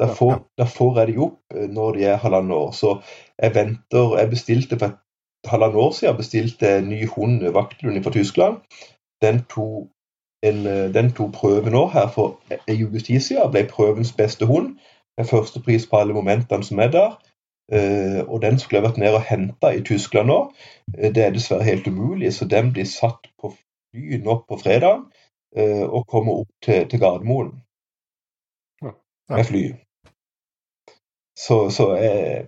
Da 0.01 0.07
får, 0.13 0.41
da 0.59 0.67
får, 0.69 0.99
jeg 0.99 1.09
de 1.09 1.21
opp 1.25 1.55
eh, 1.55 1.69
når 1.73 1.93
de 1.97 2.05
er 2.05 2.17
halvannet 2.21 2.57
år. 2.57 2.73
Så 2.73 3.01
jeg 3.43 3.55
venter 3.55 4.19
Jeg 4.19 4.31
bestilte 4.31 4.79
for 4.79 4.87
et 4.87 5.51
halvannet 5.51 5.77
år 5.77 5.93
siden 5.93 6.17
bestilte 6.17 6.73
en 6.79 6.89
ny 6.89 7.07
hund, 7.09 7.47
vakthund 7.53 8.03
fra 8.05 8.13
Tyskland. 8.13 8.59
Den 9.23 9.41
tok 9.49 9.89
en, 10.45 10.67
eh, 10.67 10.93
den 10.95 11.13
tok 11.13 11.33
prøve 11.33 11.71
nå 11.71 11.87
her 11.95 12.09
for 12.09 12.37
uke 12.69 13.01
siden. 13.01 13.51
Ble 13.51 13.65
prøvens 13.71 14.13
beste 14.13 14.47
hund. 14.47 14.77
Med 15.19 15.25
førstepris 15.25 15.87
på 15.87 15.97
alle 15.97 16.13
momentene 16.13 16.65
som 16.65 16.79
er 16.79 16.91
der. 16.93 17.17
Og 18.29 18.43
den 18.43 18.59
skulle 18.59 18.79
jeg 18.79 18.85
vært 18.85 18.99
ned 18.99 19.15
og 19.17 19.23
henta 19.27 19.71
i 19.73 19.81
Tyskland 19.81 20.29
nå. 20.29 20.53
Det 20.93 21.17
er 21.25 21.33
dessverre 21.33 21.65
helt 21.65 21.87
umulig, 21.87 22.35
så 22.35 22.45
den 22.45 22.69
blir 22.73 22.85
satt 22.85 23.27
på 23.41 23.55
fly 23.97 24.31
opp 24.33 24.47
på 24.49 24.59
fredag 24.63 25.03
uh, 25.59 25.87
og 25.87 26.07
kommer 26.07 26.43
opp 26.43 26.53
til, 26.63 26.87
til 26.91 27.01
Gardermoen 27.01 27.55
ja. 28.83 28.93
med 29.37 29.45
fly. 29.49 29.65
Så, 31.37 31.69
så 31.71 31.91
jeg, 31.97 32.47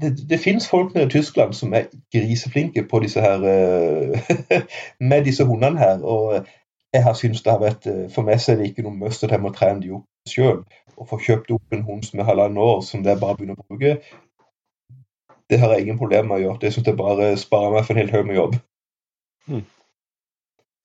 det, 0.00 0.10
det 0.30 0.40
finnes 0.42 0.68
folk 0.68 0.94
nede 0.94 1.06
i 1.06 1.14
Tyskland 1.14 1.54
som 1.54 1.72
er 1.72 1.86
griseflinke 2.12 2.84
på 2.90 3.00
disse 3.00 3.20
her 3.20 3.38
med 5.10 5.24
disse 5.24 5.44
hundene 5.44 5.78
her. 5.78 6.02
og 6.02 6.44
jeg 6.94 7.02
har 7.02 7.14
syntes 7.18 7.42
det 7.42 7.52
har 7.52 7.62
vært 7.62 7.86
eh, 7.90 8.04
For 8.14 8.26
meg 8.26 8.40
så 8.40 8.52
er 8.52 8.60
det 8.60 8.70
ikke 8.70 8.84
noe 8.86 8.94
must 8.98 9.24
at 9.26 9.32
jeg 9.34 9.42
må 9.42 9.50
trene 9.54 9.82
de 9.82 9.94
opp 9.96 10.30
sjøl. 10.30 10.60
Å 10.94 11.06
få 11.10 11.18
kjøpt 11.26 11.50
opp 11.56 11.74
en 11.74 11.86
hund 11.88 12.04
som 12.06 12.20
er 12.22 12.28
halvannet 12.28 12.62
år, 12.62 12.82
som 12.86 13.02
det 13.02 13.12
er 13.12 13.22
bare 13.22 13.34
begynner 13.38 13.58
å 13.58 13.66
bruke, 13.66 13.96
det 15.50 15.58
har 15.60 15.74
jeg 15.74 15.84
ingen 15.84 15.98
problemer 15.98 16.28
med 16.28 16.38
å 16.38 16.44
gjøre. 16.44 16.60
Det 16.62 16.70
syns 16.72 16.86
jeg 16.88 16.98
bare 16.98 17.32
sparer 17.40 17.74
meg 17.74 17.86
for 17.86 17.94
en 17.94 18.00
hel 18.00 18.12
haug 18.14 18.28
med 18.28 18.38
jobb. 18.38 18.54
Mm. 19.50 19.64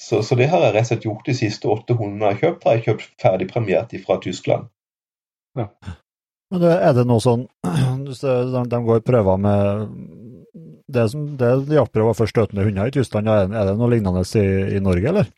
Så, 0.02 0.22
så, 0.24 0.36
det 0.40 0.48
har 0.48 0.64
jeg 0.64 0.76
rett 0.76 0.86
og 0.86 0.92
slett 0.94 1.08
gjort 1.08 1.26
de 1.28 1.36
siste 1.36 1.68
åtte 1.68 1.96
hundene 2.00 2.30
jeg 2.30 2.38
har 2.38 2.44
kjøpt. 2.44 2.68
har 2.68 2.78
jeg 2.78 2.86
kjøpt 2.86 3.10
ferdig 3.20 3.50
premiert 3.50 3.96
fra 4.06 4.16
Tyskland. 4.24 4.70
Ja. 5.60 5.68
Men 6.50 6.64
er 6.72 6.96
det 6.98 7.04
noe 7.06 7.22
sånn 7.22 7.44
de, 8.08 8.64
de 8.72 8.80
går 8.86 9.04
prøver 9.06 9.42
med 9.44 9.90
det, 10.90 11.10
som, 11.12 11.26
det 11.38 11.50
er 11.50 11.76
jaktprøver 11.80 12.16
for 12.18 12.32
støtende 12.32 12.66
hunder 12.66 12.90
i 12.90 12.96
Tyskland, 12.96 13.30
er, 13.30 13.52
det 13.52 13.76
noe 13.78 13.92
lignende 13.92 14.24
i, 14.24 14.48
i 14.78 14.82
Norge, 14.82 15.12
eller? 15.12 15.30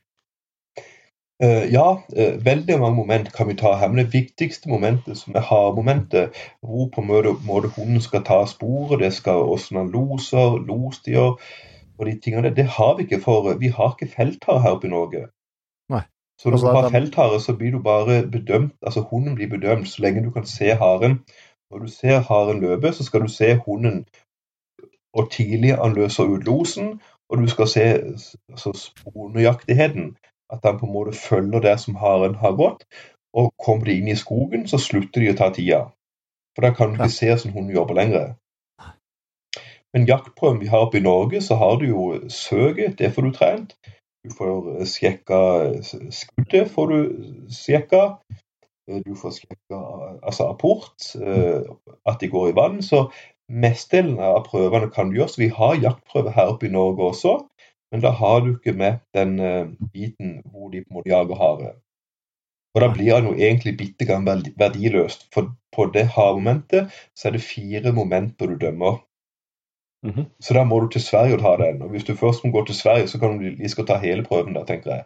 Uh, 1.41 1.65
ja, 1.73 1.87
uh, 1.97 2.35
veldig 2.45 2.77
mange 2.79 2.99
moment 3.01 3.31
kan 3.33 3.49
vi 3.49 3.57
ta 3.59 3.73
her. 3.81 3.89
Men 3.89 4.03
det 4.03 4.13
viktigste 4.13 4.69
momentet, 4.69 5.17
som 5.17 5.35
er 5.35 5.47
har-momentet, 5.49 6.37
hvor 6.61 6.87
på 6.93 7.01
en 7.01 7.41
måte 7.49 7.73
hunden 7.75 8.01
skal 8.03 8.23
ta 8.27 8.43
sporet, 8.47 9.01
det 9.01 9.11
skal 9.17 9.41
hvordan 9.49 9.81
han 9.81 9.91
loser, 9.95 10.61
losstier 10.69 11.33
og 12.01 12.07
de 12.09 12.15
tingene, 12.19 12.49
det 12.55 12.65
har 12.75 12.95
vi 12.97 13.05
ikke. 13.05 13.21
For 13.21 13.53
vi 13.61 13.69
har 13.71 13.93
ikke 13.93 14.09
felthare 14.15 14.61
her 14.63 14.75
oppe 14.77 14.89
i 14.89 14.93
Norge. 14.93 15.27
Nei. 15.93 16.01
Så 16.41 16.49
når 16.49 16.57
du 16.57 16.67
har 16.73 16.89
felthare, 16.89 17.39
så 17.39 17.53
blir 17.57 17.75
du 17.75 17.83
bare 17.85 18.23
bedømt, 18.25 18.73
altså 18.81 19.05
hunden 19.05 19.35
blir 19.37 19.49
bedømt 19.49 19.87
så 19.87 20.01
lenge 20.01 20.23
du 20.25 20.31
kan 20.33 20.45
se 20.49 20.73
haren. 20.73 21.21
Når 21.71 21.85
du 21.85 21.91
ser 21.93 22.25
haren 22.27 22.59
løpe, 22.59 22.91
så 22.93 23.05
skal 23.05 23.21
du 23.21 23.29
se 23.29 23.53
hunden 23.65 24.05
og 25.13 25.31
tidlig 25.31 25.75
han 25.75 25.93
løser 25.93 26.23
ut 26.23 26.43
losen, 26.47 26.99
og 27.29 27.37
du 27.37 27.47
skal 27.47 27.67
se 27.67 27.81
altså, 28.49 28.71
spornøyaktigheten. 28.73 30.15
At 30.51 30.59
han 30.63 30.79
på 30.79 30.85
en 30.85 30.93
måte 30.93 31.13
følger 31.15 31.59
der 31.59 31.75
som 31.77 31.95
haren 31.95 32.35
har 32.35 32.51
gått. 32.55 32.83
Og 33.33 33.53
kommer 33.65 33.85
de 33.85 33.97
inn 33.97 34.07
i 34.11 34.15
skogen, 34.19 34.67
så 34.67 34.77
slutter 34.77 35.23
de 35.23 35.31
å 35.31 35.37
ta 35.39 35.47
tida. 35.55 35.85
For 36.55 36.67
da 36.67 36.73
kan 36.75 36.91
du 36.91 36.99
ikke 36.99 37.13
se 37.15 37.29
hvordan 37.29 37.53
hunden 37.53 37.75
jobber 37.75 37.95
lenger. 37.95 38.33
Men 39.93 40.07
jaktprøven 40.07 40.61
vi 40.61 40.69
har 40.71 40.85
oppe 40.85 41.01
i 41.01 41.03
Norge, 41.03 41.41
så 41.43 41.57
har 41.59 41.79
du 41.81 41.89
jo 41.89 42.05
søket, 42.29 42.97
det 42.99 43.11
får 43.15 43.27
du 43.27 43.33
trent. 43.35 43.75
Du 44.23 44.33
får 44.37 44.79
eh, 44.79 44.85
sjekka 44.85 45.41
eh, 45.65 45.91
skuddet, 46.13 46.71
får 46.71 46.93
du 46.93 46.97
sjekka. 47.49 48.03
Eh, 48.87 49.01
du 49.05 49.15
får 49.17 49.35
sjekka 49.39 49.81
altså 50.21 50.51
apport, 50.51 51.11
at 52.05 52.21
de 52.21 52.29
går 52.29 52.51
i 52.51 52.55
vann. 52.57 52.81
Så 52.85 53.07
mestedelen 53.51 54.19
av 54.23 54.43
prøvene 54.47 54.91
kan 54.93 55.09
du 55.09 55.19
gjøre. 55.19 55.33
Så 55.33 55.43
vi 55.43 55.51
har 55.55 55.79
jaktprøver 55.81 56.37
her 56.37 56.53
oppe 56.53 56.69
i 56.69 56.73
Norge 56.73 57.11
også, 57.11 57.37
men 57.91 58.03
da 58.05 58.13
har 58.15 58.43
du 58.45 58.53
ikke 58.53 58.77
med 58.77 59.01
den 59.17 59.37
biten 59.93 60.37
hvor 60.51 60.69
de 60.71 60.85
på 60.85 61.01
en 61.01 61.01
måte 61.01 61.39
hare. 61.41 61.73
Og 62.71 62.79
da 62.79 62.87
blir 62.93 63.17
det 63.17 63.27
jo 63.27 63.33
egentlig 63.35 63.73
bitte 63.79 64.05
grann 64.07 64.27
verdiløst. 64.55 65.27
For 65.33 65.49
på 65.75 65.89
det 65.91 66.05
havmomentet 66.15 66.93
så 67.17 67.27
er 67.27 67.35
det 67.35 67.43
fire 67.43 67.91
momenter 67.91 68.47
du 68.47 68.55
dømmer. 68.61 69.01
-hmm. 70.03 70.25
Så 70.39 70.53
da 70.53 70.63
må 70.63 70.79
du 70.79 70.87
til 70.87 71.01
Sverige 71.01 71.33
og 71.33 71.41
ta 71.41 71.63
den. 71.63 71.81
Og 71.81 71.89
hvis 71.89 72.03
du 72.03 72.15
først 72.15 72.43
må 72.43 72.51
gå 72.51 72.65
til 72.65 72.75
Sverige, 72.75 73.07
så 73.07 73.19
kan 73.19 73.39
du 73.39 73.69
skal 73.69 73.85
ta 73.85 73.97
hele 73.97 74.23
prøven 74.23 74.53
da, 74.53 74.63
tenker 74.63 74.91
jeg. 74.91 75.03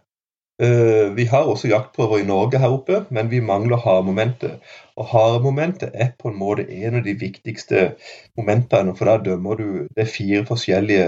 Uh, 0.64 1.16
vi 1.16 1.24
har 1.24 1.44
også 1.44 1.68
jaktprøver 1.68 2.18
i 2.18 2.28
Norge 2.28 2.60
her 2.60 2.68
oppe, 2.68 3.06
men 3.10 3.32
vi 3.32 3.40
mangler 3.40 3.78
haremomentet. 3.78 4.60
Og 4.96 5.06
haremomentet 5.06 5.92
er 5.94 6.08
på 6.20 6.28
en 6.28 6.40
måte 6.40 6.72
en 6.72 6.96
av 6.96 7.04
de 7.04 7.14
viktigste 7.20 7.96
momentene, 8.38 8.96
for 8.96 9.06
da 9.06 9.18
dømmer 9.18 9.56
du 9.56 9.64
Det 9.96 10.02
er 10.04 10.16
fire 10.18 10.46
forskjellige 10.46 11.08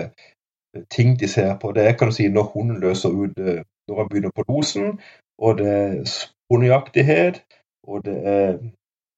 øh, 0.75 0.83
ting 0.91 1.19
de 1.19 1.27
ser 1.27 1.55
på. 1.61 1.71
Det 1.71 1.87
er 1.87 1.91
kan 1.91 2.07
du 2.07 2.13
si, 2.13 2.27
når 2.27 2.43
hunden 2.43 2.79
løser 2.79 3.09
ut 3.09 3.39
øh, 3.39 3.63
når 3.87 3.97
han 3.97 4.09
begynner 4.09 4.31
på 4.35 4.43
dosen, 4.43 4.99
og 5.39 5.57
det 5.57 5.67
er 5.67 6.27
hundejaktighet, 6.49 7.43
og 7.83 8.05
det 8.05 8.17
er 8.27 8.57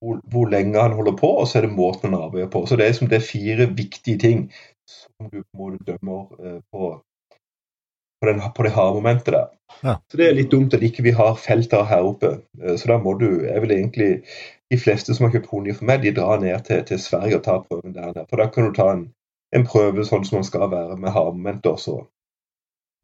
hvor, 0.02 0.22
hvor, 0.32 0.50
lenge 0.50 0.82
han 0.82 0.96
holder 0.96 1.16
på, 1.18 1.28
og 1.28 1.48
så 1.48 1.60
er 1.60 1.68
det 1.68 1.76
måten 1.76 2.14
han 2.14 2.22
arbeider 2.22 2.50
på. 2.52 2.66
Så 2.66 2.78
det 2.80 2.88
er, 2.88 2.96
som 2.98 3.10
det 3.12 3.20
er 3.20 3.32
fire 3.32 3.70
viktige 3.76 4.18
ting 4.18 4.50
som 4.90 5.30
du 5.30 5.42
på 5.42 5.54
en 5.54 5.60
måte 5.60 5.86
dømmer 5.92 6.46
eh, 6.46 6.60
på, 6.72 6.92
på, 8.22 8.30
den, 8.30 8.42
på, 8.56 8.64
det 8.66 8.74
harde 8.78 8.96
momentet 8.96 9.34
der. 9.36 9.50
Ja. 9.84 9.96
Så 10.10 10.18
det 10.18 10.28
er 10.28 10.38
litt 10.38 10.52
dumt 10.52 10.74
at 10.74 10.84
ikke 10.84 11.06
vi 11.06 11.14
har 11.16 11.36
felter 11.40 11.86
her 11.90 12.08
oppe. 12.08 12.32
Eh, 12.62 12.76
så 12.80 12.92
da 12.92 12.98
må 13.02 13.14
du 13.20 13.28
Jeg 13.46 13.62
vil 13.62 13.76
egentlig 13.76 14.10
De 14.70 14.78
fleste 14.78 15.14
som 15.16 15.26
har 15.26 15.34
kjøpt 15.34 15.50
hunder 15.50 15.74
for 15.74 15.90
meg, 15.90 16.04
de 16.04 16.14
drar 16.14 16.42
ned 16.42 16.66
til, 16.68 16.84
til 16.86 17.00
Sverige 17.02 17.40
og 17.40 17.44
tar 17.44 17.64
prøven 17.66 17.96
der 17.96 18.12
nede. 18.12 18.26
For 18.30 18.38
da 18.38 18.46
kan 18.54 18.68
du 18.68 18.76
ta 18.76 18.92
en, 18.94 19.08
en 19.56 19.66
prøve 19.66 20.06
sånn 20.06 20.26
som 20.28 20.38
man 20.38 20.46
skal 20.46 20.70
være, 20.70 20.98
med 21.02 21.10
hardmomenter 21.16 21.74
også. 21.74 21.96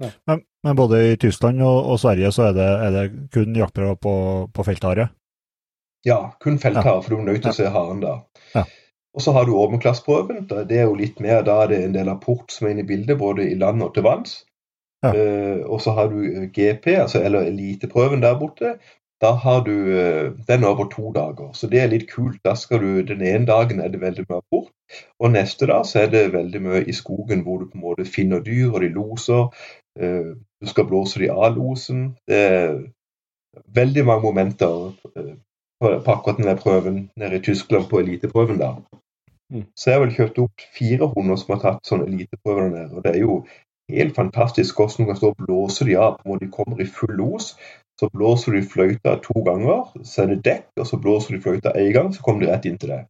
Ja. 0.04 0.12
Men, 0.30 0.44
men, 0.62 0.76
både 0.78 1.00
i 1.08 1.16
Tyskland 1.18 1.64
og, 1.66 1.88
og 1.90 1.98
Sverige 2.00 2.30
så 2.36 2.52
er 2.52 2.54
det, 2.54 2.68
er 2.86 2.94
det 2.94 3.06
kun 3.34 3.58
jaktprøver 3.58 3.98
på, 3.98 4.16
på 4.54 4.66
felthare? 4.68 5.08
Ja, 6.06 6.36
kun 6.40 6.60
felthare, 6.62 7.02
for 7.04 7.16
du 7.16 7.22
er 7.22 7.30
nødt 7.32 7.42
til 7.42 7.52
å 7.52 7.58
se 7.58 7.70
haren 7.74 8.02
da. 8.04 8.18
Ja. 8.54 8.66
Og 9.16 9.22
så 9.22 9.32
har 9.32 9.46
du 9.48 9.56
åpenklassprøven. 9.56 10.44
Det 10.50 10.78
er 10.78 10.84
jo 10.90 10.98
litt 11.00 11.20
mer, 11.24 11.42
Da 11.42 11.64
er 11.64 11.68
det 11.68 11.84
en 11.84 11.96
del 11.96 12.10
av 12.12 12.20
port 12.22 12.52
som 12.52 12.68
er 12.68 12.76
inne 12.76 12.84
i 12.84 12.90
bildet, 12.90 13.18
både 13.18 13.50
i 13.50 13.56
land 13.56 13.84
og 13.84 13.94
til 13.96 14.04
vanns. 14.04 14.44
Uh, 15.06 15.62
og 15.70 15.82
så 15.82 15.92
har 15.92 16.08
du 16.10 16.24
eh, 16.26 16.50
GP, 16.50 16.88
altså, 16.88 17.22
eller 17.22 17.40
eliteprøven 17.40 18.22
der 18.22 18.40
borte. 18.40 18.78
Da 19.22 19.32
har 19.32 19.64
du 19.64 19.72
uh, 19.72 20.34
Den 20.48 20.64
over 20.64 20.90
to 20.90 21.12
dager, 21.12 21.54
så 21.54 21.68
det 21.68 21.82
er 21.82 21.88
litt 21.88 22.08
kult. 22.12 22.40
Da 22.46 22.56
skal 22.56 22.80
du, 22.80 23.02
Den 23.02 23.22
ene 23.22 23.46
dagen 23.46 23.80
er 23.80 23.88
det 23.88 24.02
veldig 24.02 24.26
mye 24.30 24.42
bort, 24.52 24.72
og 25.20 25.32
neste 25.32 25.66
dag 25.66 25.86
så 25.86 26.00
er 26.00 26.10
det 26.10 26.34
veldig 26.34 26.62
mye 26.62 26.84
i 26.88 26.94
skogen 26.94 27.44
hvor 27.44 27.58
du 27.58 27.70
på 27.70 27.78
en 27.78 27.86
måte 27.86 28.06
finner 28.06 28.40
dyr, 28.40 28.72
og 28.74 28.82
de 28.82 28.90
loser. 28.90 29.48
Uh, 30.02 30.36
du 30.62 30.68
skal 30.68 30.88
blåse 30.90 31.20
de 31.20 31.30
av 31.30 31.56
losen. 31.56 32.16
Det 32.28 32.42
er 32.42 32.80
veldig 33.76 34.06
mange 34.06 34.24
momenter 34.24 34.94
på, 35.86 35.94
på 36.06 36.12
akkurat 36.18 36.42
denne 36.42 36.58
prøven 36.58 37.00
nede 37.16 37.38
i 37.40 37.44
Tyskland, 37.46 37.90
på 37.90 38.02
eliteprøven. 38.02 38.58
da. 38.58 38.74
Mm. 39.54 39.66
Så 39.78 39.90
jeg 39.90 40.00
har 40.00 40.06
vel 40.06 40.16
kjøpt 40.16 40.42
opp 40.42 40.68
fire 40.78 41.08
hunder 41.14 41.38
som 41.38 41.54
har 41.54 41.62
tatt 41.62 41.88
sånne 41.88 42.10
eliteprøve 42.10 42.64
der 42.64 42.72
nede. 42.74 42.92
Og 42.98 43.04
det 43.06 43.14
er 43.14 43.22
jo 43.22 43.40
helt 43.94 44.16
fantastisk 44.16 44.80
hvordan 44.80 45.06
du 45.06 45.12
kan 45.12 45.20
stå 45.20 45.34
og 45.34 45.42
blåse 45.46 45.86
de 45.86 45.98
av 46.02 46.18
når 46.26 46.42
de 46.42 46.54
kommer 46.54 46.82
i 46.82 46.88
full 46.90 47.14
los. 47.20 47.54
Så 48.00 48.10
blåser 48.12 48.52
du 48.52 48.64
fløyta 48.68 49.20
to 49.24 49.44
ganger, 49.46 49.86
så 50.04 50.24
er 50.24 50.34
det 50.34 50.42
dekk, 50.44 50.66
og 50.82 50.88
så 50.88 50.98
blåser 51.00 51.36
du 51.36 51.44
fløyta 51.44 51.72
én 51.80 51.94
gang, 51.96 52.10
så 52.12 52.24
kommer 52.26 52.44
de 52.44 52.50
rett 52.52 52.66
inn 52.68 52.80
til 52.82 52.92
deg. 52.92 53.06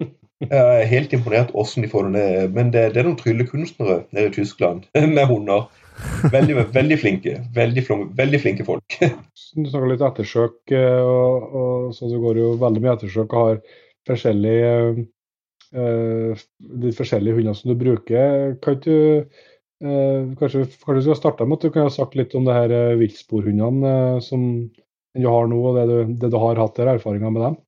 Jeg 0.40 0.62
er 0.62 0.88
helt 0.88 1.12
imponert 1.12 1.52
hvordan 1.52 1.84
de 1.84 1.90
får 1.92 2.06
det 2.06 2.12
ned. 2.14 2.54
Men 2.56 2.70
det, 2.72 2.86
det 2.94 3.02
er 3.02 3.08
noen 3.08 3.18
tryllekunstnere 3.20 3.98
nede 4.16 4.30
i 4.30 4.36
Tyskland 4.38 4.86
med 5.16 5.26
hunder. 5.26 5.66
Veldig, 6.32 6.56
veldig 6.74 6.98
flinke. 7.00 7.34
Veldig, 7.54 7.84
veldig 8.18 8.40
flinke 8.42 8.66
folk. 8.66 8.98
Du 9.56 9.68
snakker 9.70 9.90
litt 9.90 10.04
ettersøk, 10.04 10.56
eh, 10.74 11.00
og, 11.00 11.50
og, 11.56 11.90
så 11.96 12.10
det 12.10 12.20
går 12.22 12.40
jo 12.42 12.54
veldig 12.60 12.82
mye 12.84 12.94
ettersøk 12.96 13.32
og 13.32 13.42
har 13.42 13.60
forskjellige 14.08 14.72
eh, 15.72 16.46
de 16.84 16.94
forskjellige 16.96 17.38
hundene 17.38 17.56
som 17.56 17.72
du 17.72 17.76
bruker. 17.80 18.56
Kan 18.64 18.80
du 18.84 18.96
eh, 18.96 20.34
kanskje, 20.40 20.66
kanskje 20.82 20.98
du 20.98 21.06
skal 21.08 21.20
starte 21.22 21.48
med 21.48 21.58
at 21.58 21.68
du 21.68 21.74
kan 21.74 21.88
ha 21.88 21.94
sagt 21.94 22.18
litt 22.18 22.36
om 22.36 22.48
det 22.48 22.58
her 22.58 22.98
viltsporhundene 23.00 23.94
som 24.24 24.48
du 25.16 25.28
har 25.32 25.48
nå, 25.48 25.62
og 25.70 25.78
det 25.78 25.86
du, 25.88 26.16
det 26.20 26.32
du 26.32 26.40
har 26.42 26.60
hatt 26.60 26.76
der, 26.76 26.92
erfaringer 26.98 27.32
med 27.32 27.46
dem? 27.46 27.60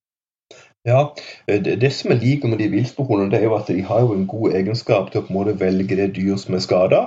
Ja, 0.88 1.00
det, 1.48 1.74
det 1.82 1.90
som 1.92 2.14
jeg 2.14 2.22
liker 2.22 2.48
med 2.48 2.62
de 2.62 2.70
viltsporhundene, 2.72 3.30
det 3.32 3.42
er 3.42 3.48
jo 3.50 3.56
at 3.58 3.68
de 3.68 3.82
har 3.84 4.06
jo 4.06 4.14
en 4.14 4.28
god 4.30 4.54
egenskap 4.56 5.10
til 5.12 5.20
å 5.20 5.26
på 5.26 5.34
en 5.34 5.36
måte 5.36 5.58
velge 5.60 5.98
det 5.98 6.14
dyr 6.16 6.38
som 6.40 6.56
er 6.56 6.64
skada. 6.64 7.00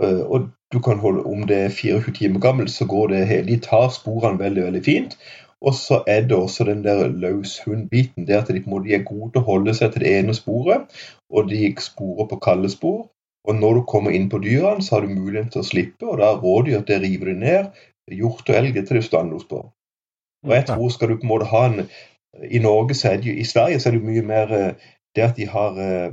Og 0.00 0.48
du 0.72 0.80
kan 0.82 0.98
holde, 0.98 1.22
om 1.28 1.44
det 1.46 1.58
er 1.66 1.76
24 1.76 2.14
timer 2.16 2.42
gammelt, 2.42 2.72
så 2.74 2.88
går 2.90 3.12
det 3.12 3.26
hele 3.30 3.46
De 3.52 3.60
tar 3.62 3.88
sporene 3.94 4.40
veldig, 4.40 4.64
veldig 4.64 4.82
fint. 4.84 5.16
Og 5.60 5.74
så 5.74 6.02
er 6.06 6.20
det 6.26 6.36
også 6.36 6.64
den 6.64 6.84
der 6.84 7.08
løshundbiten. 7.08 8.26
Det 8.26 8.34
at 8.34 8.48
de 8.48 8.60
på 8.60 8.70
en 8.70 8.76
måte 8.76 8.94
er 8.94 9.04
gode 9.04 9.32
til 9.32 9.42
å 9.42 9.48
holde 9.52 9.74
seg 9.76 9.92
til 9.92 10.04
det 10.04 10.12
ene 10.18 10.34
sporet, 10.34 10.88
og 11.30 11.50
de 11.50 11.74
sporer 11.84 12.28
på 12.30 12.40
kalde 12.44 12.70
spor. 12.72 13.10
Og 13.48 13.56
når 13.56 13.74
du 13.74 13.82
kommer 13.88 14.10
inn 14.16 14.28
på 14.32 14.40
dyrene, 14.40 14.82
så 14.82 14.96
har 14.96 15.04
du 15.04 15.14
muligheten 15.14 15.52
til 15.52 15.62
å 15.62 15.68
slippe, 15.68 16.06
og 16.06 16.18
da 16.20 16.32
råder 16.36 16.70
de 16.70 16.78
at 16.78 16.88
det 16.88 17.02
river 17.04 17.32
de 17.32 17.36
ned. 17.44 17.84
Hjort 18.10 18.48
og 18.48 18.56
elg 18.56 18.80
til 18.80 18.96
du 18.96 19.04
standlos 19.04 19.46
på. 19.50 19.62
Og 20.46 20.54
jeg 20.56 20.66
tror 20.66 20.88
skal 20.88 21.08
du 21.08 21.18
på 21.20 21.26
en 21.26 21.32
måte 21.34 21.50
ha 21.50 21.66
en 21.68 21.82
I 22.50 22.58
Norge 22.58 22.94
så 22.94 23.10
er 23.10 23.16
det 23.16 23.26
jo, 23.26 23.36
i 23.36 23.44
Sverige 23.44 23.80
så 23.80 23.88
er 23.88 23.94
det 23.94 24.00
jo 24.00 24.08
mye 24.10 24.26
mer 24.26 24.52
eh, 24.54 24.90
det 25.16 25.22
at 25.22 25.36
de 25.36 25.46
har 25.48 25.78
eh, 25.78 26.10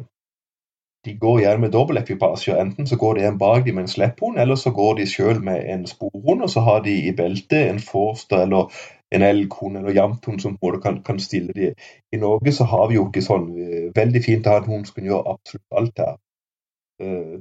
De 1.05 1.13
går 1.15 1.39
gjerne 1.39 1.61
med 1.61 1.71
dobbeltekvipasje. 1.71 2.55
Enten 2.59 2.87
så 2.87 2.97
går 2.99 3.13
det 3.15 3.25
en 3.25 3.37
bak 3.39 3.65
dem 3.65 3.75
med 3.75 3.85
en 3.85 3.87
slepphund, 3.87 4.39
eller 4.39 4.55
så 4.55 4.71
går 4.75 4.95
de 4.97 5.05
sjøl 5.07 5.37
med 5.43 5.63
en 5.73 5.85
sporhund, 5.87 6.41
og 6.41 6.49
så 6.49 6.59
har 6.59 6.81
de 6.83 6.95
i 7.07 7.13
beltet 7.15 7.69
en 7.69 7.79
forster 7.79 8.41
eller 8.43 8.73
en 9.15 9.23
elghund 9.23 9.77
eller 9.77 9.95
jamthund 9.95 10.41
som 10.41 10.57
måte 10.61 10.81
kan, 10.83 10.97
kan 11.03 11.19
stille 11.19 11.53
de. 11.53 11.69
I 12.11 12.17
Norge 12.17 12.51
så 12.51 12.63
har 12.63 12.89
vi 12.89 12.97
jo 12.97 13.05
ikke 13.07 13.23
sånn 13.23 13.47
eh, 13.55 13.87
Veldig 13.95 14.23
fint 14.25 14.47
å 14.47 14.57
ha 14.57 14.63
en 14.63 14.71
hund 14.71 14.89
som 14.89 14.97
kan 14.97 15.07
gjøre 15.07 15.35
absolutt 15.37 15.79
alt 15.81 16.03
her. 16.03 16.17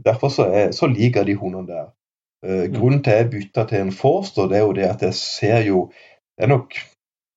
Derfor 0.04 0.28
så, 0.28 0.46
er, 0.52 0.70
så 0.76 0.86
liker 0.86 1.24
de 1.24 1.34
hundene 1.40 1.66
der. 1.66 1.86
Eh, 2.44 2.66
Grunnen 2.72 3.02
til 3.02 3.10
at 3.10 3.24
jeg 3.24 3.30
bytta 3.30 3.64
til 3.66 3.80
en 3.80 3.92
Forster, 3.92 4.48
det 4.50 4.58
er 4.58 4.66
jo 4.66 4.74
det 4.76 4.86
at 4.86 5.02
jeg 5.02 5.14
ser 5.14 5.62
jo 5.66 5.90
Det 6.36 6.44
er 6.44 6.52
nok 6.52 6.74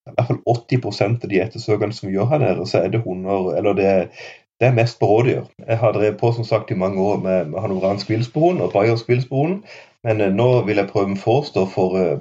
i 0.10 0.18
hvert 0.18 0.28
fall 0.28 0.44
80 0.46 1.24
av 1.24 1.30
de 1.30 1.42
ettersøkerne 1.42 1.96
som 1.96 2.10
vi 2.10 2.16
gjør 2.18 2.30
her 2.34 2.44
nede, 2.44 2.68
så 2.68 2.84
er 2.84 2.94
det 2.94 3.04
hunder 3.06 3.54
Eller 3.58 3.74
det, 3.74 3.90
det 4.60 4.68
er 4.68 4.76
mest 4.76 5.00
på 5.00 5.08
rådyr. 5.08 5.44
Jeg 5.68 5.78
har 5.78 5.92
drevet 5.96 6.18
på 6.20 6.32
som 6.36 6.44
sagt 6.44 6.72
i 6.72 6.76
mange 6.76 7.02
år 7.02 7.20
med, 7.24 7.46
med 7.46 7.62
hanoveransk 7.62 8.10
villsporhund 8.10 8.62
og 8.62 8.74
bayersk 8.74 9.10
villsporhund, 9.10 9.62
men 10.04 10.22
eh, 10.22 10.34
nå 10.34 10.62
vil 10.68 10.82
jeg 10.82 10.92
prøve 10.92 11.14
en 11.14 11.18
forestå 11.18 11.66
for 11.72 12.00
eh, 12.00 12.20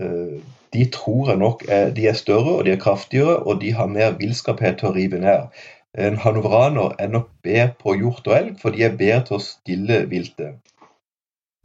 eh, 0.00 0.38
de 0.74 0.84
tror 0.92 1.30
jeg 1.30 1.38
nok 1.40 1.64
er, 1.68 1.90
de 1.90 2.06
er 2.08 2.12
større 2.12 2.58
og 2.58 2.64
de 2.64 2.72
er 2.72 2.80
kraftigere, 2.80 3.36
og 3.36 3.60
de 3.60 3.72
har 3.72 3.86
mer 3.86 4.16
villskaphet 4.18 4.78
til 4.80 4.90
å 4.90 4.94
rive 4.96 5.20
ned. 5.20 5.52
En 5.98 6.18
hanoveraner 6.20 6.96
er 6.98 7.08
nok 7.08 7.28
bedre 7.42 7.72
på 7.80 7.94
hjort 7.96 8.26
og 8.28 8.36
elg, 8.36 8.56
for 8.60 8.74
de 8.74 8.84
er 8.84 8.96
bedre 8.96 9.22
til 9.28 9.38
å 9.38 9.44
stille 9.44 10.02
viltet 10.10 10.56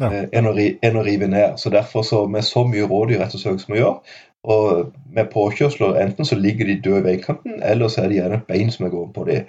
Ja. 0.01 0.09
enn, 0.33 0.47
å, 0.49 0.53
enn 0.57 0.95
å 0.97 1.03
rive 1.05 1.27
ned. 1.29 1.59
Så 1.61 1.69
derfor, 1.69 2.01
så, 2.07 2.23
med 2.27 2.45
så 2.47 2.63
mye 2.67 2.87
rådyrettersøk 2.89 3.59
som 3.61 3.75
vi 3.75 3.81
gjør, 3.81 3.99
og 4.43 4.93
med 5.13 5.29
påkjørsler, 5.31 5.99
enten 6.01 6.25
så 6.25 6.35
ligger 6.39 6.65
de 6.65 6.79
døde 6.81 6.99
i 6.99 7.03
veikanten, 7.11 7.59
eller 7.63 7.87
så 7.87 8.01
er 8.03 8.07
det 8.09 8.17
gjerne 8.17 8.39
et 8.39 8.47
bein 8.47 8.71
som 8.71 8.85
er 8.85 8.89
gående 8.89 9.13
på 9.13 9.25
dem. 9.27 9.45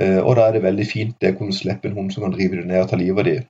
Eh, 0.00 0.18
Og 0.22 0.36
da 0.36 0.46
er 0.48 0.52
det 0.52 0.62
veldig 0.62 0.86
fint 0.86 1.16
det 1.20 1.34
å 1.34 1.38
kunne 1.38 1.52
slippe 1.56 1.88
en 1.88 1.96
hund 1.96 2.12
som 2.12 2.22
kan 2.22 2.32
drive 2.32 2.56
det 2.60 2.66
ned 2.66 2.82
og 2.84 2.88
ta 2.90 2.96
livet 2.96 3.18
av 3.18 3.24
dem. 3.24 3.44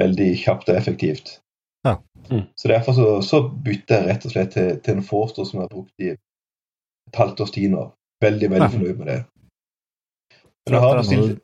Veldig 0.00 0.28
kjapt 0.44 0.68
og 0.68 0.76
effektivt. 0.76 1.38
Ja. 1.84 1.96
Mm. 2.30 2.46
Så 2.56 2.68
derfor 2.68 2.92
så, 2.92 3.06
så 3.22 3.42
bytter 3.64 3.98
jeg 4.00 4.08
rett 4.08 4.24
og 4.26 4.32
slett 4.32 4.50
til, 4.54 4.80
til 4.80 4.94
en 4.96 5.02
Forster 5.02 5.44
som 5.44 5.60
jeg 5.60 5.68
har 5.68 5.74
brukt 5.74 5.92
i 6.00 6.08
et 6.14 7.18
halvt 7.18 7.40
års 7.44 7.50
tid 7.54 7.70
nå. 7.70 7.90
Veldig, 8.22 8.50
veldig 8.50 8.68
Ja. 8.70 8.72
fornøyd 8.78 8.98
med 8.98 9.06
det. 9.06 9.24
Men 10.66 10.74
jeg 10.74 10.80
har 10.80 10.92
Trener 10.94 11.02
bestilt 11.02 11.28
du- 11.36 11.40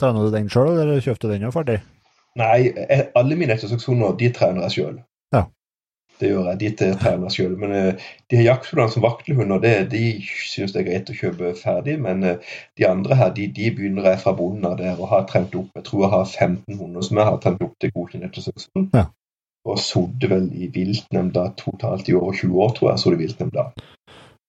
trener 0.00 0.24
du 0.24 0.30
den 0.36 0.48
sjøl, 0.48 0.74
eller 0.80 1.00
kjøpte 1.00 1.28
den 1.32 1.42
jo 1.42 1.50
ferdig? 1.50 1.80
Nei, 2.36 2.58
jeg- 2.72 3.10
alle 3.16 3.36
mine 3.36 3.52
ettersøkshunder 3.56 4.16
de 4.18 4.28
trener 4.32 4.62
jeg 4.68 4.70
sjøl. 4.70 4.98
Ja. 5.34 5.44
Det 6.20 6.30
gjør 6.32 6.48
jeg. 6.50 6.58
De 6.60 6.70
til- 6.80 6.96
trener 6.98 7.28
jeg 7.28 7.34
sjøl. 7.36 7.56
Men 7.60 7.72
eh, 7.76 8.06
de 8.30 8.40
har 8.40 8.46
jaktfugler 8.48 8.88
som 8.92 9.04
vaktelhunder, 9.04 9.60
det, 9.62 9.74
de 9.92 10.02
syns 10.26 10.74
det 10.74 10.82
er 10.82 10.88
greit 10.88 11.12
å 11.12 11.18
kjøpe 11.18 11.52
ferdig. 11.60 11.98
Men 12.02 12.24
eh, 12.26 12.56
de 12.78 12.88
andre 12.88 13.18
her, 13.20 13.30
de, 13.36 13.46
de 13.54 13.70
begynner 13.76 14.10
jeg 14.10 14.22
fra 14.24 14.34
bunnen 14.38 14.66
av 14.68 14.78
der 14.80 14.98
og 14.98 15.12
har 15.12 15.28
trent 15.30 15.54
opp. 15.58 15.70
Jeg 15.78 15.86
tror 15.86 16.04
jeg 16.04 16.14
har 16.16 16.26
15 16.48 16.80
hunder 16.80 17.06
som 17.06 17.20
jeg 17.22 17.30
har 17.30 17.38
trent 17.44 17.62
opp 17.68 17.78
til 17.80 17.94
godkjent 17.94 18.28
ettersøkshund. 18.30 18.90
Ja. 18.98 19.06
Og 19.68 19.78
sådde 19.82 20.30
vel 20.30 20.46
i 20.56 20.70
viltnemnda 20.72 21.50
totalt 21.58 22.08
i 22.08 22.14
over 22.16 22.34
20 22.34 22.62
år, 22.64 22.74
tror 22.76 22.90
jeg. 22.92 23.02
Så 23.02 23.14
det 23.14 23.22
viltnemnda. 23.22 23.68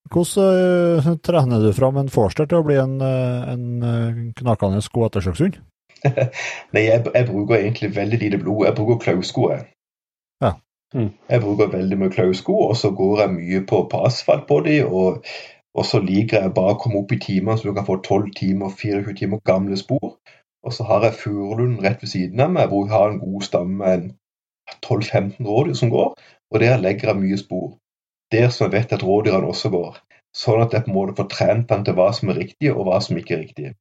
Hvordan 0.09 1.01
eh, 1.05 1.09
trener 1.21 1.61
du 1.61 1.73
fram 1.77 1.97
en 2.01 2.09
Forster 2.09 2.47
til 2.49 2.63
å 2.63 2.65
bli 2.65 2.79
en, 2.81 2.97
en 3.03 4.31
knakende 4.37 4.81
god 4.93 5.11
ettersøkshund? 5.11 5.59
Nei, 6.73 6.85
jeg, 6.85 7.03
jeg 7.13 7.27
bruker 7.27 7.57
egentlig 7.59 7.89
veldig 7.95 8.19
lite 8.21 8.39
blod. 8.41 8.65
Jeg 8.69 8.77
bruker 8.77 9.01
klausko. 9.03 9.49
jeg. 9.53 9.67
Mm. 10.95 11.11
Jeg 11.29 11.41
bruker 11.43 11.69
veldig 11.73 11.97
mye 12.01 12.13
klausko, 12.13 12.55
og 12.69 12.77
så 12.77 12.91
går 12.97 13.23
jeg 13.23 13.33
mye 13.35 13.61
på, 13.69 13.83
på 13.91 14.01
asfalt 14.07 14.47
på 14.49 14.59
de, 14.65 14.79
og, 14.85 15.25
og 15.77 15.85
så 15.85 16.01
liker 16.01 16.41
jeg 16.41 16.55
bare 16.55 16.75
å 16.75 16.79
komme 16.81 17.03
opp 17.03 17.13
i 17.13 17.19
timer, 17.21 17.57
så 17.59 17.69
du 17.69 17.75
kan 17.77 17.87
få 17.87 17.99
12 18.01 18.31
timer, 18.39 18.73
24 18.81 19.15
timer 19.21 19.43
gamle 19.45 19.77
spor. 19.77 20.15
Og 20.65 20.73
så 20.75 20.83
har 20.89 21.05
jeg 21.05 21.19
Furulund 21.21 21.79
rett 21.85 22.01
ved 22.03 22.11
siden 22.11 22.41
av 22.43 22.51
meg, 22.51 22.71
hvor 22.71 22.87
jeg 22.87 22.95
har 22.95 23.13
en 23.13 23.21
god 23.21 23.45
stamme 23.47 23.77
med 23.79 24.09
12-15 24.83 25.47
rådyr 25.47 25.77
som 25.77 25.93
går, 25.93 26.15
og 26.51 26.63
der 26.63 26.81
legger 26.81 27.13
jeg 27.13 27.21
mye 27.21 27.37
spor. 27.39 27.69
Der 28.33 28.49
som 28.53 28.67
jeg 28.67 28.75
vet 28.75 28.97
at 28.97 29.05
rådyrene 29.05 29.49
også 29.49 29.71
går. 29.73 30.01
Sånn 30.35 30.61
at 30.61 30.73
jeg 30.75 30.85
på 30.85 30.91
en 30.91 30.97
måte 30.97 31.15
får 31.17 31.29
trent 31.31 31.69
dem 31.69 31.85
til 31.85 31.95
hva 31.97 32.09
som 32.13 32.29
er 32.29 32.41
riktig, 32.43 32.73
og 32.73 32.85
hva 32.89 32.99
som 33.01 33.17
ikke 33.17 33.37
er 33.37 33.41
riktig. 33.45 33.71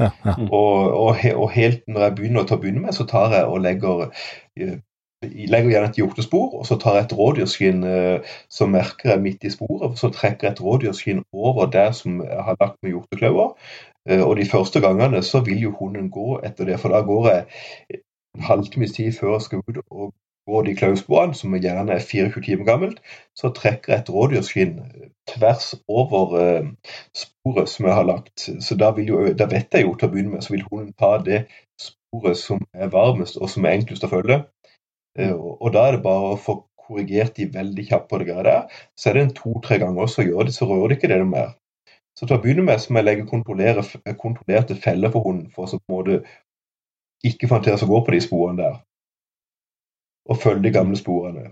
Ja, 0.00 0.10
ja. 0.24 0.34
Og, 0.48 0.92
og, 0.96 1.24
og 1.36 1.50
helt 1.52 1.84
når 1.88 2.06
jeg 2.06 2.16
begynner 2.18 2.44
å 2.44 2.48
ta 2.48 2.56
begynne 2.60 2.86
med, 2.86 2.96
så 2.96 3.04
tar 3.08 3.36
jeg 3.36 3.48
og 3.48 3.60
legger 3.64 4.06
eh, 4.08 4.78
legger 5.22 5.70
gjerne 5.70 5.88
et 5.90 5.98
hjortespor, 6.00 6.54
og 6.58 6.66
så 6.66 6.78
tar 6.80 6.96
jeg 6.96 7.04
et 7.04 7.16
rådyrskinn 7.18 7.82
som 8.48 8.70
merker 8.72 9.10
jeg 9.12 9.20
midt 9.20 9.44
i 9.44 9.50
sporet. 9.52 9.98
Så 9.98 10.08
trekker 10.14 10.48
jeg 10.48 10.52
et 10.56 10.62
rådyrskinn 10.64 11.24
over 11.32 11.66
der 11.70 11.92
som 11.92 12.22
jeg 12.24 12.44
har 12.46 12.56
lagt 12.60 12.78
med 12.82 12.94
hjorteklauer. 12.94 13.52
Eh, 14.08 14.22
Og 14.22 14.36
de 14.36 14.46
første 14.50 14.80
gangene 14.80 15.22
så 15.22 15.40
vil 15.40 15.60
jo 15.62 15.74
hunden 15.78 16.10
gå 16.10 16.40
etter 16.44 16.64
det, 16.64 16.80
for 16.80 16.88
da 16.88 17.00
går 17.00 17.28
jeg 17.30 17.44
en 18.34 18.42
halvtimes 18.42 18.92
tid 18.92 19.12
før 19.12 19.32
jeg 19.32 19.42
skal 19.42 19.62
ut 19.68 19.80
og 19.90 20.12
gå 20.48 20.62
de 20.66 20.74
klausporene, 20.74 21.34
som 21.34 21.54
gjerne 21.54 21.92
er 21.92 21.98
24 22.00 22.42
timer 22.42 22.64
gammelt. 22.64 23.00
Så 23.36 23.52
trekker 23.54 23.92
jeg 23.92 24.00
et 24.00 24.10
rådyrskinn 24.10 24.78
tvers 25.28 25.74
over 25.88 26.36
eh, 26.40 26.70
sporet 27.14 27.68
som 27.68 27.86
jeg 27.86 27.94
har 27.94 28.08
lagt. 28.08 28.48
Så 28.60 28.76
da, 28.80 28.94
jo, 28.96 29.26
da 29.34 29.46
vet 29.50 29.74
jeg 29.74 29.84
jo 29.84 29.94
til 29.94 30.08
å 30.08 30.12
begynne 30.14 30.36
med, 30.36 30.42
så 30.46 30.56
vil 30.56 30.66
hunden 30.70 30.94
ta 30.98 31.18
det 31.24 31.44
sporet 31.80 32.40
som 32.40 32.64
er 32.74 32.90
varmest 32.90 33.36
og 33.36 33.50
som 33.50 33.64
er 33.68 33.76
enklest 33.78 34.04
å 34.08 34.10
følge. 34.10 34.42
Eh, 35.18 35.32
Og, 35.32 35.72
da 35.72 35.86
er 35.86 35.96
det 35.96 36.02
bare 36.04 36.34
å 36.34 36.40
få 36.40 36.60
korrigert 36.80 37.36
de 37.36 37.46
veldig 37.54 37.86
kjapt 37.88 38.08
på 38.10 38.18
det 38.18 38.28
greia. 38.30 38.60
Så 38.98 39.10
er 39.10 39.18
det 39.18 39.22
en 39.22 39.34
to-tre 39.34 39.78
ganger, 39.82 40.06
så 40.06 40.26
gjør 40.26 40.48
det, 40.48 40.54
så 40.54 40.68
rører 40.70 40.88
det 40.88 40.98
ikke 40.98 41.12
det 41.12 41.26
mer. 41.26 41.54
Så 42.18 42.26
til 42.26 42.36
å 42.36 42.42
begynne 42.42 42.66
med 42.66 42.80
så 42.82 42.92
må 42.92 43.00
jeg 43.00 43.08
legge 43.08 43.28
kontrollerte 43.30 44.76
feller 44.76 45.12
for 45.14 45.24
hunden, 45.24 45.50
for 45.54 45.70
så 45.70 45.78
på 45.78 45.88
en 45.88 45.96
måte 45.96 46.20
ikke 47.24 47.48
få 47.48 47.58
han 47.58 47.64
til 47.64 47.78
å 47.78 47.90
gå 47.92 48.04
på 48.04 48.14
de 48.14 48.20
sporene 48.24 48.62
der. 48.62 48.76
Og 50.30 50.38
følge 50.42 50.62
de 50.66 50.74
gamle 50.74 50.98
sporene. 50.98 51.50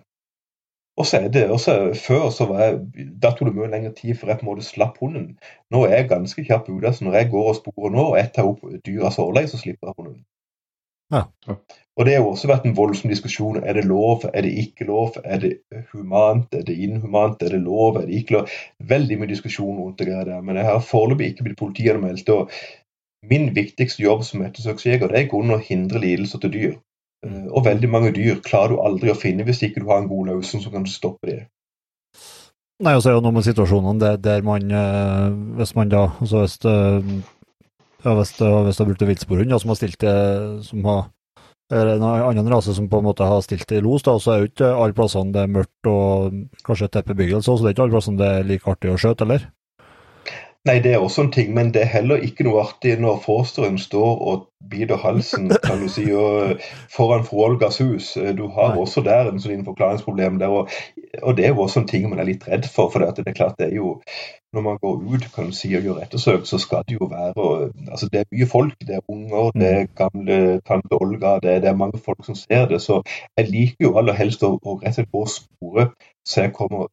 Og 0.98 1.06
så 1.06 1.20
er 1.22 1.28
det, 1.28 1.50
også 1.50 1.94
Før 2.06 2.30
så 2.34 2.46
var 2.50 2.62
jeg, 2.64 2.78
da 3.22 3.30
tok 3.30 3.48
det 3.48 3.54
mye 3.56 3.70
lengre 3.70 3.92
tid 3.94 4.16
før 4.18 4.32
jeg 4.32 4.40
på 4.40 4.46
en 4.46 4.50
måte 4.50 4.66
slapp 4.66 4.98
hunden. 4.98 5.28
Nå 5.70 5.84
er 5.86 5.94
jeg 5.94 6.08
ganske 6.10 6.44
kjapp 6.44 6.68
ute. 6.68 6.92
så 6.92 7.04
Når 7.04 7.14
jeg 7.14 7.30
går 7.30 7.48
og 7.52 7.56
sporer 7.56 7.94
nå, 7.94 8.04
og 8.10 8.18
jeg 8.18 8.32
tar 8.34 8.50
opp 8.50 8.64
dyra 8.86 9.12
sårlei, 9.14 9.46
så 9.46 9.60
slipper 9.60 9.92
jeg 9.92 9.98
hunden. 9.98 10.24
Ja. 11.12 11.22
Og 11.98 12.06
Det 12.06 12.14
har 12.14 12.22
også 12.22 12.46
vært 12.46 12.66
en 12.68 12.76
voldsom 12.76 13.10
diskusjon. 13.10 13.56
Er 13.64 13.74
det 13.74 13.84
lov, 13.90 14.22
er 14.32 14.44
det 14.46 14.52
ikke 14.62 14.86
lov? 14.86 15.16
Er 15.24 15.40
det 15.42 15.52
humant, 15.92 16.52
er 16.54 16.62
det 16.62 16.76
inhumant, 16.78 17.42
er 17.42 17.56
det 17.56 17.62
lov, 17.64 17.96
er 17.96 18.06
det 18.06 18.20
ikke 18.20 18.36
lov? 18.36 18.52
Veldig 18.78 19.18
mye 19.18 19.30
diskusjon 19.32 19.80
rundt 19.80 19.98
det 19.98 20.06
der. 20.06 20.40
Men 20.40 20.60
jeg 20.60 20.68
har 20.68 20.84
foreløpig 20.84 21.32
ikke 21.32 21.48
blitt 21.48 21.58
politianmeldt. 21.58 22.28
og 22.28 22.50
Min 23.26 23.50
viktigste 23.54 24.02
jobb 24.02 24.22
som 24.24 24.44
ettersøksjeger 24.46 25.10
det 25.10 25.18
er 25.24 25.30
grunnen 25.32 25.56
å 25.56 25.62
hindre 25.62 25.98
lidelser 25.98 26.38
til 26.44 26.52
dyr. 26.54 26.74
Eh, 27.26 27.46
Og 27.50 27.64
veldig 27.64 27.90
mange 27.90 28.12
dyr 28.14 28.38
klarer 28.44 28.76
du 28.76 28.82
aldri 28.82 29.10
å 29.10 29.18
finne 29.18 29.44
hvis 29.44 29.62
ikke 29.66 29.82
du 29.82 29.90
har 29.90 29.98
en 29.98 30.08
god 30.08 30.30
løsning 30.36 30.62
som 30.62 30.72
kan 30.72 30.86
stoppe 30.86 31.26
det. 31.26 31.40
Nei, 32.78 32.94
og 32.94 33.02
så 33.02 33.10
er 33.10 33.16
jo 33.16 33.24
noe 33.24 33.34
med 33.34 33.42
situasjonene 33.42 33.98
der, 33.98 34.20
der 34.22 34.42
man 34.46 34.70
eh, 34.70 35.32
Hvis 35.58 35.74
man 35.74 35.90
da 35.90 36.04
altså 36.20 36.44
hvis, 36.44 36.58
eh, 36.62 37.24
Ja, 38.04 38.14
hvis 38.14 38.34
du 38.38 38.44
har 38.46 38.86
brukt 38.86 39.02
en 39.02 39.10
viltsporhund 39.10 39.50
ja, 39.50 39.58
som 39.58 39.72
har 39.72 39.78
stilt 39.80 40.04
som 40.66 40.84
har 40.86 41.08
eller 41.68 41.98
en 41.98 42.04
annen 42.06 42.48
rase 42.48 42.72
som 42.72 42.86
på 42.88 43.00
en 43.02 43.04
måte 43.04 43.26
har 43.28 43.42
stilt 43.44 43.72
i 43.76 43.82
los, 43.84 44.04
da, 44.06 44.14
så 44.16 44.32
er 44.32 44.38
jo 44.40 44.48
ikke 44.48 44.70
alle 44.72 44.96
plassene 44.96 45.34
det 45.34 45.42
er 45.42 45.50
mørkt 45.52 45.90
og 45.90 46.38
kanskje 46.64 46.88
tett 46.94 47.10
bebyggelse, 47.10 47.44
så 47.50 47.60
det 47.60 47.72
er 47.72 47.76
ikke 47.76 47.84
alle 47.84 47.96
plassene 47.98 48.20
det 48.22 48.28
er 48.38 48.46
like 48.48 48.70
artig 48.72 48.92
å 48.94 49.00
skjøte, 49.00 49.26
eller? 49.26 49.44
Nei, 50.68 50.82
det 50.84 50.90
er 50.92 51.00
også 51.00 51.22
en 51.24 51.30
ting, 51.32 51.54
men 51.56 51.70
det 51.72 51.80
er 51.80 51.92
heller 51.94 52.20
ikke 52.20 52.44
noe 52.44 52.60
artig 52.60 52.98
når 53.00 53.22
forsteren 53.24 53.78
står 53.80 54.18
og 54.30 54.42
biter 54.68 54.98
halsen 55.00 55.46
kan 55.64 55.80
du 55.80 55.88
si, 55.88 56.04
og, 56.12 56.60
foran 56.92 57.24
fru 57.24 57.40
Olgas 57.46 57.78
hus. 57.80 58.10
Du 58.36 58.50
har 58.52 58.74
Nei. 58.74 58.82
også 58.82 59.00
der 59.06 59.30
en 59.30 59.40
sånn 59.40 59.64
forklaringsproblem 59.64 60.36
der, 60.42 60.52
og, 60.52 60.74
og 61.22 61.38
det 61.38 61.46
er 61.46 61.54
jo 61.54 61.62
også 61.64 61.80
en 61.80 61.88
ting 61.88 62.04
man 62.10 62.20
er 62.20 62.28
litt 62.28 62.44
redd 62.50 62.68
for. 62.68 62.92
for 62.92 63.00
det, 63.00 63.08
at 63.08 63.22
det 63.22 63.32
er 63.32 63.38
klart 63.38 63.56
det 63.56 63.70
er 63.70 63.78
jo, 63.78 63.94
Når 64.52 64.62
man 64.64 64.78
går 64.80 65.00
ut 65.14 65.24
kan 65.34 65.48
du 65.48 65.52
si, 65.52 65.72
og 65.76 65.84
gjør 65.84 66.02
ettersøk, 66.04 66.44
så 66.48 66.58
skal 66.58 66.84
det 66.88 66.96
jo 67.00 67.08
være 67.08 67.32
og, 67.36 67.72
altså 67.90 68.08
Det 68.12 68.20
er 68.20 68.28
mye 68.32 68.46
folk. 68.48 68.76
Det 68.80 68.94
er 68.96 69.08
unger, 69.08 69.50
det 69.54 69.72
er 69.72 69.90
gamle 69.96 70.60
tante 70.68 71.00
Olga, 71.00 71.38
det 71.42 71.50
er, 71.54 71.64
det 71.64 71.68
er 71.68 71.80
mange 71.80 72.00
folk 72.04 72.24
som 72.24 72.34
ser 72.34 72.68
det. 72.68 72.82
Så 72.82 73.02
jeg 73.36 73.48
liker 73.48 73.88
jo 73.88 73.96
aller 73.96 74.16
helst 74.16 74.44
å, 74.44 74.58
å 74.60 74.78
rett 74.82 74.88
og 74.88 75.00
slett 75.00 75.12
gå 75.12 75.24
og 75.24 75.32
spore 75.32 75.90
så 76.28 76.44
jeg 76.44 76.52
kommer 76.52 76.88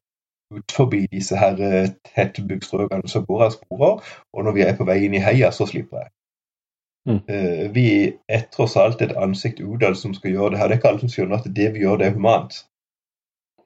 ut 0.54 0.72
forbi 0.72 1.06
disse 1.12 1.38
her 1.38 1.58
eh, 1.62 1.90
tettbygd 2.16 2.68
strøkene, 2.68 3.10
så 3.10 3.22
går 3.22 3.44
jeg 3.44 3.58
sporer. 3.58 4.04
Og 4.34 4.44
når 4.44 4.52
vi 4.52 4.62
er 4.62 4.78
på 4.78 4.88
vei 4.88 5.02
inn 5.06 5.18
i 5.18 5.24
heia, 5.24 5.52
så 5.52 5.68
slipper 5.70 6.04
jeg. 6.04 6.12
Mm. 7.10 7.20
Eh, 7.30 7.66
vi 7.74 7.88
er 8.30 8.48
tross 8.54 8.76
alt 8.82 9.02
et 9.02 9.18
ansikt 9.18 9.60
utad 9.62 9.98
som 9.98 10.14
skal 10.14 10.32
gjøre 10.32 10.54
det 10.54 10.62
her. 10.62 10.70
Det 10.70 10.78
er 10.78 10.82
ikke 10.82 10.94
alle 10.94 11.04
som 11.06 11.14
skjønner 11.14 11.42
at 11.42 11.52
det 11.60 11.74
vi 11.74 11.86
gjør, 11.86 12.02
det 12.02 12.08
er 12.08 12.18
humant. 12.18 12.64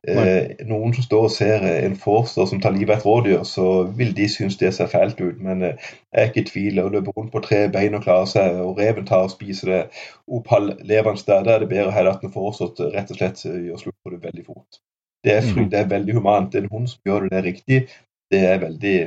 Eh, 0.08 0.56
noen 0.68 0.94
som 0.96 1.04
står 1.04 1.26
og 1.28 1.32
ser 1.36 1.64
en 1.70 1.96
forster 2.00 2.46
som 2.48 2.62
tar 2.64 2.72
livet 2.72 2.94
av 2.94 3.02
et 3.02 3.06
rådyr, 3.08 3.42
så 3.44 3.66
vil 4.00 4.14
de 4.16 4.30
synes 4.32 4.56
det 4.60 4.72
ser 4.76 4.92
fælt 4.92 5.20
ut. 5.20 5.40
Men 5.44 5.66
jeg 5.66 5.76
er 6.12 6.30
ikke 6.32 6.46
i 6.46 6.52
tvil. 6.52 6.80
Å 6.84 6.92
løpe 6.92 7.16
rundt 7.16 7.34
på 7.36 7.44
tre 7.44 7.66
bein 7.72 7.96
og 8.00 8.06
klare 8.08 8.28
seg, 8.32 8.60
og 8.64 8.80
reven 8.80 9.08
tar 9.08 9.28
og 9.28 9.34
spiser 9.36 9.74
det 9.74 9.82
opp 10.28 10.52
halvlevende 10.56 11.28
der, 11.28 11.44
da 11.44 11.58
er 11.58 11.66
det 11.66 11.74
bedre 11.76 11.96
heller 11.96 12.16
at 12.16 12.24
den 12.24 12.36
foreslått 12.36 12.80
rett 12.96 13.12
og 13.12 13.20
slett 13.20 13.44
gjør 13.44 13.84
slutt 13.84 14.00
på 14.04 14.16
det 14.16 14.24
veldig 14.24 14.48
fort. 14.48 14.80
Det 15.24 15.34
er, 15.36 15.42
Mhm. 15.42 15.70
det 15.70 15.80
er 15.80 15.88
veldig 15.90 16.14
humant. 16.16 16.56
En 16.56 16.70
hund 16.72 16.88
som 16.90 17.02
gjør 17.08 17.30
det, 17.30 17.38
er 17.38 17.44
riktig, 17.44 17.80
det 18.32 18.40
er 18.46 18.60
veldig, 18.60 18.98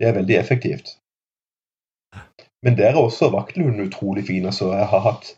det 0.00 0.08
er 0.08 0.12
veldig 0.16 0.36
effektivt. 0.38 0.96
Men 2.64 2.74
der 2.76 2.90
er 2.90 2.98
også 2.98 3.30
vaktelhunden 3.30 3.86
utrolig 3.88 4.24
fin. 4.26 4.46
altså 4.46 4.72
Jeg 4.72 4.86
har 4.86 5.00
hatt 5.00 5.34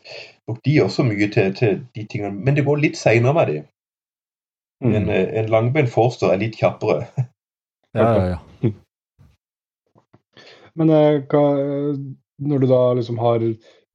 Og 0.49 0.57
de 0.65 0.79
også 0.81 1.03
mye 1.05 1.27
til, 1.29 1.53
til 1.53 1.85
de 1.95 2.03
tingene. 2.09 2.33
Men 2.33 2.55
det 2.55 2.65
går 2.65 2.79
litt 2.81 2.97
seinere 2.97 3.33
med 3.33 3.47
de. 3.47 3.57
Mm. 4.81 4.95
En, 4.95 5.09
eh, 5.09 5.39
en 5.39 5.45
langbeint 5.45 5.89
forster 5.89 6.31
er 6.31 6.37
litt 6.41 6.55
kjappere. 6.57 7.05
Ja, 7.95 8.15
ja, 8.17 8.25
ja. 8.63 8.71
Men 10.77 10.89
eh, 10.89 11.21
hva, 11.29 11.43
når 12.39 12.59
du 12.59 12.67
da 12.69 12.81
liksom 12.93 13.17
har 13.21 13.45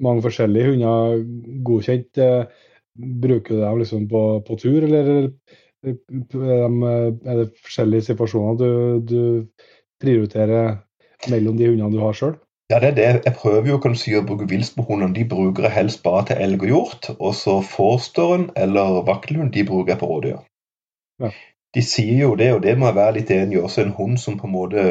mange 0.03 0.23
forskjellige 0.25 0.73
hunder 0.73 1.21
godkjent, 1.67 2.19
eh, 2.19 2.47
bruker 2.99 3.55
du 3.55 3.61
dem 3.63 3.79
liksom 3.79 4.09
på, 4.11 4.23
på 4.47 4.57
tur, 4.59 4.83
eller 4.85 5.33
er, 5.85 5.99
eh, 6.15 7.13
er 7.31 7.41
det 7.43 7.51
forskjellige 7.65 8.09
situasjoner 8.11 8.59
du, 8.61 8.71
du 9.09 9.21
prioriterer 10.03 10.79
mellom 11.31 11.57
de 11.59 11.71
hundene 11.71 11.93
du 11.93 12.03
har 12.03 12.17
sjøl? 12.17 12.35
Ja, 12.73 12.79
det 12.81 12.89
er 12.89 12.97
det. 12.97 13.25
Jeg 13.27 13.37
prøver 13.37 13.69
jo 13.69 13.95
si, 13.95 14.15
å 14.17 14.25
bruke 14.25 14.49
villsporhundene. 14.49 15.15
De 15.15 15.25
bruker 15.29 15.67
jeg 15.69 15.77
helst 15.77 16.03
bare 16.03 16.25
til 16.31 16.41
elg 16.41 16.63
og 16.63 16.71
hjort. 16.71 17.11
Og 17.19 17.35
så 17.37 17.59
forsteren 17.61 18.51
eller 18.57 19.03
vaktelhund, 19.05 19.53
de 19.53 19.67
bruker 19.69 19.93
jeg 19.93 20.01
på 20.01 20.09
rådyr. 20.09 20.39
Ja. 21.21 21.31
De 21.75 21.83
sier 21.83 22.23
jo 22.23 22.35
det, 22.39 22.53
og 22.55 22.63
det 22.63 22.79
må 22.79 22.89
jeg 22.89 22.97
være 22.97 23.17
litt 23.19 23.31
enig 23.35 23.59
i, 23.59 23.61
også 23.61 23.83
en 23.83 23.95
hund 23.99 24.19
som 24.23 24.39
på 24.39 24.47
en 24.47 24.55
måte 24.55 24.85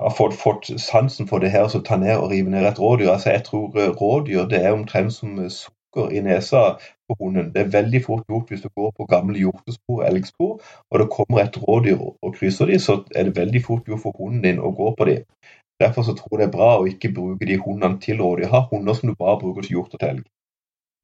har 0.00 0.14
fått, 0.16 0.34
fått 0.34 0.70
sansen 0.80 1.28
for 1.28 1.40
det 1.40 1.52
her, 1.54 1.68
så 1.68 1.80
ta 1.84 1.96
ned 2.00 2.16
og 2.18 2.30
rive 2.32 2.50
ned 2.50 2.66
et 2.66 2.80
rådyr. 2.80 3.12
Altså, 3.12 3.30
jeg 3.30 3.44
tror 3.48 3.76
eh, 3.78 3.92
rådyr 4.00 4.48
det 4.50 4.62
er 4.64 4.76
omtrent 4.76 5.14
som 5.14 5.38
sukker 5.90 6.12
i 6.12 6.20
nesa 6.20 6.78
på 7.08 7.16
hunden. 7.18 7.52
Det 7.52 7.60
er 7.60 7.82
veldig 7.82 8.04
fort 8.04 8.24
gjort 8.28 8.48
hvis 8.48 8.62
du 8.62 8.68
går 8.68 8.92
på 8.96 9.06
gamle 9.06 9.38
hjortespor, 9.38 10.04
elgspor, 10.04 10.60
og 10.90 10.98
det 10.98 11.08
kommer 11.10 11.42
et 11.42 11.56
rådyr 11.56 11.98
og 12.22 12.34
krysser 12.34 12.66
de, 12.66 12.78
så 12.78 13.04
er 13.14 13.24
det 13.24 13.36
veldig 13.36 13.64
fort 13.64 13.86
gjort 13.86 14.02
for 14.02 14.14
hunden 14.18 14.42
din 14.42 14.60
å 14.60 14.70
gå 14.70 14.94
på 14.94 15.04
de. 15.04 15.24
Derfor 15.80 16.02
så 16.02 16.14
tror 16.14 16.38
jeg 16.38 16.40
det 16.40 16.48
er 16.48 16.58
bra 16.58 16.78
å 16.78 16.86
ikke 16.86 17.12
bruke 17.14 17.46
de 17.46 17.56
hundene 17.56 17.98
til 18.00 18.20
rådyr. 18.20 18.50
Ha 18.52 18.66
hunder 18.70 18.94
som 18.94 19.08
du 19.08 19.14
bare 19.16 19.38
bruker 19.40 19.62
til 19.62 19.78
hjort 19.78 19.94
og 19.94 20.00
til 20.00 20.08
elg. 20.08 20.24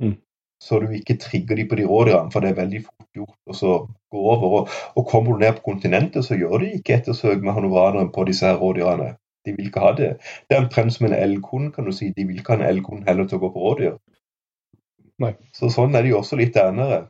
Mm. 0.03 0.17
Så 0.63 0.81
du 0.81 0.91
ikke 0.93 1.17
trigger 1.21 1.57
de 1.57 1.65
på 1.69 1.77
de 1.77 1.85
rådyrene, 1.85 2.33
for 2.33 2.41
det 2.41 2.51
er 2.51 2.61
veldig 2.61 2.83
fort 2.85 3.09
gjort 3.17 3.53
å 3.53 3.57
så 3.57 3.73
gå 4.13 4.21
over. 4.21 4.59
Og, 4.59 4.75
og 4.97 5.07
kommer 5.09 5.33
du 5.33 5.45
ned 5.45 5.59
på 5.59 5.73
kontinentet, 5.73 6.25
så 6.25 6.37
gjør 6.37 6.61
de 6.63 6.75
ikke 6.79 6.97
ettersøk 6.97 7.43
med 7.45 7.57
hanoveraneren 7.57 8.13
på 8.13 8.25
disse 8.29 8.49
her 8.49 8.61
rådyrene. 8.61 9.15
De 9.47 9.55
vil 9.57 9.69
ikke 9.69 9.85
ha 9.85 9.93
det. 9.97 10.11
Det 10.49 10.57
er 10.57 10.65
omtrent 10.65 10.93
som 10.93 11.07
en 11.07 11.17
elghund, 11.17 11.73
kan 11.73 11.87
du 11.87 11.93
si. 11.93 12.11
De 12.13 12.25
vil 12.27 12.41
ikke 12.41 12.57
ha 12.57 12.61
en 12.61 12.69
elghund 12.69 13.05
heller 13.09 13.29
til 13.29 13.39
å 13.39 13.45
gå 13.45 13.53
på 13.55 13.65
rådyr. 13.65 13.99
Nei. 15.23 15.33
Så 15.57 15.71
sånn 15.73 15.97
er 15.97 16.05
de 16.05 16.13
også 16.17 16.39
litt 16.41 16.57
enere. 16.61 17.07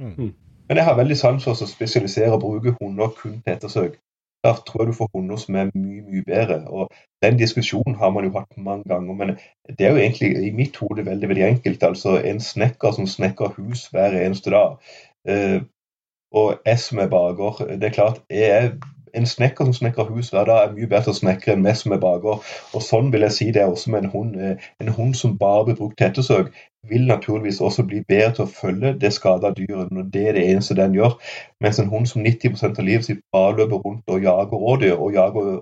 Mm. 0.00 0.32
Men 0.68 0.80
jeg 0.80 0.86
har 0.86 0.96
veldig 0.96 1.18
sans 1.18 1.44
for 1.44 1.52
å 1.52 1.68
spesialisere 1.68 2.32
og 2.36 2.44
bruke 2.44 2.74
hunder 2.80 3.12
kun 3.18 3.40
til 3.42 3.54
ettersøk. 3.54 3.98
Da 4.42 4.54
tror 4.66 4.82
jeg 4.82 4.90
du 4.90 4.96
får 4.96 5.10
hunder 5.14 5.38
som 5.38 5.56
er 5.60 5.68
mye, 5.74 6.00
mye 6.02 6.24
bedre. 6.26 6.62
Og 6.66 6.90
Den 7.22 7.36
diskusjonen 7.38 7.94
har 8.00 8.10
man 8.10 8.24
jo 8.26 8.32
hatt 8.34 8.56
mange 8.56 8.88
ganger, 8.90 9.14
men 9.14 9.36
det 9.68 9.86
er 9.86 9.92
jo 9.92 10.00
egentlig 10.02 10.32
i 10.48 10.50
mitt 10.56 10.76
hode 10.82 11.04
veldig 11.06 11.28
veldig 11.30 11.44
enkelt. 11.46 11.84
Altså 11.86 12.16
En 12.18 12.40
snekker 12.40 12.96
som 12.96 13.06
snekker 13.06 13.54
hus 13.58 13.86
hver 13.92 14.16
eneste 14.18 14.50
dag, 14.50 14.80
eh, 15.28 15.60
og 16.32 16.64
jeg 16.66 16.78
som 16.80 16.98
er 16.98 17.12
baker 17.12 17.76
Det 17.76 17.90
er 17.90 17.94
klart, 17.94 18.22
jeg 18.30 18.50
er 18.50 18.70
en 19.14 19.26
snekker 19.26 19.64
som 19.68 19.74
snekrer 19.76 20.10
hus 20.14 20.30
hver 20.32 20.46
dag, 20.48 20.62
er 20.64 20.74
mye 20.76 20.88
bedre 20.90 21.12
å 21.12 21.16
snekre 21.16 21.54
enn 21.54 21.64
meg 21.64 21.76
som 21.80 21.94
er 21.94 22.00
baker. 22.02 22.44
Og 22.72 22.84
sånn 22.84 23.10
vil 23.12 23.26
jeg 23.26 23.36
si 23.36 23.48
det 23.54 23.62
er 23.62 23.72
også 23.72 23.92
med 23.94 24.04
en 24.04 24.12
hund. 24.14 24.36
Eh, 24.40 24.68
En 24.80 24.88
hund 24.88 25.16
som 25.16 25.38
bare 25.38 25.64
blir 25.64 25.76
brukt 25.78 25.98
til 25.98 26.08
ettersøk, 26.08 26.52
vil 26.88 27.06
naturligvis 27.06 27.60
også 27.60 27.84
bli 27.86 28.02
bedre 28.08 28.32
til 28.36 28.44
å 28.44 28.52
følge 28.60 28.94
det 28.98 29.12
skada 29.14 29.52
dyret 29.54 29.92
når 29.94 30.08
det 30.14 30.28
er 30.28 30.32
det 30.38 30.46
eneste 30.50 30.74
den 30.78 30.94
gjør. 30.94 31.18
Mens 31.60 31.78
en 31.78 31.92
hund 31.92 32.08
som 32.10 32.24
90% 32.24 32.78
av 32.78 32.84
livet 32.88 33.06
sitt 33.06 33.20
bare 33.32 33.56
løper 33.60 33.84
rundt 33.84 34.08
og 34.08 34.22
jager 34.22 34.64
rådyr 34.64 34.96
og 34.96 35.12
jager 35.14 35.60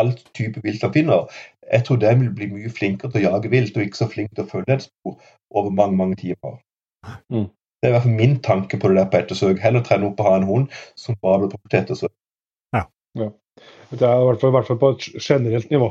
alt 0.00 0.22
type 0.34 0.60
vilt 0.64 0.82
han 0.82 0.92
finner, 0.94 1.26
jeg 1.72 1.84
tror 1.84 1.96
den 1.96 2.20
vil 2.20 2.34
bli 2.34 2.46
mye 2.50 2.70
flinkere 2.70 3.10
til 3.10 3.20
å 3.20 3.32
jage 3.32 3.50
vilt 3.50 3.76
og 3.76 3.82
ikke 3.84 4.00
så 4.00 4.08
flink 4.10 4.34
til 4.34 4.44
å 4.44 4.50
følge 4.50 4.76
et 4.76 4.86
spor 4.86 5.18
over 5.50 5.70
mange 5.70 5.96
mange 5.96 6.16
timer. 6.22 6.60
Mm. 7.32 7.48
Det 7.80 7.88
er 7.88 7.92
i 7.92 7.96
hvert 7.96 8.06
fall 8.06 8.16
min 8.16 8.40
tanke 8.44 8.78
på 8.78 8.88
det 8.88 8.96
der 8.96 9.10
på 9.10 9.20
ettersøk. 9.22 9.60
Heller 9.62 9.84
trene 9.84 10.10
opp 10.10 10.20
å 10.20 10.26
ha 10.26 10.34
en 10.36 10.48
hund 10.48 10.80
som 11.00 11.16
bare 11.22 11.42
blir 11.42 11.52
brukt 11.54 11.70
til 11.72 11.80
ettersøk. 11.80 12.12
Det 13.18 14.06
er 14.06 14.20
i 14.20 14.26
hvert 14.28 14.40
fall, 14.40 14.52
i 14.52 14.56
hvert 14.56 14.68
fall 14.68 14.80
på 14.80 14.90
et 14.94 15.06
generelt 15.20 15.70
nivå. 15.72 15.90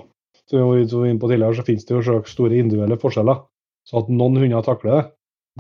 Som 0.50 0.72
vi 0.74 0.86
var 0.90 1.06
inne 1.06 1.22
på 1.22 1.30
tidligere, 1.30 1.58
så 1.60 1.66
finnes 1.68 1.86
det 1.86 1.98
jo 1.98 2.22
store 2.26 2.58
individuelle 2.58 2.98
forskjeller. 3.02 3.44
Så 3.86 4.02
at 4.02 4.10
noen 4.14 4.38
hunder 4.38 4.66
takler 4.66 4.96
det, 4.96 5.04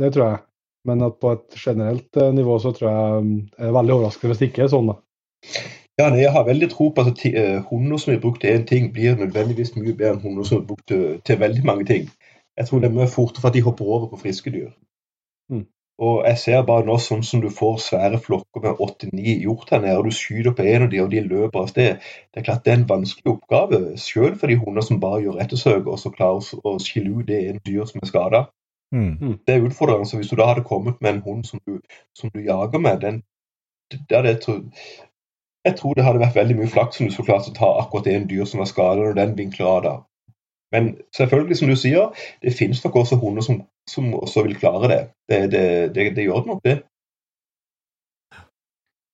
det 0.01 0.13
tror 0.15 0.25
jeg. 0.25 0.39
Men 0.87 1.03
at 1.03 1.19
på 1.19 1.33
et 1.35 1.57
generelt 1.59 2.17
eh, 2.17 2.31
nivå 2.33 2.55
så 2.63 2.71
tror 2.75 2.89
jeg 2.89 3.23
mm, 3.25 3.37
det 3.57 3.67
er 3.67 3.75
veldig 3.75 3.95
overraskende 3.95 4.31
hvis 4.31 4.41
det 4.41 4.49
ikke 4.49 4.63
er 4.65 4.71
sånn. 4.71 4.91
da. 4.93 4.95
Ja, 5.99 6.07
nei, 6.07 6.21
Jeg 6.21 6.31
har 6.31 6.45
veldig 6.47 6.69
tro 6.71 6.89
på 6.95 7.03
at 7.03 7.23
eh, 7.27 7.57
hunder 7.67 7.99
som 7.99 8.13
er 8.13 8.21
brukt 8.23 8.41
til 8.43 8.55
én 8.55 8.65
ting, 8.69 8.91
blir 8.95 9.17
nødvendigvis 9.19 9.75
mye 9.75 9.91
bedre 9.91 10.15
enn 10.15 10.23
hunder 10.23 10.47
som 10.47 10.61
er 10.61 10.67
brukt 10.69 10.85
til, 10.87 11.17
til 11.27 11.41
veldig 11.41 11.65
mange 11.67 11.87
ting. 11.89 12.07
Jeg 12.59 12.69
tror 12.69 12.79
det 12.79 12.89
er 12.89 12.95
mye 12.95 13.09
fortere 13.11 13.43
for 13.43 13.51
at 13.51 13.57
de 13.57 13.65
hopper 13.65 13.91
over 13.97 14.07
på 14.13 14.21
friske 14.23 14.53
dyr. 14.55 14.71
Mm. 15.99 16.05
Og 16.07 16.25
jeg 16.27 16.37
ser 16.37 16.61
bare 16.63 16.85
nå 16.87 16.95
sånn 16.97 17.23
som 17.27 17.41
du 17.43 17.49
får 17.51 17.79
svære 17.83 18.19
flokker 18.23 18.61
med 18.63 18.79
åtte-ni 18.79 19.33
hjort 19.43 19.69
her 19.73 19.81
nede, 19.83 19.97
og 19.97 20.05
du 20.05 20.11
skyter 20.15 20.55
på 20.55 20.63
en 20.63 20.83
av 20.83 20.89
de, 20.89 21.01
og 21.03 21.11
de 21.11 21.23
løper 21.25 21.59
av 21.59 21.67
sted. 21.67 21.97
Det 22.31 22.39
er 22.39 22.45
klart 22.47 22.63
det 22.65 22.71
er 22.73 22.77
en 22.79 22.89
vanskelig 22.89 23.33
oppgave, 23.33 23.97
selv 23.97 24.39
for 24.39 24.47
de 24.47 24.55
hunder 24.61 24.81
som 24.81 24.99
bare 24.99 25.21
gjør 25.25 25.41
ettersøk, 25.43 25.87
og 25.87 25.99
så 25.99 26.09
klarer 26.15 26.39
å- 26.63 26.79
skille 26.79 27.19
ut 27.19 27.27
det 27.27 27.41
ene 27.49 27.59
dyr 27.65 27.85
som 27.85 27.99
er 28.01 28.07
skada. 28.07 28.45
Mm. 28.95 29.39
Det 29.45 29.55
er 29.55 29.67
utfordrende. 29.67 30.07
Så 30.07 30.17
hvis 30.17 30.29
du 30.29 30.35
da 30.35 30.45
hadde 30.45 30.63
kommet 30.63 31.01
med 31.01 31.13
en 31.13 31.21
hund 31.21 31.43
som 31.45 31.59
du, 31.67 31.81
som 32.15 32.29
du 32.33 32.39
jager 32.41 32.79
med, 32.79 33.01
den, 33.01 33.23
det 33.91 34.15
hadde 34.15 34.29
jeg, 34.29 34.63
jeg 35.65 35.75
tror 35.75 35.93
det 35.93 36.03
hadde 36.03 36.19
vært 36.19 36.35
veldig 36.35 36.55
mye 36.57 36.67
flaks 36.67 37.01
om 37.01 37.07
du 37.07 37.13
skulle 37.13 37.25
klart 37.25 37.49
å 37.49 37.53
ta 37.53 37.69
akkurat 37.81 38.07
en 38.07 38.27
dyr 38.29 38.45
som 38.45 38.59
var 38.59 38.65
skadet, 38.71 39.07
og 39.11 39.15
den 39.15 39.37
vinkler 39.37 39.65
av 39.67 39.83
da. 39.83 39.95
Men 40.71 40.97
selvfølgelig, 41.15 41.57
som 41.57 41.67
du 41.67 41.75
sier, 41.79 42.11
det 42.41 42.53
finnes 42.53 42.83
nok 42.83 42.95
også 43.01 43.17
hunder 43.21 43.41
som, 43.41 43.63
som 43.89 44.13
også 44.13 44.43
vil 44.45 44.57
klare 44.59 44.89
det. 44.91 44.99
Det, 45.29 45.39
det, 45.51 45.65
det, 45.95 46.15
det 46.15 46.25
gjør 46.27 46.43
det 46.43 46.51
nok, 46.51 46.63
det. 46.63 46.77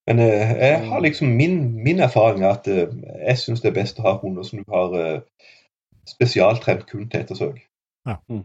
Men 0.07 0.19
eh, 0.19 0.51
jeg 0.57 0.81
har 0.89 0.99
liksom 1.01 1.27
min, 1.27 1.83
min 1.83 1.99
erfaring 1.99 2.43
er 2.43 2.49
at 2.59 2.67
eh, 2.67 2.91
jeg 3.27 3.37
syns 3.41 3.63
det 3.63 3.71
er 3.71 3.79
best 3.79 3.99
å 3.99 4.05
ha 4.05 4.17
hunder 4.21 4.45
som 4.45 4.61
du 4.61 4.75
har 4.75 4.97
eh, 4.99 5.47
spesialtrent 6.07 6.85
kun 6.89 7.07
til 7.09 7.23
ettersøk. 7.23 7.63
Ja. 8.05 8.19
Mm. 8.29 8.43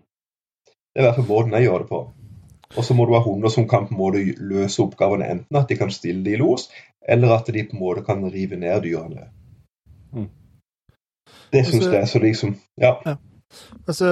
Det 0.70 0.99
er 0.99 1.05
i 1.05 1.09
hvert 1.09 1.19
fall 1.20 1.28
måten 1.28 1.59
jeg 1.59 1.69
gjør 1.69 1.85
det 1.85 1.91
på. 1.91 2.01
Og 2.78 2.87
så 2.87 2.95
må 2.95 3.05
du 3.07 3.12
ha 3.16 3.20
hunder 3.24 3.53
som 3.53 3.66
kan 3.69 3.89
på 3.89 3.95
en 3.95 4.01
måte 4.01 4.23
løse 4.39 4.81
oppgavene, 4.82 5.27
enten 5.27 5.59
at 5.59 5.69
de 5.69 5.77
kan 5.77 5.91
stille 5.93 6.23
det 6.24 6.37
i 6.37 6.41
los, 6.41 6.69
eller 7.03 7.35
at 7.35 7.51
de 7.51 7.66
på 7.66 7.77
en 7.77 7.82
måte 7.82 8.07
kan 8.07 8.23
rive 8.31 8.57
ned 8.57 8.87
dyrene. 8.87 9.27
Det 11.52 11.64
syns 11.66 11.81
Altså- 11.85 11.93
jeg 11.93 12.02
er 12.02 12.06
så 12.06 12.18
liksom 12.22 12.56
Ja. 12.81 12.94
Altså, 13.89 14.06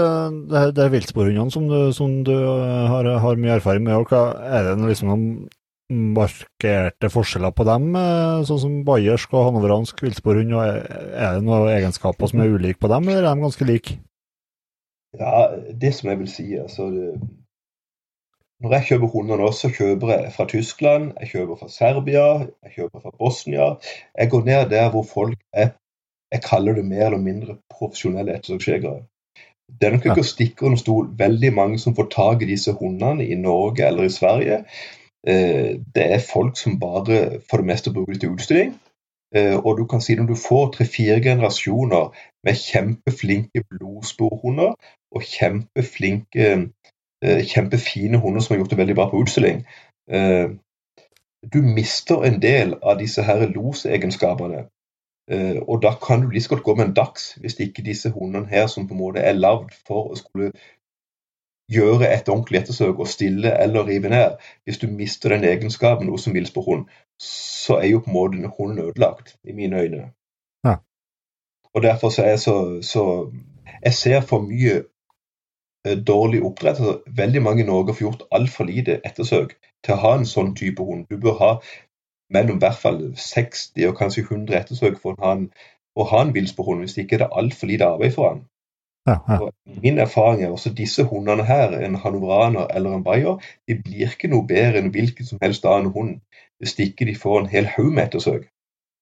det, 0.51 0.57
er- 0.59 0.73
det 0.75 0.85
er 0.85 0.89
viltsporhundene 0.91 1.51
som 1.55 1.69
du, 1.71 1.93
som 1.95 2.25
du 2.27 2.33
eh, 2.35 2.87
har, 2.91 3.05
har 3.23 3.37
mye 3.39 3.55
erfaring 3.61 3.85
med. 3.87 4.05
Hva, 4.11 4.23
er 4.43 4.75
det 4.75 4.89
liksom 4.89 5.09
noen 5.13 5.49
markerte 6.17 7.09
forskjeller 7.09 7.55
på 7.57 7.65
dem, 7.65 7.95
eh, 7.97 8.43
sånn 8.49 8.59
som 8.61 8.75
bayersk 8.85 9.33
og 9.39 9.47
hannoveransk 9.47 10.03
villsporhund? 10.03 10.53
Er 10.59 11.39
det 11.39 11.45
noen 11.47 11.71
egenskaper 11.71 12.29
som 12.29 12.41
er 12.43 12.51
ulike 12.59 12.81
på 12.83 12.91
dem, 12.93 13.09
eller 13.09 13.25
er 13.31 13.35
de 13.39 13.47
ganske 13.47 13.65
like? 13.69 13.99
Ja, 15.19 15.49
det 15.73 15.95
som 15.95 16.11
jeg 16.11 16.19
vil 16.19 16.29
si, 16.29 16.49
altså 16.61 16.91
det, 16.93 17.21
Når 18.61 18.73
jeg 18.75 18.87
kjøper 18.89 19.07
hunder 19.13 19.37
nå, 19.39 19.53
så 19.55 19.69
kjøper 19.71 20.09
jeg 20.17 20.33
fra 20.35 20.45
Tyskland, 20.51 21.13
jeg 21.21 21.29
kjøper 21.31 21.59
fra 21.61 21.69
Serbia, 21.71 22.25
jeg 22.67 22.73
kjøper 22.75 23.01
fra 23.05 23.13
Bosnia. 23.19 23.69
Jeg 24.19 24.31
går 24.33 24.43
ned 24.49 24.71
der 24.73 24.91
hvor 24.91 25.05
folk 25.07 25.39
er 25.55 25.69
jeg 26.33 26.43
kaller 26.45 26.77
det 26.77 26.85
mer 26.85 27.07
eller 27.07 27.23
mindre 27.23 27.57
profesjonelle 27.73 28.35
ettersøksjegere. 28.37 29.03
Det 29.81 29.87
er 29.87 29.95
nok 29.95 30.07
ikke 30.07 30.25
å 30.25 30.29
stikke 30.29 30.67
under 30.67 30.81
stol 30.81 31.09
veldig 31.19 31.51
mange 31.55 31.79
som 31.81 31.95
får 31.97 32.09
tak 32.13 32.43
i 32.43 32.49
disse 32.49 32.73
hundene 32.73 33.27
i 33.27 33.37
Norge 33.37 33.85
eller 33.87 34.09
i 34.09 34.13
Sverige. 34.13 34.63
Eh, 35.27 35.81
det 35.95 36.05
er 36.15 36.25
folk 36.33 36.57
som 36.57 36.79
bare 36.81 37.41
for 37.51 37.61
det 37.61 37.69
meste 37.69 37.93
bruker 37.93 38.13
det 38.13 38.21
til 38.21 38.37
utstilling. 38.37 38.73
Eh, 39.37 39.57
og 39.57 39.79
du 39.79 39.85
kan 39.87 40.01
si 40.01 40.17
når 40.17 40.31
du 40.31 40.37
får 40.41 40.71
tre-fire 40.77 41.21
generasjoner 41.23 42.15
med 42.45 42.61
kjempeflinke 42.63 43.65
blodsporhunder 43.71 44.73
og 45.13 45.27
kjempeflinke, 45.35 46.49
eh, 47.25 47.45
kjempefine 47.45 48.23
hunder 48.23 48.41
som 48.41 48.55
har 48.55 48.63
gjort 48.63 48.71
det 48.71 48.81
veldig 48.81 48.97
bra 48.97 49.11
på 49.11 49.21
utstilling 49.23 49.65
Du 51.53 51.61
mister 51.63 52.25
en 52.25 52.41
del 52.43 52.75
av 52.83 52.99
disse 52.99 53.23
her 53.23 53.45
losegenskapene 53.53 54.65
og 55.29 55.83
da 55.83 55.91
kan 56.01 56.23
du 56.23 56.31
like 56.33 56.49
godt 56.49 56.63
gå 56.65 56.75
med 56.75 56.87
en 56.87 56.95
dags, 56.97 57.35
hvis 57.41 57.59
ikke 57.61 57.83
disse 57.85 58.11
hundene 58.11 58.49
her 58.49 58.67
som 58.67 58.87
på 58.89 58.95
en 58.95 59.01
måte 59.03 59.21
er 59.21 59.37
lagd 59.37 59.75
for 59.87 60.13
å 60.13 60.17
skulle 60.17 60.53
gjøre 61.69 62.09
et 62.09 62.29
ordentlig 62.29 62.63
ettersøk 62.63 62.99
og 62.99 63.09
stille 63.09 63.53
eller 63.63 63.87
rive 63.87 64.09
ned. 64.09 64.37
Hvis 64.65 64.79
du 64.79 64.87
mister 64.87 65.29
den 65.29 65.45
egenskapen 65.45 66.09
hos 66.09 66.27
en 66.27 66.35
villsporhund, 66.35 66.87
så 67.21 67.77
er 67.77 67.91
jo 67.93 68.01
på 68.01 68.11
en 68.11 68.17
måte 68.17 68.53
hunden 68.59 68.85
ødelagt, 68.85 69.37
i 69.45 69.53
mine 69.53 69.81
øyne. 69.81 70.11
Ja. 70.65 70.75
Og 71.75 71.83
derfor 71.83 72.09
så 72.09 72.23
er 72.23 72.29
jeg 72.29 72.39
så, 72.39 72.83
så 72.83 73.33
Jeg 73.85 73.95
ser 73.95 74.21
for 74.21 74.41
mye 74.41 74.83
uh, 75.87 76.05
dårlig 76.07 76.43
oppdrett. 76.43 76.81
Altså, 76.81 77.01
veldig 77.07 77.43
mange 77.43 77.63
i 77.63 77.67
Norge 77.67 77.95
får 77.95 78.01
gjort 78.01 78.23
altfor 78.33 78.65
lite 78.65 79.01
ettersøk 79.05 79.55
til 79.85 79.95
å 79.95 80.01
ha 80.03 80.15
en 80.19 80.27
sånn 80.27 80.55
type 80.57 80.83
hund. 80.83 81.05
Du 81.11 81.21
bør 81.21 81.37
ha 81.39 81.51
mellom 82.35 82.59
i 82.59 82.65
hvert 82.65 82.81
fall 82.83 83.01
60 83.17 83.89
og 83.89 83.97
kanskje 83.99 84.27
100 84.27 84.61
ettersøk 84.61 85.01
for 85.03 85.17
å 85.17 85.25
ha 85.25 85.35
en, 85.39 85.49
ha 85.99 86.23
en 86.23 86.35
villsporhund, 86.35 86.85
hvis 86.85 86.99
ikke 87.01 87.19
er 87.19 87.25
det 87.25 87.35
altfor 87.41 87.71
lite 87.71 87.89
arbeid 87.89 88.15
for 88.15 88.33
han. 88.33 88.45
Ja, 89.09 89.17
ja. 89.29 89.51
Min 89.83 89.99
erfaring 89.99 90.43
er 90.45 90.53
også 90.53 90.75
disse 90.77 91.05
hundene 91.09 91.45
her, 91.49 91.73
en 91.81 91.97
hanoveraner 91.97 92.67
eller 92.77 92.95
en 92.95 93.05
bayer, 93.05 93.39
de 93.69 93.79
blir 93.83 94.13
ikke 94.13 94.29
noe 94.29 94.47
bedre 94.47 94.83
enn 94.83 94.93
hvilken 94.93 95.27
som 95.27 95.41
helst 95.43 95.65
annen 95.65 95.95
hund 95.95 96.19
hvis 96.59 96.75
ikke 96.83 97.07
de 97.07 97.15
får 97.17 97.41
en 97.41 97.51
hel 97.53 97.69
haug 97.77 97.93
med 97.95 98.09
ettersøk. 98.09 98.49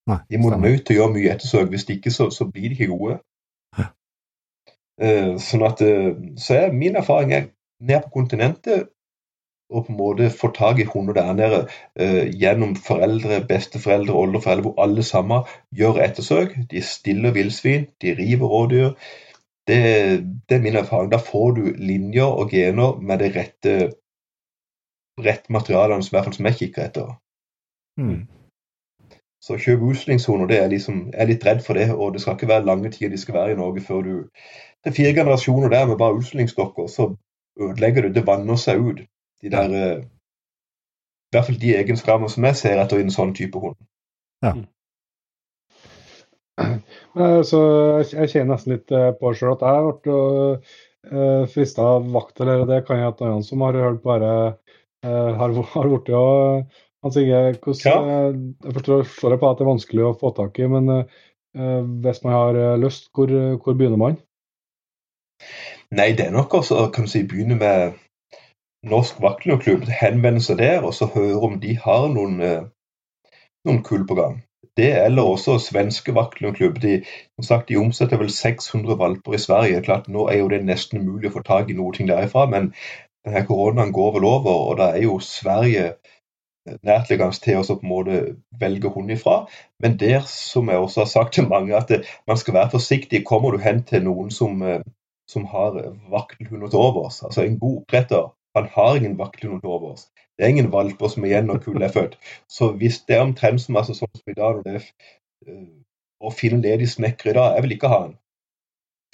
Nei, 0.07 0.19
de 0.31 0.39
må 0.39 0.53
nødt 0.55 0.85
til 0.86 0.94
å 0.94 0.98
gjøre 1.01 1.15
mye 1.16 1.32
ettersøk, 1.32 1.70
hvis 1.73 1.89
ikke 1.90 2.12
så, 2.15 2.28
så 2.31 2.47
blir 2.47 2.69
de 2.69 2.77
ikke 2.77 2.93
gode. 2.93 3.16
Ja. 3.78 3.89
Uh, 5.03 5.32
sånn 5.43 5.65
at, 5.66 5.82
uh, 5.82 6.12
så 6.39 6.61
er 6.61 6.77
min 6.77 7.01
erfaring 7.01 7.32
er 7.35 7.48
ned 7.81 8.05
på 8.05 8.12
kontinentet 8.20 8.93
og 9.70 9.86
på 9.86 9.93
en 9.93 9.98
måte 9.98 10.30
få 10.30 10.52
tak 10.55 10.78
i 10.78 10.86
hunder 10.86 11.16
der 11.16 11.32
nede 11.34 11.60
uh, 12.01 12.24
gjennom 12.30 12.76
foreldre, 12.76 13.40
besteforeldre, 13.48 14.14
oldeforeldre, 14.14 14.62
hvor 14.62 14.82
alle 14.82 15.02
sammen 15.02 15.43
gjør 15.74 16.02
ettersøk. 16.05 16.55
De 16.70 16.82
stiller 16.82 17.34
villsvin, 17.34 17.86
de 18.02 18.14
river 18.18 18.47
rådyr. 18.47 18.90
Det, 19.66 19.78
det, 20.48 20.56
er 20.56 20.62
min 20.62 20.76
erfaring. 20.76 21.10
Da 21.12 21.18
får 21.18 21.51
du 21.51 21.62
linjer 21.78 22.24
og 22.24 22.51
gener 22.51 23.01
med 23.02 23.18
det 23.18 23.32
rette, 23.36 23.74
rette 25.18 25.52
materialene 25.52 26.02
som, 26.02 26.14
i 26.14 26.16
hvert 26.16 26.28
fall 26.28 26.38
som 26.38 26.51
jeg 26.51 26.59
kikker 26.60 26.86
etter. 26.86 27.10
Mm. 27.98 28.28
Så 29.43 29.59
kjøp 29.62 29.82
utstillingshunder, 29.90 30.47
det 30.47 30.60
er 30.62 30.70
liksom, 30.70 31.09
jeg 31.10 31.22
er 31.22 31.28
litt 31.32 31.44
redd 31.47 31.60
for 31.66 31.78
det. 31.78 31.90
Og 31.94 32.14
det 32.14 32.22
skal 32.22 32.38
ikke 32.38 32.52
være 32.52 32.66
lange 32.66 32.90
tider 32.94 33.10
de 33.10 33.18
skal 33.18 33.34
være 33.34 33.56
i 33.56 33.59
Norge 33.59 33.82
før 33.82 34.06
du 34.06 34.14
Det 34.84 34.93
er 34.93 34.97
fire 34.97 35.14
generasjoner 35.14 35.68
der 35.68 35.86
med 35.86 35.98
bare 35.98 36.14
utstillingsdokker, 36.14 36.86
så 36.86 37.10
ødelegger 37.60 38.06
du. 38.06 38.12
Det 38.14 38.26
vanner 38.26 38.59
seg 38.60 38.78
ut. 38.78 39.01
De 39.47 39.52
der 39.52 39.74
uh, 39.74 39.98
I 40.02 41.36
hvert 41.36 41.47
fall 41.47 41.60
de 41.62 41.77
egenskapene 41.78 42.31
som 42.32 42.47
jeg 42.48 42.59
ser 42.59 42.81
etter 42.82 42.98
i 42.98 43.06
en 43.06 43.14
sånn 43.14 43.35
type 43.36 43.60
hund. 43.62 43.78
Ja. 44.43 44.56
Så 47.48 47.60
jeg 48.01 48.31
kjenner 48.32 48.55
nesten 48.55 48.74
litt 48.74 48.93
eh, 48.94 49.10
på 49.16 49.32
sjøl 49.36 49.55
at 49.55 49.64
jeg 49.64 49.93
ble 50.05 50.16
uh, 51.12 51.44
frista 51.52 51.85
av 51.97 52.09
vakt, 52.12 52.40
eller 52.40 52.64
det 52.68 52.82
kan 52.86 53.01
jeg 53.01 53.12
at 53.12 53.23
noen 53.24 53.44
som 53.44 53.64
har 53.64 53.77
hørt 53.81 54.02
bare 54.05 54.32
uh, 55.05 55.31
har, 55.36 55.55
har 55.74 55.89
blitt 55.93 56.10
og 56.16 56.77
Hans 57.05 57.18
Inge, 57.20 57.43
jeg 57.52 57.59
forstår, 57.62 59.05
forstår 59.05 59.36
på 59.39 59.51
at 59.51 59.59
det 59.60 59.66
er 59.66 59.70
vanskelig 59.70 60.06
å 60.09 60.14
få 60.18 60.32
tak 60.36 60.56
i, 60.59 60.68
men 60.73 60.89
uh, 60.90 61.05
hvis 62.02 62.23
man 62.24 62.35
har 62.35 62.81
lyst, 62.81 63.10
hvor, 63.16 63.31
hvor 63.62 63.77
begynner 63.77 64.01
man? 64.01 64.18
Nei, 65.94 66.10
det 66.18 66.27
er 66.27 66.35
nok 66.35 66.56
også 66.59 66.89
kan 66.93 67.06
du 67.06 67.12
si, 67.12 67.23
begynne 67.28 67.60
med 67.60 68.01
Norsk 68.86 69.16
Vakkelundklubb, 69.22 69.88
henvende 69.90 70.40
seg 70.44 70.60
der 70.60 70.84
og 70.86 70.92
så 70.94 71.08
høre 71.10 71.40
om 71.42 71.56
de 71.62 71.72
har 71.82 72.04
noen, 72.12 72.36
eh, 72.40 72.66
noen 73.66 73.80
kull 73.82 74.04
på 74.06 74.14
gang. 74.14 74.36
Det 74.76 74.92
eller 75.00 75.26
også 75.26 75.56
svenske 75.58 76.14
Vakkelundklubb. 76.14 76.78
De, 76.82 77.00
de 77.68 77.78
omsetter 77.80 78.20
vel 78.20 78.30
600 78.30 78.98
valper 79.00 79.34
i 79.34 79.40
Sverige. 79.42 79.80
Klart, 79.82 80.06
Nå 80.08 80.28
er 80.28 80.38
jo 80.38 80.50
det 80.52 80.62
nesten 80.68 81.00
umulig 81.00 81.32
å 81.32 81.38
få 81.38 81.42
tak 81.48 81.72
i 81.72 81.76
noe 81.78 81.96
derifra, 81.98 82.46
men 82.52 82.70
denne 83.26 83.42
koronaen 83.48 83.90
går 83.96 84.12
vel 84.18 84.28
over, 84.28 84.60
og 84.68 84.78
da 84.78 84.92
er 84.94 85.02
jo 85.08 85.18
Sverige 85.18 85.88
eh, 85.88 86.78
nærtliggende 86.86 87.42
til 87.42 87.58
å 87.58 87.66
på 87.66 87.82
en 87.82 87.94
måte 87.94 88.22
velge 88.60 88.92
hund 88.94 89.10
ifra. 89.10 89.48
Men 89.82 89.98
der, 89.98 90.22
som 90.30 90.70
jeg 90.70 90.78
også 90.78 91.02
har 91.02 91.10
sagt 91.10 91.34
til 91.34 91.50
mange, 91.50 91.74
at 91.74 91.90
det, 91.90 92.04
man 92.28 92.38
skal 92.38 92.54
være 92.60 92.76
forsiktig. 92.78 93.24
Kommer 93.26 93.50
du 93.50 93.64
hen 93.66 93.82
til 93.82 94.06
noen 94.06 94.30
som, 94.30 94.62
eh, 94.62 94.82
som 95.26 95.50
har 95.50 95.82
vaktelhunder 96.12 96.70
til 96.70 96.86
overs, 96.86 97.24
altså 97.26 97.42
en 97.42 97.58
god 97.58 97.80
oppdretter, 97.80 98.28
han 98.57 98.69
har 98.73 98.97
ingen 98.97 99.16
vaktlund 99.19 99.65
over 99.65 99.93
oss. 99.93 100.09
Det 100.37 100.45
er 100.45 100.53
ingen 100.53 100.73
valper 100.73 101.09
som 101.12 101.24
er 101.24 101.33
igjen 101.33 101.49
når 101.51 101.62
kullet 101.65 101.89
er 101.89 101.95
født. 101.95 102.19
Så 102.49 102.70
hvis 102.81 103.01
det 103.09 103.16
er 103.16 103.24
omtrent 103.24 103.62
som, 103.62 103.77
altså, 103.81 103.97
sånn 103.97 104.12
som 104.16 104.33
i 104.33 104.37
dag, 104.37 104.61
det 104.66 104.83
uh, 105.49 105.66
å 106.20 106.33
finne 106.33 106.62
ledige 106.65 106.93
snekker 106.97 107.33
i 107.33 107.37
dag, 107.37 107.57
jeg 107.57 107.66
vil 107.66 107.77
ikke 107.77 107.93
ha 107.93 108.03
den. 108.07 108.15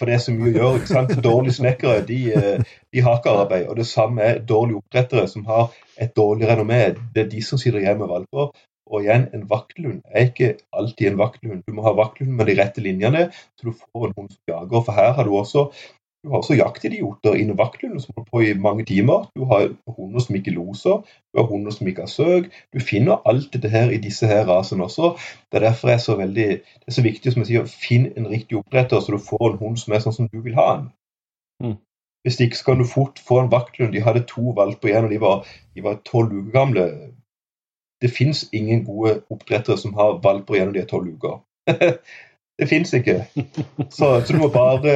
For 0.01 0.09
det 0.09 0.17
er 0.17 0.23
så 0.25 0.35
mye 0.35 0.51
å 0.51 0.57
gjøre. 0.57 0.81
ikke 0.81 0.91
sant? 0.91 1.15
Dårlige 1.29 1.59
snekkere 1.61 2.03
de, 2.09 2.19
uh, 2.35 2.75
de 2.95 3.07
har 3.07 3.21
ikke 3.21 3.39
arbeid. 3.45 3.69
Og 3.71 3.79
det 3.79 3.89
samme 3.91 4.27
er 4.27 4.43
dårlige 4.53 4.83
oppdrettere 4.83 5.29
som 5.31 5.47
har 5.51 5.71
et 6.01 6.15
dårlig 6.17 6.51
renommé. 6.51 6.83
Det 7.15 7.27
er 7.27 7.33
de 7.37 7.43
som 7.47 7.61
sitter 7.61 7.85
hjemme 7.85 8.07
med 8.07 8.15
valper. 8.17 8.53
Og 8.93 9.07
igjen, 9.07 9.29
en 9.33 9.45
vaktlund 9.49 10.01
er 10.11 10.29
ikke 10.29 10.55
alltid 10.75 11.13
en 11.13 11.19
vaktlund. 11.21 11.63
Du 11.67 11.77
må 11.77 11.85
ha 11.87 11.95
vaktlund 11.97 12.35
med 12.39 12.51
de 12.51 12.57
rette 12.59 12.83
linjene, 12.85 13.29
så 13.57 13.69
du 13.69 13.73
får 13.79 14.09
en 14.09 14.17
hund 14.19 14.33
som 14.35 14.53
jager. 14.53 14.83
For 14.83 14.97
her 14.99 15.15
har 15.17 15.29
du 15.29 15.37
også 15.39 15.69
du 16.23 16.29
har 16.31 16.39
også 16.39 16.55
jaktidioter 16.55 17.35
innen 17.35 17.59
vaktlunden 17.59 18.01
som 18.01 18.15
holder 18.15 18.31
på 18.31 18.41
i 18.47 18.53
mange 18.55 18.85
timer. 18.87 19.25
Du 19.35 19.45
har 19.51 19.73
hunder 19.87 20.23
som 20.23 20.37
ikke 20.39 20.55
loser, 20.55 21.01
du 21.35 21.41
har 21.41 21.49
hunder 21.51 21.75
som 21.75 21.89
ikke 21.91 22.05
har 22.05 22.13
søk. 22.13 22.51
Du 22.75 22.79
finner 22.81 23.23
alt 23.27 23.49
dette 23.53 23.69
her 23.69 23.91
i 23.91 23.99
disse 23.99 24.27
her 24.31 24.47
rasene 24.47 24.85
også. 24.85 25.17
Det 25.51 25.59
er 25.59 25.67
derfor 25.67 25.89
det 25.89 25.95
er 25.95 26.05
så, 26.05 26.17
veldig, 26.17 26.49
det 26.63 26.89
er 26.89 26.99
så 26.99 27.03
viktig 27.03 27.33
som 27.33 27.43
jeg 27.43 27.51
sier, 27.51 27.67
finn 27.87 28.07
en 28.17 28.31
riktig 28.31 28.61
oppdretter, 28.61 29.01
så 29.01 29.17
du 29.17 29.19
får 29.19 29.49
en 29.51 29.59
hund 29.65 29.83
som 29.83 29.93
er 29.97 30.05
sånn 30.05 30.19
som 30.21 30.31
du 30.31 30.39
vil 30.45 30.55
ha 30.55 30.69
den. 30.77 30.87
Mm. 31.63 31.77
Hvis 32.23 32.39
ikke 32.41 32.57
så 32.57 32.71
kan 32.71 32.79
du 32.79 32.87
fort 32.87 33.19
få 33.19 33.41
en 33.43 33.51
vaktlund. 33.51 33.91
De 33.93 34.07
hadde 34.07 34.23
to 34.31 34.55
valper 34.55 34.93
igjen, 34.93 35.11
og 35.11 35.45
de 35.75 35.83
var 35.83 36.03
tolv 36.07 36.31
uker 36.31 36.53
gamle. 36.55 36.91
Det 38.03 38.11
fins 38.15 38.47
ingen 38.53 38.85
gode 38.87 39.25
oppdrettere 39.31 39.79
som 39.79 39.99
har 39.99 40.21
valper 40.23 40.55
igjen 40.55 40.71
når 40.71 40.79
de 40.79 40.85
er 40.85 40.93
tolv 40.93 41.17
uker. 41.17 41.43
Det 42.61 42.69
fins 42.69 42.93
ikke. 42.95 43.15
Så, 43.91 44.21
så, 44.21 44.33
du 44.33 44.39
må 44.39 44.49
bare, 44.53 44.93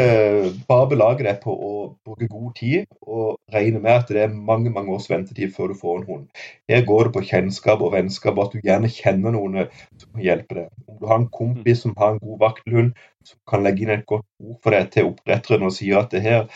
bare, 0.69 0.89
belage 0.91 1.25
deg 1.25 1.39
på 1.43 1.55
å 1.55 1.71
bruke 2.05 2.29
god 2.29 2.53
tid 2.59 2.85
og 3.01 3.39
regne 3.53 3.81
med 3.81 3.93
at 3.95 4.13
det 4.13 4.23
er 4.27 4.37
mange 4.51 4.71
mange 4.75 4.93
års 4.93 5.09
ventetid 5.11 5.55
før 5.57 5.73
du 5.73 5.79
får 5.81 5.99
en 5.99 6.07
hund. 6.11 6.45
Her 6.69 6.85
går 6.87 7.09
det 7.09 7.15
på 7.17 7.25
kjennskap 7.31 7.83
og 7.83 7.95
vennskap, 7.97 8.37
og 8.37 8.47
at 8.47 8.55
du 8.55 8.69
gjerne 8.69 8.93
kjenner 8.93 9.35
noen 9.35 9.59
som 9.97 10.13
kan 10.13 10.25
hjelpe 10.29 10.59
deg. 10.61 10.71
Om 10.87 11.01
du 11.01 11.11
har 11.11 11.21
en 11.23 11.29
kompis 11.41 11.83
som 11.87 11.97
har 11.99 12.15
en 12.15 12.23
god 12.23 12.41
vaktelhund, 12.45 12.95
som 13.27 13.43
kan 13.51 13.65
legge 13.65 13.87
inn 13.87 13.95
et 13.97 14.07
godt 14.07 14.27
ord 14.45 14.59
for 14.63 14.77
deg 14.77 14.93
til 14.95 15.11
oppdretteren 15.11 15.67
og 15.67 15.75
sier 15.75 16.03
at 16.05 16.13
det 16.13 16.23
her, 16.29 16.49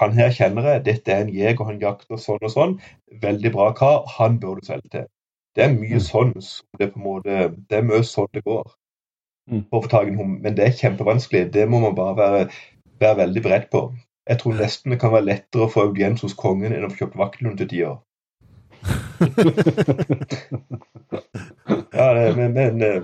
han 0.00 0.14
her 0.16 0.30
kjenner 0.34 0.74
jeg, 0.74 0.86
dette 0.86 1.14
er 1.14 1.24
en 1.26 1.34
jeger, 1.34 1.66
han 1.66 1.82
jakter 1.82 2.22
sånn 2.22 2.46
og 2.46 2.54
sånn, 2.54 2.76
veldig 3.22 3.52
bra 3.56 3.72
kar, 3.76 4.04
han 4.16 4.38
bør 4.40 4.60
du 4.60 4.70
selge 4.70 4.94
til. 4.94 5.10
Det 5.58 5.66
er 5.66 5.72
mye 5.74 5.98
mm. 5.98 6.06
sånn 6.06 6.36
det 6.78 6.92
er 6.94 7.82
mye 7.82 8.04
sånn 8.06 8.30
det 8.32 8.46
går. 8.46 8.70
Mm. 9.50 9.64
for 9.66 9.80
å 9.80 9.82
få 9.84 9.90
tak 9.90 10.06
i 10.06 10.12
en 10.12 10.20
hund. 10.20 10.36
Men 10.44 10.56
det 10.56 10.66
er 10.66 10.78
kjempevanskelig. 10.78 11.48
Det 11.54 11.64
må 11.70 11.80
man 11.82 11.96
bare 11.98 12.14
være, 12.18 12.42
være 13.02 13.20
veldig 13.24 13.42
beredt 13.42 13.68
på. 13.72 13.80
Jeg 14.30 14.38
tror 14.38 14.60
nesten 14.60 14.94
det 14.94 15.00
kan 15.02 15.14
være 15.14 15.26
lettere 15.26 15.66
å 15.66 15.72
få 15.72 15.78
audiens 15.88 16.22
hos 16.22 16.38
kongen 16.38 16.74
enn 16.76 16.86
å 16.86 16.90
få 16.92 16.98
kjøpt 17.02 17.18
vaktelhund 17.18 17.56
til 17.58 17.70
tider. 17.72 17.96
ja, 21.98 22.06
det, 22.16 22.26
men, 22.36 22.50
men 22.54 22.74
eh, 22.86 23.02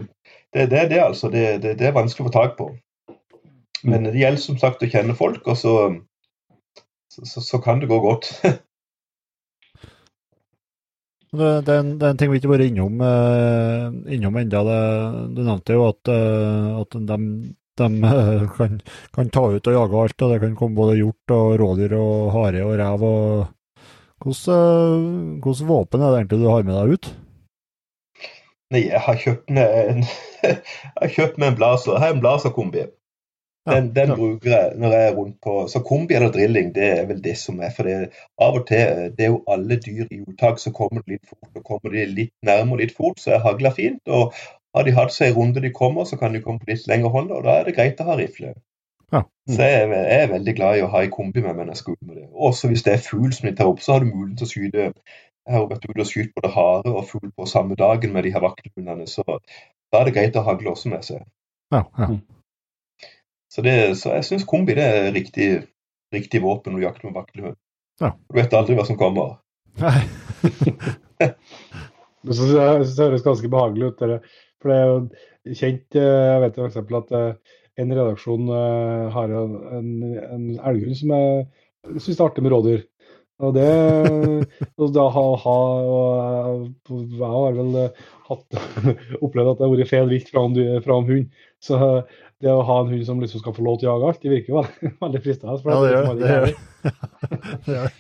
det, 0.55 0.65
det, 0.71 0.83
det, 0.93 1.01
altså. 1.03 1.27
Det, 1.33 1.45
det, 1.65 1.73
det, 1.81 1.87
er 1.89 1.97
vanskelig 1.97 2.25
å 2.25 2.29
få 2.31 2.37
tak 2.37 2.53
på. 2.61 2.67
Men 3.87 4.01
det 4.07 4.21
gjelder 4.21 4.43
som 4.43 4.59
sagt 4.61 4.83
å 4.83 4.91
kjenne 4.91 5.19
folk, 5.19 5.43
og 5.51 5.57
så, 5.59 5.75
så, 7.13 7.41
så 7.43 7.57
kan 7.65 7.81
det 7.83 7.91
gå 7.91 7.99
godt. 8.03 8.25
Det, 11.37 11.51
det, 11.67 11.75
er 11.75 11.83
en, 11.83 11.93
det 12.01 12.07
er 12.07 12.15
en 12.15 12.21
ting 12.21 12.33
vi 12.33 12.41
ikke 12.41 12.49
har 12.49 12.57
vært 12.57 12.71
innom, 12.71 13.03
eh, 13.05 14.15
innom 14.17 14.39
ennå. 14.41 14.63
Du 15.37 15.43
nevnte 15.43 15.77
jo 15.77 15.85
at, 15.91 16.11
uh, 16.13 16.81
at 16.83 16.97
de, 17.11 17.19
de 17.81 17.91
uh, 18.07 18.47
kan, 18.57 18.81
kan, 19.17 19.31
ta 19.35 19.45
ut 19.53 19.71
og 19.71 19.77
jage 19.77 20.01
alt, 20.03 20.25
og 20.25 20.33
det 20.33 20.41
kan 20.45 20.57
komme 20.59 20.79
både 20.79 20.99
hjort 21.01 21.37
og 21.37 21.59
rådyr 21.61 21.97
og 21.99 22.33
hare 22.37 22.65
og 22.65 22.75
rev. 22.81 23.07
Hvilke 24.25 25.69
våpen 25.69 26.03
er 26.03 26.13
det 26.13 26.21
egentlig 26.23 26.43
du 26.43 26.51
har 26.51 26.67
med 26.67 26.79
deg 26.81 26.97
ut? 26.97 27.13
Nei, 28.75 28.87
jeg 28.89 28.99
har 28.99 29.19
kjøpt 29.23 29.53
med 29.55 29.75
en, 29.81 30.01
jeg 30.43 30.57
har 30.99 31.13
kjøpt 31.15 31.37
med 31.39 31.53
en 31.53 31.59
blazer. 31.61 31.93
Jeg 31.95 32.03
har 32.03 32.17
en 32.17 32.23
blazerkombi. 32.25 32.87
Den, 33.67 33.89
den 33.97 34.13
ja. 34.13 34.15
bruker 34.15 34.51
jeg 34.51 34.75
når 34.79 34.93
jeg 34.95 35.07
er 35.09 35.15
rundt 35.17 35.37
på 35.43 35.55
Så 35.69 35.81
kombi 35.83 36.15
eller 36.15 36.31
drilling, 36.35 36.69
det 36.75 36.91
er 37.01 37.07
vel 37.09 37.23
det 37.25 37.35
som 37.41 37.59
er. 37.61 37.73
For 37.77 37.89
det, 37.89 38.13
av 38.39 38.61
og 38.61 38.67
til 38.69 39.11
det 39.19 39.27
er 39.27 39.33
jo 39.33 39.43
alle 39.51 39.81
dyr 39.87 40.07
i 40.11 40.21
uttak, 40.23 40.63
så 40.63 40.71
kommer 40.77 41.03
det 41.03 41.17
litt 41.17 41.27
fort. 41.29 41.51
Og 41.55 41.65
kommer 41.65 41.97
de 41.97 42.07
litt 42.07 42.35
nærmere 42.47 42.85
litt 42.85 42.95
fort, 42.97 43.19
så 43.21 43.35
er 43.35 43.45
hagla 43.45 43.75
fint. 43.75 44.03
Og 44.07 44.33
har 44.77 44.87
de 44.87 44.95
hatt 44.95 45.15
seg 45.15 45.33
en 45.33 45.39
runde 45.41 45.65
de 45.65 45.75
kommer, 45.75 46.05
så 46.05 46.19
kan 46.21 46.35
de 46.37 46.45
komme 46.45 46.63
på 46.63 46.71
litt 46.71 46.87
lengre 46.91 47.11
hånd, 47.11 47.31
og 47.33 47.45
da 47.47 47.61
er 47.61 47.69
det 47.69 47.77
greit 47.79 48.01
å 48.03 48.11
ha 48.11 48.19
rifle. 48.21 48.55
Ja. 49.15 49.23
Mm. 49.23 49.55
Så 49.55 49.63
jeg, 49.63 49.91
jeg, 49.95 50.19
er 50.23 50.33
veldig 50.33 50.55
glad 50.59 50.79
i 50.79 50.83
å 50.85 50.91
ha 50.93 51.03
en 51.07 51.15
kombi 51.15 51.43
med 51.43 51.55
meg 51.55 51.67
når 51.67 51.77
jeg 51.77 51.83
skal 51.83 51.97
ut 51.97 52.09
med 52.09 52.19
det. 52.21 52.27
Også 52.49 52.71
hvis 52.71 52.83
det 52.87 52.93
er 52.93 53.07
fugl 53.07 53.33
som 53.33 53.49
de 53.49 53.55
tar 53.57 53.71
opp, 53.71 53.83
så 53.83 53.95
har 53.95 54.05
du 54.05 54.11
mulighet 54.11 54.43
til 54.43 54.47
å 54.47 54.53
skyte 54.53 54.91
jeg 55.47 55.55
har 55.55 55.69
vært 55.71 55.85
ute 55.87 56.03
og 56.03 56.09
skutt 56.09 56.33
både 56.35 56.53
hare 56.55 56.93
og 56.93 57.05
fugl 57.07 57.31
på 57.31 57.47
samme 57.47 57.77
dagen 57.79 58.15
med 58.15 58.27
de 58.27 58.33
her 58.35 58.43
vakthundene, 58.43 59.07
så 59.07 59.23
da 59.27 60.01
er 60.01 60.09
det 60.09 60.15
greit 60.17 60.39
å 60.39 60.43
hagle 60.47 60.73
også 60.73 60.91
med 60.91 61.07
seg. 61.07 61.23
Ja, 61.75 61.85
ja. 61.99 62.09
Så, 63.53 63.63
det, 63.63 63.77
så, 64.01 64.13
jeg 64.17 64.27
syns 64.27 64.47
kombi 64.49 64.75
det 64.77 64.85
er 64.85 65.13
riktig, 65.15 65.49
riktig 66.15 66.43
våpen 66.45 66.75
når 66.75 66.83
du 66.83 66.87
jakter 66.87 67.09
med 67.09 67.19
vaktelhund. 67.19 67.59
Ja. 68.03 68.13
Du 68.13 68.37
vet 68.37 68.57
aldri 68.57 68.77
hva 68.77 68.85
som 68.89 68.99
kommer. 69.01 69.39
Nei. 69.81 70.01
så 72.27 72.41
synes 72.41 72.97
det 72.97 73.07
høres 73.07 73.25
ganske 73.25 73.51
behagelig 73.53 73.93
ut. 73.93 74.03
Dere. 74.03 74.19
For 74.61 74.73
det 74.73 74.81
er 74.81 74.91
jo 74.91 75.55
kjent 75.61 75.99
eh, 76.01 76.27
Jeg 76.33 76.43
vet 76.43 76.59
f.eks. 76.59 76.83
at 77.01 77.15
eh, 77.17 77.57
en 77.83 77.95
redaksjon 77.95 78.51
eh, 78.57 79.07
har 79.15 79.33
en, 79.39 79.57
en 79.79 80.45
elghund 80.57 80.99
som 80.99 81.13
jeg 81.15 81.47
syns 82.01 82.17
det 82.17 82.21
er 82.21 82.29
artig 82.29 82.45
med 82.45 82.55
rådyr. 82.55 82.85
Og 83.47 83.53
det 83.53 83.67
og 84.81 84.93
da 84.97 85.03
ha, 85.13 85.25
ha, 85.43 85.57
Jeg 86.89 87.33
har 87.35 87.59
vel 87.59 87.75
hatt, 88.31 88.61
opplevd 89.25 89.51
at 89.53 89.59
det 89.59 89.67
har 89.67 89.75
vært 89.75 89.93
feil 89.93 90.09
vilt 90.13 90.33
fra 90.33 90.47
en, 90.49 90.57
fra 90.85 90.97
en 90.97 91.11
hund. 91.11 91.43
Så 91.63 91.81
det 92.45 92.53
å 92.53 92.65
ha 92.69 92.81
en 92.83 92.91
hund 92.93 93.07
som 93.07 93.21
liksom 93.23 93.41
skal 93.41 93.55
få 93.57 93.65
lov 93.65 93.79
til 93.81 93.89
å 93.89 93.95
jage 93.95 94.11
alt, 94.11 94.23
det 94.23 94.33
virker 94.33 94.53
jo 94.53 94.61
veldig, 94.61 94.93
veldig 95.05 95.23
fristende. 95.25 95.57
Ja, 95.65 95.79
det 96.19 96.33
gjør 96.33 96.49
det. 96.51 96.57
Gjør. 97.73 97.95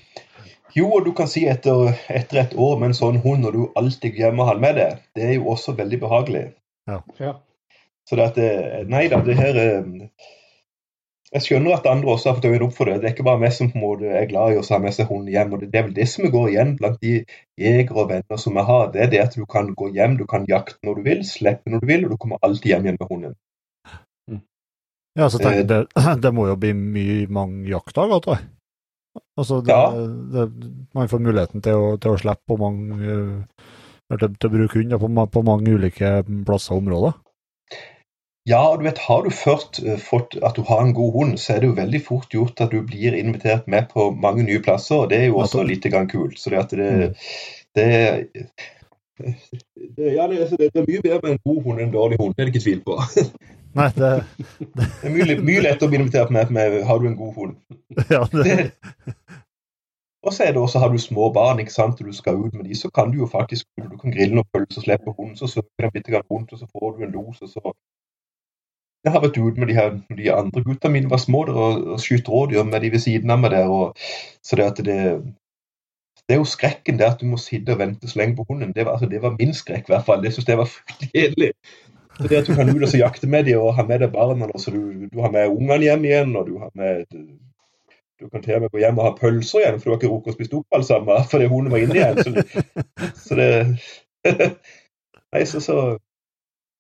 Jo, 0.76 0.90
og 0.92 1.06
du 1.06 1.12
kan 1.16 1.28
si 1.30 1.46
etter, 1.48 1.94
etter, 2.12 2.42
et 2.42 2.56
år 2.60 2.76
med 2.76 2.90
en 2.90 2.98
sånn 2.98 3.22
hund, 3.24 3.46
når 3.46 3.54
du 3.54 3.62
alltid 3.80 4.18
gjemmer 4.20 4.50
han 4.50 4.58
med 4.60 4.76
det, 4.76 4.88
det 5.16 5.28
er 5.30 5.38
jo 5.38 5.54
også 5.54 5.72
veldig 5.78 6.00
behagelig. 6.02 6.50
Ja. 6.90 6.98
ja. 7.22 7.38
Så 8.06 8.18
det 8.18 8.26
at 8.26 8.36
det, 8.38 8.50
Nei 8.92 9.06
da, 9.10 9.22
det 9.24 9.34
her 9.38 9.56
Jeg 9.56 11.42
skjønner 11.42 11.74
at 11.74 11.88
andre 11.90 12.12
også 12.12 12.28
har 12.28 12.36
fått 12.36 12.46
øynene 12.46 12.68
opp 12.68 12.76
for 12.76 12.86
det. 12.86 13.00
Det 13.00 13.08
er 13.08 13.14
ikke 13.16 13.26
bare 13.26 13.40
meg 13.40 13.56
som 13.56 13.72
på 13.72 13.80
en 13.80 13.82
måte 13.82 14.12
er 14.20 14.28
glad 14.30 14.52
i 14.52 14.60
å 14.60 14.66
ha 14.68 14.78
med 14.84 14.94
seg 14.94 15.08
hunden 15.10 15.32
hjem. 15.32 15.56
og 15.56 15.64
Det 15.64 15.80
er 15.80 15.88
vel 15.88 15.96
det 15.96 16.06
som 16.12 16.28
går 16.36 16.52
igjen 16.52 16.76
blant 16.78 17.00
de 17.02 17.16
jegere 17.58 17.98
og 18.04 18.12
venner 18.12 18.40
som 18.44 18.60
jeg 18.60 18.68
har. 18.68 18.86
Det 18.92 19.02
er 19.02 19.10
det 19.16 19.24
at 19.24 19.34
du 19.40 19.48
kan 19.56 19.72
gå 19.80 19.90
hjem, 19.96 20.20
du 20.20 20.26
kan 20.28 20.46
jakte 20.48 20.78
når 20.86 21.00
du 21.00 21.08
vil, 21.08 21.24
slippe 21.26 21.72
når 21.72 21.82
du 21.82 21.90
vil, 21.90 22.06
og 22.06 22.14
du 22.14 22.20
kommer 22.22 22.46
alltid 22.46 22.74
hjem 22.74 22.86
igjen 22.86 23.00
med 23.00 23.10
hunden. 23.10 23.36
Ja, 25.16 25.30
så 25.32 25.40
tenker 25.40 25.62
jeg, 25.62 25.68
det, 25.70 25.80
det 26.24 26.32
må 26.36 26.46
jo 26.50 26.58
bli 26.60 26.74
mye 26.76 27.24
mange 27.32 27.64
jaktdager, 27.70 28.20
tror 28.24 28.38
jeg. 28.38 28.48
Altså, 29.36 29.60
det, 29.64 29.72
ja. 29.72 29.90
det, 30.32 30.72
man 30.96 31.08
får 31.08 31.22
muligheten 31.24 31.64
til 31.64 31.76
å, 31.76 31.92
til 32.00 32.14
å 32.14 32.20
slippe 32.20 32.52
på 32.52 32.58
mange 32.60 33.16
til, 34.14 34.34
til 34.36 34.48
å 34.48 34.52
bruke 34.52 34.78
hund 34.80 34.96
på, 35.00 35.26
på, 35.32 35.42
mange 35.46 35.76
ulike 35.76 36.20
plasser 36.46 36.76
og 36.76 36.84
områder. 36.84 37.16
Ja, 38.46 38.60
og 38.70 38.78
du 38.78 38.86
vet, 38.86 39.00
har 39.08 39.24
du 39.24 39.32
først 39.34 39.80
uh, 39.82 39.96
fått 39.98 40.36
at 40.46 40.54
du 40.54 40.62
har 40.68 40.84
en 40.84 40.94
god 40.94 41.16
hund, 41.16 41.34
så 41.42 41.56
er 41.56 41.62
det 41.62 41.70
jo 41.72 41.78
veldig 41.80 42.00
fort 42.06 42.34
gjort 42.34 42.62
at 42.62 42.70
du 42.70 42.78
blir 42.86 43.16
invitert 43.18 43.66
med 43.66 43.88
på 43.90 44.12
mange 44.14 44.46
nye 44.46 44.62
plasser, 44.62 45.02
og 45.02 45.10
det 45.10 45.18
er 45.18 45.28
jo 45.32 45.40
også 45.42 45.64
ja, 45.64 45.68
litt 45.72 45.88
grann 45.90 46.08
kult. 46.12 46.38
Så 46.38 46.52
det 46.54 46.62
at 46.62 46.76
det, 46.78 46.92
mm. 46.92 47.26
det, 47.74 47.88
det 49.98 50.14
ja, 50.14 50.28
det, 50.30 50.46
det, 50.54 50.70
er 50.70 50.86
mye 50.86 51.02
bedre 51.02 51.20
med 51.24 51.34
en 51.34 51.42
god 51.42 51.60
hund 51.64 51.80
enn 51.80 51.88
en 51.88 51.96
dårlig 51.98 52.20
hund, 52.22 52.36
det 52.36 52.44
er 52.44 52.50
det 52.50 52.54
ikke 52.54 52.66
tvil 52.68 52.82
på. 52.86 53.00
Nei, 53.76 53.88
det, 53.96 54.10
det... 54.38 54.68
det 54.76 54.86
er 55.04 55.12
mye, 55.12 55.38
mye 55.44 55.64
lettere 55.64 55.88
å 55.88 55.92
bli 55.92 55.98
invitert 56.00 56.30
med, 56.32 56.52
med 56.54 56.78
'har 56.88 57.00
du 57.02 57.08
en 57.10 57.18
god 57.18 57.34
hund'? 57.36 57.56
Ja, 58.14 58.22
det... 58.32 58.72
Og 60.26 60.32
så 60.34 60.42
er 60.42 60.52
det 60.52 60.60
også, 60.60 60.78
har 60.82 60.88
du 60.90 60.98
små 60.98 61.28
barn 61.32 61.60
ikke 61.62 61.72
sant, 61.72 62.00
og 62.00 62.06
du 62.06 62.12
skal 62.12 62.40
ut 62.40 62.54
med 62.54 62.64
de, 62.64 62.74
så 62.74 62.90
kan 62.90 63.12
du 63.12 63.18
jo 63.18 63.28
faktisk 63.30 63.66
du 63.78 63.98
kan 63.98 64.10
grille 64.10 64.34
noen 64.34 64.48
pølser, 64.52 64.82
slippe 64.82 65.12
hunden, 65.12 65.36
så 65.38 65.46
søker 65.46 65.84
den 65.84 65.92
bitte 65.94 66.10
grann 66.10 66.26
rundt, 66.30 66.52
og 66.52 66.58
så 66.58 66.66
får 66.66 66.96
du 66.96 67.04
en 67.04 67.14
los. 67.14 67.42
og 67.42 67.48
så... 67.48 67.72
Jeg 69.04 69.12
har 69.14 69.22
vært 69.22 69.38
ute 69.38 69.60
med 69.60 69.68
de, 69.70 69.74
her, 69.76 69.92
de 70.18 70.32
andre 70.34 70.62
gutta 70.66 70.90
mine 70.90 71.10
var 71.10 71.22
små 71.22 71.44
der, 71.46 71.54
og, 71.54 71.84
og 71.94 72.00
skutt 72.02 72.28
rådyr 72.28 72.64
med 72.66 72.80
de 72.82 72.90
ved 72.90 73.04
siden 73.04 73.30
av 73.30 73.38
meg 73.38 73.52
der. 73.54 73.70
Og, 73.70 73.94
så 74.42 74.58
det 74.58 74.66
at 74.66 74.80
det, 74.88 74.96
det 76.26 76.34
er 76.34 76.40
jo 76.40 76.48
skrekken 76.56 76.98
det 76.98 77.06
at 77.06 77.20
du 77.22 77.28
må 77.30 77.38
sitte 77.38 77.76
og 77.76 77.78
vente 77.78 78.10
så 78.10 78.18
lenge 78.18 78.34
på 78.36 78.46
hunden. 78.48 78.72
Det 78.74 78.82
var, 78.86 78.96
altså, 78.96 79.06
det 79.06 79.22
var 79.22 79.36
min 79.38 79.54
skrekk, 79.54 79.86
i 79.86 79.94
hvert 79.94 80.08
fall. 80.08 80.24
Det 80.24 80.34
syns 80.34 80.48
jeg 80.50 80.58
var 80.58 80.72
fryktelig 80.72 81.12
kjedelig. 81.14 81.52
Så 82.16 82.28
det 82.30 82.38
at 82.40 82.48
du 82.48 82.54
kan 82.56 82.70
ut 82.70 82.86
og 82.86 82.94
jakte 82.96 83.28
med 83.28 83.44
dem 83.44 83.60
og 83.60 83.74
ha 83.76 83.84
med 83.84 84.00
deg 84.00 84.12
barna, 84.14 84.48
så 84.58 84.72
du, 84.72 85.08
du 85.12 85.20
har 85.20 85.32
med 85.34 85.52
ungene 85.52 85.84
hjem 85.84 86.06
igjen, 86.08 86.32
og 86.36 86.48
du 86.48 86.56
har 86.62 86.72
med 86.74 87.04
du 88.16 88.30
kan 88.32 88.42
til 88.42 88.56
og 88.56 88.62
med 88.64 88.72
gå 88.72 88.80
hjem 88.80 88.98
og 88.98 89.04
ha 89.04 89.12
pølser 89.18 89.60
igjen, 89.60 89.80
for 89.80 89.84
du 89.84 89.92
har 89.92 89.98
ikke 90.00 90.12
rukket 90.12 90.32
å 90.32 90.36
spise 90.36 90.56
opp 90.56 90.76
alt 90.78 90.88
sammen 90.88 91.28
fordi 91.28 91.48
hunden 91.52 91.74
var 91.74 91.82
inne 91.84 91.98
igjen. 91.98 92.22
Så 92.24 92.32
det, 92.32 92.44
så 93.26 93.38
det 93.40 93.50
Nei, 95.34 95.42
så, 95.44 95.60
så, 95.60 95.76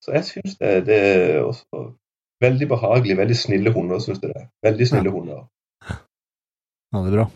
så 0.00 0.14
jeg 0.14 0.24
syns 0.30 0.56
det, 0.62 0.70
det, 0.86 0.96
er 0.96 1.42
også 1.44 1.82
veldig 2.40 2.68
behagelig. 2.70 3.18
Veldig 3.18 3.36
snille 3.36 3.72
hunder, 3.74 4.00
syns 4.00 4.22
jeg 4.22 4.32
det. 4.32 4.46
Veldig 4.64 4.88
snille 4.88 5.12
hunder. 5.12 5.42
Ja, 5.84 7.02
det 7.02 7.10
er 7.10 7.18
bra. 7.18 7.26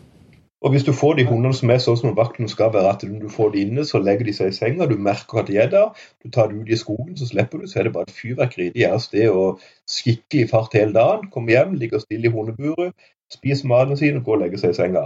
Og 0.61 0.69
hvis 0.69 0.83
du 0.85 0.91
får 0.93 1.15
de 1.17 1.23
hundene 1.25 1.57
som 1.57 1.71
er 1.73 1.79
sånn 1.81 1.97
som 1.97 2.13
vakten 2.17 2.49
skal 2.49 2.69
være, 2.73 2.91
at 2.93 3.05
du 3.21 3.29
får 3.33 3.55
de 3.55 3.63
inne, 3.65 3.85
så 3.87 3.97
legger 4.01 4.27
de 4.27 4.33
seg 4.37 4.51
i 4.51 4.57
senga, 4.57 4.85
du 4.85 4.93
merker 5.01 5.41
at 5.41 5.47
de 5.49 5.57
er 5.57 5.71
der, 5.71 6.03
du 6.21 6.29
tar 6.29 6.51
dem 6.51 6.61
ut 6.61 6.69
i 6.69 6.77
skogen, 6.77 7.15
så 7.17 7.25
slipper 7.25 7.63
du, 7.63 7.65
så 7.69 7.81
er 7.81 7.87
det 7.87 7.93
bare 7.95 8.05
et 8.05 8.13
fyrverkeri. 8.13 8.67
De 8.75 8.85
er 8.85 8.93
av 8.93 9.01
sted 9.01 9.33
og 9.33 9.63
skikkelig 9.89 10.51
fart 10.53 10.77
hele 10.77 10.93
dagen, 10.93 11.31
kommer 11.33 11.55
hjem, 11.55 11.73
ligger 11.81 12.03
stille 12.03 12.29
i 12.29 12.33
hundeburet, 12.35 12.93
spiser 13.33 13.71
maten 13.73 13.97
sin 13.97 14.21
og 14.21 14.27
går 14.27 14.37
og 14.37 14.43
legger 14.45 14.61
seg 14.61 14.75
i 14.75 14.79
senga. 14.83 15.05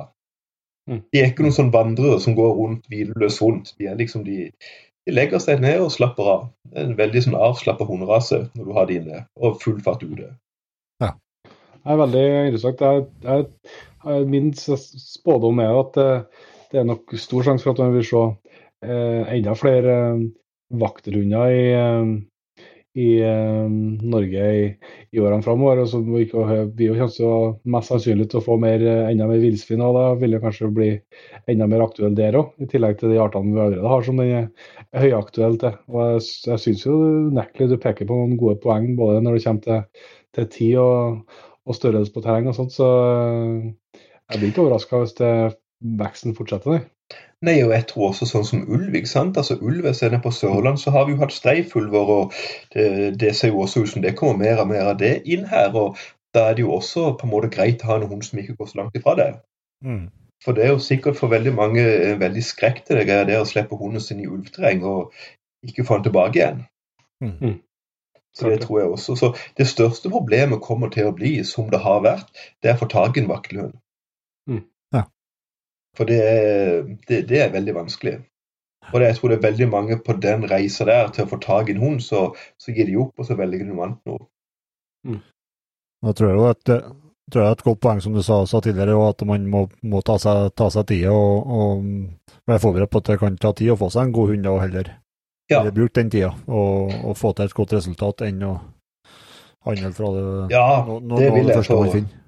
Mm. 0.91 1.01
De 1.13 1.21
er 1.21 1.31
ikke 1.31 1.45
noen 1.45 1.55
sånn 1.55 1.71
vandrere 1.73 2.19
som 2.21 2.35
går 2.37 2.51
rundt 2.59 2.89
hvileløst 2.91 3.41
rundt. 3.41 3.71
De 3.79 3.89
liksom 3.97 4.25
de, 4.27 4.51
de 5.07 5.15
legger 5.15 5.41
seg 5.41 5.63
ned 5.63 5.81
og 5.81 5.93
slapper 5.93 6.31
av. 6.33 6.47
Det 6.67 6.81
er 6.81 6.89
en 6.89 6.97
veldig 6.99 7.23
sånn 7.25 7.37
avslappa 7.39 7.87
hunderase 7.87 8.43
når 8.57 8.67
du 8.67 8.75
har 8.75 8.89
de 8.89 8.99
inne, 8.99 9.23
og 9.39 9.61
full 9.63 9.79
fart 9.85 10.03
ute. 10.03 10.33
Ja. 11.01 11.15
Det 11.85 11.93
er 11.93 11.99
veldig 12.01 12.25
interessant. 12.49 12.81
Jeg, 12.81 13.03
jeg 13.23 13.45
Eh, 14.05 14.25
min 14.25 14.53
spådom 14.53 15.59
er 15.63 15.79
at 15.79 15.97
eh, 15.97 16.45
det 16.71 16.81
er 16.81 16.87
nok 16.87 17.15
stor 17.17 17.45
sjanse 17.45 17.65
for 17.65 17.73
at 17.73 17.81
man 17.81 17.95
vil 17.95 18.05
se 18.05 18.23
eh, 18.85 19.35
enda 19.37 19.55
flere 19.57 19.97
vakterhunder 20.75 21.53
i, 21.53 21.65
i 22.99 23.07
Norge 23.21 24.45
i, 24.57 24.65
i 25.13 25.21
årene 25.21 25.45
framover. 25.45 25.83
Og 25.83 25.89
så 25.91 26.01
vi 26.05 26.87
jo 26.87 26.97
kanskje 26.97 27.31
mest 27.71 27.93
sannsynlig 27.93 28.27
til 28.31 28.41
å 28.41 28.45
få 28.45 28.57
mer, 28.61 28.81
enda 29.11 29.29
mer 29.29 29.41
villsvin, 29.43 29.83
og 29.85 29.97
da 29.97 30.05
vil 30.19 30.35
det 30.35 30.41
kanskje 30.43 30.71
bli 30.73 30.89
enda 31.53 31.69
mer 31.69 31.85
aktuell 31.85 32.17
der 32.17 32.39
òg, 32.41 32.53
i 32.61 32.69
tillegg 32.71 32.97
til 32.99 33.13
de 33.13 33.21
artene 33.21 33.53
vi 33.53 33.61
allerede 33.61 33.93
har 33.93 34.05
som 34.07 34.21
den 34.21 34.33
er 34.41 35.01
høyaktuell 35.05 35.59
til. 35.61 35.77
Og 35.93 36.15
jeg, 36.15 36.27
jeg 36.49 36.63
syns 36.65 36.85
jo 36.87 36.97
unektelig 37.29 37.71
du 37.71 37.77
peker 37.85 38.09
på 38.09 38.21
noen 38.21 38.39
gode 38.41 38.57
poeng, 38.65 38.91
både 38.99 39.21
når 39.21 39.37
det 39.37 39.45
kommer 39.47 39.67
til, 39.69 40.07
til 40.35 40.49
tid 40.57 40.81
og, 40.81 41.37
og 41.65 41.77
størrelse 41.77 42.13
på 42.13 42.23
terreng 42.25 42.49
og 42.51 42.57
sånt. 42.57 42.73
Så 42.75 42.87
jeg 44.31 44.39
blir 44.39 44.51
ikke 44.51 44.65
overraska 44.65 45.01
hvis 45.01 45.15
det, 45.19 45.31
veksten 45.99 46.35
fortsetter, 46.37 46.77
nei. 46.77 46.83
Nei, 47.45 47.59
og 47.61 47.73
jeg 47.75 47.85
tror 47.91 48.07
også 48.09 48.25
sånn 48.25 48.45
som 48.47 48.63
ulv. 48.73 48.95
ikke 48.97 49.11
sant? 49.11 49.37
Altså 49.37 49.57
Ulv 49.61 49.85
er 49.85 49.97
nede 50.09 50.21
på 50.23 50.31
Sørland, 50.33 50.79
så 50.81 50.93
har 50.95 51.05
vi 51.05 51.13
jo 51.13 51.21
hatt 51.21 51.35
streifulver, 51.35 52.11
og 52.15 52.37
det, 52.73 53.19
det, 53.21 53.35
ser 53.37 53.51
jo 53.51 53.61
også 53.65 53.83
ut 53.83 53.91
som 53.91 54.05
det 54.05 54.15
kommer 54.17 54.41
mer 54.41 54.61
og 54.63 54.71
mer 54.71 54.91
av 54.93 54.99
det 55.01 55.19
inn 55.29 55.45
her. 55.51 55.75
og 55.75 55.99
Da 56.33 56.49
er 56.49 56.57
det 56.57 56.65
jo 56.65 56.73
også 56.73 57.11
på 57.19 57.27
en 57.27 57.33
måte 57.33 57.51
greit 57.53 57.83
å 57.83 57.91
ha 57.91 57.99
en 57.99 58.07
hund 58.09 58.25
som 58.25 58.39
ikke 58.41 58.55
går 58.57 58.71
så 58.71 58.79
langt 58.81 58.97
ifra 58.97 59.17
det. 59.19 59.29
Mm. 59.85 60.07
For 60.43 60.57
det 60.57 60.65
er 60.65 60.73
jo 60.73 60.81
sikkert 60.83 61.19
for 61.19 61.31
veldig 61.31 61.53
mange 61.57 61.83
veldig 62.21 62.43
skrekk 62.43 62.83
til 62.85 62.99
det 62.99 63.07
det 63.07 63.21
der 63.29 63.43
å 63.43 63.49
slippe 63.49 63.77
hunden 63.79 64.03
sin 64.03 64.23
i 64.23 64.27
ulveterreng 64.29 64.83
og 64.85 65.13
ikke 65.65 65.85
få 65.85 65.99
den 65.99 66.09
tilbake 66.09 66.39
igjen. 66.41 66.65
Mm. 67.21 67.59
Mm. 68.35 68.41
Så 68.41 68.51
det 68.51 68.59
tror 68.65 68.81
jeg 68.81 68.91
også. 68.91 69.15
Så 69.15 69.31
Det 69.57 69.67
største 69.67 70.11
problemet 70.11 70.61
kommer 70.61 70.91
til 70.93 71.07
å 71.09 71.15
bli, 71.15 71.37
som 71.47 71.71
det 71.71 71.81
har 71.85 72.03
vært, 72.03 72.29
det 72.61 72.71
er 72.71 72.77
å 72.77 72.83
få 72.83 72.91
tak 72.91 73.17
i 73.17 73.23
en 73.23 73.31
vaktelhund. 73.31 73.75
For 75.95 76.07
det 76.09 76.17
er, 76.21 76.81
det, 77.07 77.21
det 77.29 77.41
er 77.41 77.53
veldig 77.53 77.75
vanskelig. 77.75 78.17
Og 78.91 78.99
det, 78.99 79.07
jeg 79.07 79.17
tror 79.17 79.31
det 79.31 79.37
er 79.37 79.47
veldig 79.47 79.69
mange 79.71 79.97
på 80.05 80.13
den 80.21 80.43
reisa 80.49 80.85
der 80.85 81.07
til 81.13 81.25
å 81.25 81.31
få 81.31 81.39
tak 81.41 81.71
i 81.71 81.75
en 81.75 81.81
hund, 81.81 82.03
så, 82.03 82.27
så 82.61 82.75
gir 82.75 82.89
de 82.89 82.99
opp, 83.01 83.15
og 83.17 83.27
så 83.29 83.37
velger 83.39 83.63
de 83.63 83.71
noe 83.71 83.87
annet 83.87 84.11
nå. 84.11 84.19
Mm. 85.07 85.23
Da 86.05 86.13
tror 86.13 86.29
jeg 86.29 86.37
jo 86.37 86.45
at 86.51 86.61
det, 86.69 86.77
tror 87.31 87.41
jeg 87.41 87.53
er 87.53 87.57
et 87.57 87.65
godt 87.65 87.81
poeng 87.81 88.03
som 88.03 88.13
du 88.13 88.21
sa, 88.25 88.43
sa 88.45 88.61
tidligere, 88.61 88.97
og 88.99 89.07
at 89.15 89.25
man 89.25 89.47
må, 89.49 89.63
må 89.87 90.03
ta 90.05 90.19
seg, 90.21 90.51
ta 90.59 90.69
seg 90.73 90.85
tid 90.91 91.07
og, 91.09 91.47
og 91.47 91.87
være 92.45 92.61
forberedt 92.61 92.93
på 92.93 93.01
at 93.01 93.09
det 93.09 93.17
kan 93.23 93.39
ta 93.41 93.55
tid 93.57 93.73
å 93.73 93.79
få 93.79 93.89
seg 93.95 94.05
en 94.05 94.15
god 94.19 94.35
hund, 94.35 94.45
da 94.45 94.55
heller, 94.61 94.91
Ja. 95.51 95.61
brukt 95.69 95.95
den 95.95 96.09
tida 96.09 96.31
og, 96.47 96.93
og 97.05 97.17
få 97.19 97.31
til 97.37 97.45
et 97.45 97.53
godt 97.53 97.75
resultat 97.77 98.23
enn 98.25 98.41
å 98.47 98.53
handle 99.65 99.91
fra 99.93 100.11
det, 100.15 100.23
Ja, 100.53 100.63
no, 100.87 100.99
no, 100.99 101.19
det 101.19 101.31
vil 101.35 101.49
det 101.49 101.59
jeg 101.59 101.91
finner. 101.93 102.21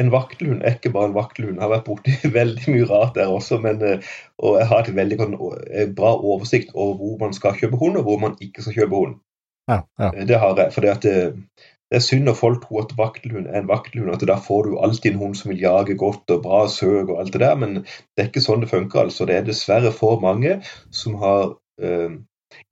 En 0.00 0.08
vaktelhund 0.08 0.62
er 0.64 0.78
ikke 0.78 0.92
bare 0.94 1.10
en 1.10 1.16
vaktelhund. 1.16 1.58
Jeg 1.58 1.66
har 1.66 1.72
vært 1.74 1.88
borti 1.88 2.14
veldig 2.38 2.72
mye 2.72 2.86
rart 2.88 3.18
der 3.18 3.28
også, 3.32 3.58
men, 3.60 3.82
eh, 3.84 4.14
og 4.40 4.56
jeg 4.60 4.70
har 4.70 4.86
et 4.86 4.96
veldig 4.96 5.18
eh, 5.20 5.90
bra 5.92 6.14
oversikt 6.16 6.72
over 6.72 6.96
hvor 7.00 7.18
man 7.20 7.36
skal 7.36 7.58
kjøpe 7.58 7.80
hund, 7.82 7.98
og 8.00 8.08
hvor 8.08 8.22
man 8.22 8.38
ikke 8.40 8.64
skal 8.64 8.78
kjøpe 8.78 9.02
hund. 9.02 9.20
Ja, 9.68 9.82
ja. 10.00 10.08
Eh, 10.14 10.24
Det 10.30 10.40
har 10.40 10.56
jeg. 10.56 10.72
For 10.72 10.86
det, 10.86 10.96
det 11.92 11.98
er 12.00 12.04
synd 12.06 12.24
når 12.24 12.38
folk 12.40 12.64
tror 12.64 12.86
at 12.86 12.96
vaktelhund 12.96 13.50
er 13.50 13.60
en 13.60 13.68
vaktelhund, 13.68 14.14
at 14.14 14.24
da 14.28 14.38
får 14.40 14.70
du 14.70 14.78
alltid 14.80 15.12
en 15.12 15.22
hund 15.26 15.36
som 15.36 15.52
vil 15.52 15.60
jage 15.60 15.98
godt 16.00 16.32
og 16.32 16.42
bra 16.46 16.64
søk 16.72 17.12
og 17.12 17.18
alt 17.20 17.36
det 17.36 17.44
der, 17.44 17.58
men 17.60 17.82
det 17.84 18.24
er 18.24 18.30
ikke 18.32 18.44
sånn 18.44 18.64
det 18.64 18.72
funker. 18.72 19.04
altså. 19.04 19.28
Det 19.28 19.36
er 19.36 19.48
dessverre 19.50 19.92
for 19.92 20.24
mange 20.24 20.62
som 20.88 21.20
har 21.20 21.52
eh, 21.84 22.16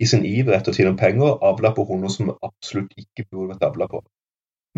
i 0.01 0.09
sin 0.09 0.25
iver 0.25 0.57
etter 0.57 0.73
å 0.73 0.77
tjene 0.77 0.97
penger 0.99 1.43
avla 1.45 1.75
på 1.77 1.85
hunder 1.89 2.13
som 2.13 2.33
absolutt 2.33 2.95
ikke 2.97 3.27
burde 3.29 3.53
vært 3.53 3.67
avla 3.69 3.89
på. 3.91 4.03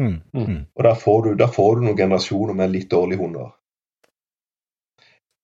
Mm. 0.00 0.20
Mm. 0.32 0.44
Mm. 0.44 0.60
Og 0.74 0.84
da 0.86 0.94
får, 0.98 1.22
du, 1.22 1.34
da 1.38 1.48
får 1.52 1.76
du 1.76 1.86
noen 1.86 1.98
generasjoner 1.98 2.56
med 2.58 2.72
litt 2.74 2.90
dårlige 2.90 3.22
hunder. 3.22 3.52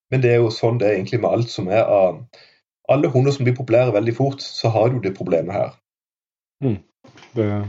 Men 0.09 0.23
det 0.23 0.33
er 0.33 0.39
jo 0.41 0.49
sånn 0.53 0.79
det 0.81 0.89
er 0.89 0.97
egentlig 0.97 1.21
med 1.21 1.31
alt 1.31 1.51
som 1.53 1.69
er 1.69 1.85
av 1.85 2.23
Alle 2.89 3.11
hunder 3.13 3.29
som 3.29 3.45
blir 3.45 3.53
populære 3.53 3.93
veldig 3.93 4.13
fort, 4.17 4.41
så 4.41 4.71
har 4.73 4.87
du 4.89 4.95
det 5.03 5.11
problemet 5.13 5.53
her. 5.53 5.75
Det 7.37 7.43
er 7.45 7.67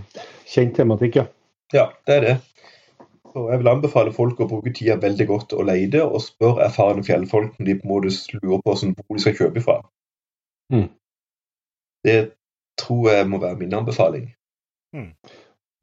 kjent 0.49 0.78
tematikk, 0.78 1.19
ja. 1.20 1.24
Ja, 1.74 1.91
det 2.09 2.15
er 2.15 2.24
det. 2.24 2.37
Og 3.37 3.51
jeg 3.53 3.61
vil 3.61 3.69
anbefale 3.69 4.15
folk 4.16 4.41
å 4.41 4.47
bruke 4.49 4.73
tida 4.73 4.97
veldig 5.03 5.27
godt 5.28 5.53
og 5.53 5.69
leide, 5.69 6.01
og 6.03 6.24
spørre 6.24 6.65
erfarne 6.65 7.05
fjellfolk 7.05 7.59
når 7.59 7.69
de 7.69 7.77
på 7.82 7.87
en 7.87 7.93
måte 7.93 8.15
lurer 8.39 8.65
på 8.65 8.74
hvor 8.81 9.19
de 9.19 9.24
skal 9.27 9.37
kjøpe 9.43 9.61
ifra. 9.61 9.77
Mm. 10.73 10.89
Det 12.07 12.19
tror 12.81 13.11
jeg 13.13 13.29
må 13.29 13.41
være 13.43 13.59
min 13.61 13.77
anbefaling. 13.77 14.31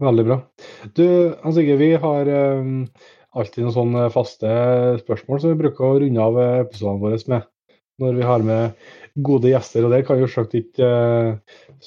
Veldig 0.02 0.26
bra. 0.27 0.39
Du, 0.98 1.06
Hans 1.44 1.57
Inge, 1.57 1.77
vi 1.80 1.91
har 1.98 2.30
um, 2.30 2.88
alltid 3.38 3.65
noen 3.65 3.76
sånne 3.76 4.07
faste 4.14 4.49
spørsmål 5.02 5.41
som 5.41 5.53
vi 5.53 5.61
bruker 5.64 5.85
å 5.88 5.99
runde 6.03 6.26
av 6.26 6.39
episodene 6.44 7.02
våre 7.02 7.22
med. 7.34 7.48
Når 7.98 8.14
vi 8.14 8.26
har 8.30 8.44
med 8.45 8.89
gode 9.26 9.49
gjester. 9.49 9.85
Og 9.85 9.94
det 9.94 10.03
kan 10.07 10.19
jo 10.22 10.30
selvsagt 10.30 10.57
ikke, 10.60 10.89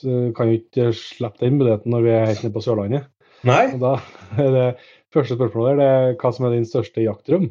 eh, 0.03 0.31
kan 0.35 0.51
jo 0.51 0.59
ikke 0.59 0.91
slippe 0.97 1.45
den 1.45 1.61
muligheten 1.61 1.95
når 1.95 2.07
vi 2.07 2.15
er 2.15 2.29
helt 2.31 2.45
nede 2.45 2.55
på 2.57 2.65
Sørlandet. 2.65 3.07
Nei, 3.47 3.73
Og 3.75 3.81
da 3.81 3.95
er 4.43 4.51
det 4.57 4.69
første 5.15 5.39
spørsmålet 5.39 5.79
der, 5.79 5.81
det 5.81 5.91
er 6.11 6.17
hva 6.21 6.33
som 6.35 6.47
er 6.47 6.57
din 6.57 6.69
største 6.69 7.05
jaktdrøm? 7.05 7.47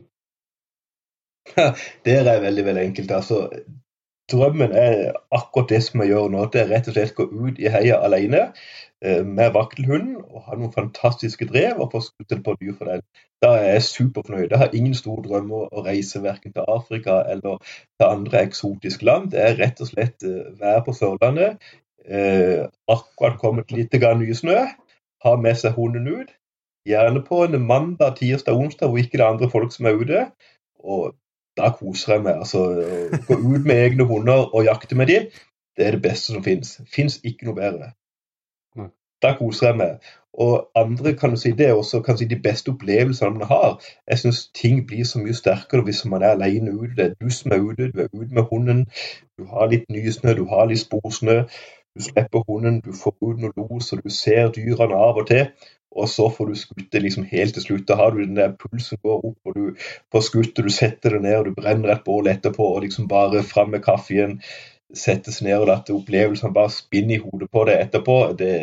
det 2.05 2.17
er 2.19 2.43
veldig, 2.43 2.65
veldig 2.67 2.83
enkelt. 2.91 3.15
Altså, 3.15 3.47
drømmen 4.31 4.75
er 4.75 5.15
akkurat 5.35 5.71
det 5.71 5.81
som 5.85 6.03
jeg 6.03 6.13
gjør 6.13 6.29
nå. 6.33 6.45
Det 6.53 6.61
er 6.63 6.71
rett 6.73 6.87
og 6.89 6.95
slett 6.95 7.15
gå 7.17 7.25
ut 7.29 7.59
i 7.61 7.71
heia 7.71 7.99
alene 8.05 8.45
eh, 8.47 9.25
med 9.25 9.53
vaktelhunden 9.55 10.17
og 10.21 10.47
ha 10.47 10.57
noen 10.57 10.73
fantastiske 10.75 11.47
drev 11.49 11.81
og 11.83 11.91
få 11.93 12.03
skutt 12.05 12.35
et 12.35 12.43
par 12.45 12.57
dyr 12.61 12.75
for 12.77 12.91
den. 12.91 13.03
Da 13.43 13.53
er 13.59 13.75
jeg 13.75 13.85
superfornøyd. 13.87 14.49
Jeg 14.49 14.61
har 14.63 14.75
ingen 14.75 14.97
store 14.97 15.23
drømmer 15.27 15.69
å 15.71 15.85
reise 15.85 16.23
verken 16.23 16.55
til 16.55 16.67
Afrika 16.67 17.21
eller 17.31 17.61
til 17.63 18.07
andre 18.07 18.43
eksotiske 18.47 19.07
land. 19.07 19.31
Det 19.35 19.43
er 19.45 19.57
rett 19.61 19.79
og 19.83 19.91
slett 19.91 20.27
eh, 20.27 20.51
være 20.59 20.83
på 20.87 20.97
Sørlandet, 20.97 21.71
eh, 22.05 22.67
akkurat 22.89 23.39
kommet 23.39 23.71
litt 23.71 23.93
ny 23.93 24.33
snø, 24.33 24.59
ha 25.23 25.35
med 25.37 25.57
seg 25.57 25.75
hunden 25.77 26.07
ut. 26.07 26.35
Gjerne 26.87 27.21
på 27.21 27.43
en 27.43 27.61
mandag, 27.67 28.15
tirsdag, 28.17 28.55
onsdag 28.55 28.87
hvor 28.87 28.99
ikke 28.99 29.17
det 29.17 29.25
er 29.25 29.33
andre 29.33 29.49
folk 29.49 29.73
som 29.75 29.85
er 29.85 29.99
ute. 29.99 30.21
Og 30.79 31.13
da 31.59 31.69
koser 31.75 32.15
jeg 32.15 32.25
meg. 32.25 32.41
altså 32.41 32.65
å 32.71 33.21
Gå 33.27 33.39
ut 33.43 33.67
med 33.67 33.75
egne 33.75 34.07
hunder 34.09 34.49
og 34.49 34.65
jakte 34.65 34.97
med 34.99 35.11
dem, 35.11 35.29
det 35.77 35.87
er 35.87 35.95
det 35.95 36.03
beste 36.03 36.33
som 36.33 36.43
fins. 36.43 36.79
Fins 36.91 37.19
ikke 37.23 37.47
noe 37.47 37.59
bedre. 37.59 37.93
Da 39.23 39.33
koser 39.35 39.67
jeg 39.67 39.77
meg. 39.79 40.09
Og 40.39 40.69
andre 40.75 41.13
kan 41.19 41.33
du 41.33 41.37
si, 41.39 41.51
det 41.51 41.67
er 41.67 41.73
også 41.73 42.01
kan 42.01 42.17
si, 42.17 42.25
de 42.25 42.39
beste 42.43 42.69
opplevelsene 42.71 43.31
man 43.35 43.47
har. 43.47 43.81
Jeg 44.07 44.19
syns 44.19 44.47
ting 44.55 44.85
blir 44.87 45.03
så 45.05 45.19
mye 45.19 45.35
sterkere 45.35 45.83
hvis 45.83 46.05
man 46.05 46.23
er 46.23 46.35
alene 46.37 46.71
ute. 46.71 46.95
Det 46.95 47.05
er 47.05 47.13
du 47.21 47.29
som 47.29 47.51
er 47.51 47.59
ute, 47.59 47.91
du 47.91 47.99
er 47.99 48.07
ute 48.13 48.33
med 48.33 48.43
hunden. 48.51 48.85
Du 49.37 49.45
har 49.51 49.67
litt 49.67 49.89
nysnø, 49.91 50.33
du 50.33 50.45
har 50.47 50.69
litt 50.69 50.79
sporsnø. 50.85 51.41
Du 51.95 52.03
slipper 52.03 52.43
hunden, 52.47 52.79
du 52.85 52.93
får 52.93 53.15
ut 53.21 53.41
noe 53.41 53.51
los, 53.57 53.91
og 53.93 54.03
du 54.03 54.09
ser 54.13 54.51
dyrene 54.55 54.95
av 54.95 55.19
og 55.19 55.27
til. 55.27 55.47
Og 55.91 56.09
så 56.09 56.27
får 56.29 56.49
du 56.49 56.57
skutt 56.59 56.91
det 56.93 57.01
liksom 57.01 57.25
helt 57.31 57.55
til 57.57 57.65
slutt. 57.65 57.87
Da 57.89 57.97
har 57.97 58.11
du 58.13 58.21
den 58.21 58.37
der 58.37 58.53
pulsen 58.53 58.99
går 59.03 59.23
opp, 59.31 59.37
og 59.45 59.55
du 59.55 59.87
får 60.13 60.25
skutt, 60.27 60.59
og 60.59 60.67
du 60.67 60.73
setter 60.73 61.15
det 61.15 61.23
ned, 61.25 61.37
og 61.39 61.49
du 61.49 61.55
brenner 61.57 61.95
et 61.95 62.03
bål 62.05 62.29
etterpå, 62.29 62.67
og 62.75 62.83
liksom 62.85 63.07
bare 63.09 63.43
fram 63.43 63.73
med 63.73 63.83
kaffen, 63.85 64.37
settes 64.95 65.41
ned, 65.45 65.57
og 65.57 65.71
at 65.73 65.89
opplevelsen 65.93 66.53
bare 66.53 66.73
spinner 66.73 67.17
i 67.17 67.23
hodet 67.23 67.49
på 67.53 67.65
deg 67.69 67.81
etterpå. 67.87 68.19
Det 68.37 68.53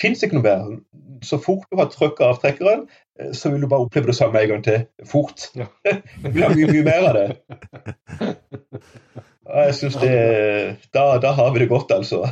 fins 0.00 0.22
ikke 0.22 0.38
noe 0.38 0.46
bedre. 0.46 0.80
Så 1.26 1.38
fort 1.42 1.70
du 1.70 1.78
har 1.78 1.90
trykket 1.92 2.26
avtrekkeren, 2.26 2.86
eh, 3.20 3.32
så 3.36 3.52
vil 3.52 3.62
du 3.62 3.70
bare 3.70 3.86
oppleve 3.86 4.10
det 4.10 4.18
samme 4.18 4.42
en 4.42 4.54
gang 4.54 4.62
til. 4.66 4.84
Fort. 5.06 5.50
Ja. 5.58 5.68
du 6.22 6.30
vil 6.30 6.46
ha 6.46 6.52
mye, 6.54 6.70
mye 6.70 6.86
mer 6.86 7.10
av 7.10 7.18
det. 7.18 7.28
Jeg 9.50 9.74
synes 9.74 9.96
det 9.98 10.14
da, 10.94 11.18
da 11.18 11.32
har 11.34 11.50
vi 11.50 11.64
det 11.64 11.72
godt, 11.72 11.90
altså. 11.90 12.28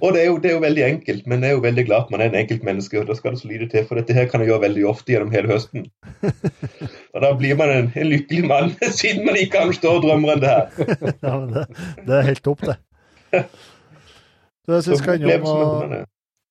Og 0.00 0.14
det 0.14 0.20
er, 0.22 0.26
jo, 0.30 0.36
det 0.40 0.50
er 0.50 0.54
jo 0.54 0.62
veldig 0.64 0.84
enkelt, 0.86 1.26
men 1.30 1.42
jeg 1.44 1.50
er 1.52 1.56
jo 1.58 1.62
veldig 1.64 1.84
glad 1.88 2.04
at 2.06 2.10
man 2.14 2.22
er 2.24 2.30
en 2.30 2.38
enkeltmenneske. 2.40 3.00
og 3.00 3.06
Da 3.10 3.16
skal 3.18 3.34
det 3.34 3.40
så 3.42 3.48
lite 3.50 3.68
til, 3.72 3.84
for 3.88 4.00
dette 4.00 4.16
her 4.16 4.28
kan 4.30 4.40
jeg 4.40 4.48
gjøre 4.52 4.62
veldig 4.64 4.86
ofte 4.88 5.12
gjennom 5.12 5.32
hele 5.34 5.50
høsten. 5.52 5.84
Og 7.14 7.22
da 7.24 7.32
blir 7.38 7.56
man 7.60 7.72
en, 7.74 7.90
en 7.94 8.08
lykkelig 8.12 8.44
mann, 8.48 8.72
siden 9.00 9.24
man 9.28 9.36
ikke 9.40 9.60
har 9.60 9.68
noen 9.70 9.76
større 9.78 10.02
drømmer 10.06 10.34
enn 10.36 10.42
det 10.44 10.54
her. 10.54 10.66
Ja, 11.22 11.34
men 11.36 11.52
det, 11.58 11.66
det 12.08 12.18
er 12.20 12.28
helt 12.30 12.44
topp, 12.46 12.64
det. 12.70 12.78
Så 14.64 14.78
jeg 14.78 14.84
syns 14.86 15.02
og- 15.04 15.82
hundene. 15.82 16.04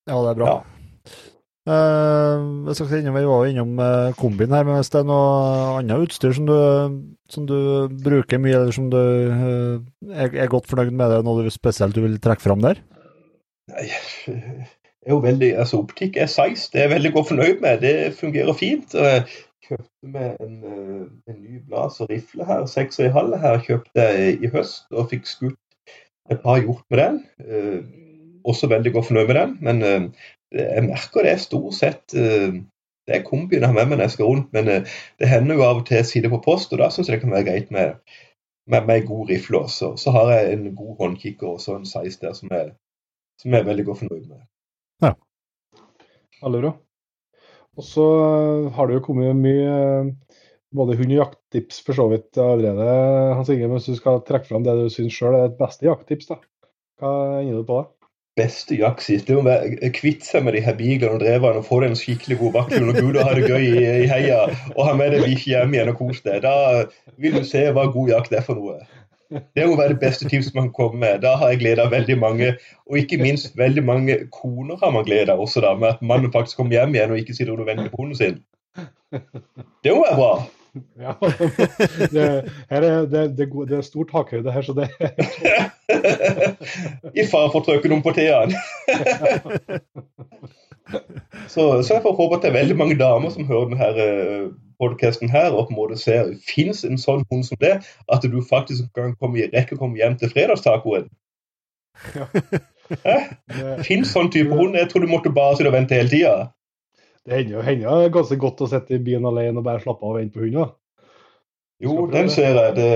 Ja, 0.09 0.17
det 0.19 0.33
er 0.33 0.37
bra. 0.43 0.53
Eh, 1.64 2.40
jeg 2.68 2.76
skal 2.76 2.98
innom, 2.98 3.15
Vi 3.15 3.23
var 3.23 3.45
jo 3.45 3.52
innom 3.53 3.77
eh, 3.80 4.15
kombin 4.19 4.52
her, 4.52 4.65
men 4.68 4.76
hvis 4.76 4.91
det 4.91 4.99
er 4.99 5.07
noe 5.07 5.77
annet 5.77 6.10
utstyr 6.10 6.35
som 6.35 6.49
du, 6.49 6.57
som 7.31 7.45
du 7.48 7.88
bruker 8.03 8.41
mye, 8.44 8.57
eller 8.57 8.76
som 8.76 8.90
du 8.91 8.99
uh, 8.99 9.77
er, 10.11 10.35
er 10.44 10.52
godt 10.52 10.68
fornøyd 10.68 10.91
med, 10.91 11.07
det 11.07 11.22
noe 11.23 11.45
du 11.45 11.53
spesielt 11.53 11.95
du 11.95 12.02
vil 12.03 12.19
trekke 12.19 12.44
fram 12.44 12.60
der? 12.65 12.81
Nei, 13.72 13.85
jeg 14.27 14.35
er 15.07 15.15
jo 15.15 15.22
veldig, 15.23 15.53
altså 15.64 15.80
Optikk 15.85 16.19
er 16.19 16.27
size, 16.31 16.68
det 16.73 16.81
er 16.81 16.90
jeg 16.90 16.95
veldig 16.98 17.14
godt 17.15 17.31
fornøyd 17.31 17.64
med. 17.64 17.80
Det 17.85 17.95
fungerer 18.19 18.60
fint. 18.60 18.99
og 18.99 19.07
Jeg 19.07 19.23
kjøpte 19.69 20.14
meg 20.18 20.44
en, 20.44 20.61
en 21.31 21.40
ny 21.40 21.64
blazer 21.64 22.11
rifle 22.11 22.52
her, 22.52 22.68
seks 22.68 22.99
og 22.99 23.07
en 23.07 23.18
halv 23.22 23.40
her, 23.40 23.64
kjøpte 23.64 24.10
jeg 24.11 24.38
i 24.44 24.52
høst 24.52 24.91
og 24.91 25.07
fikk 25.15 25.31
skutt 25.31 25.60
et 26.31 26.44
par 26.44 26.60
hjort 26.60 26.84
med 26.91 27.06
den. 27.06 27.23
Uh, 27.40 27.84
også 28.52 28.68
veldig 28.68 28.91
godt 28.91 29.14
fornøyd 29.14 29.30
med 29.31 29.38
den, 29.40 29.60
men 29.64 30.10
jeg 30.53 30.85
merker 30.85 31.25
det 31.25 31.34
er 31.34 31.41
stort 31.41 31.75
sett 31.77 32.15
eh, 32.17 32.61
det 33.07 33.17
er 33.17 33.25
kombien 33.27 33.63
jeg 33.63 33.67
har 33.67 33.75
med 33.75 33.89
meg 33.89 33.97
når 33.97 34.07
jeg 34.07 34.15
skal 34.15 34.30
rundt, 34.30 34.53
men 34.55 34.69
eh, 34.71 34.93
det 35.19 35.30
hender 35.31 35.59
jo 35.59 35.65
av 35.65 35.81
og 35.81 35.88
til 35.88 35.99
jeg 35.99 36.09
sitter 36.09 36.31
på 36.31 36.43
post, 36.45 36.71
og 36.71 36.80
da 36.80 36.89
syns 36.91 37.09
jeg 37.09 37.17
det 37.17 37.25
kan 37.25 37.35
være 37.35 37.47
greit 37.49 37.73
med, 37.75 37.97
med, 38.71 38.88
med 38.88 39.07
god 39.09 39.34
rifle 39.34 39.63
også. 39.65 39.93
Så 39.99 40.13
har 40.15 40.31
jeg 40.31 40.53
en 40.53 40.69
god 40.77 40.95
håndkikker 41.01 41.55
og 41.55 41.59
så 41.63 41.77
en 41.77 41.89
size 41.89 42.21
der 42.21 42.38
som 42.38 42.53
jeg, 42.53 42.71
som 43.41 43.51
jeg 43.51 43.63
er 43.63 43.69
veldig 43.71 43.88
godt 43.89 44.03
fornøyd 44.05 44.30
med. 44.30 44.45
Veldig 46.43 46.63
bra. 46.63 46.73
Og 47.73 47.88
så 47.88 48.07
eh, 48.21 48.71
har 48.77 48.88
det 48.88 48.99
jo 48.99 49.05
kommet 49.09 49.41
mye 49.41 49.75
både 50.73 50.95
hund- 50.97 51.13
og 51.13 51.19
jakttips 51.19 51.84
for 51.85 51.97
så 51.97 52.07
vidt 52.09 52.39
allerede, 52.41 52.88
Hans 53.35 53.51
Inge. 53.51 53.67
Men 53.67 53.77
hvis 53.77 53.91
du 53.91 53.99
skal 53.99 54.23
trekke 54.25 54.47
fram 54.47 54.63
det 54.65 54.77
du 54.80 54.88
syns 54.93 55.15
sjøl 55.17 55.35
er 55.38 55.51
et 55.51 55.59
beste 55.59 55.85
jakttips, 55.85 56.31
da. 56.31 56.39
Hva 57.01 57.11
ender 57.41 57.59
du 57.59 57.67
på 57.67 57.81
det? 57.81 57.92
Beste 58.35 58.76
jaktsist. 58.80 59.27
Det 59.27 59.35
er 59.35 59.41
å 59.41 59.45
være- 59.45 59.91
kvitte 59.93 60.26
seg 60.26 60.43
med 60.43 60.53
de 60.53 60.61
her 60.65 60.73
biglene 60.73 61.14
og 61.14 61.22
drevene 61.22 61.61
og 61.61 61.65
få 61.68 61.81
deg 61.81 61.91
en 61.91 61.99
skikkelig 61.99 62.39
god 62.39 62.53
vakthund 62.53 62.89
og 62.89 62.95
gud 62.95 63.15
og 63.15 63.27
ha 63.27 63.34
det 63.38 63.49
gøy 63.49 63.61
i, 63.61 63.85
i 64.03 64.10
heia 64.10 64.39
og 64.76 64.85
ha 64.88 64.93
med 64.97 65.14
deg 65.14 65.26
bikkje 65.27 65.53
hjem 65.53 65.73
igjen 65.73 65.93
og 65.93 65.97
kose 66.01 66.23
deg. 66.26 66.41
Da 66.41 66.85
vil 67.18 67.38
du 67.38 67.43
se 67.47 67.65
hva 67.72 67.85
god 67.93 68.10
jakt 68.10 68.34
er 68.34 68.45
for 68.45 68.55
noe. 68.57 68.80
Det 69.34 69.65
må 69.65 69.77
være 69.77 69.95
det 69.95 69.99
beste 70.01 70.30
tipset 70.30 70.53
man 70.55 70.69
kan 70.69 70.73
komme 70.77 70.99
med. 70.99 71.22
Da 71.22 71.35
har 71.35 71.53
jeg 71.53 71.64
glede 71.64 71.89
veldig 71.91 72.18
mange, 72.22 72.55
og 72.85 72.97
ikke 72.97 73.18
minst 73.22 73.57
veldig 73.57 73.84
mange 73.84 74.18
koner 74.34 74.77
har 74.81 74.91
man 74.93 75.05
glede 75.07 75.34
også, 75.34 75.61
da, 75.61 75.73
med 75.73 75.95
at 75.95 76.01
mannen 76.01 76.34
faktisk 76.34 76.57
kommer 76.57 76.77
hjem 76.77 76.93
igjen 76.93 77.11
og 77.11 77.22
ikke 77.22 77.34
sitter 77.34 77.57
og 77.57 77.65
venter 77.65 77.89
på 77.89 78.01
hunden 78.03 78.18
sin. 78.19 78.43
Det 79.84 79.93
må 79.93 80.03
være 80.05 80.19
bra. 80.19 80.34
Ja, 80.97 81.13
det, 82.11 82.51
er, 82.69 82.81
det, 82.81 83.37
det, 83.37 83.47
det 83.69 83.77
er 83.77 83.81
stor 83.85 84.03
takhøyde 84.09 84.51
her, 84.51 84.61
så 84.61 84.73
det 84.73 84.89
I 87.19 87.25
fare 87.29 87.51
for 87.51 87.59
å 87.59 87.65
trøkke 87.67 87.89
noen 87.91 88.05
på 88.05 88.13
T-en. 88.17 88.51
Så, 91.47 91.83
så 91.83 91.93
jeg 91.95 92.01
får 92.03 92.15
håpe 92.17 92.35
at 92.35 92.43
det 92.43 92.49
er 92.49 92.57
veldig 92.57 92.75
mange 92.77 92.95
damer 92.99 93.31
som 93.33 93.47
hører 93.47 93.69
denne 93.71 94.07
podkasten 94.81 95.31
her, 95.31 95.53
og 95.55 95.69
på 95.69 95.73
en 95.73 95.77
måte 95.77 95.97
ser 95.97 96.33
fins 96.43 96.83
en 96.85 96.99
sånn 96.99 97.23
hund 97.31 97.45
som 97.47 97.57
det, 97.61 97.77
at 98.11 98.25
du 98.27 98.41
faktisk 98.49 98.89
kan 98.97 99.15
komme, 99.15 99.47
rekke 99.53 99.77
å 99.77 99.79
komme 99.79 100.01
hjem 100.01 100.17
til 100.19 100.31
fredagstacoen. 100.33 101.07
Ja. 102.17 102.27
Fins 103.87 104.11
sånn 104.11 104.31
type 104.33 104.53
hund? 104.53 104.75
Jeg 104.77 104.91
tror 104.91 105.05
du 105.05 105.11
måtte 105.11 105.33
bare 105.33 105.55
sitte 105.55 105.71
og 105.71 105.77
vente 105.77 105.97
hele 105.97 106.11
tida. 106.11 106.35
Det 107.23 107.37
hender 107.37 107.53
jo 107.55 107.61
hender 107.63 108.09
ganske 108.11 108.37
godt 108.39 108.63
å 108.65 108.69
sitte 108.71 108.97
i 108.97 109.03
bilen 109.03 109.25
alene 109.29 109.61
og 109.61 109.67
bare 109.67 109.83
slappe 109.83 110.03
av 110.03 110.11
og 110.11 110.17
vente 110.19 110.35
på 110.35 110.43
hunden. 110.43 110.73
Jo, 111.83 112.05
den 112.11 112.29
ser 112.31 112.55
jeg. 112.55 112.75
Det... 112.77 112.89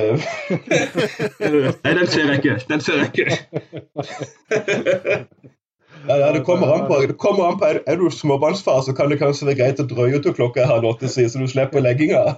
Nei, 1.84 1.94
den 1.98 2.08
ser 2.08 2.30
jeg 2.32 2.38
ikke. 2.40 2.58
Den 2.70 2.82
ser 2.84 2.96
jeg 3.04 3.08
ikke. 3.12 3.28
Ja, 6.08 6.32
det 6.32 6.44
kommer 6.48 6.74
an 6.76 6.88
på. 6.88 7.00
Det 7.02 7.18
kommer 7.18 7.50
an 7.50 7.60
på. 7.60 7.66
Er, 7.66 7.82
er 7.88 7.96
du 8.00 8.10
småbarnsfar, 8.14 8.82
så 8.86 8.94
kan 8.96 9.10
det 9.12 9.20
kanskje 9.22 9.50
være 9.50 9.60
greit 9.62 9.84
å 9.84 9.88
drøye 9.90 10.22
til 10.24 10.36
klokka 10.38 10.64
er 10.64 10.72
halv 10.72 10.86
åtte, 10.94 11.10
så 11.12 11.28
du 11.28 11.48
slipper 11.50 11.84
legginga. 11.84 12.24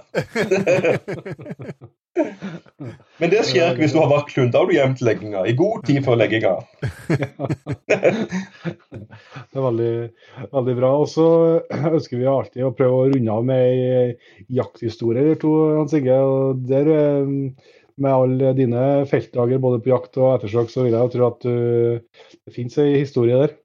Men 3.20 3.30
det 3.32 3.42
skjer 3.46 3.72
ikke 3.72 3.84
hvis 3.84 3.94
du 3.94 4.00
har 4.00 4.10
vakthund. 4.10 4.52
Da 4.54 4.62
har 4.62 4.70
du 4.70 4.74
gjemt 4.74 5.02
legginga. 5.04 5.44
I 5.46 5.54
god 5.58 5.84
tid 5.88 6.00
før 6.06 6.16
legginga. 6.20 6.54
Det 9.50 9.58
er 9.58 9.64
veldig, 9.64 9.94
veldig 10.54 10.76
bra. 10.78 10.90
Og 11.02 11.08
så 11.10 11.26
ønsker 11.74 12.20
vi 12.20 12.28
alltid 12.30 12.64
å 12.66 12.72
prøve 12.76 12.96
å 12.96 13.08
runde 13.12 13.34
av 13.34 13.46
med 13.46 13.60
ei 13.66 14.14
jakthistorie 14.60 15.24
eller 15.24 15.40
to, 15.42 15.52
Hans 15.76 15.94
Inge. 15.98 16.16
Og 16.16 16.64
der, 16.70 16.86
eh, 16.94 17.26
med 18.02 18.12
alle 18.12 18.52
dine 18.58 18.84
feltdager 19.10 19.60
både 19.62 19.80
på 19.82 19.92
jakt 19.92 20.16
og 20.20 20.36
ettersøk, 20.36 20.70
så 20.72 20.84
vil 20.84 20.94
jeg 20.94 21.02
jo 21.04 21.12
tro 21.14 21.26
at 21.28 21.44
du, 21.44 22.30
det 22.34 22.54
finnes 22.54 22.78
ei 22.80 23.00
historie 23.00 23.38
der. 23.42 23.58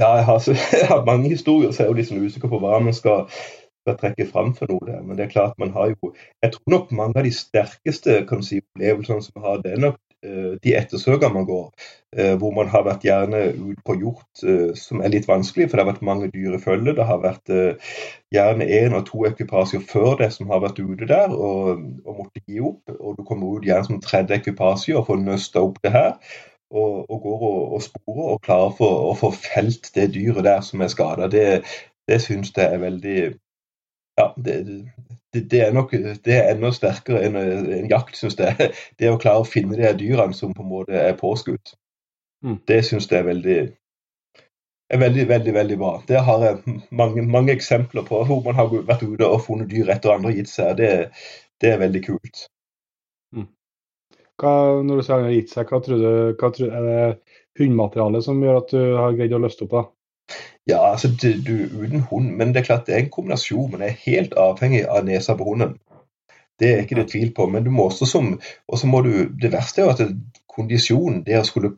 Ja, 0.00 0.14
jeg 0.18 0.24
har, 0.24 0.48
jeg 0.80 0.88
har 0.90 1.04
mange 1.06 1.28
historier, 1.28 1.70
så 1.70 1.84
jeg 1.84 1.92
er 1.92 2.00
jo 2.00 2.08
sånn 2.08 2.24
usikker 2.26 2.50
på 2.50 2.60
hva 2.62 2.80
man 2.82 2.96
skal, 2.96 3.28
skal 3.84 3.98
trekke 4.00 4.26
fram 4.30 4.54
for 4.56 4.70
noe 4.72 4.88
der. 4.88 5.02
Men 5.04 5.18
det 5.18 5.28
er 5.28 5.34
klart 5.36 5.60
man 5.62 5.74
har 5.76 5.92
jo 5.92 6.14
Jeg 6.42 6.56
tror 6.56 6.74
nok 6.74 6.96
mange 6.96 7.20
av 7.20 7.28
de 7.28 7.34
sterkeste 7.34 8.22
kan 8.30 8.42
si, 8.42 8.62
opplevelsene 8.64 9.28
som 9.28 9.46
har, 9.46 9.62
det 9.62 9.76
er 9.76 9.86
nok 9.88 10.00
de 10.62 10.72
ettersøker 10.76 11.32
man 11.32 11.44
går, 11.44 11.72
eh, 12.16 12.34
hvor 12.38 12.54
man 12.56 12.68
har 12.72 12.84
vært 12.86 13.04
gjerne 13.04 13.40
ute 13.58 13.82
på 13.86 13.96
hjort, 14.00 14.42
eh, 14.42 14.72
som 14.78 15.02
er 15.02 15.12
litt 15.12 15.28
vanskelig, 15.28 15.68
for 15.68 15.76
det 15.76 15.84
har 15.84 15.92
vært 15.92 16.06
mange 16.06 16.30
dyr 16.32 16.56
i 16.56 16.62
følge. 16.62 16.94
Det 16.96 17.06
har 17.08 17.20
vært 17.22 17.52
eh, 17.52 17.92
gjerne 18.34 18.68
én 18.78 18.96
og 18.96 19.04
to 19.10 19.24
ekvipasjer 19.28 19.84
før 19.90 20.16
det 20.22 20.30
som 20.32 20.50
har 20.52 20.62
vært 20.64 20.80
ute 20.80 21.08
der 21.10 21.34
og, 21.34 21.84
og 22.06 22.18
måtte 22.22 22.42
gi 22.46 22.60
opp. 22.64 22.82
Og 22.98 23.18
du 23.18 23.24
kommer 23.28 23.58
ut 23.58 23.68
gjerne 23.68 23.88
som 23.88 24.02
tredje 24.02 24.40
ekvipasje 24.40 24.96
og 24.98 25.08
får 25.10 25.22
nøsta 25.22 25.64
opp 25.64 25.80
det 25.84 25.94
her. 25.94 26.12
Og, 26.74 27.04
og 27.10 27.20
går 27.22 27.42
og, 27.46 27.60
og 27.76 27.82
sporer 27.84 28.30
og 28.34 28.42
klarer 28.42 28.72
for, 28.78 29.02
å 29.10 29.16
få 29.18 29.30
felt 29.36 29.92
det 29.94 30.08
dyret 30.16 30.46
der 30.46 30.64
som 30.66 30.82
er 30.82 30.90
skada. 30.90 31.28
Det, 31.30 31.62
det 32.08 32.22
syns 32.24 32.50
jeg 32.56 32.66
er 32.66 32.82
veldig 32.82 33.18
ja, 34.18 34.30
det, 34.38 34.56
det, 35.34 35.44
det 35.52 35.62
er 35.66 35.72
nok 35.74 35.92
det 35.94 36.34
er 36.34 36.50
enda 36.54 36.70
sterkere 36.74 37.22
enn 37.26 37.38
en 37.38 37.90
jakt, 37.90 38.16
syns 38.18 38.38
jeg. 38.40 38.70
Det 39.00 39.10
å 39.10 39.20
klare 39.20 39.44
å 39.44 39.48
finne 39.48 39.76
de 39.80 39.90
dyrene 40.00 40.36
som 40.36 40.54
på 40.54 40.64
en 40.64 40.70
måte 40.70 40.98
er 40.98 41.18
påskutt. 41.18 41.74
Mm. 42.44 42.60
Det 42.68 42.80
syns 42.86 43.10
jeg 43.10 43.20
er 43.22 43.28
veldig 43.30 43.58
er 44.94 45.00
veldig, 45.00 45.28
veldig 45.28 45.54
veldig 45.54 45.78
bra. 45.80 45.92
Det 46.08 46.20
har 46.26 46.42
jeg 46.44 46.80
mange, 46.94 47.22
mange 47.26 47.54
eksempler 47.56 48.04
på 48.06 48.20
hvor 48.28 48.42
man 48.44 48.58
har 48.58 48.70
vært 48.72 49.02
ute 49.02 49.26
og 49.26 49.42
funnet 49.46 49.70
dyr 49.72 49.90
etter 49.94 50.14
andre 50.14 50.30
og 50.30 50.38
gitt 50.38 50.52
seg. 50.52 50.76
Det, 50.78 50.90
det 51.60 51.72
er 51.72 51.80
veldig 51.82 52.04
kult. 52.04 52.44
Hva, 54.40 54.82
når 54.82 54.98
du 54.98 55.06
sier 55.06 55.28
gitt 55.30 55.52
seg, 55.52 55.68
hva 55.70 55.78
tror 55.82 56.00
du, 56.02 56.12
hva 56.40 56.50
tror, 56.54 56.72
er 56.74 56.86
det 56.88 57.34
hundematerialet 57.60 58.24
som 58.26 58.40
gjør 58.42 58.56
at 58.60 58.72
du 58.74 58.80
har 58.98 59.14
greid 59.14 59.34
å 59.36 59.42
løste 59.44 59.66
opp? 59.66 59.76
da? 59.76 59.82
Ja, 60.68 60.80
altså 60.90 61.08
du, 61.12 61.28
du 61.44 61.54
uten 61.76 62.00
hund, 62.00 62.30
men 62.38 62.54
det 62.54 62.62
er 62.62 62.68
klart 62.70 62.86
det 62.86 62.94
er 62.94 63.02
en 63.04 63.10
kombinasjon. 63.12 63.70
Man 63.72 63.82
er 63.84 63.98
helt 64.06 64.32
avhengig 64.40 64.86
av 64.88 65.04
nesa 65.04 65.36
på 65.36 65.44
hunden. 65.44 65.76
Det 66.60 66.70
er 66.70 66.84
ikke 66.84 66.96
det 67.00 67.10
tvil 67.10 67.34
på. 67.36 67.46
Men 67.52 67.66
du 67.66 67.70
må 67.70 67.88
også 67.90 68.06
som 68.08 68.40
Og 68.68 68.78
så 68.78 68.86
må 68.86 69.02
du 69.02 69.10
Det 69.42 69.52
verste 69.52 69.82
er 69.82 69.84
jo 69.84 69.90
at 69.92 69.98
det, 69.98 70.16
kondisjon, 70.48 71.24
det 71.26 71.40
å 71.40 71.44
skulle 71.44 71.74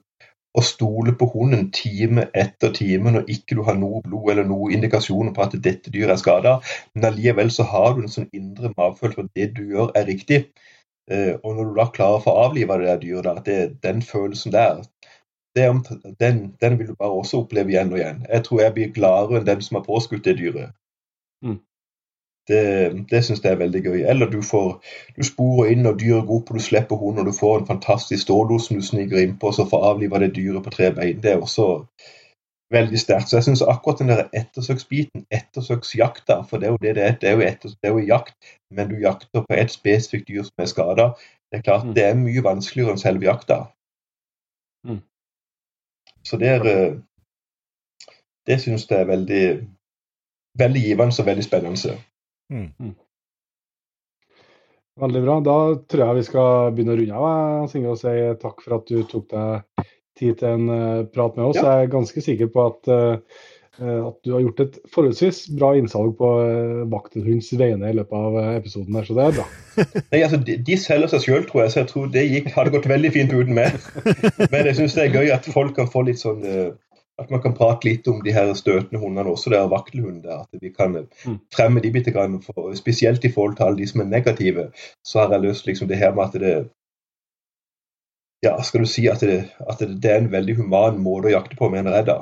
å 0.56 0.62
stole 0.64 1.12
på 1.20 1.28
hunden 1.34 1.68
time 1.74 2.26
etter 2.32 2.72
time 2.72 3.12
når 3.12 3.26
ikke 3.32 3.58
du 3.58 3.62
har 3.66 3.76
noe 3.76 4.00
blod 4.04 4.30
eller 4.32 4.46
noen 4.48 4.72
indikasjoner 4.78 5.34
på 5.36 5.44
at 5.44 5.56
dette 5.66 5.92
dyret 5.92 6.14
er 6.14 6.22
skada, 6.22 6.54
men 6.94 7.08
allikevel 7.10 7.52
så 7.52 7.66
har 7.68 7.92
du 7.94 8.04
en 8.04 8.12
sånn 8.12 8.30
indre 8.32 8.72
magefølelse 8.72 9.18
på 9.18 9.26
at 9.26 9.36
det 9.36 9.50
du 9.58 9.74
gjør, 9.74 9.92
er 9.98 10.08
riktig. 10.08 10.38
Eh, 11.12 11.34
og 11.42 11.58
når 11.58 11.68
du 11.68 11.76
da 11.76 11.86
klarer 11.94 12.18
å 12.18 12.24
få 12.24 12.34
avliva 12.46 12.78
det 12.80 12.88
der 12.88 13.02
dyret, 13.04 13.28
at 13.42 13.46
det, 13.50 13.58
den 13.84 14.00
følelsen 14.02 14.54
der, 14.54 14.80
det, 14.80 14.88
er 14.88 14.95
den, 16.20 16.40
den 16.60 16.78
vil 16.78 16.88
du 16.88 16.94
bare 16.94 17.10
også 17.20 17.40
oppleve 17.42 17.72
igjen 17.72 17.92
og 17.92 17.98
igjen. 17.98 18.26
Jeg 18.28 18.44
tror 18.44 18.60
jeg 18.60 18.74
blir 18.74 18.92
gladere 18.96 19.40
enn 19.40 19.46
den 19.46 19.62
som 19.64 19.78
har 19.80 19.86
påskutt 19.86 20.24
det 20.24 20.36
dyret. 20.38 20.74
Mm. 21.44 21.60
Det, 22.48 22.64
det 23.10 23.24
syns 23.24 23.40
jeg 23.42 23.52
er 23.52 23.62
veldig 23.62 23.82
gøy. 23.82 24.02
Eller 24.06 24.30
du 24.30 24.38
får 24.42 24.76
du 25.16 25.24
sporer 25.26 25.72
inn 25.72 25.86
og 25.88 25.98
dyret 26.00 26.28
går 26.28 26.40
opp, 26.40 26.50
og 26.50 26.60
du 26.60 26.62
slipper 26.62 27.00
hunden, 27.00 27.24
og 27.24 27.32
du 27.32 27.38
får 27.38 27.58
en 27.60 27.70
fantastisk 27.72 28.22
stålos 28.22 28.68
som 28.68 28.78
du 28.78 28.84
sniker 28.86 29.18
innpå, 29.22 29.50
og 29.50 29.56
så 29.58 29.66
får 29.70 29.88
avliva 29.90 30.20
det 30.22 30.34
dyret 30.36 30.62
på 30.64 30.70
tre 30.76 30.92
bein. 30.94 31.18
Det 31.22 31.32
er 31.32 31.42
også 31.42 31.86
veldig 32.72 32.98
sterkt. 32.98 33.30
Så 33.30 33.36
jeg 33.36 33.44
syns 33.48 33.62
akkurat 33.62 33.98
den 34.02 34.12
der 34.12 34.28
ettersøksbiten, 34.34 35.26
ettersøksjakta, 35.30 36.42
for 36.50 36.62
det 36.62 36.68
er 36.68 36.76
jo 36.76 36.82
det 36.82 36.94
det 36.98 37.04
er, 37.04 37.16
det 37.20 37.28
er 37.30 37.34
jo, 37.38 37.46
etter, 37.46 37.68
det 37.68 37.90
er 37.90 37.94
jo 37.98 38.06
jakt, 38.06 38.36
men 38.70 38.90
du 38.90 39.00
jakter 39.02 39.42
på 39.42 39.58
et 39.58 39.70
spesifikt 39.70 40.28
dyr 40.28 40.46
som 40.46 40.62
er 40.62 40.70
skada. 40.70 41.08
Det 41.50 41.58
er 41.58 41.62
klart 41.62 41.84
Mm. 41.86 41.94
det 41.94 42.04
er 42.04 42.14
mye 42.18 42.42
vanskeligere 42.42 42.94
enn 42.94 42.98
selve 42.98 43.26
jakta. 43.26 43.64
Mm. 46.26 46.30
Så 46.30 46.38
det 46.42 46.48
er 46.50 46.68
eh, 46.70 46.94
Det 48.46 48.60
syns 48.62 48.86
jeg 48.90 49.00
er 49.00 49.10
veldig 49.10 49.46
veldig 50.58 50.82
givende 50.82 51.20
og 51.20 51.26
veldig 51.26 51.44
spennende. 51.44 51.96
Veldig 54.96 55.22
bra. 55.26 55.40
Da 55.44 55.56
tror 55.90 56.02
jeg 56.04 56.18
vi 56.18 56.26
skal 56.30 56.72
begynne 56.72 56.94
å 56.94 57.00
runde 57.00 57.18
av, 57.20 57.26
jeg, 57.68 57.80
Inge, 57.80 57.92
og 57.92 58.00
si 58.00 58.14
takk 58.42 58.62
for 58.64 58.78
at 58.78 58.88
du 58.88 59.02
tok 59.10 59.26
deg 59.34 59.86
tid 60.16 60.38
til 60.40 60.48
en 60.48 60.70
eh, 60.72 61.02
prat 61.12 61.36
med 61.36 61.50
oss. 61.50 61.58
Ja. 61.60 61.66
Jeg 61.68 61.86
er 61.86 61.92
ganske 61.92 62.22
sikker 62.24 62.48
på 62.52 62.64
at, 62.70 62.88
eh, 62.88 63.42
at 63.80 64.16
du 64.24 64.32
har 64.32 64.40
gjort 64.44 64.60
et 64.64 64.78
forholdsvis 64.94 65.42
bra 65.58 65.74
innsalg 65.76 66.14
på 66.18 66.30
vakthunds 66.92 67.16
vaktelhunds 67.16 67.52
vegne 67.58 67.90
i 67.90 67.96
løpet 67.96 68.16
av 68.16 68.38
eh, 68.40 68.56
episoden, 68.60 68.94
her, 68.96 69.04
så 69.04 69.16
det 69.16 69.26
er 69.26 69.36
bra. 69.36 69.46
Nei, 70.12 70.22
altså, 70.22 70.40
de, 70.46 70.56
de 70.66 70.76
selger 70.80 71.12
seg 71.12 71.24
sjøl, 71.26 71.44
tror 71.48 71.62
jeg, 71.64 71.72
så 71.72 71.80
jeg 71.82 71.90
tror 71.92 72.08
det 72.14 72.24
gikk, 72.30 72.50
hadde 72.54 72.72
gått 72.74 72.88
veldig 72.90 73.12
fint 73.14 73.32
uten 73.36 73.54
meg. 73.56 73.76
Men 74.52 74.66
jeg 74.70 74.76
syns 74.80 74.96
det 74.96 75.06
er 75.06 75.16
gøy 75.16 75.32
at 75.34 75.48
folk 75.52 75.76
kan 75.76 75.90
få 75.92 76.06
litt 76.08 76.20
sånn 76.22 76.44
eh, 76.46 76.72
At 77.16 77.30
man 77.32 77.40
kan 77.40 77.54
prate 77.56 77.88
litt 77.88 78.08
om 78.12 78.18
de 78.20 78.32
her 78.36 78.50
støtende 78.52 79.00
hundene 79.00 79.30
også, 79.32 79.48
det 79.52 79.56
er 79.58 79.70
vaktelhunder. 79.72 80.42
At 80.44 80.60
vi 80.60 80.72
kan 80.74 80.96
eh, 81.00 81.06
Mm. 81.26 81.38
fremme 81.54 81.80
de 81.80 81.90
bitte 81.90 82.12
grann. 82.12 82.40
For, 82.44 82.74
spesielt 82.76 83.24
i 83.24 83.32
forhold 83.32 83.56
til 83.56 83.64
alle 83.66 83.80
de 83.80 83.86
som 83.88 84.02
er 84.04 84.10
negative, 84.10 84.68
så 85.04 85.22
har 85.24 85.32
jeg 85.32 85.46
lyst 85.48 85.66
liksom 85.66 85.88
det 85.88 85.96
her 85.98 86.12
med 86.14 86.24
at 86.28 86.40
det 86.42 86.56
Ja, 88.44 88.52
skal 88.62 88.84
du 88.84 88.86
si 88.86 89.06
at 89.08 89.20
det, 89.24 89.48
at 89.64 89.80
det, 89.80 89.96
det 90.02 90.10
er 90.12 90.20
en 90.20 90.30
veldig 90.30 90.58
human 90.60 90.98
måte 91.02 91.30
å 91.30 91.32
jakte 91.32 91.56
på, 91.58 91.70
med 91.72 91.86
en 91.86 91.92
redda, 91.94 92.18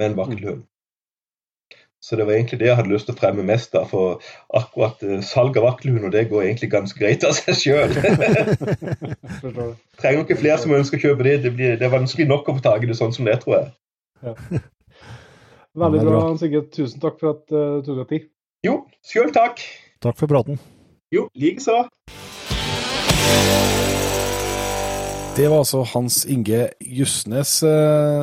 Med 0.00 0.10
en 0.10 0.16
vaktelhund. 0.16 0.64
Så 2.00 2.14
det 2.16 2.26
var 2.28 2.36
egentlig 2.36 2.60
det 2.60 2.68
jeg 2.68 2.76
hadde 2.78 2.92
lyst 2.92 3.08
til 3.08 3.14
å 3.16 3.18
fremme 3.18 3.42
mest. 3.42 3.72
da, 3.74 3.82
For 3.90 4.20
akkurat 4.54 5.00
eh, 5.02 5.18
salg 5.26 5.56
av 5.58 5.64
vaktelhunder 5.66 6.12
det 6.14 6.28
går 6.30 6.44
egentlig 6.46 6.70
ganske 6.70 6.98
greit 7.00 7.24
av 7.26 7.34
seg 7.34 7.58
sjøl. 7.58 7.90
Trenger 10.00 10.22
ikke 10.22 10.38
flere 10.38 10.58
som 10.62 10.74
ønsker 10.78 11.00
å 11.00 11.04
kjøpe 11.08 11.26
det. 11.26 11.36
Det, 11.42 11.52
blir, 11.58 11.74
det 11.80 11.88
er 11.88 11.94
vanskelig 11.96 12.28
nok 12.30 12.48
å 12.48 12.54
få 12.60 12.64
tak 12.68 12.86
i 12.86 12.90
det 12.92 12.96
sånn 13.00 13.14
som 13.16 13.26
det, 13.26 13.40
tror 13.42 13.56
jeg. 13.58 13.66
Veldig 15.78 15.98
Ja, 15.98 16.02
er 16.02 16.06
bra, 16.06 16.14
bra. 16.14 16.22
Hans 16.30 16.42
Inge. 16.46 16.62
Tusen 16.74 17.02
takk 17.02 17.18
for 17.20 17.34
at 17.34 17.50
eh, 17.54 17.74
du 17.82 17.90
tok 17.90 18.00
deg 18.04 18.08
tid. 18.14 18.30
Jo, 18.66 18.78
sjøl 19.06 19.34
takk. 19.34 19.62
Takk 20.02 20.18
for 20.22 20.30
praten. 20.30 20.58
Jo, 21.14 21.26
likeså. 21.38 21.82
Det 25.38 25.46
var 25.46 25.60
altså 25.62 25.84
Hans 25.86 26.24
Inge 26.26 26.64
Justnes. 26.82 27.62
eh, 27.62 27.68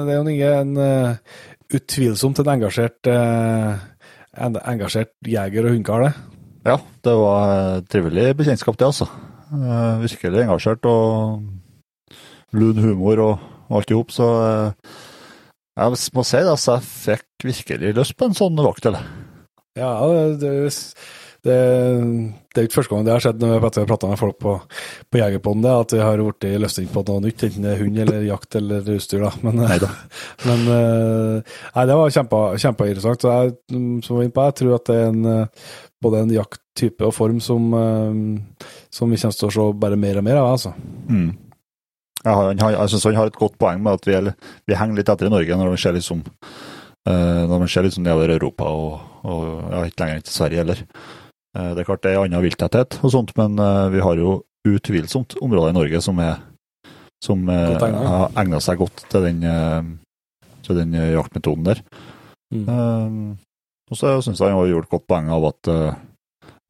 Det 0.08 0.12
er 0.12 0.18
jo 0.18 0.28
Inge, 0.28 0.50
en 0.64 0.78
utvilsomt 1.74 2.40
en 2.42 2.52
engasjert, 2.56 3.08
eh, 3.10 3.84
en 4.46 4.60
engasjert 4.62 5.14
jeger 5.26 5.66
og 5.66 5.76
hundekar, 5.76 6.06
det. 6.06 6.14
Ja, 6.66 6.78
det 7.06 7.16
var 7.20 7.56
eh, 7.56 7.82
trivelig 7.90 8.30
bekjentskap, 8.38 8.78
det, 8.78 8.90
altså. 8.92 9.10
Eh, 9.54 10.06
Virkelig 10.06 10.46
engasjert 10.46 10.86
og 10.90 11.42
lun 12.56 12.80
humor 12.82 13.22
og, 13.24 13.52
og 13.70 13.78
alt 13.82 13.92
i 13.92 13.98
hop, 13.98 14.14
så 14.14 14.30
jeg 15.76 15.92
må 16.16 16.24
si 16.24 16.40
det, 16.40 16.54
altså, 16.54 16.78
jeg 16.78 16.88
fikk 16.88 17.48
virkelig 17.50 17.96
lyst 17.98 18.16
på 18.16 18.30
en 18.30 18.38
sånn 18.38 18.62
vaktel. 18.64 18.96
Ja, 19.76 19.92
det, 20.08 20.40
det, 20.40 20.72
det, 21.46 21.58
det 22.50 22.62
er 22.62 22.68
ikke 22.68 22.80
første 22.80 22.92
gang 22.92 23.06
det 23.06 23.14
har 23.14 23.22
skjedd 23.22 23.42
når 23.42 23.52
vi 23.52 23.70
har 23.70 23.88
prata 23.90 24.10
med 24.10 24.18
folk 24.20 24.38
på, 24.42 24.56
på 25.14 25.20
Jegerpodden, 25.20 25.68
at 25.70 25.94
vi 25.94 26.02
har 26.02 26.24
blitt 26.24 26.48
løsning 26.64 26.90
på 26.90 27.04
noe 27.06 27.22
nytt, 27.22 27.46
enten 27.46 27.68
det 27.68 27.74
er 27.76 27.82
hund 27.84 28.00
eller 28.02 28.26
jakt 28.26 28.58
eller 28.58 28.92
utstyr. 28.96 29.26
da. 29.28 29.32
Men, 29.46 29.62
men 30.48 30.68
eh, 30.76 31.56
nei, 31.76 31.86
det 31.86 31.98
var 32.00 32.14
kjempe, 32.18 32.42
kjempeinteressant. 32.64 33.26
Så 33.26 33.34
jeg, 33.36 33.56
mm, 33.76 33.98
som 34.08 34.22
jeg 34.24 34.34
på, 34.34 34.46
jeg 34.50 34.58
tror 34.62 34.78
at 34.80 34.90
det 34.90 34.98
er 34.98 35.10
en, 35.12 35.32
eh, 35.32 35.74
både 36.06 36.22
en 36.26 36.36
jakttype 36.36 37.06
og 37.06 37.16
form 37.16 37.42
som, 37.44 37.68
eh, 37.78 38.70
som 38.94 39.14
vi 39.14 39.20
kommer 39.22 39.42
til 39.42 39.52
å 39.52 39.56
se 39.58 39.68
bare 39.86 40.00
mer 40.02 40.22
og 40.22 40.26
mer 40.30 40.42
av. 40.42 40.54
altså. 40.56 40.74
Mm. 41.12 41.34
Jeg, 42.26 42.58
jeg 42.58 42.90
syns 42.90 43.06
han 43.06 43.20
har 43.20 43.30
et 43.30 43.38
godt 43.38 43.60
poeng 43.62 43.84
med 43.86 44.00
at 44.00 44.08
vi, 44.10 44.16
er, 44.18 44.32
vi 44.66 44.78
henger 44.80 44.98
litt 44.98 45.12
etter 45.14 45.30
i 45.30 45.34
Norge 45.34 45.60
når 45.60 45.76
man 45.76 45.82
ser 45.82 45.94
liksom 45.94 46.24
eh, 47.06 47.44
når 47.46 47.60
man 47.60 47.70
ser 47.70 47.86
liksom 47.86 48.06
nedover 48.06 48.34
Europa 48.34 48.72
og, 48.72 48.96
og 49.30 49.46
ja, 49.70 49.84
ikke 49.86 50.02
lenger 50.02 50.26
til 50.26 50.38
Sverige 50.40 50.64
heller. 50.64 50.82
Eh, 51.56 51.72
det 51.76 51.84
er 51.84 51.88
klart 51.88 52.04
det 52.04 52.12
er 52.12 52.22
annen 52.24 52.44
vilttetthet 52.44 53.00
og 53.02 53.14
sånt, 53.14 53.32
men 53.40 53.56
eh, 53.62 53.88
vi 53.94 54.04
har 54.04 54.20
jo 54.20 54.42
utvilsomt 54.68 55.38
områder 55.46 55.72
i 55.72 55.78
Norge 55.78 56.02
som 56.04 56.20
er 56.24 56.42
som 57.24 57.46
eh, 57.50 57.76
har 57.80 58.34
egna 58.38 58.60
seg 58.62 58.82
godt 58.82 59.06
til 59.10 59.24
den, 59.30 59.40
til 60.66 60.78
den 60.78 60.94
jaktmetoden 60.94 61.70
der. 61.70 61.82
Mm. 62.54 62.66
Eh, 62.70 63.92
Og 63.94 63.98
så 63.98 64.16
syns 64.26 64.42
jeg 64.42 64.50
han 64.50 64.58
har 64.58 64.72
gjort 64.72 64.90
godt 64.90 65.08
poeng 65.08 65.30
av 65.30 65.44
at, 65.52 65.70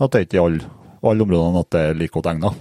at 0.03 0.11
det 0.11 0.19
er 0.19 0.25
ikke 0.25 0.37
i 0.37 0.43
alle, 0.43 0.69
alle 0.99 1.23
områdene 1.23 1.61
at 1.63 1.69
det 1.71 1.81
er 1.81 1.95
like 1.95 2.11
godt 2.11 2.27
egna. 2.33 2.51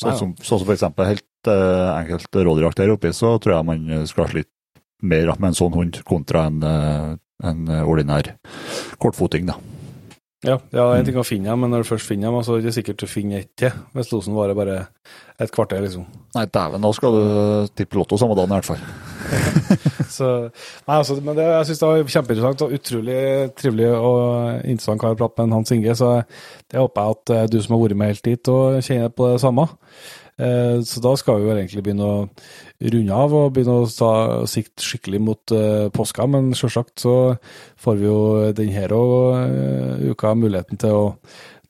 Sånn 0.00 0.16
som, 0.16 0.30
så 0.40 0.56
som 0.56 0.64
for 0.64 0.72
eksempel 0.74 1.06
helt 1.06 1.50
uh, 1.52 1.92
enkelt 2.00 2.32
rådyrjakt 2.32 2.80
der 2.80 2.94
oppe, 2.94 3.12
så 3.12 3.34
tror 3.38 3.58
jeg 3.58 3.68
man 3.68 4.08
skal 4.08 4.30
slite 4.32 4.50
mer 5.04 5.34
med 5.36 5.50
en 5.50 5.58
sånn 5.58 5.76
hund 5.76 6.00
kontra 6.08 6.46
en, 6.48 6.64
en 7.44 7.60
ordinær 7.84 8.32
kortfoting, 8.98 9.52
da. 9.52 9.58
Ja, 10.44 10.58
ja, 10.76 10.84
en 10.92 11.06
ting 11.06 11.16
å 11.16 11.24
finne 11.24 11.48
dem, 11.48 11.62
men 11.64 11.72
når 11.72 11.84
du 11.84 11.88
først 11.88 12.08
finner 12.10 12.28
dem, 12.28 12.42
så 12.44 12.54
er 12.54 12.60
det 12.60 12.68
ikke 12.68 12.78
sikkert 12.78 13.00
du 13.00 13.08
finner 13.08 13.40
ett 13.40 13.52
til. 13.60 13.72
Hvis 13.96 14.10
losen 14.12 14.36
varer 14.36 14.56
bare 14.58 14.76
et 15.40 15.52
kvarter, 15.54 15.80
liksom. 15.82 16.04
Nei, 16.36 16.44
dæven, 16.52 16.84
da 16.84 16.90
skal 16.94 17.16
du 17.16 17.70
tippe 17.74 17.98
Lotto 17.98 18.18
samme 18.20 18.36
dagen 18.38 18.52
i 18.52 18.58
hvert 18.58 18.68
fall. 18.68 18.82
Så, 20.14 20.28
nei, 20.86 20.98
altså, 20.98 21.16
men 21.24 21.38
det, 21.38 21.46
jeg 21.48 21.68
syns 21.70 21.80
det 21.80 21.88
var 21.88 22.12
kjempeinteressant 22.16 22.64
og 22.66 22.74
utrolig 22.76 23.22
trivelig 23.58 23.88
og 23.96 24.26
interessant 24.60 25.00
kar 25.02 25.16
å 25.16 25.18
prate 25.18 25.46
med 25.46 25.56
Hans 25.56 25.72
Inge. 25.74 25.96
Så 25.98 26.10
det 26.70 26.78
håper 26.78 27.00
jeg 27.00 27.16
at 27.16 27.34
eh, 27.34 27.46
du 27.50 27.58
som 27.64 27.74
har 27.74 27.82
vært 27.86 28.00
med 28.02 28.12
helt 28.12 28.28
dit, 28.28 28.52
og 28.52 28.78
kjenner 28.84 29.16
på 29.16 29.32
det 29.32 29.40
samme. 29.42 29.66
Eh, 30.38 30.82
Så 30.82 31.00
da 31.00 31.14
skal 31.16 31.38
vi 31.38 31.48
jo 31.48 31.54
egentlig 31.54 31.82
begynne 31.86 32.06
å 32.06 32.28
runde 32.82 33.14
av 33.14 33.34
og 33.34 33.52
begynne 33.54 33.76
å 33.84 33.90
ta 33.90 34.12
sikt 34.50 34.82
skikkelig 34.82 35.20
mot 35.22 35.54
eh, 35.54 35.88
påska. 35.94 36.26
Men 36.26 36.52
selvsagt 36.58 37.04
så 37.04 37.36
får 37.78 38.00
vi 38.00 38.08
jo 38.08 38.20
denne 38.56 38.86
uh, 38.90 40.10
uka 40.10 40.34
muligheten 40.34 40.80
til 40.80 40.96
å, 40.96 41.04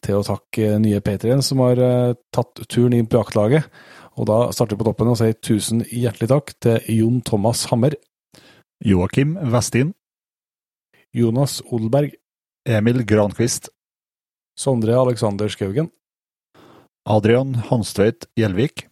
til 0.04 0.20
å 0.20 0.24
takke 0.26 0.78
nye 0.80 1.02
Patrion 1.04 1.44
som 1.44 1.60
har 1.64 1.80
eh, 1.80 2.16
tatt 2.32 2.64
turen 2.68 2.96
inn 2.96 3.10
på 3.10 3.20
jaktlaget. 3.20 3.68
Og 4.16 4.28
da 4.30 4.38
starter 4.54 4.76
vi 4.76 4.84
på 4.84 4.88
toppen 4.88 5.10
og 5.10 5.18
sier 5.18 5.36
tusen 5.42 5.82
hjertelig 5.90 6.30
takk 6.30 6.54
til 6.62 6.80
Jon 6.94 7.20
Thomas 7.26 7.66
Hammer, 7.72 7.96
Joakim 8.84 9.34
Vestin, 9.50 9.92
Jonas 11.14 11.60
Odelberg, 11.66 12.14
Emil 12.64 13.02
Granqvist. 13.06 13.68
Sondre 14.54 14.94
Alexander 14.94 15.50
Skaugen, 15.50 15.88
Adrian 17.06 17.54
Hanstveit 17.68 18.26
Gjelvik, 18.36 18.88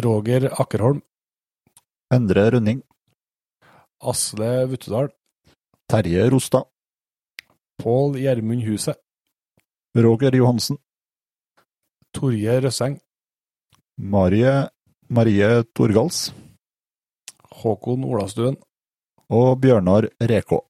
Roger 0.00 0.48
Akkerholm, 0.60 1.02
Endre 2.10 2.50
Rønning, 2.52 2.82
Asle 4.00 4.64
Vuttedal, 4.70 5.10
Terje 5.88 6.30
Rostad, 6.30 6.64
Pål 7.82 8.16
Gjermund 8.22 8.64
Huset, 8.64 8.96
Roger 9.94 10.32
Johansen, 10.34 10.78
Torje 12.16 12.60
Røsseng, 12.64 13.00
Marie, 13.98 14.68
Marie 15.08 15.64
Torgals. 15.74 16.32
Håkon 17.58 18.04
Olastuen. 18.04 18.56
og 19.28 19.60
Bjørnar 19.60 20.08
Rekå. 20.20 20.67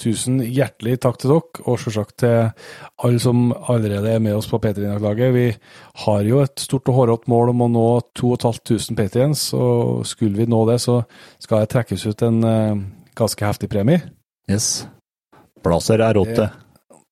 Tusen 0.00 0.38
hjertelig 0.40 0.96
takk 1.04 1.18
til 1.20 1.34
dere, 1.34 1.64
og 1.68 1.80
selvsagt 1.82 2.14
til 2.22 2.36
alle 3.04 3.20
som 3.20 3.50
allerede 3.52 4.14
er 4.14 4.22
med 4.24 4.38
oss 4.38 4.48
på 4.48 4.60
P3-laget. 4.62 5.34
Vi 5.34 5.46
har 6.04 6.22
jo 6.28 6.40
et 6.40 6.62
stort 6.62 6.88
og 6.88 6.96
hårete 6.96 7.30
mål 7.32 7.52
om 7.52 7.66
å 7.66 7.68
nå 7.74 7.84
2500 8.16 8.96
patrions, 8.96 9.44
og 9.56 10.06
skulle 10.08 10.40
vi 10.40 10.48
nå 10.48 10.62
det, 10.70 10.78
så 10.80 11.02
skal 11.42 11.64
det 11.64 11.72
trekkes 11.74 12.06
ut 12.08 12.24
en 12.24 12.40
eh, 12.48 12.80
ganske 13.20 13.46
heftig 13.46 13.68
premie. 13.72 14.00
Yes. 14.50 14.86
Blazer 15.60 16.00
R8 16.00 16.48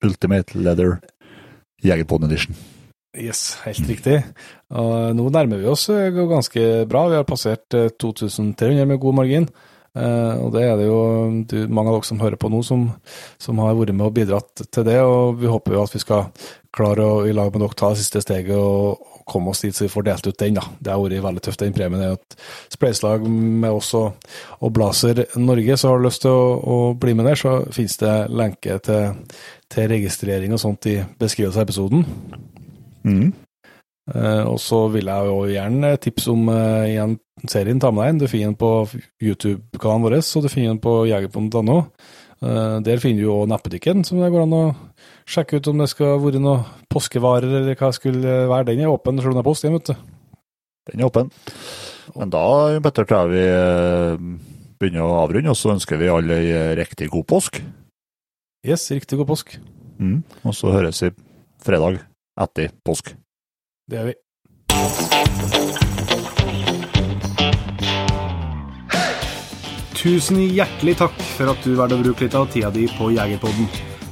Ultimate 0.04 0.56
Leather 0.56 0.98
Jegerpon 1.84 2.24
Edition. 2.24 2.56
Yes, 3.18 3.58
helt 3.64 3.88
riktig. 3.88 4.20
Og 4.70 5.16
nå 5.16 5.28
nærmer 5.32 5.60
vi 5.60 5.68
oss 5.70 5.88
eh, 5.92 6.12
ganske 6.12 6.84
bra. 6.88 7.08
Vi 7.10 7.18
har 7.18 7.26
passert 7.28 7.74
eh, 7.74 7.90
2300 8.00 8.86
med 8.86 9.00
god 9.02 9.16
margin. 9.20 9.48
Eh, 9.96 10.34
og 10.42 10.52
det 10.54 10.64
er 10.66 10.76
det 10.78 10.86
jo 10.88 11.00
du, 11.48 11.58
mange 11.66 11.90
av 11.90 11.98
dere 11.98 12.08
som 12.08 12.20
hører 12.22 12.38
på 12.40 12.50
nå, 12.52 12.62
som, 12.66 12.88
som 13.40 13.60
har 13.62 13.76
vært 13.78 13.96
med 13.96 14.08
og 14.10 14.16
bidratt 14.16 14.64
til 14.66 14.86
det. 14.86 14.98
Og 15.02 15.38
vi 15.40 15.50
håper 15.50 15.76
jo 15.76 15.84
at 15.84 15.94
vi 15.96 16.02
skal 16.02 16.28
klare 16.74 17.06
å 17.06 17.22
i 17.26 17.34
lag 17.34 17.50
med 17.52 17.64
dere 17.64 17.78
ta 17.78 17.92
det 17.92 18.02
siste 18.02 18.22
steget 18.22 18.54
og, 18.58 19.00
og 19.00 19.24
komme 19.28 19.52
oss 19.52 19.64
dit 19.64 19.76
så 19.76 19.86
vi 19.86 19.92
får 19.92 20.06
delt 20.10 20.28
ut 20.28 20.38
den. 20.40 20.58
da. 20.60 20.66
Det 20.78 20.92
har 20.92 21.02
vært 21.02 21.24
veldig 21.24 21.44
tøft, 21.44 21.64
den 21.64 21.76
premien. 21.76 22.04
Er 22.04 22.18
et 22.18 22.38
spleiselag 22.74 23.26
med 23.28 23.70
oss 23.70 23.90
og, 23.98 24.30
og 24.60 24.74
Blazer 24.76 25.24
Norge. 25.40 25.76
Så 25.76 25.92
har 25.92 26.00
du 26.00 26.08
lyst 26.08 26.24
til 26.24 26.36
å, 26.36 26.46
å 26.58 26.78
bli 26.98 27.16
med 27.18 27.28
der, 27.30 27.40
så 27.40 27.58
finnes 27.74 27.98
det 28.00 28.14
lenke 28.32 28.78
til, 28.84 29.18
til 29.72 29.92
registrering 29.92 30.54
og 30.54 30.62
sånt 30.62 30.90
i 30.90 30.98
beskrivelsen 31.20 31.62
av 31.62 31.68
episoden. 31.68 32.08
Mm. 33.08 33.28
Uh, 34.08 34.44
og 34.48 34.56
så 34.64 34.86
vil 34.88 35.10
jeg 35.10 35.28
jo 35.28 35.40
gjerne 35.50 35.90
tipse 36.00 36.30
om 36.32 36.46
uh, 36.48 36.86
igjen 36.88 37.18
serien 37.46 37.80
Ta 37.80 37.90
med 37.94 38.04
deg 38.04 38.14
en. 38.14 38.22
Du 38.22 38.28
finner 38.30 38.52
den 38.52 38.58
på 38.58 38.72
YouTube-kanalen 39.22 40.06
vår, 40.06 40.16
og 40.22 40.46
du 40.46 40.48
finner 40.50 40.74
den 40.74 40.82
på 40.82 40.94
jegerpon.no. 41.10 41.78
Eh, 42.38 42.76
der 42.86 43.02
finner 43.02 43.24
du 43.24 43.32
òg 43.34 43.48
nettbutikken, 43.50 44.04
som 44.06 44.20
det 44.22 44.30
går 44.34 44.46
an 44.46 44.56
å 44.56 44.64
sjekke 45.28 45.58
ut 45.58 45.70
om 45.70 45.82
det 45.82 45.88
skal 45.90 46.20
være 46.22 46.42
noen 46.42 46.66
påskevarer 46.90 47.48
eller 47.62 47.78
hva 47.78 47.90
det 47.90 47.98
skulle 47.98 48.36
være. 48.50 48.68
Den 48.70 48.84
er 48.84 48.92
åpen 48.92 49.18
selv 49.18 49.32
om 49.32 49.38
det 49.38 49.42
er 49.42 49.48
post, 49.48 49.66
den, 49.66 49.78
vet 49.78 49.90
du. 49.90 50.12
Den 50.90 51.02
er 51.02 51.10
åpen. 51.10 51.32
Men 52.14 52.30
da, 52.32 52.44
Petter, 52.84 53.08
tror 53.08 53.26
jeg 53.26 53.34
vi 53.34 53.44
eh, 53.54 54.28
begynner 54.78 55.06
å 55.06 55.18
avrunde, 55.24 55.52
og 55.52 55.58
så 55.58 55.74
ønsker 55.74 56.00
vi 56.00 56.12
alle 56.12 56.38
ei 56.38 56.62
riktig 56.78 57.10
god 57.12 57.26
påsk. 57.28 57.60
Yes, 58.66 58.86
riktig 58.94 59.18
god 59.18 59.30
påsk. 59.32 59.58
Mm. 59.98 60.22
Og 60.46 60.54
så 60.54 60.70
høres 60.70 61.02
vi 61.02 61.12
fredag 61.62 62.00
etter 62.38 62.72
påsk. 62.86 63.12
Det 63.88 63.98
gjør 63.98 64.10
vi. 64.12 64.18
Tusen 69.98 70.38
hjertelig 70.54 70.94
takk 71.00 71.16
for 71.34 71.50
at 71.50 71.64
du 71.66 71.72
valgte 71.74 71.96
å 71.98 72.02
bruke 72.04 72.22
litt 72.22 72.34
av 72.38 72.46
tida 72.52 72.70
di 72.70 72.84
på 72.94 73.10
Jegerpodden. 73.16 73.66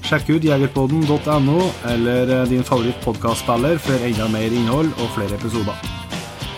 Sjekk 0.06 0.32
ut 0.34 0.46
jegerpodden.no 0.46 1.60
eller 1.92 2.32
din 2.50 2.66
favoritt-podkastspiller 2.66 3.78
for 3.82 4.06
enda 4.08 4.26
mer 4.30 4.50
innhold 4.50 4.90
og 4.98 5.14
flere 5.14 5.38
episoder. 5.38 5.78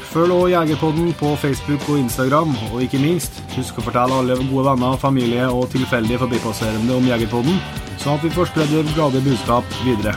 Følg 0.09 0.32
også 0.32 0.52
Jegerpodden 0.55 1.12
på 1.20 1.34
Facebook 1.44 1.84
og 1.92 2.00
Instagram, 2.00 2.56
og 2.72 2.80
ikke 2.84 3.00
minst, 3.02 3.42
husk 3.52 3.76
å 3.76 3.84
fortelle 3.84 4.22
alle 4.22 4.40
gode 4.40 4.64
venner, 4.70 4.96
familie 5.00 5.48
og 5.52 5.68
tilfeldige 5.76 6.24
forbipasserende 6.24 6.96
om 6.96 7.09
Jegerpodden, 7.12 7.60
sånn 8.00 8.16
at 8.16 8.24
vi 8.24 8.32
får 8.32 8.48
spredd 8.55 8.72
det 8.72 8.86
glade 8.94 9.24
budskap 9.28 9.80
videre. 9.84 10.16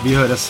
Vi 0.00 0.16
høres. 0.16 0.48